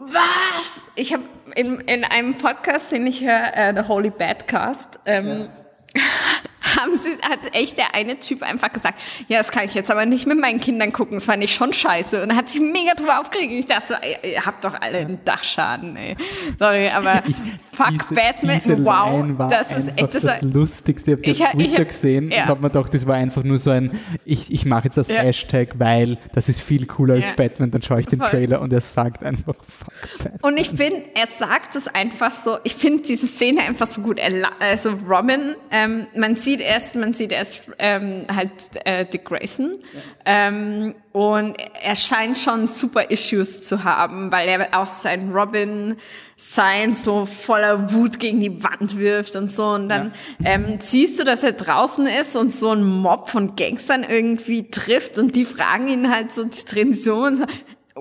was? 0.00 0.82
Ich 0.94 1.12
habe 1.14 1.22
in, 1.54 1.80
in 1.80 2.04
einem 2.04 2.34
Podcast, 2.34 2.92
den 2.92 3.06
ich 3.06 3.24
höre, 3.24 3.56
äh, 3.56 3.74
The 3.74 3.88
Holy 3.88 4.10
Badcast, 4.10 5.00
ähm, 5.06 5.48
haben 6.76 6.96
sie, 6.96 7.10
hat 7.22 7.38
echt 7.54 7.78
der 7.78 7.94
eine 7.94 8.18
Typ 8.18 8.42
einfach 8.42 8.72
gesagt, 8.72 9.00
ja, 9.28 9.38
das 9.38 9.50
kann 9.50 9.64
ich 9.64 9.74
jetzt 9.74 9.90
aber 9.90 10.06
nicht 10.06 10.26
mit 10.26 10.38
meinen 10.40 10.60
Kindern 10.60 10.92
gucken, 10.92 11.14
das 11.16 11.24
fand 11.26 11.42
ich 11.42 11.54
schon 11.54 11.72
scheiße. 11.72 12.22
Und 12.22 12.30
er 12.30 12.36
hat 12.36 12.48
sich 12.48 12.60
mega 12.60 12.94
drüber 12.94 13.20
aufgeregt. 13.20 13.52
Ich 13.52 13.66
dachte 13.66 13.88
so, 13.88 13.94
ey, 13.94 14.32
ihr 14.34 14.44
habt 14.46 14.64
doch 14.64 14.74
alle 14.80 14.98
einen 14.98 15.24
Dachschaden, 15.24 15.96
ey. 15.96 16.16
Sorry, 16.58 16.88
aber 16.88 17.22
fuck 17.72 17.88
Diese- 17.90 18.14
Batman, 18.14 18.60
diese 18.64 18.84
wow, 18.84 19.48
das 19.50 19.72
ist 19.72 19.88
echt, 19.96 20.14
das, 20.14 20.22
das 20.22 20.42
Lustigste. 20.42 21.12
Ich 21.12 21.18
habe 21.18 21.22
Ich 21.22 21.38
das 21.38 21.40
ich 21.40 21.68
Twitter 21.70 21.80
hab- 21.82 21.88
gesehen 21.88 22.30
ja. 22.30 22.42
und 22.42 22.48
habe 22.48 22.62
mir 22.62 22.70
gedacht, 22.70 22.94
das 22.94 23.06
war 23.06 23.14
einfach 23.14 23.42
nur 23.42 23.58
so 23.58 23.70
ein, 23.70 23.98
ich, 24.24 24.52
ich 24.52 24.64
mache 24.66 24.84
jetzt 24.86 24.96
das 24.96 25.08
Ja. 25.08 25.16
Hashtag, 25.22 25.70
weil 25.78 26.18
das 26.34 26.48
ist 26.48 26.60
viel 26.60 26.86
cooler 26.86 27.14
als 27.14 27.26
Ja. 27.26 27.32
Batman. 27.36 27.70
Dann 27.70 27.82
schaue 27.82 28.00
ich 28.00 28.06
den 28.06 28.20
Voll. 28.20 28.30
Trailer 28.30 28.60
und 28.60 28.72
er 28.72 28.80
sagt 28.80 29.22
einfach 29.22 29.54
Fuck 29.54 30.18
Batman. 30.22 30.38
Und 30.42 30.56
ich 30.60 30.68
finde, 30.70 31.04
er 31.14 31.26
sagt 31.26 31.76
es 31.76 31.88
einfach 31.88 32.32
so, 32.32 32.58
ich 32.64 32.74
finde 32.76 33.02
diese 33.02 33.26
Szene 33.26 33.60
einfach 33.62 33.86
so 33.86 34.00
gut. 34.02 34.18
Er, 34.18 34.32
also 34.60 34.90
Robin, 35.08 35.54
ähm, 35.70 36.06
man 36.16 36.36
sieht 36.36 36.60
erst, 36.66 36.96
man 36.96 37.12
sieht 37.12 37.32
erst 37.32 37.62
ähm, 37.78 38.26
halt 38.34 38.50
äh, 38.84 39.06
Dick 39.06 39.24
Grayson. 39.24 39.78
Ähm, 40.24 40.94
und 41.12 41.56
er 41.82 41.96
scheint 41.96 42.36
schon 42.36 42.68
super 42.68 43.10
Issues 43.10 43.62
zu 43.62 43.84
haben, 43.84 44.30
weil 44.30 44.48
er 44.48 44.78
auch 44.78 44.86
sein 44.86 45.32
Robin 45.32 45.96
sein 46.36 46.94
so 46.94 47.24
voller 47.24 47.92
Wut 47.92 48.18
gegen 48.18 48.40
die 48.40 48.62
Wand 48.62 48.98
wirft 48.98 49.36
und 49.36 49.50
so. 49.50 49.68
Und 49.68 49.88
dann 49.88 50.12
ähm, 50.44 50.78
siehst 50.80 51.18
du, 51.18 51.24
dass 51.24 51.42
er 51.42 51.52
draußen 51.52 52.06
ist 52.06 52.36
und 52.36 52.52
so 52.52 52.72
ein 52.72 52.84
Mob 52.84 53.30
von 53.30 53.56
Gangstern 53.56 54.04
irgendwie 54.04 54.70
trifft 54.70 55.18
und 55.18 55.34
die 55.34 55.46
fragen 55.46 55.88
ihn 55.88 56.10
halt 56.10 56.32
so, 56.32 56.44
die 56.44 56.64
drehen 56.64 56.92
sich 56.92 57.10
um 57.10 57.22
und 57.22 57.38
sagen, 57.38 57.52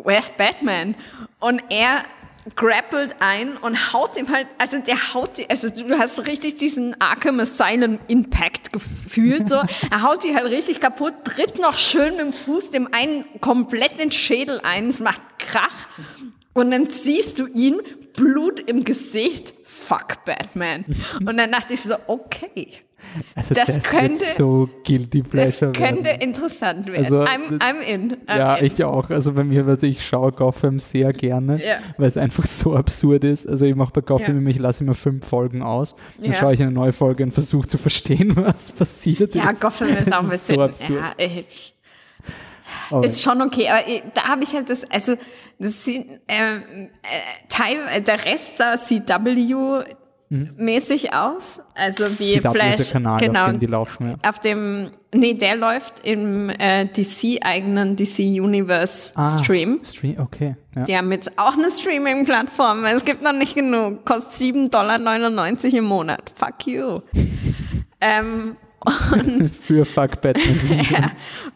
where's 0.04 0.32
Batman? 0.32 0.96
Und 1.40 1.62
er 1.70 2.04
grappelt 2.56 3.16
ein 3.20 3.58
und 3.58 3.94
haut 3.94 4.18
ihm 4.18 4.30
halt, 4.30 4.48
also 4.58 4.78
der 4.80 5.14
haut, 5.14 5.38
die, 5.38 5.50
also 5.50 5.70
du 5.70 5.98
hast 5.98 6.28
richtig 6.28 6.56
diesen 6.56 7.00
Arkham 7.02 7.40
Asylum 7.40 8.00
Impact 8.08 8.72
gefühlt, 8.72 9.50
so. 9.50 9.56
Er 9.92 10.02
haut 10.04 10.24
die 10.24 10.36
halt 10.36 10.52
richtig 10.52 10.80
kaputt, 10.80 11.14
tritt 11.24 11.60
noch 11.60 11.78
schön 11.78 12.12
mit 12.12 12.20
dem 12.20 12.34
Fuß 12.34 12.72
dem 12.72 12.90
einen 12.94 13.26
komplett 13.42 14.00
den 14.00 14.12
Schädel 14.12 14.60
ein, 14.62 14.90
es 14.90 15.00
macht 15.00 15.22
Krach. 15.40 15.88
Und 16.54 16.72
dann 16.72 16.90
siehst 16.90 17.40
du 17.40 17.48
ihn, 17.48 17.82
Blut 18.16 18.60
im 18.62 18.84
Gesicht, 18.84 19.54
fuck 19.64 20.24
Batman. 20.26 20.86
Und 21.26 21.38
dann 21.38 21.52
dachte 21.52 21.74
ich 21.74 21.82
so, 21.82 21.96
okay, 22.08 22.80
Also 23.36 23.54
das 23.54 23.68
wird 23.70 23.84
könnte- 23.84 24.26
so 24.38 24.68
guilty 24.86 25.22
das 25.22 25.30
pleasure 25.30 25.72
könnte 25.74 26.06
werden. 26.06 26.22
interessant 26.22 26.88
werden. 26.88 27.04
Also, 27.06 27.22
I'm, 27.24 27.60
I'm 27.60 27.80
in. 27.88 28.14
I'm 28.28 28.38
Ja, 28.38 28.56
in. 28.56 28.66
ich 28.66 28.84
auch. 28.84 29.10
Also 29.10 29.34
bei 29.34 29.44
mir, 29.44 29.66
also 29.68 29.86
ich 29.88 30.06
schaue 30.06 30.32
Gotham 30.32 30.80
sehr 30.80 31.14
gerne, 31.14 31.64
Ja. 31.64 31.76
weil 31.98 32.08
es 32.08 32.18
einfach 32.18 32.46
so 32.46 32.76
absurd 32.76 33.24
ist. 33.24 33.48
Also 33.48 33.66
ich 33.66 33.76
mache 33.76 33.92
bei 33.94 34.02
Gotham 34.02 34.44
Ja. 34.44 34.50
ich 34.50 34.58
lasse 34.60 34.84
immer 34.84 34.96
fünf 34.96 35.26
Folgen 35.28 35.62
aus. 35.62 35.96
Dann 36.20 36.32
Ja. 36.32 36.40
schaue 36.40 36.54
ich 36.54 36.62
eine 36.62 36.72
neue 36.72 36.94
Folge 36.94 37.24
und 37.24 37.32
versuche 37.32 37.68
zu 37.68 37.78
verstehen, 37.78 38.36
was 38.36 38.72
passiert 38.72 39.36
Ja, 39.36 39.50
ist. 39.52 39.62
Gotham 39.62 39.90
ist 39.90 40.12
auch 40.14 40.24
ein 40.24 40.30
bisschen, 40.30 40.56
so 40.56 40.62
absurd. 40.64 40.90
ja, 41.02 41.14
äh, 41.18 41.44
Aber- 42.90 43.06
ist 43.06 43.22
schon 43.22 43.42
okay, 43.42 43.68
aber 43.70 43.88
äh, 43.88 44.02
da 44.14 44.24
habe 44.30 44.44
ich 44.44 44.54
halt 44.54 44.70
das, 44.70 44.84
also 44.92 45.16
das 45.60 45.86
sind, 45.86 46.06
ähm, 46.28 46.62
äh, 47.04 47.48
Teil, 47.50 47.78
äh, 47.92 48.02
der 48.02 48.26
Rest 48.26 48.58
sah 48.58 48.76
CW 48.78 49.84
mäßig 50.30 51.14
aus, 51.14 51.60
also 51.76 52.06
wie 52.20 52.40
der 52.40 52.52
Flash, 52.52 52.92
Kanal, 52.92 53.16
auf 53.16 53.22
genau, 53.22 53.48
dem 53.48 53.60
die 53.60 53.66
laufen, 53.68 54.10
ja. 54.10 54.30
auf 54.30 54.40
dem, 54.40 54.90
nee, 55.14 55.34
der 55.34 55.56
läuft 55.56 56.06
im 56.06 56.50
äh, 56.50 56.86
DC 56.86 57.44
eigenen 57.44 57.96
DC 57.96 58.20
Universe 58.20 59.14
Ah, 59.16 59.38
Stream. 59.38 59.80
Stream, 59.84 60.20
okay. 60.20 60.56
Ja. 60.76 60.84
Die 60.84 60.98
haben 60.98 61.12
jetzt 61.12 61.38
auch 61.38 61.54
eine 61.54 61.70
Streaming-Plattform. 61.70 62.86
Es 62.86 63.06
gibt 63.06 63.22
noch 63.22 63.34
nicht 63.34 63.56
genug. 63.56 64.06
Kostet 64.06 64.56
7,99 64.56 64.70
Dollar 64.72 65.74
im 65.78 65.84
Monat. 65.86 66.34
Fuck 66.36 66.68
you. 66.68 67.00
ähm, 68.02 68.58
Für 69.62 69.86
Fuck 69.86 70.22
Batman. 70.22 70.60
ja. 70.92 71.12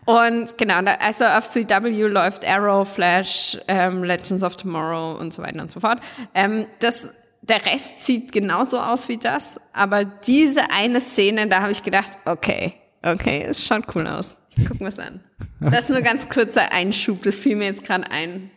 Und 0.05 0.57
genau, 0.57 0.79
also 0.99 1.25
auf 1.25 1.47
CW 1.47 2.07
läuft 2.07 2.47
Arrow, 2.47 2.87
Flash, 2.87 3.57
ähm, 3.67 4.03
Legends 4.03 4.43
of 4.43 4.55
Tomorrow 4.55 5.17
und 5.19 5.33
so 5.33 5.41
weiter 5.41 5.61
und 5.61 5.71
so 5.71 5.79
fort. 5.79 5.99
Ähm, 6.33 6.65
das, 6.79 7.11
der 7.49 7.65
Rest 7.65 7.99
sieht 7.99 8.31
genauso 8.31 8.79
aus 8.79 9.09
wie 9.09 9.17
das, 9.17 9.59
aber 9.73 10.05
diese 10.05 10.71
eine 10.71 11.01
Szene, 11.01 11.47
da 11.47 11.61
habe 11.61 11.71
ich 11.71 11.83
gedacht, 11.83 12.11
okay, 12.25 12.73
okay, 13.03 13.43
es 13.47 13.65
schaut 13.65 13.83
cool 13.95 14.07
aus. 14.07 14.37
Ich 14.55 14.65
guck 14.65 14.79
mir's 14.81 14.99
an. 14.99 15.21
Das 15.59 15.83
ist 15.83 15.89
nur 15.89 16.01
ganz 16.01 16.29
kurzer 16.29 16.71
Einschub, 16.71 17.21
das 17.23 17.37
fiel 17.37 17.57
mir 17.57 17.65
jetzt 17.65 17.83
gerade 17.83 18.09
ein. 18.09 18.49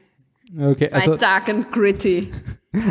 Okay, 0.57 0.89
Also, 0.93 1.13
also, 1.13 1.17
dark 1.17 1.49
and 1.49 1.73
gritty. 1.73 2.31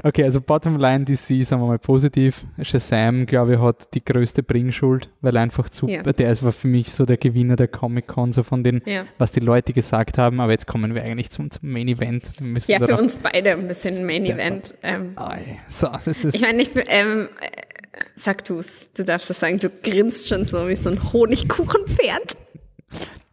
Okay, 0.04 0.24
also 0.24 0.42
Bottomline 0.42 1.06
DC, 1.06 1.44
sagen 1.46 1.62
wir 1.62 1.68
mal 1.68 1.80
positiv. 1.80 2.46
Shazam, 2.62 3.26
glaube 3.26 3.56
ich, 3.56 3.60
hat 3.60 3.94
die 3.94 4.04
größte 4.04 4.44
Bringschuld, 4.44 5.10
weil 5.22 5.36
einfach 5.38 5.70
zu, 5.70 5.88
Ja. 5.88 6.04
der 6.04 6.32
ist 6.32 6.44
war 6.44 6.52
für 6.52 6.68
mich 6.68 6.94
so 6.94 7.06
der 7.06 7.18
Gewinner 7.18 7.56
der 7.56 7.68
Comic-Con, 7.68 8.32
so 8.32 8.44
von 8.44 8.64
den, 8.64 8.82
Ja. 8.86 9.06
was 9.18 9.32
die 9.32 9.40
Leute 9.40 9.74
gesagt 9.74 10.18
haben. 10.18 10.40
Aber 10.40 10.52
jetzt 10.52 10.68
kommen 10.68 10.94
wir 10.94 11.04
eigentlich 11.04 11.30
zum, 11.32 11.50
zum 11.50 11.72
Main 11.72 11.88
Event. 11.88 12.24
Ja, 12.68 12.80
für 12.80 12.98
uns 12.98 13.18
beide 13.18 13.52
ein 13.52 13.68
bisschen 13.68 14.06
Main 14.06 14.26
Event. 14.26 14.74
Ähm, 14.84 15.16
So, 15.68 15.88
das 16.06 16.24
ist, 16.24 16.36
ich 16.36 16.42
meine, 16.42 16.62
ich 16.62 16.72
bin, 16.74 16.84
ähm, 16.88 17.30
äh, 17.42 17.48
sag 18.16 18.44
du's, 18.44 18.92
du 18.94 19.04
darfst 19.04 19.30
das 19.30 19.40
sagen, 19.40 19.58
du 19.60 19.70
grinst 19.70 20.30
schon 20.30 20.46
so 20.46 20.68
wie 20.70 20.76
so 20.76 20.90
ein 20.90 21.12
Honigkuchenpferd. 21.12 22.38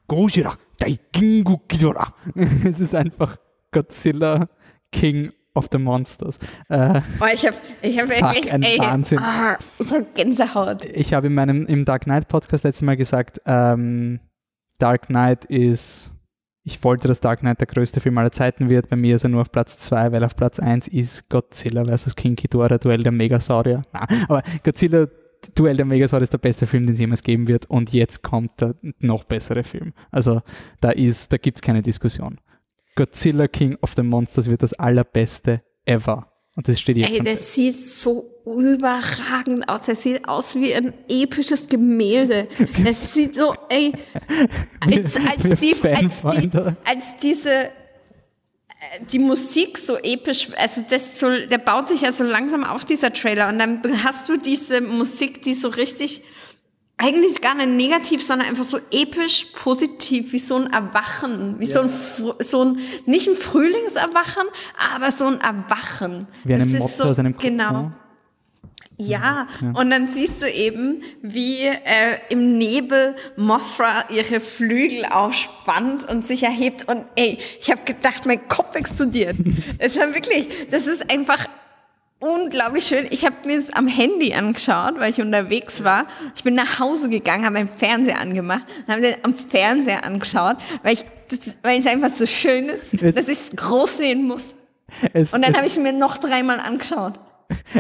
Gojira, 0.07 0.57
Daikingu 0.79 1.59
Ghidorah. 1.69 2.15
Es 2.65 2.81
ist 2.81 2.95
einfach 2.95 3.37
Godzilla, 3.71 4.49
King 4.91 5.33
of 5.59 5.69
the 5.73 5.79
Monsters. 5.79 6.39
Äh, 6.69 7.01
Oh, 7.21 7.25
ich 7.33 7.45
habe 7.47 7.57
ich 7.83 7.99
hab 7.99 8.09
wirklich, 8.09 8.53
ein 8.53 8.63
Wahnsinn. 8.63 9.19
Ah, 9.19 9.57
habe 9.91 10.07
Gänsehaut. 10.15 10.85
ich 10.87 11.13
habe 11.13 11.27
in 11.27 11.35
meinem 11.35 11.67
im 11.67 11.85
Dark 11.85 12.05
Knight 12.05 12.29
Podcast 12.29 12.65
letztes 12.65 12.83
Mal 12.83 12.97
gesagt, 12.97 13.41
ähm, 13.47 14.21
Dark 14.79 15.09
Knight 15.09 15.45
ist, 15.47 16.13
ich 16.65 16.83
wollte, 16.85 17.09
dass 17.09 17.21
Dark 17.21 17.41
Knight 17.41 17.61
der 17.61 17.67
größte 17.67 18.01
Film 18.01 18.17
aller 18.19 18.31
Zeiten 18.33 18.71
wird. 18.71 18.89
Bei 18.91 18.97
mir 18.97 19.17
ist 19.17 19.25
er 19.25 19.31
nur 19.31 19.41
auf 19.41 19.51
Platz 19.51 19.79
2, 19.79 20.13
weil 20.13 20.23
auf 20.25 20.37
Platz 20.37 20.61
1 20.61 20.87
ist 20.89 21.29
Godzilla 21.31 21.85
vs. 21.85 22.15
King 22.15 22.37
Ghidorah, 22.37 22.79
Duell 22.79 23.03
der 23.03 23.13
Megasaurier. 23.13 23.83
Na, 23.93 24.07
aber 24.29 24.43
Godzilla 24.65 25.07
Duell 25.55 25.77
der 25.77 25.87
Megasaurier 25.87 26.25
ist 26.25 26.33
der 26.33 26.39
beste 26.39 26.67
Film, 26.67 26.85
den 26.85 26.95
es 26.95 27.01
jemals 27.01 27.23
geben 27.23 27.49
wird. 27.49 27.67
Und 27.67 27.93
jetzt 27.93 28.23
kommt 28.23 28.61
der 28.61 28.75
noch 28.99 29.25
bessere 29.25 29.63
Film. 29.63 29.93
Also 30.11 30.43
da 30.81 30.91
ist, 30.91 31.33
da 31.33 31.37
gibt 31.39 31.59
es 31.59 31.63
keine 31.63 31.81
Diskussion. 31.83 32.39
Godzilla 32.97 33.49
King 33.49 33.77
of 33.81 33.95
the 33.95 34.03
Monsters 34.03 34.49
wird 34.49 34.63
das 34.63 34.75
allerbeste 34.75 35.63
ever. 35.85 36.33
Und 36.59 36.67
das 36.67 36.81
steht 36.81 36.97
jetzt 36.97 37.11
Ey, 37.11 37.21
der 37.21 37.37
sieht 37.37 37.77
so 37.77 38.43
überragend 38.45 39.69
aus. 39.69 39.87
Er 39.87 39.95
sieht 39.95 40.29
aus 40.29 40.57
wie 40.57 40.75
ein 40.75 40.93
episches 41.09 41.69
Gemälde. 41.69 42.49
Es 42.85 43.15
sieht 43.15 43.37
so, 43.37 43.55
ey, 43.69 43.93
als, 44.81 45.17
als, 45.17 45.61
die, 45.61 45.77
als, 45.85 46.23
die, 46.23 46.51
als 46.85 47.17
diese, 47.23 47.53
äh, 47.53 47.71
die 49.13 49.21
Musik 49.21 49.79
so 49.79 49.99
episch, 49.99 50.49
also 50.57 50.83
das 50.91 51.21
so, 51.21 51.29
der 51.31 51.59
baut 51.59 51.91
sich 51.91 52.01
ja 52.01 52.11
so 52.11 52.25
langsam 52.25 52.65
auf, 52.65 52.85
dieser 52.85 53.13
Trailer. 53.13 53.49
Und 53.51 53.61
dann 53.61 54.03
hast 54.03 54.29
du 54.29 54.37
diese 54.37 54.81
Musik, 54.81 55.43
die 55.43 55.55
so 55.55 55.69
richtig, 55.69 56.23
eigentlich 56.99 57.41
gar 57.41 57.55
nicht 57.55 57.69
negativ, 57.69 58.23
sondern 58.23 58.49
einfach 58.49 58.65
so 58.65 58.79
episch 58.91 59.47
positiv, 59.55 60.33
wie 60.33 60.39
so 60.41 60.57
ein 60.57 60.73
Erwachen, 60.73 61.59
wie 61.61 61.67
so 61.67 61.81
ein, 61.81 61.91
so 62.41 62.65
ein, 62.65 62.79
nicht 63.07 63.29
ein 63.29 63.37
Frühlingserwachen, 63.37 64.49
aber 64.95 65.13
so 65.13 65.27
ein 65.27 65.41
Erwachen. 65.41 66.27
Wie 66.45 66.55
eine 66.55 66.65
Das 66.65 66.75
ist 66.75 66.99
Motte 66.99 67.11
aus 67.11 67.19
einem 67.19 67.37
Kokon. 67.37 67.51
Genau. 67.51 67.93
Ja, 69.01 69.47
und 69.75 69.91
dann 69.91 70.09
siehst 70.09 70.43
du 70.43 70.51
eben, 70.51 71.01
wie 71.23 71.67
äh, 71.67 72.19
im 72.31 72.59
Nebel 72.59 73.15
Mothra 73.37 74.05
ihre 74.11 74.41
Flügel 74.41 75.05
aufspannt 75.05 76.03
und 76.09 76.27
sich 76.27 76.43
erhebt. 76.43 76.89
Und 76.89 77.05
ey, 77.15 77.39
ich 77.61 77.71
habe 77.71 77.83
gedacht, 77.85 78.27
mein 78.27 78.49
Kopf 78.49 78.75
explodiert. 78.75 79.37
es 79.79 79.97
war 79.97 80.13
wirklich, 80.15 80.49
das 80.71 80.89
ist 80.89 81.13
einfach 81.13 81.47
unglaublich 82.21 82.87
schön. 82.87 83.07
Ich 83.11 83.25
habe 83.25 83.37
mir 83.45 83.59
es 83.59 83.71
am 83.73 83.87
Handy 83.87 84.35
angeschaut, 84.35 84.99
weil 84.99 85.11
ich 85.11 85.21
unterwegs 85.21 85.85
war. 85.85 86.07
Ich 86.37 86.43
bin 86.43 86.55
nach 86.55 86.79
Hause 86.79 87.09
gegangen, 87.09 87.45
habe 87.45 87.55
meinen 87.55 87.69
Fernseher 87.69 88.21
angemacht 88.21 88.63
und 88.87 88.93
habe 88.93 89.03
den 89.03 89.17
am 89.23 89.35
Fernseher 89.35 90.05
angeschaut, 90.05 90.57
weil 90.83 90.95
ich 90.95 91.05
das, 91.29 91.57
weil 91.63 91.79
es 91.79 91.87
einfach 91.87 92.11
so 92.11 92.27
schön 92.27 92.71
ist, 92.71 93.03
es, 93.03 93.15
dass 93.15 93.29
ich 93.29 93.39
es 93.39 93.51
groß 93.55 93.99
sehen 93.99 94.25
muss. 94.25 94.55
Es, 95.13 95.35
und 95.35 95.43
dann 95.43 95.55
habe 95.57 95.67
ich 95.67 95.79
mir 95.79 95.93
noch 95.93 96.17
dreimal 96.17 96.61
angeschaut. 96.61 97.19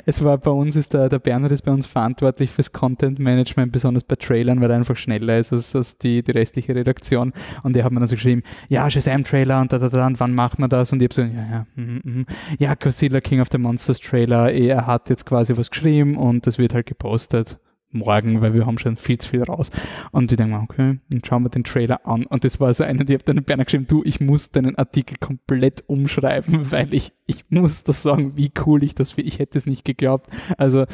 Es 0.06 0.24
war 0.24 0.38
bei 0.38 0.50
uns, 0.50 0.76
ist 0.76 0.94
der, 0.94 1.08
der 1.08 1.18
Bernhard 1.18 1.52
ist 1.52 1.62
bei 1.62 1.72
uns 1.72 1.86
verantwortlich 1.86 2.50
fürs 2.50 2.72
Content 2.72 3.18
Management, 3.18 3.72
besonders 3.72 4.04
bei 4.04 4.16
Trailern, 4.16 4.60
weil 4.60 4.70
er 4.70 4.76
einfach 4.76 4.96
schneller 4.96 5.38
ist 5.38 5.52
als, 5.52 5.76
als 5.76 5.98
die, 5.98 6.22
die 6.22 6.30
restliche 6.30 6.74
Redaktion. 6.74 7.32
Und 7.62 7.74
der 7.74 7.84
hat 7.84 7.92
mir 7.92 8.00
dann 8.00 8.08
so 8.08 8.14
geschrieben, 8.16 8.42
ja, 8.68 8.90
Shazam-Trailer 8.90 9.60
und 9.60 9.72
da, 9.72 9.78
da, 9.78 9.88
da, 9.88 10.06
und 10.06 10.20
wann 10.20 10.34
machen 10.34 10.62
wir 10.62 10.68
das? 10.68 10.92
Und 10.92 11.02
ich 11.02 11.06
habe 11.06 11.14
so, 11.14 11.22
ja, 11.22 11.46
ja, 11.50 11.66
mm, 11.76 12.00
mm, 12.02 12.26
ja, 12.58 12.74
Godzilla 12.74 13.20
King 13.20 13.40
of 13.40 13.48
the 13.52 13.58
Monsters 13.58 14.00
Trailer, 14.00 14.50
er 14.50 14.86
hat 14.86 15.10
jetzt 15.10 15.26
quasi 15.26 15.56
was 15.56 15.70
geschrieben 15.70 16.16
und 16.16 16.46
das 16.46 16.58
wird 16.58 16.74
halt 16.74 16.86
gepostet 16.86 17.58
morgen, 17.90 18.40
weil 18.40 18.54
wir 18.54 18.66
haben 18.66 18.78
schon 18.78 18.96
viel 18.96 19.18
zu 19.18 19.28
viel 19.30 19.42
raus. 19.42 19.70
Und 20.12 20.30
ich 20.32 20.36
denke 20.36 20.54
mir, 20.54 20.62
okay, 20.62 20.98
dann 21.10 21.22
schauen 21.24 21.42
wir 21.42 21.48
den 21.48 21.64
Trailer 21.64 22.06
an. 22.06 22.26
Und 22.26 22.44
das 22.44 22.60
war 22.60 22.72
so 22.74 22.84
einer, 22.84 23.04
die 23.04 23.14
hat 23.14 23.28
dann 23.28 23.42
Berner 23.42 23.64
geschrieben, 23.64 23.86
du, 23.88 24.02
ich 24.04 24.20
muss 24.20 24.50
deinen 24.50 24.76
Artikel 24.76 25.16
komplett 25.18 25.84
umschreiben, 25.86 26.70
weil 26.70 26.92
ich, 26.94 27.12
ich 27.26 27.44
muss 27.48 27.84
das 27.84 28.02
sagen, 28.02 28.36
wie 28.36 28.52
cool 28.66 28.82
ich 28.82 28.94
das 28.94 29.12
finde. 29.12 29.28
Ich 29.28 29.38
hätte 29.38 29.58
es 29.58 29.66
nicht 29.66 29.84
geglaubt. 29.84 30.28
Also, 30.56 30.86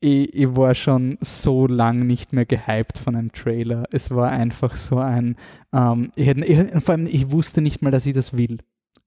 ich, 0.00 0.32
ich 0.32 0.56
war 0.56 0.74
schon 0.74 1.18
so 1.20 1.66
lang 1.66 2.06
nicht 2.06 2.32
mehr 2.32 2.46
gehypt 2.46 2.98
von 2.98 3.16
einem 3.16 3.32
Trailer. 3.32 3.84
Es 3.90 4.10
war 4.10 4.30
einfach 4.30 4.76
so 4.76 4.98
ein, 4.98 5.36
ähm, 5.72 6.12
ich 6.14 6.26
hätte, 6.26 6.44
ich, 6.44 6.82
vor 6.82 6.94
allem, 6.94 7.06
ich 7.06 7.30
wusste 7.30 7.60
nicht 7.60 7.82
mal, 7.82 7.90
dass 7.90 8.06
ich 8.06 8.14
das 8.14 8.36
will. 8.36 8.58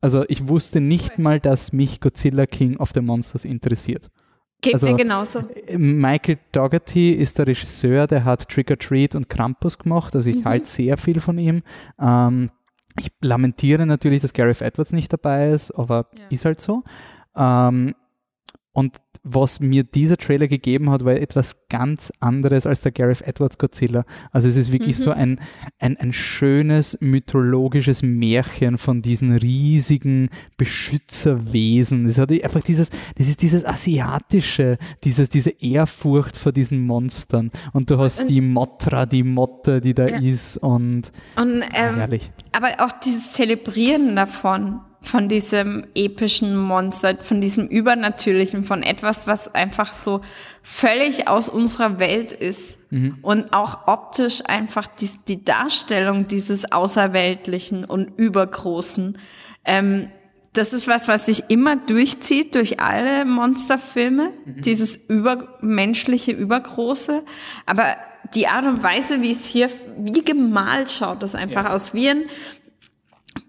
Also 0.02 0.26
ich 0.28 0.48
wusste 0.48 0.82
nicht 0.82 1.20
mal, 1.20 1.40
dass 1.40 1.74
mich 1.74 2.02
Godzilla 2.02 2.48
King 2.48 2.78
of 2.78 2.92
the 2.94 3.02
Monsters 3.02 3.46
interessiert. 3.46 4.10
Geht 4.62 4.76
also, 4.76 4.88
mir 4.88 4.96
genauso. 4.96 5.40
Äh, 5.68 5.78
Michael 5.78 6.38
Dougherty 6.52 7.12
ist 7.12 7.40
der 7.40 7.48
Regisseur, 7.48 8.08
der 8.08 8.24
hat 8.24 8.48
Trick 8.48 8.70
or 8.70 8.78
Treat 8.78 9.16
und 9.16 9.30
Krampus 9.30 9.78
gemacht, 9.78 10.16
also 10.16 10.30
ich 10.30 10.38
mhm. 10.38 10.46
halte 10.46 10.68
sehr 10.68 10.98
viel 10.98 11.20
von 11.20 11.38
ihm. 11.38 11.64
Ähm, 12.00 12.52
ich 13.00 13.12
lamentiere 13.22 13.86
natürlich, 13.86 14.22
dass 14.22 14.34
Gareth 14.34 14.62
Edwards 14.62 14.92
nicht 14.92 15.12
dabei 15.12 15.50
ist, 15.50 15.72
aber 15.72 16.08
ja. 16.18 16.26
ist 16.30 16.46
halt 16.46 16.62
so. 16.62 16.84
Ähm, 17.36 17.96
und 18.74 18.98
was 19.24 19.60
mir 19.60 19.84
dieser 19.84 20.18
Trailer 20.18 20.48
gegeben 20.48 20.90
hat, 20.90 21.06
war 21.06 21.14
etwas 21.14 21.68
ganz 21.70 22.12
anderes 22.20 22.66
als 22.66 22.82
der 22.82 22.92
Gareth 22.92 23.22
Edwards 23.22 23.60
Godzilla. 23.60 24.04
Also 24.32 24.48
es 24.48 24.58
ist 24.58 24.72
wirklich 24.72 24.98
mhm. 24.98 25.04
so 25.04 25.12
ein, 25.12 25.40
ein, 25.78 25.98
ein 25.98 26.12
schönes 26.12 26.98
mythologisches 27.02 28.02
Märchen 28.02 28.80
von 28.80 29.04
diesen 29.04 29.36
riesigen 29.36 30.30
Beschützerwesen. 30.58 32.06
Es 32.06 32.18
hat 32.18 32.32
einfach 32.32 32.62
dieses, 32.62 32.90
das 33.16 33.28
ist 33.28 33.44
dieses 33.44 33.64
asiatische, 33.64 34.80
dieses, 35.04 35.30
diese 35.30 35.52
Ehrfurcht 35.52 36.36
vor 36.36 36.52
diesen 36.52 36.86
Monstern. 36.88 37.52
Und 37.74 37.92
du 37.92 38.00
hast 38.00 38.22
und, 38.22 38.30
die 38.30 38.42
Motra, 38.42 39.06
die 39.06 39.24
Motte, 39.24 39.82
die 39.82 39.94
da 39.94 40.08
ja. 40.08 40.20
ist 40.20 40.58
und, 40.58 41.12
und 41.36 41.64
ähm, 41.76 41.96
herrlich. 41.96 42.32
Aber 42.54 42.70
auch 42.80 42.92
dieses 43.04 43.32
Zelebrieren 43.32 44.16
davon 44.16 44.80
von 45.02 45.28
diesem 45.28 45.88
epischen 45.96 46.56
Monster, 46.56 47.18
von 47.18 47.42
diesem 47.42 47.68
Übernatürlichen, 47.68 48.64
von 48.64 48.84
etwas, 48.84 49.26
was 49.26 49.54
einfach 49.56 49.94
so 49.94 50.22
völlig 50.62 51.28
aus 51.28 51.50
unserer 51.50 51.98
Welt 51.98 52.32
ist 52.32 52.80
mhm. 52.92 53.18
und 53.24 53.52
auch 53.52 53.88
optisch 53.88 54.44
einfach 54.46 54.88
die, 54.88 55.10
die, 55.28 55.44
Darstellung 55.44 56.28
dieses 56.28 56.72
Außerweltlichen 56.72 57.84
und 57.84 58.18
Übergroßen. 58.18 59.18
Ähm, 59.66 60.10
das 60.54 60.72
ist 60.72 60.88
was, 60.88 61.08
was 61.08 61.26
sich 61.26 61.46
immer 61.48 61.78
durchzieht 61.78 62.54
durch 62.54 62.80
alle 62.80 63.26
Monsterfilme, 63.26 64.32
mhm. 64.46 64.62
dieses 64.62 64.96
übermenschliche, 65.10 66.32
übergroße. 66.32 67.24
Aber 67.66 67.96
die 68.36 68.48
Art 68.48 68.66
und 68.66 68.84
Weise, 68.84 69.22
wie 69.22 69.32
es 69.32 69.46
hier, 69.46 69.70
wie 69.98 70.24
gemalt 70.24 70.92
schaut 70.92 71.24
das 71.24 71.36
einfach 71.36 71.66
ja. 71.66 71.72
aus, 71.72 71.94
wie 71.94 72.10
ein 72.10 72.24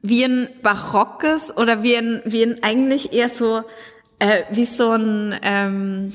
wie 0.02 0.24
ein 0.24 0.48
barockes 0.62 1.56
oder 1.56 1.82
wie 1.82 1.96
ein, 1.96 2.22
wie 2.24 2.42
ein 2.42 2.62
eigentlich 2.62 3.12
eher 3.12 3.28
so, 3.28 3.62
äh, 4.18 4.42
wie 4.50 4.64
so 4.64 4.90
ein, 4.90 5.38
ähm, 5.42 6.12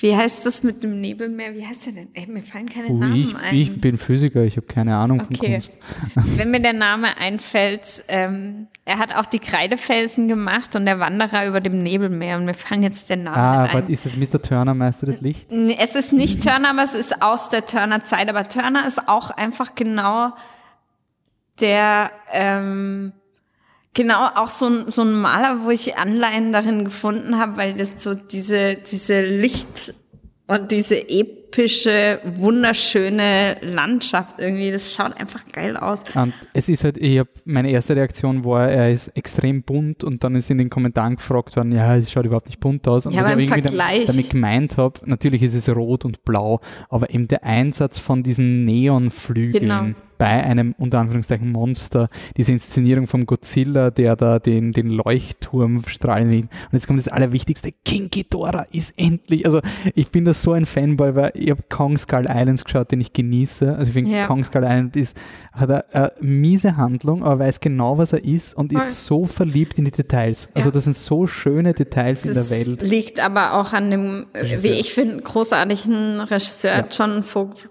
wie 0.00 0.14
heißt 0.14 0.44
das 0.44 0.62
mit 0.62 0.82
dem 0.82 1.00
Nebelmeer? 1.00 1.54
Wie 1.54 1.66
heißt 1.66 1.86
der 1.86 1.94
denn? 1.94 2.08
Ey, 2.12 2.26
mir 2.26 2.42
fallen 2.42 2.68
keine 2.68 2.88
oh, 2.88 2.94
Namen 2.98 3.16
ich, 3.16 3.34
ein. 3.34 3.56
Ich 3.56 3.80
bin 3.80 3.96
Physiker, 3.96 4.42
ich 4.42 4.56
habe 4.56 4.66
keine 4.66 4.96
Ahnung 4.96 5.22
okay. 5.22 5.36
von 5.36 5.46
Kunst. 5.46 5.78
Wenn 6.36 6.50
mir 6.50 6.60
der 6.60 6.74
Name 6.74 7.16
einfällt, 7.18 8.04
ähm, 8.08 8.66
er 8.84 8.98
hat 8.98 9.14
auch 9.14 9.26
die 9.26 9.38
Kreidefelsen 9.38 10.28
gemacht 10.28 10.76
und 10.76 10.84
der 10.84 11.00
Wanderer 11.00 11.46
über 11.46 11.60
dem 11.60 11.82
Nebelmeer 11.82 12.36
und 12.36 12.44
mir 12.44 12.54
fallen 12.54 12.82
jetzt 12.82 13.08
der 13.08 13.16
Name 13.16 13.36
ah, 13.36 13.62
ein. 13.64 13.70
Aber 13.70 13.90
ist 13.90 14.06
es 14.06 14.16
Mr. 14.16 14.40
Turner, 14.42 14.74
Meister 14.74 15.06
des 15.06 15.20
Lichts? 15.20 15.52
Es 15.78 15.96
ist 15.96 16.12
nicht 16.12 16.42
Turner, 16.42 16.70
aber 16.70 16.82
es 16.82 16.94
ist 16.94 17.22
aus 17.22 17.48
der 17.48 17.64
Turner-Zeit. 17.64 18.28
Aber 18.28 18.44
Turner 18.44 18.86
ist 18.86 19.08
auch 19.08 19.30
einfach 19.30 19.74
genau 19.74 20.32
der 21.60 22.10
ähm, 22.32 23.12
genau 23.96 24.26
auch 24.34 24.48
so 24.48 24.66
ein, 24.66 24.90
so 24.90 25.02
ein 25.02 25.14
Maler, 25.14 25.64
wo 25.64 25.70
ich 25.70 25.96
Anleihen 25.96 26.52
darin 26.52 26.84
gefunden 26.84 27.38
habe, 27.38 27.56
weil 27.56 27.74
das 27.74 28.02
so 28.02 28.14
diese, 28.14 28.76
diese 28.76 29.22
Licht 29.22 29.94
und 30.46 30.70
diese 30.70 31.08
epische, 31.08 32.20
wunderschöne 32.24 33.56
Landschaft 33.62 34.38
irgendwie, 34.38 34.70
das 34.70 34.94
schaut 34.94 35.18
einfach 35.18 35.42
geil 35.50 35.76
aus. 35.76 36.00
Und 36.14 36.34
es 36.52 36.68
ist 36.68 36.84
halt, 36.84 36.98
ich 36.98 37.18
hab, 37.18 37.28
meine 37.44 37.70
erste 37.70 37.96
Reaktion 37.96 38.44
war, 38.44 38.68
er 38.68 38.92
ist 38.92 39.08
extrem 39.16 39.62
bunt 39.62 40.04
und 40.04 40.22
dann 40.22 40.36
ist 40.36 40.50
in 40.50 40.58
den 40.58 40.70
Kommentaren 40.70 41.16
gefragt 41.16 41.56
worden, 41.56 41.72
ja, 41.72 41.96
es 41.96 42.12
schaut 42.12 42.26
überhaupt 42.26 42.46
nicht 42.46 42.60
bunt 42.60 42.86
aus. 42.86 43.06
Und 43.06 43.14
ja, 43.14 43.22
was 43.22 43.32
ich 43.32 43.50
irgendwie 43.50 43.62
Vergleich. 43.62 44.04
damit 44.04 44.30
gemeint 44.30 44.76
habe, 44.76 45.00
natürlich 45.04 45.42
ist 45.42 45.54
es 45.54 45.68
rot 45.68 46.04
und 46.04 46.24
blau, 46.24 46.60
aber 46.90 47.10
eben 47.10 47.26
der 47.26 47.42
Einsatz 47.42 47.98
von 47.98 48.22
diesen 48.22 48.64
Neonflügeln. 48.64 49.62
Genau 49.62 49.86
bei 50.18 50.26
einem 50.26 50.74
unter 50.78 51.00
Anführungszeichen 51.00 51.50
Monster, 51.50 52.08
diese 52.36 52.52
Inszenierung 52.52 53.06
vom 53.06 53.26
Godzilla, 53.26 53.90
der 53.90 54.16
da 54.16 54.38
den, 54.38 54.72
den 54.72 54.90
Leuchtturm 54.90 55.82
strahlen 55.86 56.30
will. 56.30 56.40
Und 56.40 56.72
jetzt 56.72 56.86
kommt 56.86 56.98
das 56.98 57.08
Allerwichtigste, 57.08 57.72
King 57.84 58.08
Ghidorah 58.10 58.66
ist 58.72 58.94
endlich, 58.96 59.44
also 59.44 59.60
ich 59.94 60.10
bin 60.10 60.24
da 60.24 60.34
so 60.34 60.52
ein 60.52 60.66
Fanboy, 60.66 61.14
weil 61.14 61.32
ich 61.34 61.50
habe 61.50 61.62
Kong 61.68 61.98
Skull 61.98 62.26
Islands 62.28 62.64
geschaut, 62.64 62.90
den 62.90 63.00
ich 63.00 63.12
genieße. 63.12 63.74
Also 63.76 63.88
ich 63.88 63.94
finde, 63.94 64.10
ja. 64.10 64.26
Kong 64.26 64.44
Skull 64.44 64.64
Island 64.64 64.96
ist, 64.96 65.16
hat 65.52 65.70
eine, 65.70 65.94
eine, 65.94 66.12
miese 66.20 66.76
Handlung, 66.76 67.22
aber 67.22 67.40
weiß 67.40 67.60
genau, 67.60 67.98
was 67.98 68.12
er 68.12 68.24
ist 68.24 68.54
und 68.54 68.72
Voll. 68.72 68.80
ist 68.80 69.06
so 69.06 69.26
verliebt 69.26 69.78
in 69.78 69.84
die 69.84 69.90
Details. 69.90 70.50
Also 70.54 70.68
ja. 70.68 70.72
das 70.72 70.84
sind 70.84 70.96
so 70.96 71.26
schöne 71.26 71.72
Details 71.72 72.22
das 72.22 72.50
in 72.50 72.66
der 72.66 72.78
Welt. 72.78 72.90
liegt 72.90 73.20
aber 73.20 73.54
auch 73.54 73.72
an 73.72 73.90
dem, 73.90 74.26
wie 74.34 74.68
ich 74.68 74.94
finde, 74.94 75.22
großartigen 75.22 76.20
Regisseur 76.20 76.76
ja. 76.76 76.86
John 76.90 77.22
Vogt 77.22 77.68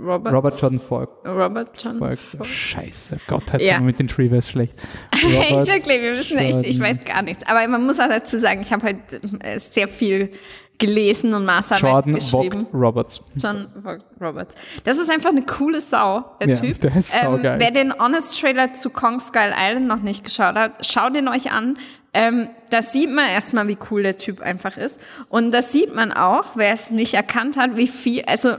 Robert, 0.00 0.32
Robert 0.32 0.60
Jordan 0.60 0.80
Falk. 0.80 1.10
Robert 1.26 1.70
John 1.82 1.98
Falk. 1.98 2.18
Scheiße, 2.42 3.18
Gott, 3.26 3.52
hat 3.52 3.60
ja. 3.60 3.80
mit 3.80 3.98
den 3.98 4.08
Treeways 4.08 4.48
schlecht. 4.48 4.74
Wirklich, 5.12 6.00
wir 6.00 6.12
wissen 6.12 6.38
echt, 6.38 6.64
ich 6.64 6.80
weiß 6.80 7.04
gar 7.04 7.22
nichts. 7.22 7.48
Aber 7.48 7.66
man 7.68 7.86
muss 7.86 7.98
auch 8.00 8.08
dazu 8.08 8.38
sagen, 8.38 8.60
ich 8.60 8.72
habe 8.72 8.86
halt 8.86 9.20
äh, 9.42 9.58
sehr 9.58 9.88
viel 9.88 10.30
gelesen 10.78 11.34
und 11.34 11.44
Masterarbeit 11.44 11.90
Jordan 11.90 12.14
geschrieben. 12.14 12.60
Vogt 12.60 12.74
Roberts. 12.74 13.20
John 13.36 13.66
Vogt 13.82 14.04
Roberts. 14.20 14.54
Das 14.84 14.98
ist 14.98 15.10
einfach 15.10 15.30
eine 15.30 15.42
coole 15.42 15.80
Sau, 15.80 16.24
der 16.40 16.48
ja, 16.48 16.56
Typ. 16.56 16.80
Der 16.80 16.96
ist 16.96 17.16
ähm, 17.20 17.40
wer 17.42 17.70
den 17.70 17.92
Honest 17.98 18.40
Trailer 18.40 18.72
zu 18.72 18.90
Kong 18.90 19.20
Skull 19.20 19.52
Island 19.56 19.86
noch 19.86 20.00
nicht 20.00 20.24
geschaut 20.24 20.54
hat, 20.54 20.86
schaut 20.86 21.16
ihn 21.16 21.28
euch 21.28 21.50
an. 21.52 21.76
Ähm, 22.14 22.48
da 22.70 22.82
sieht 22.82 23.10
man 23.12 23.28
erstmal, 23.28 23.68
wie 23.68 23.78
cool 23.90 24.02
der 24.02 24.16
Typ 24.16 24.40
einfach 24.40 24.76
ist. 24.76 25.00
Und 25.28 25.52
da 25.52 25.62
sieht 25.62 25.94
man 25.94 26.12
auch, 26.12 26.56
wer 26.56 26.72
es 26.72 26.90
nicht 26.90 27.14
erkannt 27.14 27.56
hat, 27.56 27.76
wie 27.76 27.88
viel, 27.88 28.22
also 28.24 28.54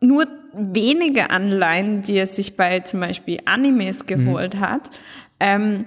nur 0.00 0.26
wenige 0.54 1.30
Anleihen, 1.30 2.02
die 2.02 2.16
er 2.16 2.26
sich 2.26 2.56
bei 2.56 2.80
zum 2.80 3.00
Beispiel 3.00 3.38
Animes 3.44 4.06
geholt 4.06 4.54
mhm. 4.54 4.60
hat, 4.60 4.90
ähm, 5.40 5.86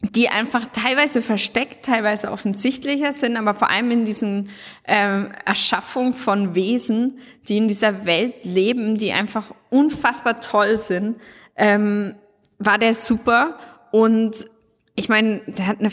die 0.00 0.28
einfach 0.28 0.66
teilweise 0.66 1.22
versteckt, 1.22 1.84
teilweise 1.84 2.30
offensichtlicher 2.30 3.12
sind, 3.12 3.36
aber 3.36 3.54
vor 3.54 3.68
allem 3.68 3.90
in 3.90 4.04
diesen 4.04 4.48
ähm, 4.84 5.30
Erschaffung 5.44 6.14
von 6.14 6.54
Wesen, 6.54 7.18
die 7.48 7.56
in 7.56 7.68
dieser 7.68 8.06
Welt 8.06 8.44
leben, 8.44 8.96
die 8.96 9.12
einfach 9.12 9.52
unfassbar 9.70 10.40
toll 10.40 10.78
sind, 10.78 11.16
ähm, 11.56 12.14
war 12.58 12.78
der 12.78 12.94
super. 12.94 13.58
Und 13.90 14.46
ich 14.94 15.08
meine, 15.08 15.40
der 15.46 15.66
hat 15.66 15.80
eine 15.80 15.90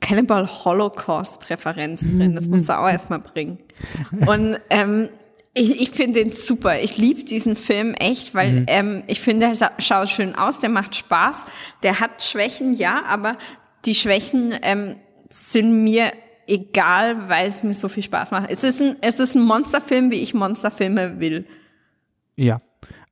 Cannibal 0.00 0.46
Holocaust 0.46 1.48
Referenz 1.48 2.00
drin, 2.00 2.34
das 2.34 2.46
muss 2.46 2.68
er 2.68 2.80
auch 2.80 2.88
erstmal 2.90 3.20
bringen. 3.20 3.58
Und 4.26 4.58
ähm, 4.68 5.08
ich, 5.56 5.80
ich 5.80 5.90
finde 5.90 6.22
den 6.22 6.32
super. 6.32 6.80
Ich 6.80 6.98
liebe 6.98 7.24
diesen 7.24 7.56
Film 7.56 7.94
echt, 7.94 8.34
weil 8.34 8.52
mhm. 8.52 8.64
ähm, 8.66 9.04
ich 9.06 9.20
finde, 9.20 9.46
er 9.46 9.72
schaut 9.78 10.08
schön 10.10 10.34
aus, 10.34 10.58
der 10.58 10.68
macht 10.68 10.94
Spaß. 10.94 11.46
Der 11.82 11.98
hat 11.98 12.22
Schwächen, 12.22 12.74
ja, 12.74 13.02
aber 13.06 13.38
die 13.86 13.94
Schwächen 13.94 14.54
ähm, 14.60 14.96
sind 15.30 15.82
mir 15.82 16.12
egal, 16.46 17.30
weil 17.30 17.46
es 17.46 17.62
mir 17.62 17.72
so 17.72 17.88
viel 17.88 18.02
Spaß 18.02 18.32
macht. 18.32 18.50
Es 18.50 18.64
ist 18.64 18.82
ein, 18.82 18.96
es 19.00 19.18
ist 19.18 19.34
ein 19.34 19.42
Monsterfilm, 19.42 20.10
wie 20.10 20.20
ich 20.20 20.34
Monsterfilme 20.34 21.20
will. 21.20 21.46
Ja. 22.36 22.60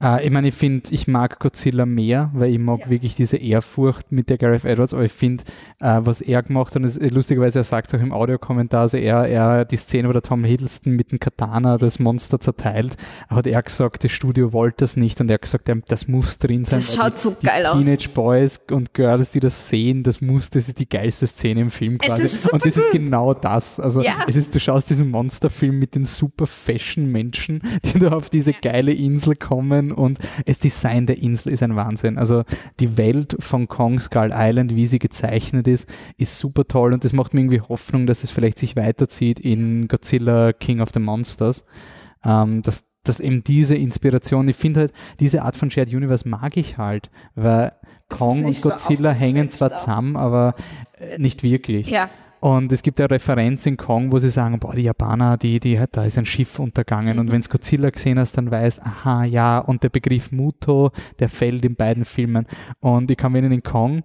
Äh, 0.04 0.26
ich 0.26 0.30
meine, 0.30 0.48
ich 0.48 0.54
finde, 0.54 0.92
ich 0.92 1.08
mag 1.08 1.40
Godzilla 1.40 1.86
mehr, 1.86 2.30
weil 2.34 2.52
ich 2.52 2.58
mag 2.58 2.80
ja. 2.80 2.90
wirklich 2.90 3.16
diese 3.16 3.38
Ehrfurcht 3.38 4.12
mit 4.12 4.28
der 4.28 4.38
Gareth 4.38 4.64
Edwards, 4.64 4.92
aber 4.92 5.04
ich 5.04 5.12
finde, 5.12 5.44
äh, 5.80 6.00
was 6.00 6.20
er 6.20 6.42
gemacht 6.42 6.74
hat, 6.74 6.82
und 6.82 6.84
es, 6.84 7.00
lustigerweise, 7.00 7.60
er 7.60 7.64
sagt 7.64 7.88
es 7.88 7.98
auch 7.98 8.02
im 8.02 8.12
Audiokommentar, 8.12 8.82
also 8.82 8.98
er, 8.98 9.26
er, 9.26 9.64
die 9.64 9.76
Szene, 9.76 10.08
wo 10.08 10.12
der 10.12 10.22
Tom 10.22 10.44
Hiddleston 10.44 10.94
mit 10.94 11.10
dem 11.10 11.18
Katana 11.18 11.78
das 11.78 11.98
Monster 11.98 12.38
zerteilt, 12.38 12.96
hat 13.28 13.46
er 13.46 13.62
gesagt, 13.62 14.04
das 14.04 14.12
Studio 14.12 14.52
wollte 14.52 14.84
das 14.84 14.96
nicht 14.96 15.20
und 15.20 15.30
er 15.30 15.34
hat 15.34 15.42
gesagt, 15.42 15.70
das 15.88 16.08
muss 16.08 16.38
drin 16.38 16.64
sein. 16.64 16.80
Das 16.80 16.94
schaut 16.94 17.14
die, 17.14 17.18
so 17.18 17.36
geil 17.42 17.62
die 17.62 17.68
aus. 17.68 17.84
Teenage 17.84 18.08
Boys 18.10 18.60
und 18.70 18.92
Girls, 18.92 19.30
die 19.30 19.40
das 19.40 19.68
sehen, 19.68 20.02
das 20.02 20.20
muss, 20.20 20.50
das 20.50 20.68
ist 20.68 20.78
die 20.78 20.88
geilste 20.88 21.26
Szene 21.26 21.62
im 21.62 21.70
Film 21.70 21.98
quasi. 21.98 22.22
und 22.52 22.64
das 22.64 22.76
ist 22.76 22.90
genau 22.92 23.32
das. 23.32 23.80
Also 23.80 24.02
ja. 24.02 24.24
es 24.26 24.36
ist, 24.36 24.54
du 24.54 24.60
schaust 24.60 24.90
diesen 24.90 25.10
Monsterfilm 25.10 25.78
mit 25.78 25.94
den 25.94 26.04
super 26.04 26.46
Fashion 26.46 27.06
Menschen, 27.06 27.62
die 27.84 27.98
da 27.98 28.12
auf 28.12 28.28
diese 28.28 28.52
geile 28.52 28.92
Insel 28.92 29.36
kommen 29.36 29.93
und 29.94 30.18
das 30.46 30.58
Design 30.58 31.06
der 31.06 31.18
Insel 31.18 31.52
ist 31.52 31.62
ein 31.62 31.76
Wahnsinn. 31.76 32.18
Also 32.18 32.44
die 32.80 32.96
Welt 32.96 33.36
von 33.38 33.68
Kong 33.68 34.00
Skull 34.00 34.32
Island, 34.34 34.74
wie 34.74 34.86
sie 34.86 34.98
gezeichnet 34.98 35.68
ist, 35.68 35.88
ist 36.16 36.38
super 36.38 36.66
toll 36.66 36.92
und 36.92 37.04
das 37.04 37.12
macht 37.12 37.34
mir 37.34 37.40
irgendwie 37.40 37.60
Hoffnung, 37.60 38.06
dass 38.06 38.24
es 38.24 38.30
vielleicht 38.30 38.58
sich 38.58 38.76
weiterzieht 38.76 39.40
in 39.40 39.88
Godzilla 39.88 40.52
King 40.52 40.80
of 40.80 40.90
the 40.92 41.00
Monsters. 41.00 41.64
Ähm, 42.24 42.62
dass, 42.62 42.84
dass 43.02 43.20
eben 43.20 43.44
diese 43.44 43.76
Inspiration, 43.76 44.48
ich 44.48 44.56
finde 44.56 44.80
halt, 44.80 44.92
diese 45.20 45.42
Art 45.42 45.56
von 45.56 45.70
Shared 45.70 45.92
Universe 45.92 46.28
mag 46.28 46.56
ich 46.56 46.78
halt, 46.78 47.10
weil 47.34 47.72
Kong 48.08 48.44
und 48.44 48.60
Godzilla 48.60 49.14
so 49.14 49.20
hängen 49.20 49.50
zwar 49.50 49.76
zusammen, 49.76 50.16
aber 50.16 50.54
äh, 50.98 51.18
nicht 51.18 51.42
wirklich. 51.42 51.88
Ja. 51.88 52.08
Und 52.44 52.72
es 52.72 52.82
gibt 52.82 52.98
ja 52.98 53.06
Referenz 53.06 53.64
in 53.64 53.78
Kong, 53.78 54.12
wo 54.12 54.18
sie 54.18 54.28
sagen, 54.28 54.58
boah, 54.58 54.74
die 54.74 54.82
Japaner, 54.82 55.38
die, 55.38 55.60
die, 55.60 55.82
da 55.90 56.04
ist 56.04 56.18
ein 56.18 56.26
Schiff 56.26 56.58
untergangen. 56.58 57.14
Mhm. 57.14 57.20
Und 57.20 57.32
wenn 57.32 57.40
du 57.40 57.48
Godzilla 57.48 57.88
gesehen 57.88 58.18
hast, 58.18 58.36
dann 58.36 58.50
weißt, 58.50 58.82
aha, 58.82 59.24
ja, 59.24 59.60
und 59.60 59.82
der 59.82 59.88
Begriff 59.88 60.30
Muto, 60.30 60.90
der 61.20 61.30
fällt 61.30 61.64
in 61.64 61.74
beiden 61.74 62.04
Filmen. 62.04 62.46
Und 62.80 63.10
ich 63.10 63.16
kann 63.16 63.32
mir 63.32 63.42
in 63.42 63.62
Kong, 63.62 64.02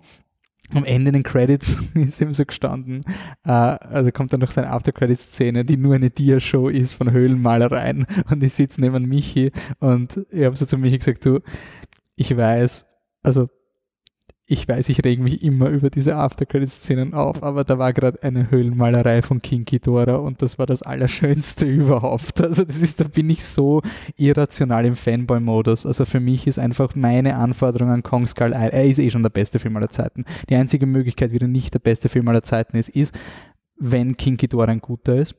am 0.73 0.85
Ende 0.85 1.09
in 1.09 1.15
den 1.15 1.23
Credits 1.23 1.83
ist 1.95 2.21
ihm 2.21 2.31
so 2.31 2.45
gestanden, 2.45 3.03
äh, 3.43 3.51
also 3.51 4.09
kommt 4.13 4.31
dann 4.31 4.39
noch 4.39 4.51
seine 4.51 4.71
After-Credits-Szene, 4.71 5.65
die 5.65 5.75
nur 5.75 5.95
eine 5.95 6.09
Dia-Show 6.09 6.69
ist 6.69 6.93
von 6.93 7.11
Höhlenmalereien. 7.11 8.05
Und 8.31 8.41
ich 8.41 8.53
sitze 8.53 8.79
neben 8.79 9.05
Michi 9.05 9.51
und 9.79 10.25
ich 10.31 10.45
habe 10.45 10.55
so 10.55 10.65
zu 10.65 10.77
Michi 10.77 10.99
gesagt, 10.99 11.25
du, 11.25 11.41
ich 12.15 12.37
weiß, 12.37 12.85
also 13.21 13.49
ich 14.51 14.67
weiß, 14.67 14.89
ich 14.89 15.05
rege 15.05 15.21
mich 15.21 15.43
immer 15.43 15.69
über 15.69 15.91
diese 15.91 16.15
After-Credit-Szenen 16.15 17.13
auf, 17.13 17.43
aber 17.43 17.63
da 17.63 17.77
war 17.77 17.93
gerade 17.93 18.23
eine 18.23 18.49
Höhlenmalerei 18.49 19.21
von 19.21 19.43
Kinky 19.43 19.79
Dora 19.79 20.15
und 20.15 20.41
das 20.41 20.57
war 20.57 20.65
das 20.65 20.81
Allerschönste 20.81 21.65
überhaupt. 21.67 22.41
Also 22.41 22.63
das 22.63 22.81
ist, 22.81 22.99
da 22.99 23.03
bin 23.03 23.29
ich 23.29 23.45
so 23.45 23.83
irrational 24.17 24.85
im 24.85 24.95
Fanboy-Modus. 24.95 25.85
Also 25.85 26.03
für 26.05 26.19
mich 26.19 26.47
ist 26.47 26.57
einfach 26.57 26.95
meine 26.95 27.35
Anforderung 27.35 27.91
an 27.91 28.01
Kong 28.01 28.25
Skull 28.25 28.47
Island, 28.47 28.73
er 28.73 28.85
ist 28.85 28.97
eh 28.97 29.11
schon 29.11 29.21
der 29.21 29.29
beste 29.29 29.59
Film 29.59 29.77
aller 29.77 29.91
Zeiten. 29.91 30.25
Die 30.49 30.55
einzige 30.55 30.87
Möglichkeit, 30.87 31.31
wie 31.31 31.37
er 31.37 31.47
nicht 31.47 31.75
der 31.75 31.79
beste 31.79 32.09
Film 32.09 32.27
aller 32.27 32.41
Zeiten 32.41 32.75
ist, 32.75 32.89
ist, 32.89 33.13
wenn 33.77 34.17
Kinky 34.17 34.47
Dora 34.47 34.71
ein 34.71 34.81
guter 34.81 35.15
ist 35.15 35.35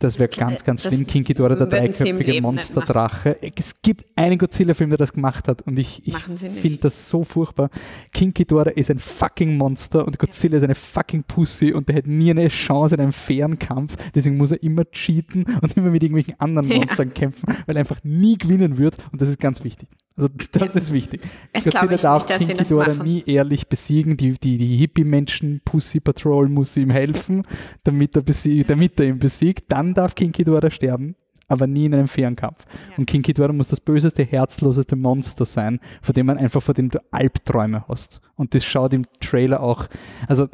das 0.00 0.18
wäre 0.18 0.30
ganz, 0.30 0.64
ganz 0.64 0.82
das 0.82 0.94
schlimm. 0.94 1.06
King 1.06 1.24
Ghidorah, 1.24 1.56
der 1.56 1.66
dreiköpfige 1.66 2.40
Monsterdrache. 2.40 3.36
Es 3.42 3.82
gibt 3.82 4.06
einen 4.16 4.38
Godzilla-Film, 4.38 4.88
der 4.88 4.96
das 4.96 5.12
gemacht 5.12 5.46
hat 5.46 5.62
und 5.62 5.78
ich, 5.78 6.06
ich 6.06 6.16
finde 6.16 6.78
das 6.78 7.10
so 7.10 7.22
furchtbar. 7.22 7.68
King 8.12 8.32
Ghidorah 8.32 8.70
ist 8.70 8.90
ein 8.90 8.98
fucking 8.98 9.58
Monster 9.58 10.06
und 10.06 10.18
Godzilla 10.18 10.52
ja. 10.52 10.56
ist 10.56 10.64
eine 10.64 10.74
fucking 10.74 11.24
Pussy 11.24 11.72
und 11.72 11.90
der 11.90 11.96
hat 11.96 12.06
nie 12.06 12.30
eine 12.30 12.48
Chance 12.48 12.94
in 12.94 13.02
einem 13.02 13.12
fairen 13.12 13.58
Kampf. 13.58 13.96
Deswegen 14.14 14.38
muss 14.38 14.52
er 14.52 14.62
immer 14.62 14.90
cheaten 14.90 15.44
und 15.60 15.76
immer 15.76 15.90
mit 15.90 16.02
irgendwelchen 16.02 16.40
anderen 16.40 16.68
Monstern 16.68 17.08
ja. 17.08 17.14
kämpfen, 17.14 17.54
weil 17.66 17.76
er 17.76 17.80
einfach 17.80 18.02
nie 18.02 18.38
gewinnen 18.38 18.78
wird 18.78 18.96
und 19.12 19.20
das 19.20 19.28
ist 19.28 19.38
ganz 19.38 19.62
wichtig. 19.64 19.88
Also 20.16 20.28
das 20.52 20.74
ja. 20.74 20.80
ist 20.80 20.92
wichtig. 20.92 21.22
Es 21.52 21.64
Godzilla 21.64 21.96
darf 21.96 22.28
nicht, 22.28 22.46
King 22.46 22.56
Ghidorah 22.58 23.02
nie 23.02 23.22
ehrlich 23.26 23.68
besiegen. 23.68 24.18
Die, 24.18 24.32
die, 24.32 24.58
die 24.58 24.76
Hippie-Menschen, 24.76 25.62
Pussy 25.64 26.00
Patrol 26.00 26.48
muss 26.48 26.76
ihm 26.76 26.90
helfen, 26.90 27.46
damit 27.84 28.16
er, 28.16 28.22
besieg, 28.22 28.66
damit 28.66 29.00
er 29.00 29.06
ihn 29.06 29.18
besiegt. 29.18 29.72
Dann 29.72 29.89
darf 29.94 30.14
King 30.14 30.32
Ghidorah 30.32 30.70
sterben, 30.70 31.16
aber 31.48 31.66
nie 31.66 31.86
in 31.86 31.94
einem 31.94 32.08
fairen 32.08 32.36
Kampf. 32.36 32.64
Ja. 32.90 32.98
Und 32.98 33.06
King 33.06 33.22
Ghidorah 33.22 33.52
muss 33.52 33.68
das 33.68 33.80
böseste, 33.80 34.22
herzloseste 34.22 34.96
Monster 34.96 35.44
sein, 35.44 35.80
vor 36.00 36.12
dem 36.12 36.26
man 36.26 36.38
einfach, 36.38 36.62
vor 36.62 36.74
dem 36.74 36.90
du 36.90 37.00
Albträume 37.10 37.84
hast. 37.88 38.20
Und 38.36 38.54
das 38.54 38.64
schaut 38.64 38.92
im 38.92 39.04
Trailer 39.20 39.62
auch, 39.62 39.86
also 40.28 40.48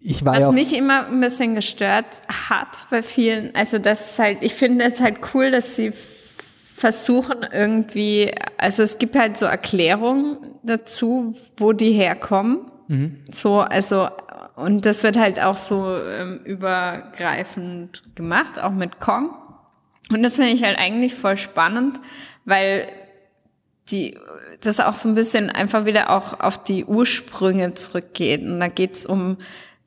ich 0.00 0.24
war 0.24 0.34
Was 0.34 0.42
ja 0.42 0.52
mich 0.52 0.76
immer 0.76 1.06
ein 1.06 1.20
bisschen 1.20 1.54
gestört 1.54 2.22
hat 2.28 2.86
bei 2.90 3.02
vielen, 3.02 3.54
also 3.54 3.78
das 3.78 4.12
ist 4.12 4.18
halt, 4.18 4.38
ich 4.42 4.54
finde 4.54 4.84
es 4.84 5.00
halt 5.00 5.18
cool, 5.34 5.50
dass 5.50 5.76
sie 5.76 5.92
versuchen 6.78 7.44
irgendwie, 7.52 8.30
also 8.56 8.82
es 8.82 8.98
gibt 8.98 9.16
halt 9.16 9.36
so 9.36 9.46
Erklärungen 9.46 10.36
dazu, 10.62 11.34
wo 11.56 11.72
die 11.72 11.90
herkommen. 11.90 12.70
Mhm. 12.86 13.18
So, 13.30 13.60
also, 13.60 14.08
und 14.58 14.86
das 14.86 15.04
wird 15.04 15.16
halt 15.16 15.40
auch 15.40 15.56
so 15.56 15.96
ähm, 16.18 16.40
übergreifend 16.44 18.02
gemacht, 18.16 18.58
auch 18.58 18.72
mit 18.72 18.98
Kong. 18.98 19.30
Und 20.10 20.22
das 20.24 20.34
finde 20.34 20.50
ich 20.50 20.64
halt 20.64 20.78
eigentlich 20.78 21.14
voll 21.14 21.36
spannend, 21.36 22.00
weil 22.44 22.88
die, 23.88 24.18
das 24.60 24.80
auch 24.80 24.96
so 24.96 25.08
ein 25.08 25.14
bisschen 25.14 25.50
einfach 25.50 25.84
wieder 25.84 26.10
auch 26.10 26.40
auf 26.40 26.62
die 26.62 26.84
Ursprünge 26.84 27.74
zurückgeht. 27.74 28.42
Und 28.42 28.58
da 28.58 28.66
geht's 28.66 29.06
um, 29.06 29.36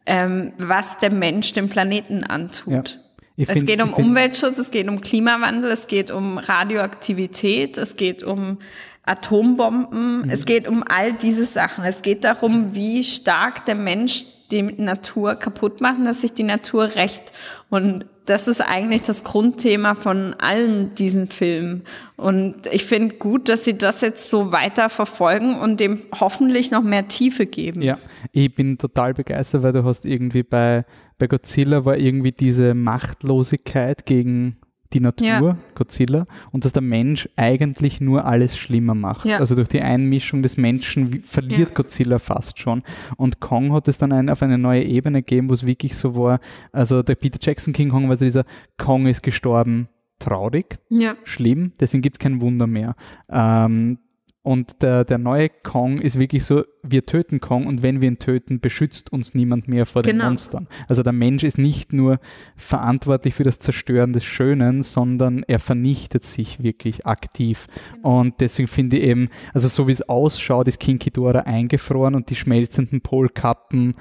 ähm, 0.05 0.53
was 0.57 0.99
der 0.99 1.11
Mensch 1.11 1.51
dem 1.51 1.67
Planeten 1.67 2.23
antut. 2.23 2.99
Ja. 3.35 3.45
Es 3.47 3.65
geht 3.65 3.81
um 3.81 3.93
Umweltschutz, 3.93 4.57
es 4.57 4.71
geht 4.71 4.87
um 4.87 5.01
Klimawandel, 5.01 5.71
es 5.71 5.87
geht 5.87 6.11
um 6.11 6.37
Radioaktivität, 6.37 7.77
es 7.77 7.97
geht 7.97 8.23
um 8.23 8.59
Atombomben, 9.03 10.21
mhm. 10.21 10.29
es 10.29 10.45
geht 10.45 10.67
um 10.67 10.83
all 10.87 11.11
diese 11.11 11.45
Sachen. 11.45 11.83
Es 11.83 12.03
geht 12.03 12.23
darum, 12.23 12.73
wie 12.73 13.03
stark 13.03 13.65
der 13.65 13.75
Mensch 13.75 14.25
die 14.51 14.61
Natur 14.61 15.35
kaputt 15.35 15.81
macht, 15.81 16.05
dass 16.05 16.21
sich 16.21 16.33
die 16.33 16.43
Natur 16.43 16.95
rächt. 16.95 17.31
Und 17.69 18.05
das 18.25 18.47
ist 18.47 18.61
eigentlich 18.61 19.01
das 19.01 19.23
Grundthema 19.23 19.95
von 19.95 20.35
allen 20.35 20.93
diesen 20.95 21.27
Filmen. 21.27 21.83
Und 22.17 22.67
ich 22.71 22.85
finde 22.85 23.15
gut, 23.15 23.49
dass 23.49 23.65
sie 23.65 23.77
das 23.77 24.01
jetzt 24.01 24.29
so 24.29 24.51
weiter 24.51 24.89
verfolgen 24.89 25.55
und 25.55 25.79
dem 25.79 25.99
hoffentlich 26.19 26.71
noch 26.71 26.83
mehr 26.83 27.07
Tiefe 27.07 27.45
geben. 27.45 27.81
Ja, 27.81 27.97
ich 28.31 28.53
bin 28.53 28.77
total 28.77 29.13
begeistert, 29.13 29.63
weil 29.63 29.73
du 29.73 29.83
hast 29.83 30.05
irgendwie 30.05 30.43
bei, 30.43 30.85
bei 31.17 31.27
Godzilla 31.27 31.83
war 31.83 31.97
irgendwie 31.97 32.31
diese 32.31 32.73
Machtlosigkeit 32.73 34.05
gegen 34.05 34.57
die 34.93 34.99
Natur, 34.99 35.25
ja. 35.25 35.57
Godzilla, 35.75 36.25
und 36.51 36.65
dass 36.65 36.73
der 36.73 36.81
Mensch 36.81 37.29
eigentlich 37.35 38.01
nur 38.01 38.25
alles 38.25 38.57
schlimmer 38.57 38.95
macht. 38.95 39.25
Ja. 39.25 39.37
Also 39.37 39.55
durch 39.55 39.69
die 39.69 39.81
Einmischung 39.81 40.43
des 40.43 40.57
Menschen 40.57 41.23
verliert 41.23 41.69
ja. 41.69 41.75
Godzilla 41.75 42.19
fast 42.19 42.59
schon. 42.59 42.83
Und 43.17 43.39
Kong 43.39 43.73
hat 43.73 43.87
es 43.87 43.97
dann 43.97 44.11
ein, 44.11 44.29
auf 44.29 44.41
eine 44.41 44.57
neue 44.57 44.83
Ebene 44.83 45.21
gegeben, 45.21 45.49
wo 45.49 45.53
es 45.53 45.65
wirklich 45.65 45.95
so 45.95 46.15
war, 46.15 46.39
also 46.71 47.03
der 47.03 47.15
Peter 47.15 47.39
Jackson 47.41 47.73
King 47.73 47.89
Kong 47.89 48.03
war 48.03 48.11
also 48.11 48.25
dieser 48.25 48.45
Kong 48.77 49.07
ist 49.07 49.23
gestorben, 49.23 49.87
traurig, 50.19 50.77
schlimm, 51.23 51.73
deswegen 51.79 52.01
gibt 52.01 52.17
es 52.17 52.19
kein 52.19 52.41
Wunder 52.41 52.67
mehr. 52.67 52.95
Ähm, 53.29 53.97
und 54.43 54.81
der, 54.81 55.03
der 55.03 55.19
neue 55.19 55.49
Kong 55.49 55.99
ist 55.99 56.17
wirklich 56.17 56.43
so, 56.43 56.63
wir 56.81 57.05
töten 57.05 57.39
Kong 57.39 57.67
und 57.67 57.83
wenn 57.83 58.01
wir 58.01 58.07
ihn 58.07 58.17
töten, 58.17 58.59
beschützt 58.59 59.13
uns 59.13 59.35
niemand 59.35 59.67
mehr 59.67 59.85
vor 59.85 60.01
den 60.01 60.13
genau. 60.13 60.29
Monstern. 60.29 60.67
Also 60.87 61.03
der 61.03 61.13
Mensch 61.13 61.43
ist 61.43 61.59
nicht 61.59 61.93
nur 61.93 62.19
verantwortlich 62.55 63.35
für 63.35 63.43
das 63.43 63.59
Zerstören 63.59 64.13
des 64.13 64.23
Schönen, 64.23 64.81
sondern 64.81 65.43
er 65.47 65.59
vernichtet 65.59 66.25
sich 66.25 66.63
wirklich 66.63 67.05
aktiv. 67.05 67.67
Genau. 67.93 68.21
Und 68.21 68.41
deswegen 68.41 68.67
finde 68.67 68.97
ich 68.97 69.03
eben, 69.03 69.29
also 69.53 69.67
so 69.67 69.87
wie 69.87 69.91
es 69.91 70.09
ausschaut, 70.09 70.67
ist 70.67 70.79
King 70.79 70.97
Ghidorah 70.97 71.41
eingefroren 71.41 72.15
und 72.15 72.31
die 72.31 72.35
schmelzenden 72.35 73.01
Polkappen 73.01 73.93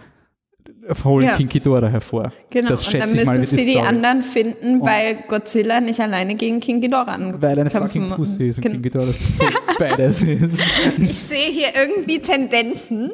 holen 1.04 1.26
ja. 1.26 1.36
Kinkidora 1.36 1.88
hervor. 1.88 2.32
Genau, 2.50 2.70
das 2.70 2.86
und 2.86 2.94
dann 2.94 3.10
müssen 3.10 3.26
mal, 3.26 3.44
sie 3.44 3.64
die 3.64 3.72
Story. 3.72 3.86
anderen 3.86 4.22
finden, 4.22 4.80
weil 4.82 5.18
Godzilla 5.28 5.80
nicht 5.80 6.00
alleine 6.00 6.34
gegen 6.34 6.60
King 6.60 6.80
Ghidorah 6.80 7.12
angekommen 7.12 7.42
Weil 7.42 7.58
eine 7.58 7.70
fucking 7.70 8.08
Pussy 8.10 8.48
ist 8.48 8.58
und 8.58 8.62
King 8.62 8.82
Ghidorah 8.82 9.04
so 9.12 9.44
beides 9.78 10.22
ist. 10.22 10.60
Ich 10.98 11.18
sehe 11.18 11.50
hier 11.50 11.68
irgendwie 11.74 12.20
Tendenzen. 12.20 13.12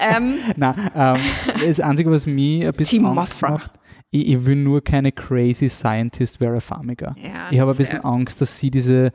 ähm. 0.00 0.34
Na, 0.56 0.74
ähm, 0.94 1.20
das 1.66 1.80
Einzige, 1.80 2.10
was 2.10 2.26
mich 2.26 2.64
ein 2.64 2.72
bisschen 2.72 3.02
Team 3.02 3.18
Angst 3.18 3.40
macht, 3.42 3.72
ich, 4.10 4.28
ich, 4.28 4.44
will 4.44 4.56
nur 4.56 4.82
keine 4.82 5.10
crazy 5.10 5.68
Scientist 5.68 6.38
Vera 6.38 6.60
Farmiga. 6.60 7.14
Ja, 7.22 7.48
ich 7.50 7.58
habe 7.58 7.70
ein 7.70 7.76
bisschen 7.76 8.04
Angst, 8.04 8.40
dass 8.40 8.58
sie 8.58 8.70
diese 8.70 9.10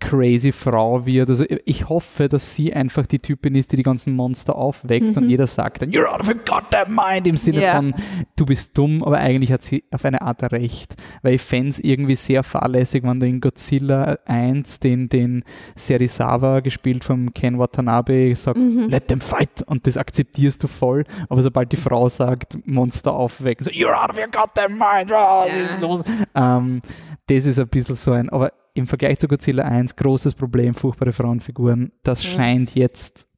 crazy 0.00 0.52
Frau 0.52 1.06
wird. 1.06 1.28
Also 1.28 1.44
ich 1.64 1.88
hoffe, 1.88 2.28
dass 2.28 2.54
sie 2.54 2.72
einfach 2.74 3.06
die 3.06 3.18
Typin 3.18 3.54
ist, 3.54 3.72
die 3.72 3.76
die 3.76 3.82
ganzen 3.82 4.14
Monster 4.14 4.56
aufweckt 4.56 5.16
mhm. 5.16 5.16
und 5.16 5.30
jeder 5.30 5.46
sagt 5.46 5.82
dann, 5.82 5.90
you're 5.90 6.06
out 6.06 6.20
of 6.20 6.28
your 6.28 6.34
goddamn 6.34 6.94
mind 6.94 7.26
im 7.26 7.36
Sinne 7.36 7.60
yeah. 7.60 7.76
von, 7.76 7.94
du 8.36 8.44
bist 8.44 8.76
dumm, 8.76 9.02
aber 9.02 9.18
eigentlich 9.18 9.52
hat 9.52 9.62
sie 9.62 9.84
auf 9.90 10.04
eine 10.04 10.22
Art 10.22 10.42
recht. 10.52 10.96
Weil 11.22 11.34
ich 11.34 11.42
fände 11.42 11.70
es 11.70 11.78
irgendwie 11.78 12.16
sehr 12.16 12.42
fahrlässig, 12.42 13.02
wenn 13.04 13.20
du 13.20 13.26
in 13.26 13.40
Godzilla 13.40 14.18
1 14.26 14.80
den, 14.80 15.08
den 15.08 15.44
Serizawa 15.74 16.60
gespielt 16.60 17.04
vom 17.04 17.32
Ken 17.32 17.58
Watanabe 17.58 18.34
sagt, 18.36 18.58
mhm. 18.58 18.88
let 18.88 19.08
them 19.08 19.20
fight 19.20 19.62
und 19.66 19.86
das 19.86 19.96
akzeptierst 19.96 20.62
du 20.62 20.68
voll, 20.68 21.04
aber 21.28 21.42
sobald 21.42 21.72
die 21.72 21.76
Frau 21.76 22.08
sagt, 22.08 22.58
Monster 22.66 23.12
aufwecken, 23.12 23.64
so, 23.64 23.70
you're 23.70 23.94
out 23.94 24.10
of 24.10 24.18
your 24.18 24.28
goddamn 24.28 24.72
mind, 24.72 25.10
oh, 25.10 25.44
yeah. 25.46 25.46
ist 25.46 25.80
los? 25.80 26.02
Ähm, 26.34 26.80
das 27.26 27.46
ist 27.46 27.58
ein 27.58 27.68
bisschen 27.68 27.96
so 27.96 28.12
ein, 28.12 28.28
aber 28.28 28.52
im 28.74 28.86
Vergleich 28.86 29.18
zu 29.18 29.28
Godzilla 29.28 29.64
1 29.64 29.96
großes 29.96 30.34
Problem, 30.34 30.74
furchtbare 30.74 31.12
Frauenfiguren. 31.12 31.92
Das 32.02 32.22
Mhm. 32.22 32.28
scheint 32.28 32.74
jetzt 32.74 33.28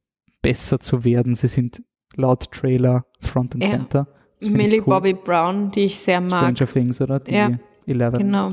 besser 0.41 0.79
zu 0.79 1.03
werden. 1.05 1.35
Sie 1.35 1.47
sind 1.47 1.81
laut 2.15 2.51
Trailer 2.51 3.05
Front 3.21 3.53
and 3.55 3.63
Ja. 3.63 3.69
Center. 3.71 4.07
Das 4.39 4.49
ich 4.49 4.53
Millie 4.55 4.79
cool. 4.81 4.85
Bobby 4.85 5.13
Brown, 5.13 5.71
die 5.71 5.81
ich 5.85 5.97
sehr 5.99 6.21
mag. 6.21 6.55
Stranger 6.55 6.71
Things, 6.71 7.01
oder? 7.01 7.19
Die 7.19 7.33
Ja, 7.33 7.51
11. 7.87 8.17
Genau. 8.17 8.49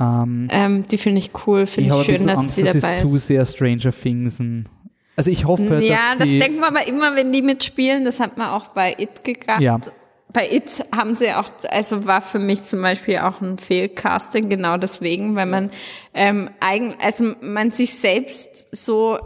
Ähm, 0.00 0.48
Ähm, 0.50 0.84
die 0.88 0.98
finde 0.98 1.18
ich 1.20 1.30
cool, 1.46 1.62
ich 1.62 1.70
finde 1.70 1.90
ich 1.90 1.94
ein 1.96 2.04
schön, 2.04 2.26
dass 2.26 2.38
Angst, 2.38 2.54
sie 2.56 2.62
dass 2.64 2.74
dabei 2.78 2.90
es 2.92 3.00
zu 3.00 3.16
ist. 3.16 3.26
sehr 3.26 3.46
Stranger 3.46 3.92
Thingsen. 3.92 4.68
Also 5.16 5.30
ich 5.30 5.44
hoffe, 5.46 5.80
Ja, 5.82 5.96
dass 6.10 6.18
das 6.18 6.28
sie, 6.28 6.38
denkt 6.38 6.60
man 6.60 6.76
aber 6.76 6.86
immer, 6.86 7.16
wenn 7.16 7.32
die 7.32 7.42
mitspielen. 7.42 8.04
Das 8.04 8.20
hat 8.20 8.36
man 8.38 8.50
auch 8.50 8.68
bei 8.72 8.94
It 8.98 9.24
geklappt. 9.24 9.60
Ja. 9.60 9.80
Bei 10.32 10.50
It 10.50 10.84
haben 10.94 11.14
sie 11.14 11.32
auch, 11.32 11.48
also 11.70 12.06
war 12.06 12.20
für 12.20 12.38
mich 12.38 12.62
zum 12.62 12.82
Beispiel 12.82 13.18
auch 13.18 13.40
ein 13.40 13.56
Fehlcasting, 13.56 14.48
genau 14.48 14.76
deswegen, 14.76 15.36
weil 15.36 15.46
man 15.46 15.70
ähm, 16.12 16.50
eigen, 16.60 16.96
also 17.00 17.34
man 17.40 17.70
sich 17.70 17.94
selbst 17.94 18.68
so 18.72 19.18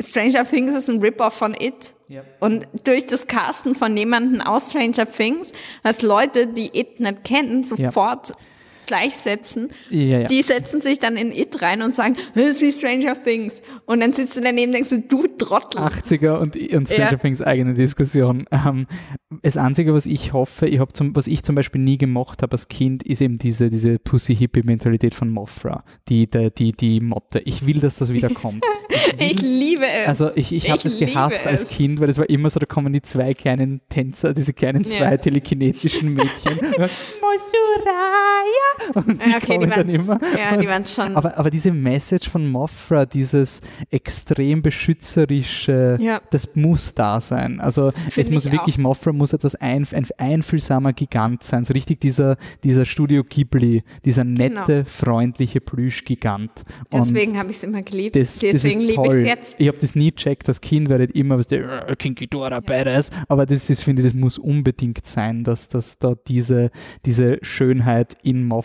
Stranger 0.00 0.44
Things 0.44 0.74
ist 0.74 0.88
ein 0.88 1.00
Rip-Off 1.00 1.34
von 1.34 1.54
It. 1.54 1.94
Ja. 2.08 2.22
Und 2.40 2.66
durch 2.84 3.06
das 3.06 3.26
Casten 3.26 3.74
von 3.74 3.96
jemanden 3.96 4.40
aus 4.40 4.70
Stranger 4.70 5.10
Things, 5.10 5.52
dass 5.82 6.02
Leute, 6.02 6.48
die 6.48 6.78
It 6.78 7.00
nicht 7.00 7.24
kennen, 7.24 7.64
sofort 7.64 8.34
gleichsetzen. 8.86 9.68
Ja, 9.90 10.20
ja. 10.20 10.26
Die 10.28 10.42
setzen 10.42 10.80
sich 10.80 10.98
dann 10.98 11.16
in 11.16 11.32
It 11.32 11.60
rein 11.62 11.82
und 11.82 11.94
sagen, 11.94 12.14
das 12.34 12.44
ist 12.44 12.62
wie 12.62 12.72
Stranger 12.72 13.20
Things. 13.22 13.62
Und 13.86 14.00
dann 14.00 14.12
sitzt 14.12 14.36
du 14.36 14.40
daneben 14.40 14.68
und 14.70 14.74
denkst 14.74 14.90
du, 14.90 15.00
du 15.00 15.26
Trottel. 15.38 15.80
80er 15.80 16.38
und, 16.38 16.56
und 16.56 16.88
Stranger 16.88 17.12
Ja. 17.12 17.16
Things 17.16 17.42
eigene 17.42 17.74
Diskussion. 17.74 18.46
Ähm, 18.50 18.86
das 19.42 19.56
Einzige, 19.56 19.94
was 19.94 20.06
ich 20.06 20.32
hoffe, 20.32 20.66
ich 20.66 20.80
zum, 20.92 21.16
was 21.16 21.26
ich 21.26 21.42
zum 21.42 21.54
Beispiel 21.54 21.80
nie 21.80 21.98
gemocht 21.98 22.42
habe 22.42 22.52
als 22.52 22.68
Kind, 22.68 23.02
ist 23.02 23.20
eben 23.20 23.38
diese, 23.38 23.70
diese 23.70 23.98
Pussy-Hippie-Mentalität 23.98 25.14
von 25.14 25.30
Mothra, 25.30 25.84
die, 26.08 26.28
die, 26.28 26.50
die, 26.50 26.72
die 26.72 27.00
Motte. 27.00 27.40
Ich 27.40 27.66
will, 27.66 27.80
dass 27.80 27.96
das 27.96 28.12
wieder 28.12 28.28
kommt. 28.30 28.64
Ich 29.18 29.40
liebe 29.42 29.86
es. 29.86 30.08
Also 30.08 30.30
ich, 30.34 30.52
ich 30.52 30.70
habe 30.70 30.78
Ich 30.78 30.82
das 30.84 30.98
gehasst 30.98 31.46
als 31.46 31.62
es. 31.64 31.68
Kind, 31.68 32.00
weil 32.00 32.08
es 32.08 32.18
war 32.18 32.28
immer 32.28 32.48
so, 32.50 32.58
da 32.58 32.66
kommen 32.66 32.92
die 32.92 33.02
zwei 33.02 33.34
kleinen 33.34 33.80
Tänzer, 33.88 34.34
diese 34.34 34.52
kleinen 34.52 34.84
zwei 34.86 35.16
telekinetischen 35.16 36.14
Mädchen. 36.14 36.54
Mosuraya! 37.20 38.73
Und 38.94 39.22
die 39.24 39.30
Ja, 39.30 39.36
okay, 39.36 39.58
die 39.58 39.66
dann 39.66 39.88
immer. 39.88 40.20
ja, 40.38 40.56
die 40.56 40.88
schon- 40.88 41.16
Aber, 41.16 41.36
aber 41.38 41.50
diese 41.50 41.72
Message 41.72 42.28
von 42.28 42.48
Mothra, 42.50 43.06
dieses 43.06 43.60
extrem 43.90 44.62
beschützerische, 44.62 45.96
Ja. 46.00 46.20
das 46.30 46.56
muss 46.56 46.94
da 46.94 47.20
sein. 47.20 47.60
Also 47.60 47.92
es 48.06 48.14
Find 48.14 48.32
muss 48.32 48.46
ich 48.46 48.52
wirklich, 48.52 48.76
auch. 48.76 48.80
Mothra 48.80 49.12
muss 49.12 49.32
etwas 49.32 49.54
ein, 49.54 49.86
ein 49.92 50.06
einfühlsamer 50.18 50.92
Gigant 50.92 51.42
sein. 51.44 51.64
So 51.64 51.72
richtig 51.72 52.00
dieser, 52.00 52.36
dieser 52.62 52.84
Studio 52.84 53.24
Ghibli, 53.24 53.82
dieser 54.04 54.24
nette, 54.24 54.84
freundliche 54.84 55.60
Plüschgigant. 55.60 56.50
Genau. 56.90 57.02
Deswegen 57.04 57.38
habe 57.38 57.50
ich 57.50 57.56
es 57.58 57.62
immer 57.62 57.82
geliebt. 57.82 58.16
das, 58.16 58.38
Deswegen 58.38 58.80
liebe 58.80 59.06
ich 59.06 59.12
es 59.12 59.24
jetzt. 59.24 59.56
Ich 59.60 59.68
habe 59.68 59.78
das 59.80 59.94
nie 59.94 60.12
checkt. 60.12 60.48
Das 60.48 60.60
Kind 60.60 60.88
werdet 60.88 61.12
immer 61.12 61.38
was 61.38 61.46
der 61.48 61.88
äh, 61.88 61.96
King 61.96 62.14
Ghidorah 62.14 62.60
badass. 62.60 63.10
Aber 63.28 63.46
das 63.46 63.70
ist, 63.70 63.82
finde 63.82 64.02
ich, 64.02 64.08
das 64.08 64.14
muss 64.14 64.38
unbedingt 64.38 65.06
sein, 65.06 65.44
dass, 65.44 65.68
dass 65.68 65.98
da 65.98 66.14
diese, 66.26 66.70
diese 67.06 67.38
Schönheit 67.42 68.16
in 68.22 68.44
Mothra 68.46 68.63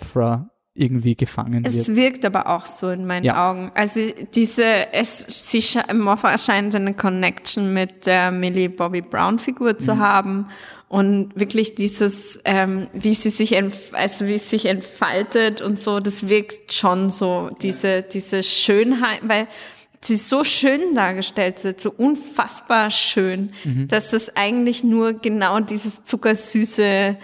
irgendwie 0.76 1.16
gefangen 1.16 1.66
wird. 1.66 1.76
Es 1.76 1.96
wirkt 1.96 2.26
aber 2.26 2.48
auch 2.48 2.66
so 2.66 2.90
in 2.90 3.06
meinen 3.06 3.26
Ja. 3.26 3.50
Augen. 3.50 3.72
Also 3.76 4.00
diese, 4.34 4.94
es, 4.94 5.26
sie, 5.28 5.62
Moffat 5.94 6.40
scheint 6.40 6.74
eine 6.74 6.94
Connection 6.94 7.74
mit 7.74 8.06
der 8.06 8.32
Millie 8.32 8.70
Bobby 8.70 9.02
Brown 9.02 9.40
Figur 9.40 9.78
zu 9.78 9.96
Mhm. 9.96 10.00
haben 10.00 10.48
und 10.88 11.32
wirklich 11.38 11.76
dieses, 11.76 12.40
ähm, 12.46 12.88
wie 12.94 13.14
sie 13.14 13.30
sich, 13.30 13.58
also 13.94 14.26
wie 14.28 14.36
es 14.36 14.50
sich 14.50 14.68
entfaltet 14.68 15.60
und 15.60 15.80
so, 15.80 16.00
das 16.00 16.30
wirkt 16.30 16.72
schon 16.74 17.10
so, 17.10 17.50
diese, 17.62 18.02
diese 18.04 18.42
Schönheit, 18.42 19.20
weil 19.24 19.48
sie 20.02 20.16
so 20.16 20.46
schön 20.46 20.96
dargestellt 20.96 21.62
wird, 21.66 21.82
so 21.82 21.92
unfassbar 21.92 22.90
schön, 22.90 23.52
Mhm. 23.66 23.90
dass 23.90 24.14
es 24.14 24.34
eigentlich 24.38 24.84
nur 24.86 25.12
genau 25.14 25.60
dieses 25.60 26.06
zuckersüße 26.06 27.18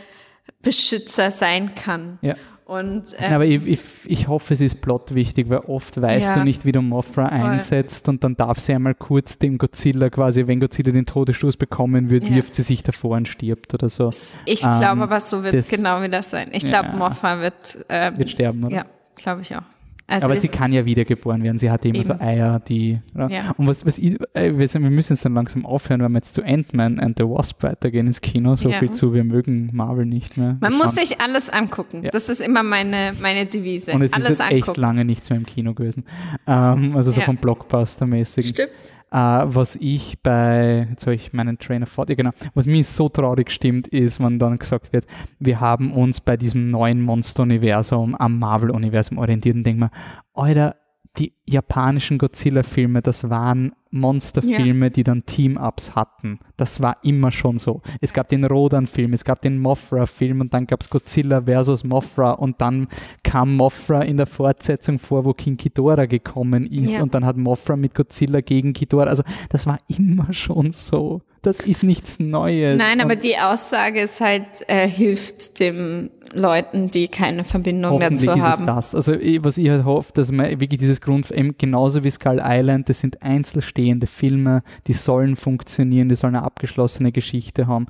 Beschützer 0.61 1.31
sein 1.31 1.73
kann. 1.73 2.19
Ja. 2.21 2.35
Und 2.65 3.13
ähm, 3.19 3.29
Ja, 3.29 3.35
aber 3.35 3.45
ich, 3.45 3.63
ich, 3.67 3.79
ich 4.07 4.27
hoffe, 4.27 4.55
es 4.55 4.59
ist 4.61 4.81
plotwichtig, 4.81 5.49
weil 5.51 5.59
oft 5.59 6.01
weißt 6.01 6.25
Ja. 6.29 6.33
du 6.39 6.43
nicht, 6.43 6.65
wie 6.65 6.71
du 6.71 6.81
Mothra 6.81 7.27
einsetzt 7.27 8.09
und 8.09 8.23
dann 8.23 8.35
darf 8.35 8.57
sie 8.59 8.73
einmal 8.73 8.95
kurz 8.95 9.37
den 9.37 9.59
Godzilla 9.59 10.09
quasi, 10.09 10.47
wenn 10.47 10.59
Godzilla 10.59 10.91
den 10.91 11.05
Todesstoß 11.05 11.57
bekommen 11.57 12.09
wird, 12.09 12.23
Ja. 12.23 12.35
wirft 12.37 12.55
sie 12.55 12.63
sich 12.63 12.81
davor 12.81 13.17
und 13.17 13.27
stirbt 13.27 13.71
oder 13.75 13.87
so. 13.87 14.09
Ich 14.45 14.63
Ähm, 14.65 14.71
glaube 14.79 15.03
aber, 15.03 15.19
so 15.19 15.43
wird 15.43 15.53
es 15.53 15.69
genau 15.69 16.01
wieder 16.01 16.23
sein. 16.23 16.49
Ich 16.53 16.65
glaube, 16.65 16.87
Ja. 16.89 16.95
Mothra 16.95 17.39
wird, 17.39 17.85
äh, 17.87 18.11
Wird 18.17 18.31
sterben, 18.31 18.63
oder? 18.63 18.75
ja, 18.77 18.85
glaube 19.15 19.41
ich 19.43 19.55
auch. 19.55 19.61
Also 20.07 20.25
Aber 20.25 20.35
sie 20.35 20.49
kann 20.49 20.71
ja 20.71 20.85
wiedergeboren 20.85 21.41
werden. 21.43 21.57
Sie 21.57 21.71
hatte 21.71 21.87
immer 21.87 22.03
so 22.03 22.13
Eben. 22.13 22.21
Eier, 22.21 22.59
die. 22.59 22.99
Ja. 23.15 23.53
Und 23.57 23.67
was, 23.67 23.85
was 23.87 23.97
ich, 23.97 24.17
äh, 24.35 24.55
wir, 24.55 24.67
sind, 24.67 24.83
wir 24.83 24.91
müssen 24.91 25.13
jetzt 25.13 25.25
dann 25.25 25.33
langsam 25.33 25.65
aufhören, 25.65 26.01
weil 26.01 26.09
wir 26.09 26.17
jetzt 26.17 26.35
zu 26.35 26.43
Ant-Man 26.43 26.99
and 26.99 27.17
the 27.17 27.23
Wasp 27.23 27.63
weitergehen 27.63 28.05
ins 28.05 28.21
Kino. 28.21 28.55
So 28.55 28.69
Ja. 28.69 28.77
viel 28.79 28.91
zu, 28.91 29.13
wir 29.15 29.23
mögen 29.23 29.71
Marvel 29.73 30.05
nicht 30.05 30.37
mehr. 30.37 30.57
man 30.61 30.73
muss 30.73 30.93
sich 30.93 31.21
alles 31.21 31.49
angucken. 31.49 32.03
Ja. 32.03 32.11
Das 32.11 32.29
ist 32.29 32.39
immer 32.41 32.61
meine, 32.61 33.13
meine 33.19 33.47
Devise. 33.47 33.93
Und 33.93 34.03
es 34.03 34.13
alles 34.13 34.29
ist 34.29 34.39
jetzt 34.39 34.51
echt 34.51 34.63
angucken. 34.63 34.81
lange 34.81 35.05
nichts 35.05 35.31
mehr 35.31 35.37
im 35.39 35.45
Kino 35.47 35.73
gewesen. 35.73 36.03
Ähm, 36.45 36.95
also 36.95 37.09
so 37.09 37.21
vom 37.21 37.37
Blockbuster-mäßigen. 37.37 38.53
Stimmt. 38.53 38.69
Äh, 39.11 39.17
was 39.17 39.75
ich 39.75 40.21
bei, 40.21 40.87
jetzt 40.89 41.05
habe 41.05 41.15
ich 41.15 41.31
meinen 41.31 41.57
Trainer 41.57 41.85
fort, 41.85 42.09
ja 42.09 42.15
genau, 42.15 42.31
was 42.53 42.65
mich 42.65 42.87
so 42.87 43.07
traurig 43.07 43.51
stimmt, 43.51 43.87
ist, 43.87 44.19
wenn 44.19 44.39
dann 44.39 44.57
gesagt 44.57 44.93
wird, 44.93 45.05
wir 45.39 45.59
haben 45.59 45.93
uns 45.93 46.19
bei 46.19 46.37
diesem 46.37 46.71
neuen 46.71 47.01
Monster-Universum 47.01 48.15
am 48.15 48.39
Marvel-Universum 48.39 49.17
orientiert 49.17 49.55
und 49.55 49.63
denken 49.63 49.81
wir, 49.81 49.91
Alter, 50.33 50.75
die 51.17 51.33
japanischen 51.45 52.17
Godzilla-Filme, 52.17 53.01
das 53.01 53.29
waren 53.29 53.73
Monsterfilme, 53.91 54.91
die 54.91 55.03
dann 55.03 55.25
Team-Ups 55.25 55.95
hatten. 55.95 56.39
Das 56.57 56.81
war 56.81 56.97
immer 57.03 57.31
schon 57.31 57.57
so. 57.57 57.81
Es 58.01 58.13
gab 58.13 58.27
den 58.29 58.43
Rodan-Film, 58.43 59.13
es 59.13 59.23
gab 59.23 59.41
den 59.41 59.59
Mothra-Film 59.59 60.41
und 60.41 60.53
dann 60.53 60.67
gab 60.67 60.81
es 60.81 60.89
Godzilla 60.89 61.43
versus 61.43 61.83
Mothra 61.83 62.31
und 62.31 62.59
dann 62.61 62.87
kam 63.23 63.55
Mothra 63.55 64.01
in 64.01 64.17
der 64.17 64.25
Fortsetzung 64.25 64.99
vor, 64.99 65.23
wo 65.25 65.33
King 65.33 65.55
Ghidorah 65.57 66.05
gekommen 66.05 66.65
ist 66.65 66.95
Ja. 66.95 67.03
und 67.03 67.13
dann 67.15 67.25
hat 67.25 67.37
Mothra 67.37 67.75
mit 67.75 67.95
Godzilla 67.95 68.41
gegen 68.41 68.73
Ghidorah. 68.73 69.07
Also 69.07 69.23
das 69.49 69.65
war 69.65 69.79
immer 69.87 70.33
schon 70.33 70.71
so. 70.73 71.21
Das 71.45 71.59
ist 71.59 71.83
nichts 71.83 72.19
Neues. 72.19 72.77
Nein, 72.77 73.01
aber 73.01 73.13
Und 73.13 73.23
die 73.23 73.37
Aussage 73.37 74.01
ist 74.01 74.19
halt, 74.21 74.45
äh, 74.67 74.87
hilft 74.87 75.59
den 75.59 76.09
Leuten, 76.33 76.89
die 76.89 77.07
keine 77.07 77.43
Verbindung 77.43 77.99
dazu 77.99 78.25
ist 78.25 78.27
haben. 78.41 78.61
es 78.63 78.65
das. 78.65 78.95
Also 78.95 79.13
ich- 79.13 79.43
was 79.43 79.57
ich 79.57 79.69
halt 79.69 79.85
hoffe, 79.85 80.11
dass 80.13 80.31
man 80.31 80.49
wirklich 80.59 80.79
dieses 80.79 81.01
Grund, 81.01 81.29
eben 81.31 81.55
genauso 81.57 82.03
wie 82.03 82.09
Skull 82.09 82.41
Island, 82.43 82.89
das 82.89 82.99
sind 82.99 83.21
einzelstehende 83.21 84.07
Filme, 84.07 84.63
die 84.87 84.93
sollen 84.93 85.35
funktionieren, 85.35 86.09
die 86.09 86.15
sollen 86.15 86.35
eine 86.35 86.45
abgeschlossene 86.45 87.11
Geschichte 87.11 87.67
haben. 87.67 87.85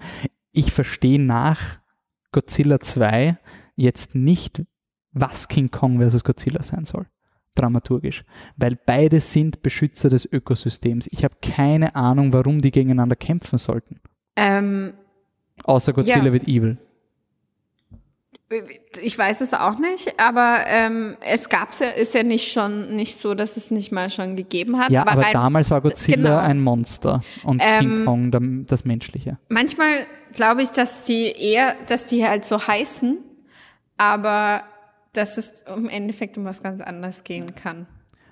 Ich 0.52 0.72
verstehe 0.72 1.20
nach 1.22 1.80
Godzilla 2.32 2.80
2 2.80 3.38
jetzt 3.76 4.16
nicht, 4.16 4.64
was 5.12 5.48
King 5.48 5.72
Kong 5.72 5.98
versus 6.00 6.24
Godzilla 6.24 6.62
sein 6.62 6.86
soll. 6.86 7.06
Dramaturgisch. 7.56 8.24
Weil 8.58 8.78
beide 8.86 9.20
sind 9.20 9.62
Beschützer 9.64 10.10
des 10.10 10.26
Ökosystems. 10.32 11.08
Ich 11.12 11.24
habe 11.24 11.36
keine 11.42 11.96
Ahnung, 11.96 12.32
warum 12.34 12.62
die 12.62 12.72
gegeneinander 12.72 13.16
kämpfen 13.16 13.58
sollten. 13.58 14.00
Ähm, 14.36 14.94
Außer 15.64 15.94
Godzilla 15.94 16.26
Ja. 16.26 16.34
wird 16.34 16.48
evil. 16.48 16.78
ich 19.02 19.18
weiß 19.18 19.42
es 19.42 19.54
auch 19.54 19.80
nicht, 19.80 20.20
aber 20.20 20.60
ähm, 20.68 21.18
es 21.26 21.50
gab's 21.50 21.80
ja, 21.80 21.88
ist 21.88 22.14
ja 22.14 22.22
nicht 22.24 22.52
schon 22.52 22.96
nicht 22.96 23.18
so, 23.18 23.34
dass 23.34 23.58
es 23.58 23.72
nicht 23.72 23.92
mal 23.92 24.10
schon 24.12 24.36
gegeben 24.36 24.78
hat. 24.78 24.92
Ja, 24.92 25.02
aber, 25.08 25.24
rein- 25.24 25.34
damals 25.34 25.72
war 25.72 25.82
Godzilla 25.82 26.16
genau. 26.30 26.38
ein 26.38 26.62
Monster 26.62 27.22
und 27.44 27.60
Ähm, 27.64 27.80
King 27.80 28.06
Kong 28.06 28.66
das 28.68 28.86
Menschliche. 28.86 29.40
Manchmal 29.50 30.06
glaube 30.34 30.62
ich, 30.62 30.70
dass 30.70 31.06
die 31.06 31.32
eher, 31.38 31.76
dass 31.88 32.06
die 32.06 32.26
halt 32.26 32.46
so 32.46 32.66
heißen, 32.68 33.18
aber 33.98 34.62
dass 35.18 35.38
es 35.38 35.64
im 35.64 35.90
Endeffekt 35.90 36.38
um 36.38 36.46
was 36.46 36.62
ganz 36.62 36.82
anderes 36.82 37.24
gehen 37.24 37.56
kann. 37.56 37.88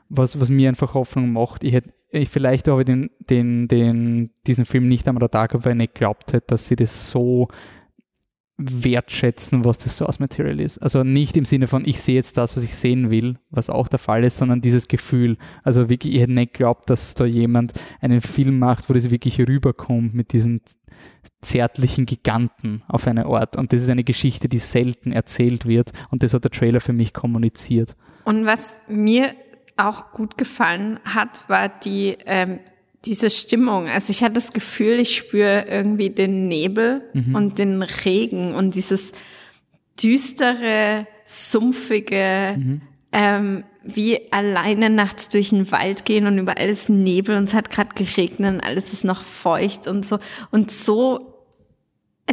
Was, 0.10 0.40
was 0.40 0.50
mir 0.50 0.70
einfach 0.70 0.94
Hoffnung 0.94 1.32
macht, 1.32 1.64
ich 1.64 1.74
hätte, 1.74 1.94
ich 2.12 2.30
vielleicht 2.30 2.68
habe 2.68 2.82
ich 2.82 2.86
den, 2.86 3.10
den, 3.30 3.68
den, 3.68 4.30
diesen 4.46 4.66
Film 4.66 4.88
nicht 4.88 5.08
am 5.08 5.18
Radar 5.18 5.48
gehabt, 5.48 5.66
weil 5.66 5.74
ich 5.74 5.78
nicht 5.78 5.96
glaubt 5.96 6.34
hätte, 6.34 6.48
dass 6.48 6.68
sie 6.68 6.76
das 6.76 7.10
so 7.10 7.48
wertschätzen, 8.58 9.66
was 9.66 9.80
das 9.80 9.98
Source 9.98 10.20
Material 10.20 10.60
ist. 10.60 10.78
Also 10.78 11.04
nicht 11.04 11.36
im 11.36 11.46
Sinne 11.46 11.68
von, 11.68 11.86
ich 11.86 12.00
sehe 12.00 12.16
jetzt 12.16 12.38
das, 12.38 12.56
was 12.56 12.64
ich 12.64 12.76
sehen 12.76 13.10
will, 13.10 13.40
was 13.50 13.70
auch 13.70 13.88
der 13.88 14.00
Fall 14.00 14.24
ist, 14.24 14.38
sondern 14.38 14.62
dieses 14.62 14.88
Gefühl. 14.88 15.38
Also 15.64 15.90
wirklich, 15.90 16.14
ich 16.14 16.22
hätte 16.22 16.34
nicht 16.34 16.54
geglaubt, 16.54 16.90
dass 16.90 17.16
da 17.16 17.26
jemand 17.26 17.74
einen 18.00 18.22
Film 18.22 18.60
macht, 18.60 18.90
wo 18.90 18.94
das 18.94 19.10
wirklich 19.10 19.40
rüberkommt 19.40 20.14
mit 20.14 20.34
diesen 20.34 20.62
zärtlichen 21.42 22.06
Giganten 22.06 22.84
auf 22.88 23.08
eine 23.08 23.26
Art. 23.26 23.58
Und 23.58 23.74
das 23.74 23.84
ist 23.84 23.90
eine 23.90 24.04
Geschichte, 24.04 24.48
die 24.48 24.60
selten 24.60 25.12
erzählt 25.12 25.66
wird. 25.66 25.92
Und 26.10 26.24
das 26.24 26.34
hat 26.34 26.44
der 26.44 26.52
Trailer 26.52 26.80
für 26.80 26.94
mich 26.94 27.14
kommuniziert. 27.14 27.96
Und 28.24 28.46
was 28.46 28.80
mir 28.88 29.34
auch 29.76 30.12
gut 30.12 30.38
gefallen 30.38 31.00
hat, 31.04 31.50
war 31.50 31.68
die 31.68 32.18
ähm, 32.26 32.60
diese 33.06 33.30
Stimmung. 33.30 33.88
Also 33.88 34.12
ich 34.12 34.24
hatte 34.24 34.36
das 34.36 34.54
Gefühl, 34.54 35.00
ich 35.00 35.16
spüre 35.16 35.66
irgendwie 35.68 36.10
den 36.10 36.48
Nebel 36.48 37.04
und 37.34 37.60
den 37.60 37.82
Regen 37.84 38.56
und 38.56 38.76
dieses 38.76 39.12
düstere 40.02 41.06
sumpfige, 41.26 42.82
ähm, 43.14 43.64
wie 43.84 44.32
alleine 44.32 44.90
nachts 44.90 45.30
durch 45.30 45.50
den 45.50 45.72
Wald 45.72 46.04
gehen 46.06 46.26
und 46.26 46.38
überall 46.38 46.70
ist 46.70 46.90
Nebel 46.90 47.38
und 47.38 47.46
es 47.46 47.54
hat 47.54 47.70
gerade 47.70 47.94
geregnet 47.96 48.56
und 48.56 48.60
alles 48.62 48.92
ist 48.92 49.04
noch 49.06 49.22
feucht 49.22 49.88
und 49.88 50.06
so. 50.06 50.20
Und 50.52 50.72
so, 50.72 51.46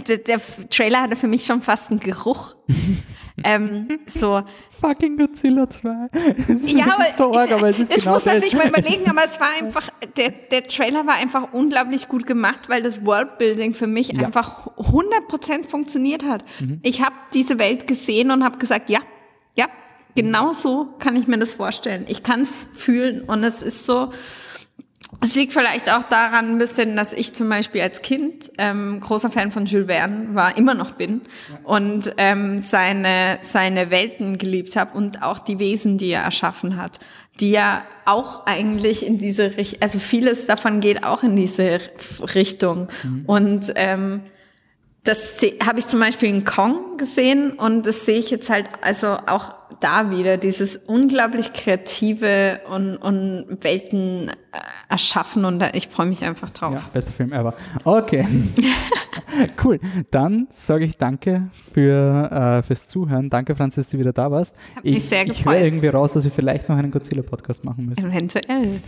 der, 0.09 0.19
der 0.19 0.41
Trailer 0.71 1.03
hatte 1.03 1.17
für 1.17 1.29
mich 1.29 1.45
schon 1.45 1.61
fast 1.61 1.91
einen 1.91 2.01
Geruch. 2.01 2.57
ähm, 3.45 3.99
so, 4.07 4.43
Fucking 4.81 5.19
Godzilla 5.19 5.69
2. 5.69 5.89
Es 6.49 6.63
ist 6.63 6.71
ja, 6.71 6.85
aber, 6.95 7.05
so 7.15 7.33
arg, 7.35 7.53
aber 7.53 7.69
es 7.69 7.79
ist 7.81 7.91
das 7.91 8.05
genau 8.05 8.15
muss 8.15 8.25
man 8.25 8.35
das. 8.37 8.45
sich 8.45 8.55
mal 8.57 8.69
überlegen, 8.69 9.11
aber 9.11 9.25
es 9.25 9.39
war 9.41 9.49
einfach, 9.59 9.91
der, 10.17 10.31
der 10.51 10.67
Trailer 10.67 11.07
war 11.07 11.15
einfach 11.15 11.53
unglaublich 11.53 12.09
gut 12.09 12.27
gemacht, 12.27 12.69
weil 12.69 12.83
das 12.83 13.05
Worldbuilding 13.05 13.75
für 13.75 13.87
mich 13.87 14.13
Ja. 14.13 14.25
einfach 14.27 14.69
100% 14.79 15.67
funktioniert 15.67 16.25
hat. 16.25 16.45
Ich 16.83 17.03
habe 17.03 17.15
diese 17.35 17.59
Welt 17.59 17.87
gesehen 17.87 18.31
und 18.31 18.45
habe 18.45 18.59
gesagt, 18.59 18.89
ja, 18.89 19.01
ja, 19.57 19.67
genau 20.15 20.53
so 20.53 20.89
kann 20.99 21.17
ich 21.17 21.27
mir 21.27 21.39
das 21.39 21.55
vorstellen. 21.55 22.07
Ich 22.09 22.23
kann 22.23 22.43
es 22.43 22.69
fühlen 22.75 23.23
und 23.23 23.45
es 23.45 23.63
ist 23.63 23.87
so, 23.87 24.11
es 25.23 25.35
liegt 25.35 25.53
vielleicht 25.53 25.91
auch 25.91 26.05
daran 26.05 26.51
ein 26.51 26.59
bisschen, 26.59 26.97
dass 26.97 27.13
ich 27.13 27.33
zum 27.33 27.49
Beispiel 27.49 27.83
als 27.83 28.01
Kind 28.03 28.51
ähm, 28.59 29.01
großer 29.01 29.31
Fan 29.31 29.51
von 29.51 29.67
Jules 29.67 29.87
Verne 29.87 30.35
war, 30.35 30.57
immer 30.57 30.75
noch 30.75 30.93
bin 30.93 31.23
und 31.65 32.13
ähm, 32.17 32.61
seine 32.61 33.39
seine 33.43 33.91
Welten 33.91 34.39
geliebt 34.39 34.77
habe 34.77 34.97
und 34.97 35.23
auch 35.23 35.39
die 35.39 35.59
Wesen, 35.59 35.99
die 35.99 36.11
er 36.11 36.23
erschaffen 36.23 36.77
hat, 36.77 37.01
die 37.41 37.51
ja 37.51 37.83
auch 38.05 38.47
eigentlich 38.47 39.05
in 39.07 39.19
diese 39.19 39.57
Richtung, 39.57 39.83
also 39.83 39.99
vieles 39.99 40.47
davon 40.47 40.81
geht 40.81 41.05
auch 41.05 41.23
in 41.23 41.37
diese 41.37 41.81
Richtung. 42.35 42.89
Und 43.27 43.73
ähm, 43.77 44.23
das 45.05 45.41
habe 45.65 45.79
ich 45.79 45.87
zum 45.87 46.01
Beispiel 46.01 46.29
in 46.29 46.45
Kong 46.45 46.99
gesehen 46.99 47.53
und 47.53 47.87
das 47.87 48.05
sehe 48.05 48.19
ich 48.19 48.31
jetzt 48.31 48.51
halt 48.51 48.67
also 48.83 49.07
auch 49.07 49.55
da 49.81 50.11
wieder, 50.11 50.37
dieses 50.37 50.77
unglaublich 50.77 51.53
kreative 51.53 52.61
und, 52.71 52.97
und 52.99 53.59
Welten 53.63 54.29
äh, 54.29 54.33
erschaffen 54.89 55.45
und 55.45 55.65
ich 55.75 55.89
freue 55.89 56.07
mich 56.07 56.23
einfach 56.23 56.51
drauf. 56.51 56.75
Ja, 56.75 56.83
bester 56.93 57.13
Film 57.13 57.33
ever. 57.33 57.55
Okay. 57.85 58.27
cool. 59.65 59.81
Dann 60.11 60.49
sage 60.51 60.85
ich 60.85 60.99
danke 60.99 61.49
für, 61.73 62.31
äh, 62.31 62.63
fürs 62.63 62.87
Zuhören. 62.87 63.31
Danke, 63.31 63.57
Franz, 63.57 63.77
dass 63.77 63.89
du 63.89 63.99
wieder 63.99 64.13
da 64.13 64.31
warst. 64.31 64.55
Hab 64.77 64.85
mich 64.85 64.97
ich 64.97 65.05
sehr 65.05 65.23
ich 65.23 65.45
höre 65.45 65.55
gefreut. 65.55 65.63
irgendwie 65.63 65.89
raus, 65.89 66.13
dass 66.13 66.25
wir 66.25 66.31
vielleicht 66.31 66.69
noch 66.69 66.77
einen 66.77 66.91
Godzilla-Podcast 66.91 67.65
machen 67.65 67.87
müssen. 67.87 68.05
Eventuell. 68.05 68.81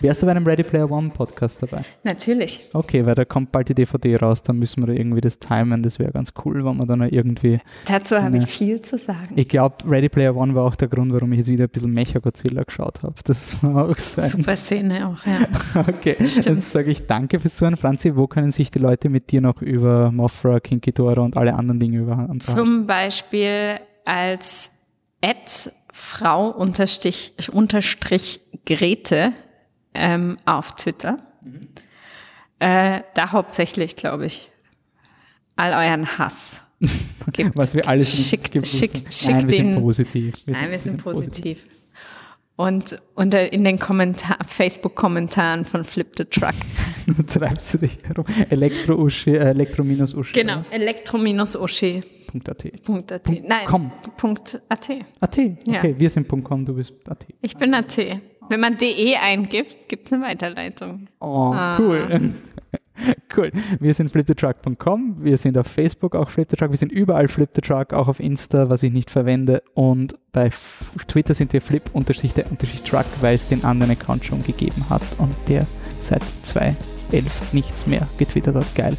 Wärst 0.00 0.22
du 0.22 0.26
bei 0.26 0.32
einem 0.32 0.46
Ready 0.46 0.62
Player 0.62 0.90
One 0.90 1.10
Podcast 1.10 1.62
dabei? 1.62 1.82
Natürlich. 2.04 2.70
Okay, 2.72 3.04
weil 3.04 3.14
da 3.14 3.24
kommt 3.24 3.52
bald 3.52 3.68
die 3.68 3.74
DVD 3.74 4.16
raus, 4.16 4.42
dann 4.42 4.58
müssen 4.58 4.82
wir 4.82 4.86
da 4.88 4.92
irgendwie 4.92 5.20
das 5.20 5.38
timen. 5.38 5.82
Das 5.82 5.98
wäre 5.98 6.12
ganz 6.12 6.32
cool, 6.44 6.64
wenn 6.64 6.76
wir 6.76 6.86
dann 6.86 7.00
noch 7.00 7.10
irgendwie. 7.10 7.58
Dazu 7.86 8.20
habe 8.22 8.38
ich 8.38 8.46
viel 8.46 8.80
zu 8.80 8.98
sagen. 8.98 9.34
Ich 9.36 9.48
glaube, 9.48 9.76
Ready 9.88 10.08
Player 10.08 10.36
One 10.36 10.54
war 10.54 10.64
auch 10.64 10.76
der 10.76 10.88
Grund, 10.88 11.12
warum 11.12 11.32
ich 11.32 11.38
jetzt 11.38 11.48
wieder 11.48 11.64
ein 11.64 11.70
bisschen 11.70 11.92
Mecha 11.92 12.18
Godzilla 12.18 12.62
geschaut 12.62 13.02
habe. 13.02 13.14
Das 13.24 13.62
war 13.62 13.88
auch 13.88 13.98
sein. 13.98 14.28
Super 14.28 14.56
Szene 14.56 15.08
auch, 15.08 15.26
ja. 15.26 15.84
Okay, 15.88 16.16
Stimmt. 16.24 16.46
dann 16.46 16.60
sage 16.60 16.90
ich 16.90 17.06
danke 17.06 17.40
fürs 17.40 17.54
Zuhören. 17.56 17.76
Franzi, 17.76 18.16
wo 18.16 18.26
können 18.26 18.50
sich 18.50 18.70
die 18.70 18.78
Leute 18.78 19.08
mit 19.08 19.30
dir 19.30 19.40
noch 19.40 19.62
über 19.62 20.12
Mothra, 20.12 20.60
Kinky 20.60 20.92
Dora 20.92 21.22
und 21.22 21.36
alle 21.36 21.54
anderen 21.54 21.80
Dinge 21.80 21.98
über 21.98 22.28
unterhalten? 22.28 22.40
Zum 22.40 22.86
Beispiel 22.86 23.80
als 24.04 24.72
Ad 25.22 25.50
Frau 25.92 26.50
unterstrich, 26.50 27.32
unterstrich 27.52 28.40
Grete 28.66 29.32
ähm, 29.94 30.36
auf 30.44 30.74
Twitter. 30.74 31.18
Äh, 32.58 33.00
da 33.14 33.32
hauptsächlich, 33.32 33.96
glaube 33.96 34.26
ich, 34.26 34.50
all 35.56 35.72
euren 35.72 36.18
Hass. 36.18 36.62
Gibt. 37.32 37.56
Was 37.56 37.74
wir 37.74 37.86
alles 37.86 38.08
schickt, 38.08 38.54
schickt, 38.66 39.12
schickt 39.12 39.28
Nein, 39.28 39.48
wir 39.48 39.56
sind 39.56 39.74
den, 39.76 39.82
positiv. 39.82 40.34
Nein, 40.46 40.70
wir 40.70 40.78
sind 40.80 41.02
positiv. 41.02 41.66
Und 42.56 42.96
unter, 43.14 43.52
in 43.52 43.64
den 43.64 43.78
Kommentar 43.78 44.36
Facebook-Kommentaren 44.46 45.64
von 45.64 45.84
Flip 45.84 46.08
the 46.16 46.24
Truck. 46.26 46.54
Treibst 47.26 47.72
du 47.72 47.78
dich 47.78 47.98
herum. 48.04 48.26
Elektro-Uschi, 48.50 49.30
äh, 49.30 49.50
Elektro-Uschi. 49.50 50.34
Genau, 50.34 50.64
elektro-osche.at. 50.70 52.64
.at. 53.12 53.28
Nein, 53.28 53.66
com. 53.66 53.90
.at. 54.22 54.50
AT, 54.68 54.90
okay, 55.22 55.56
Ja. 55.66 55.82
wir 55.98 56.10
sind 56.10 56.28
.com, 56.28 56.64
du 56.66 56.74
bist 56.74 56.92
AT. 57.06 57.26
Ich 57.40 57.56
bin 57.56 57.72
AT. 57.72 57.98
Wenn 58.50 58.60
man 58.60 58.76
DE 58.76 59.16
eingibt, 59.16 59.88
gibt's 59.88 60.12
eine 60.12 60.24
Weiterleitung. 60.24 61.06
Oh, 61.20 61.52
Ah. 61.54 61.78
cool. 61.78 62.34
cool. 63.36 63.50
Wir 63.78 63.94
sind 63.94 64.10
flipthetruck.com, 64.10 65.16
wir 65.20 65.38
sind 65.38 65.56
auf 65.56 65.66
Facebook 65.68 66.14
auch 66.14 66.28
Flip 66.28 66.48
the 66.50 66.56
Truck, 66.56 66.70
wir 66.70 66.76
sind 66.76 66.92
überall 66.92 67.28
Flip 67.28 67.48
the 67.54 67.60
Truck, 67.62 67.92
auch 67.94 68.08
auf 68.08 68.20
Insta, 68.20 68.68
was 68.68 68.82
ich 68.82 68.92
nicht 68.92 69.10
verwende 69.10 69.62
und 69.74 70.14
bei 70.32 70.46
F 70.46 70.90
Twitter 71.08 71.32
sind 71.32 71.52
wir 71.52 71.60
flip-der-truck, 71.62 73.06
weil 73.20 73.34
es 73.36 73.46
den 73.48 73.64
anderen 73.64 73.92
Account 73.92 74.24
schon 74.26 74.42
gegeben 74.42 74.84
hat 74.90 75.02
und 75.18 75.34
der 75.48 75.66
seit 76.00 76.22
2011 76.42 77.52
nichts 77.52 77.86
mehr 77.86 78.06
getwittert 78.18 78.56
hat. 78.56 78.74
Geil. 78.74 78.96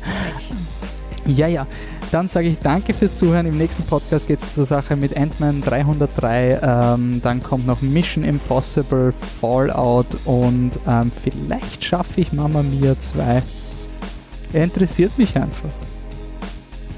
Ja, 1.26 1.48
ja. 1.48 1.68
Dann 2.12 2.28
sage 2.28 2.48
ich 2.48 2.60
danke 2.60 2.94
fürs 2.94 3.16
Zuhören. 3.16 3.46
Im 3.46 3.58
nächsten 3.58 3.84
Podcast 3.84 4.28
geht 4.28 4.42
es 4.42 4.56
zur 4.56 4.66
Sache 4.66 4.96
mit 4.96 5.16
Ant-Man 5.16 5.62
303. 5.62 6.60
Ähm, 6.62 7.22
dann 7.24 7.42
kommt 7.42 7.68
noch 7.68 7.82
Mission 7.82 8.24
Impossible, 8.24 9.14
Fallout 9.40 10.08
und 10.26 10.72
ähm, 10.88 11.12
vielleicht 11.22 11.84
schaffe 11.84 12.22
ich 12.22 12.34
Mamma 12.34 12.64
Mia 12.64 13.00
2. 13.00 13.44
Er 14.54 14.64
interessiert 14.64 15.18
mich 15.18 15.36
einfach. 15.36 15.70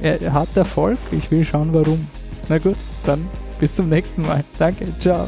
Er 0.02 0.34
hat 0.34 0.50
Erfolg. 0.56 0.98
Ich 1.12 1.30
will 1.32 1.46
schauen, 1.46 1.70
warum. 1.74 2.08
Na 2.50 2.58
gut, 2.58 2.76
dann 3.06 3.28
bis 3.60 3.74
zum 3.74 3.90
nächsten 3.90 4.24
Mal. 4.24 4.44
Danke. 4.58 4.88
Ciao. 5.00 5.28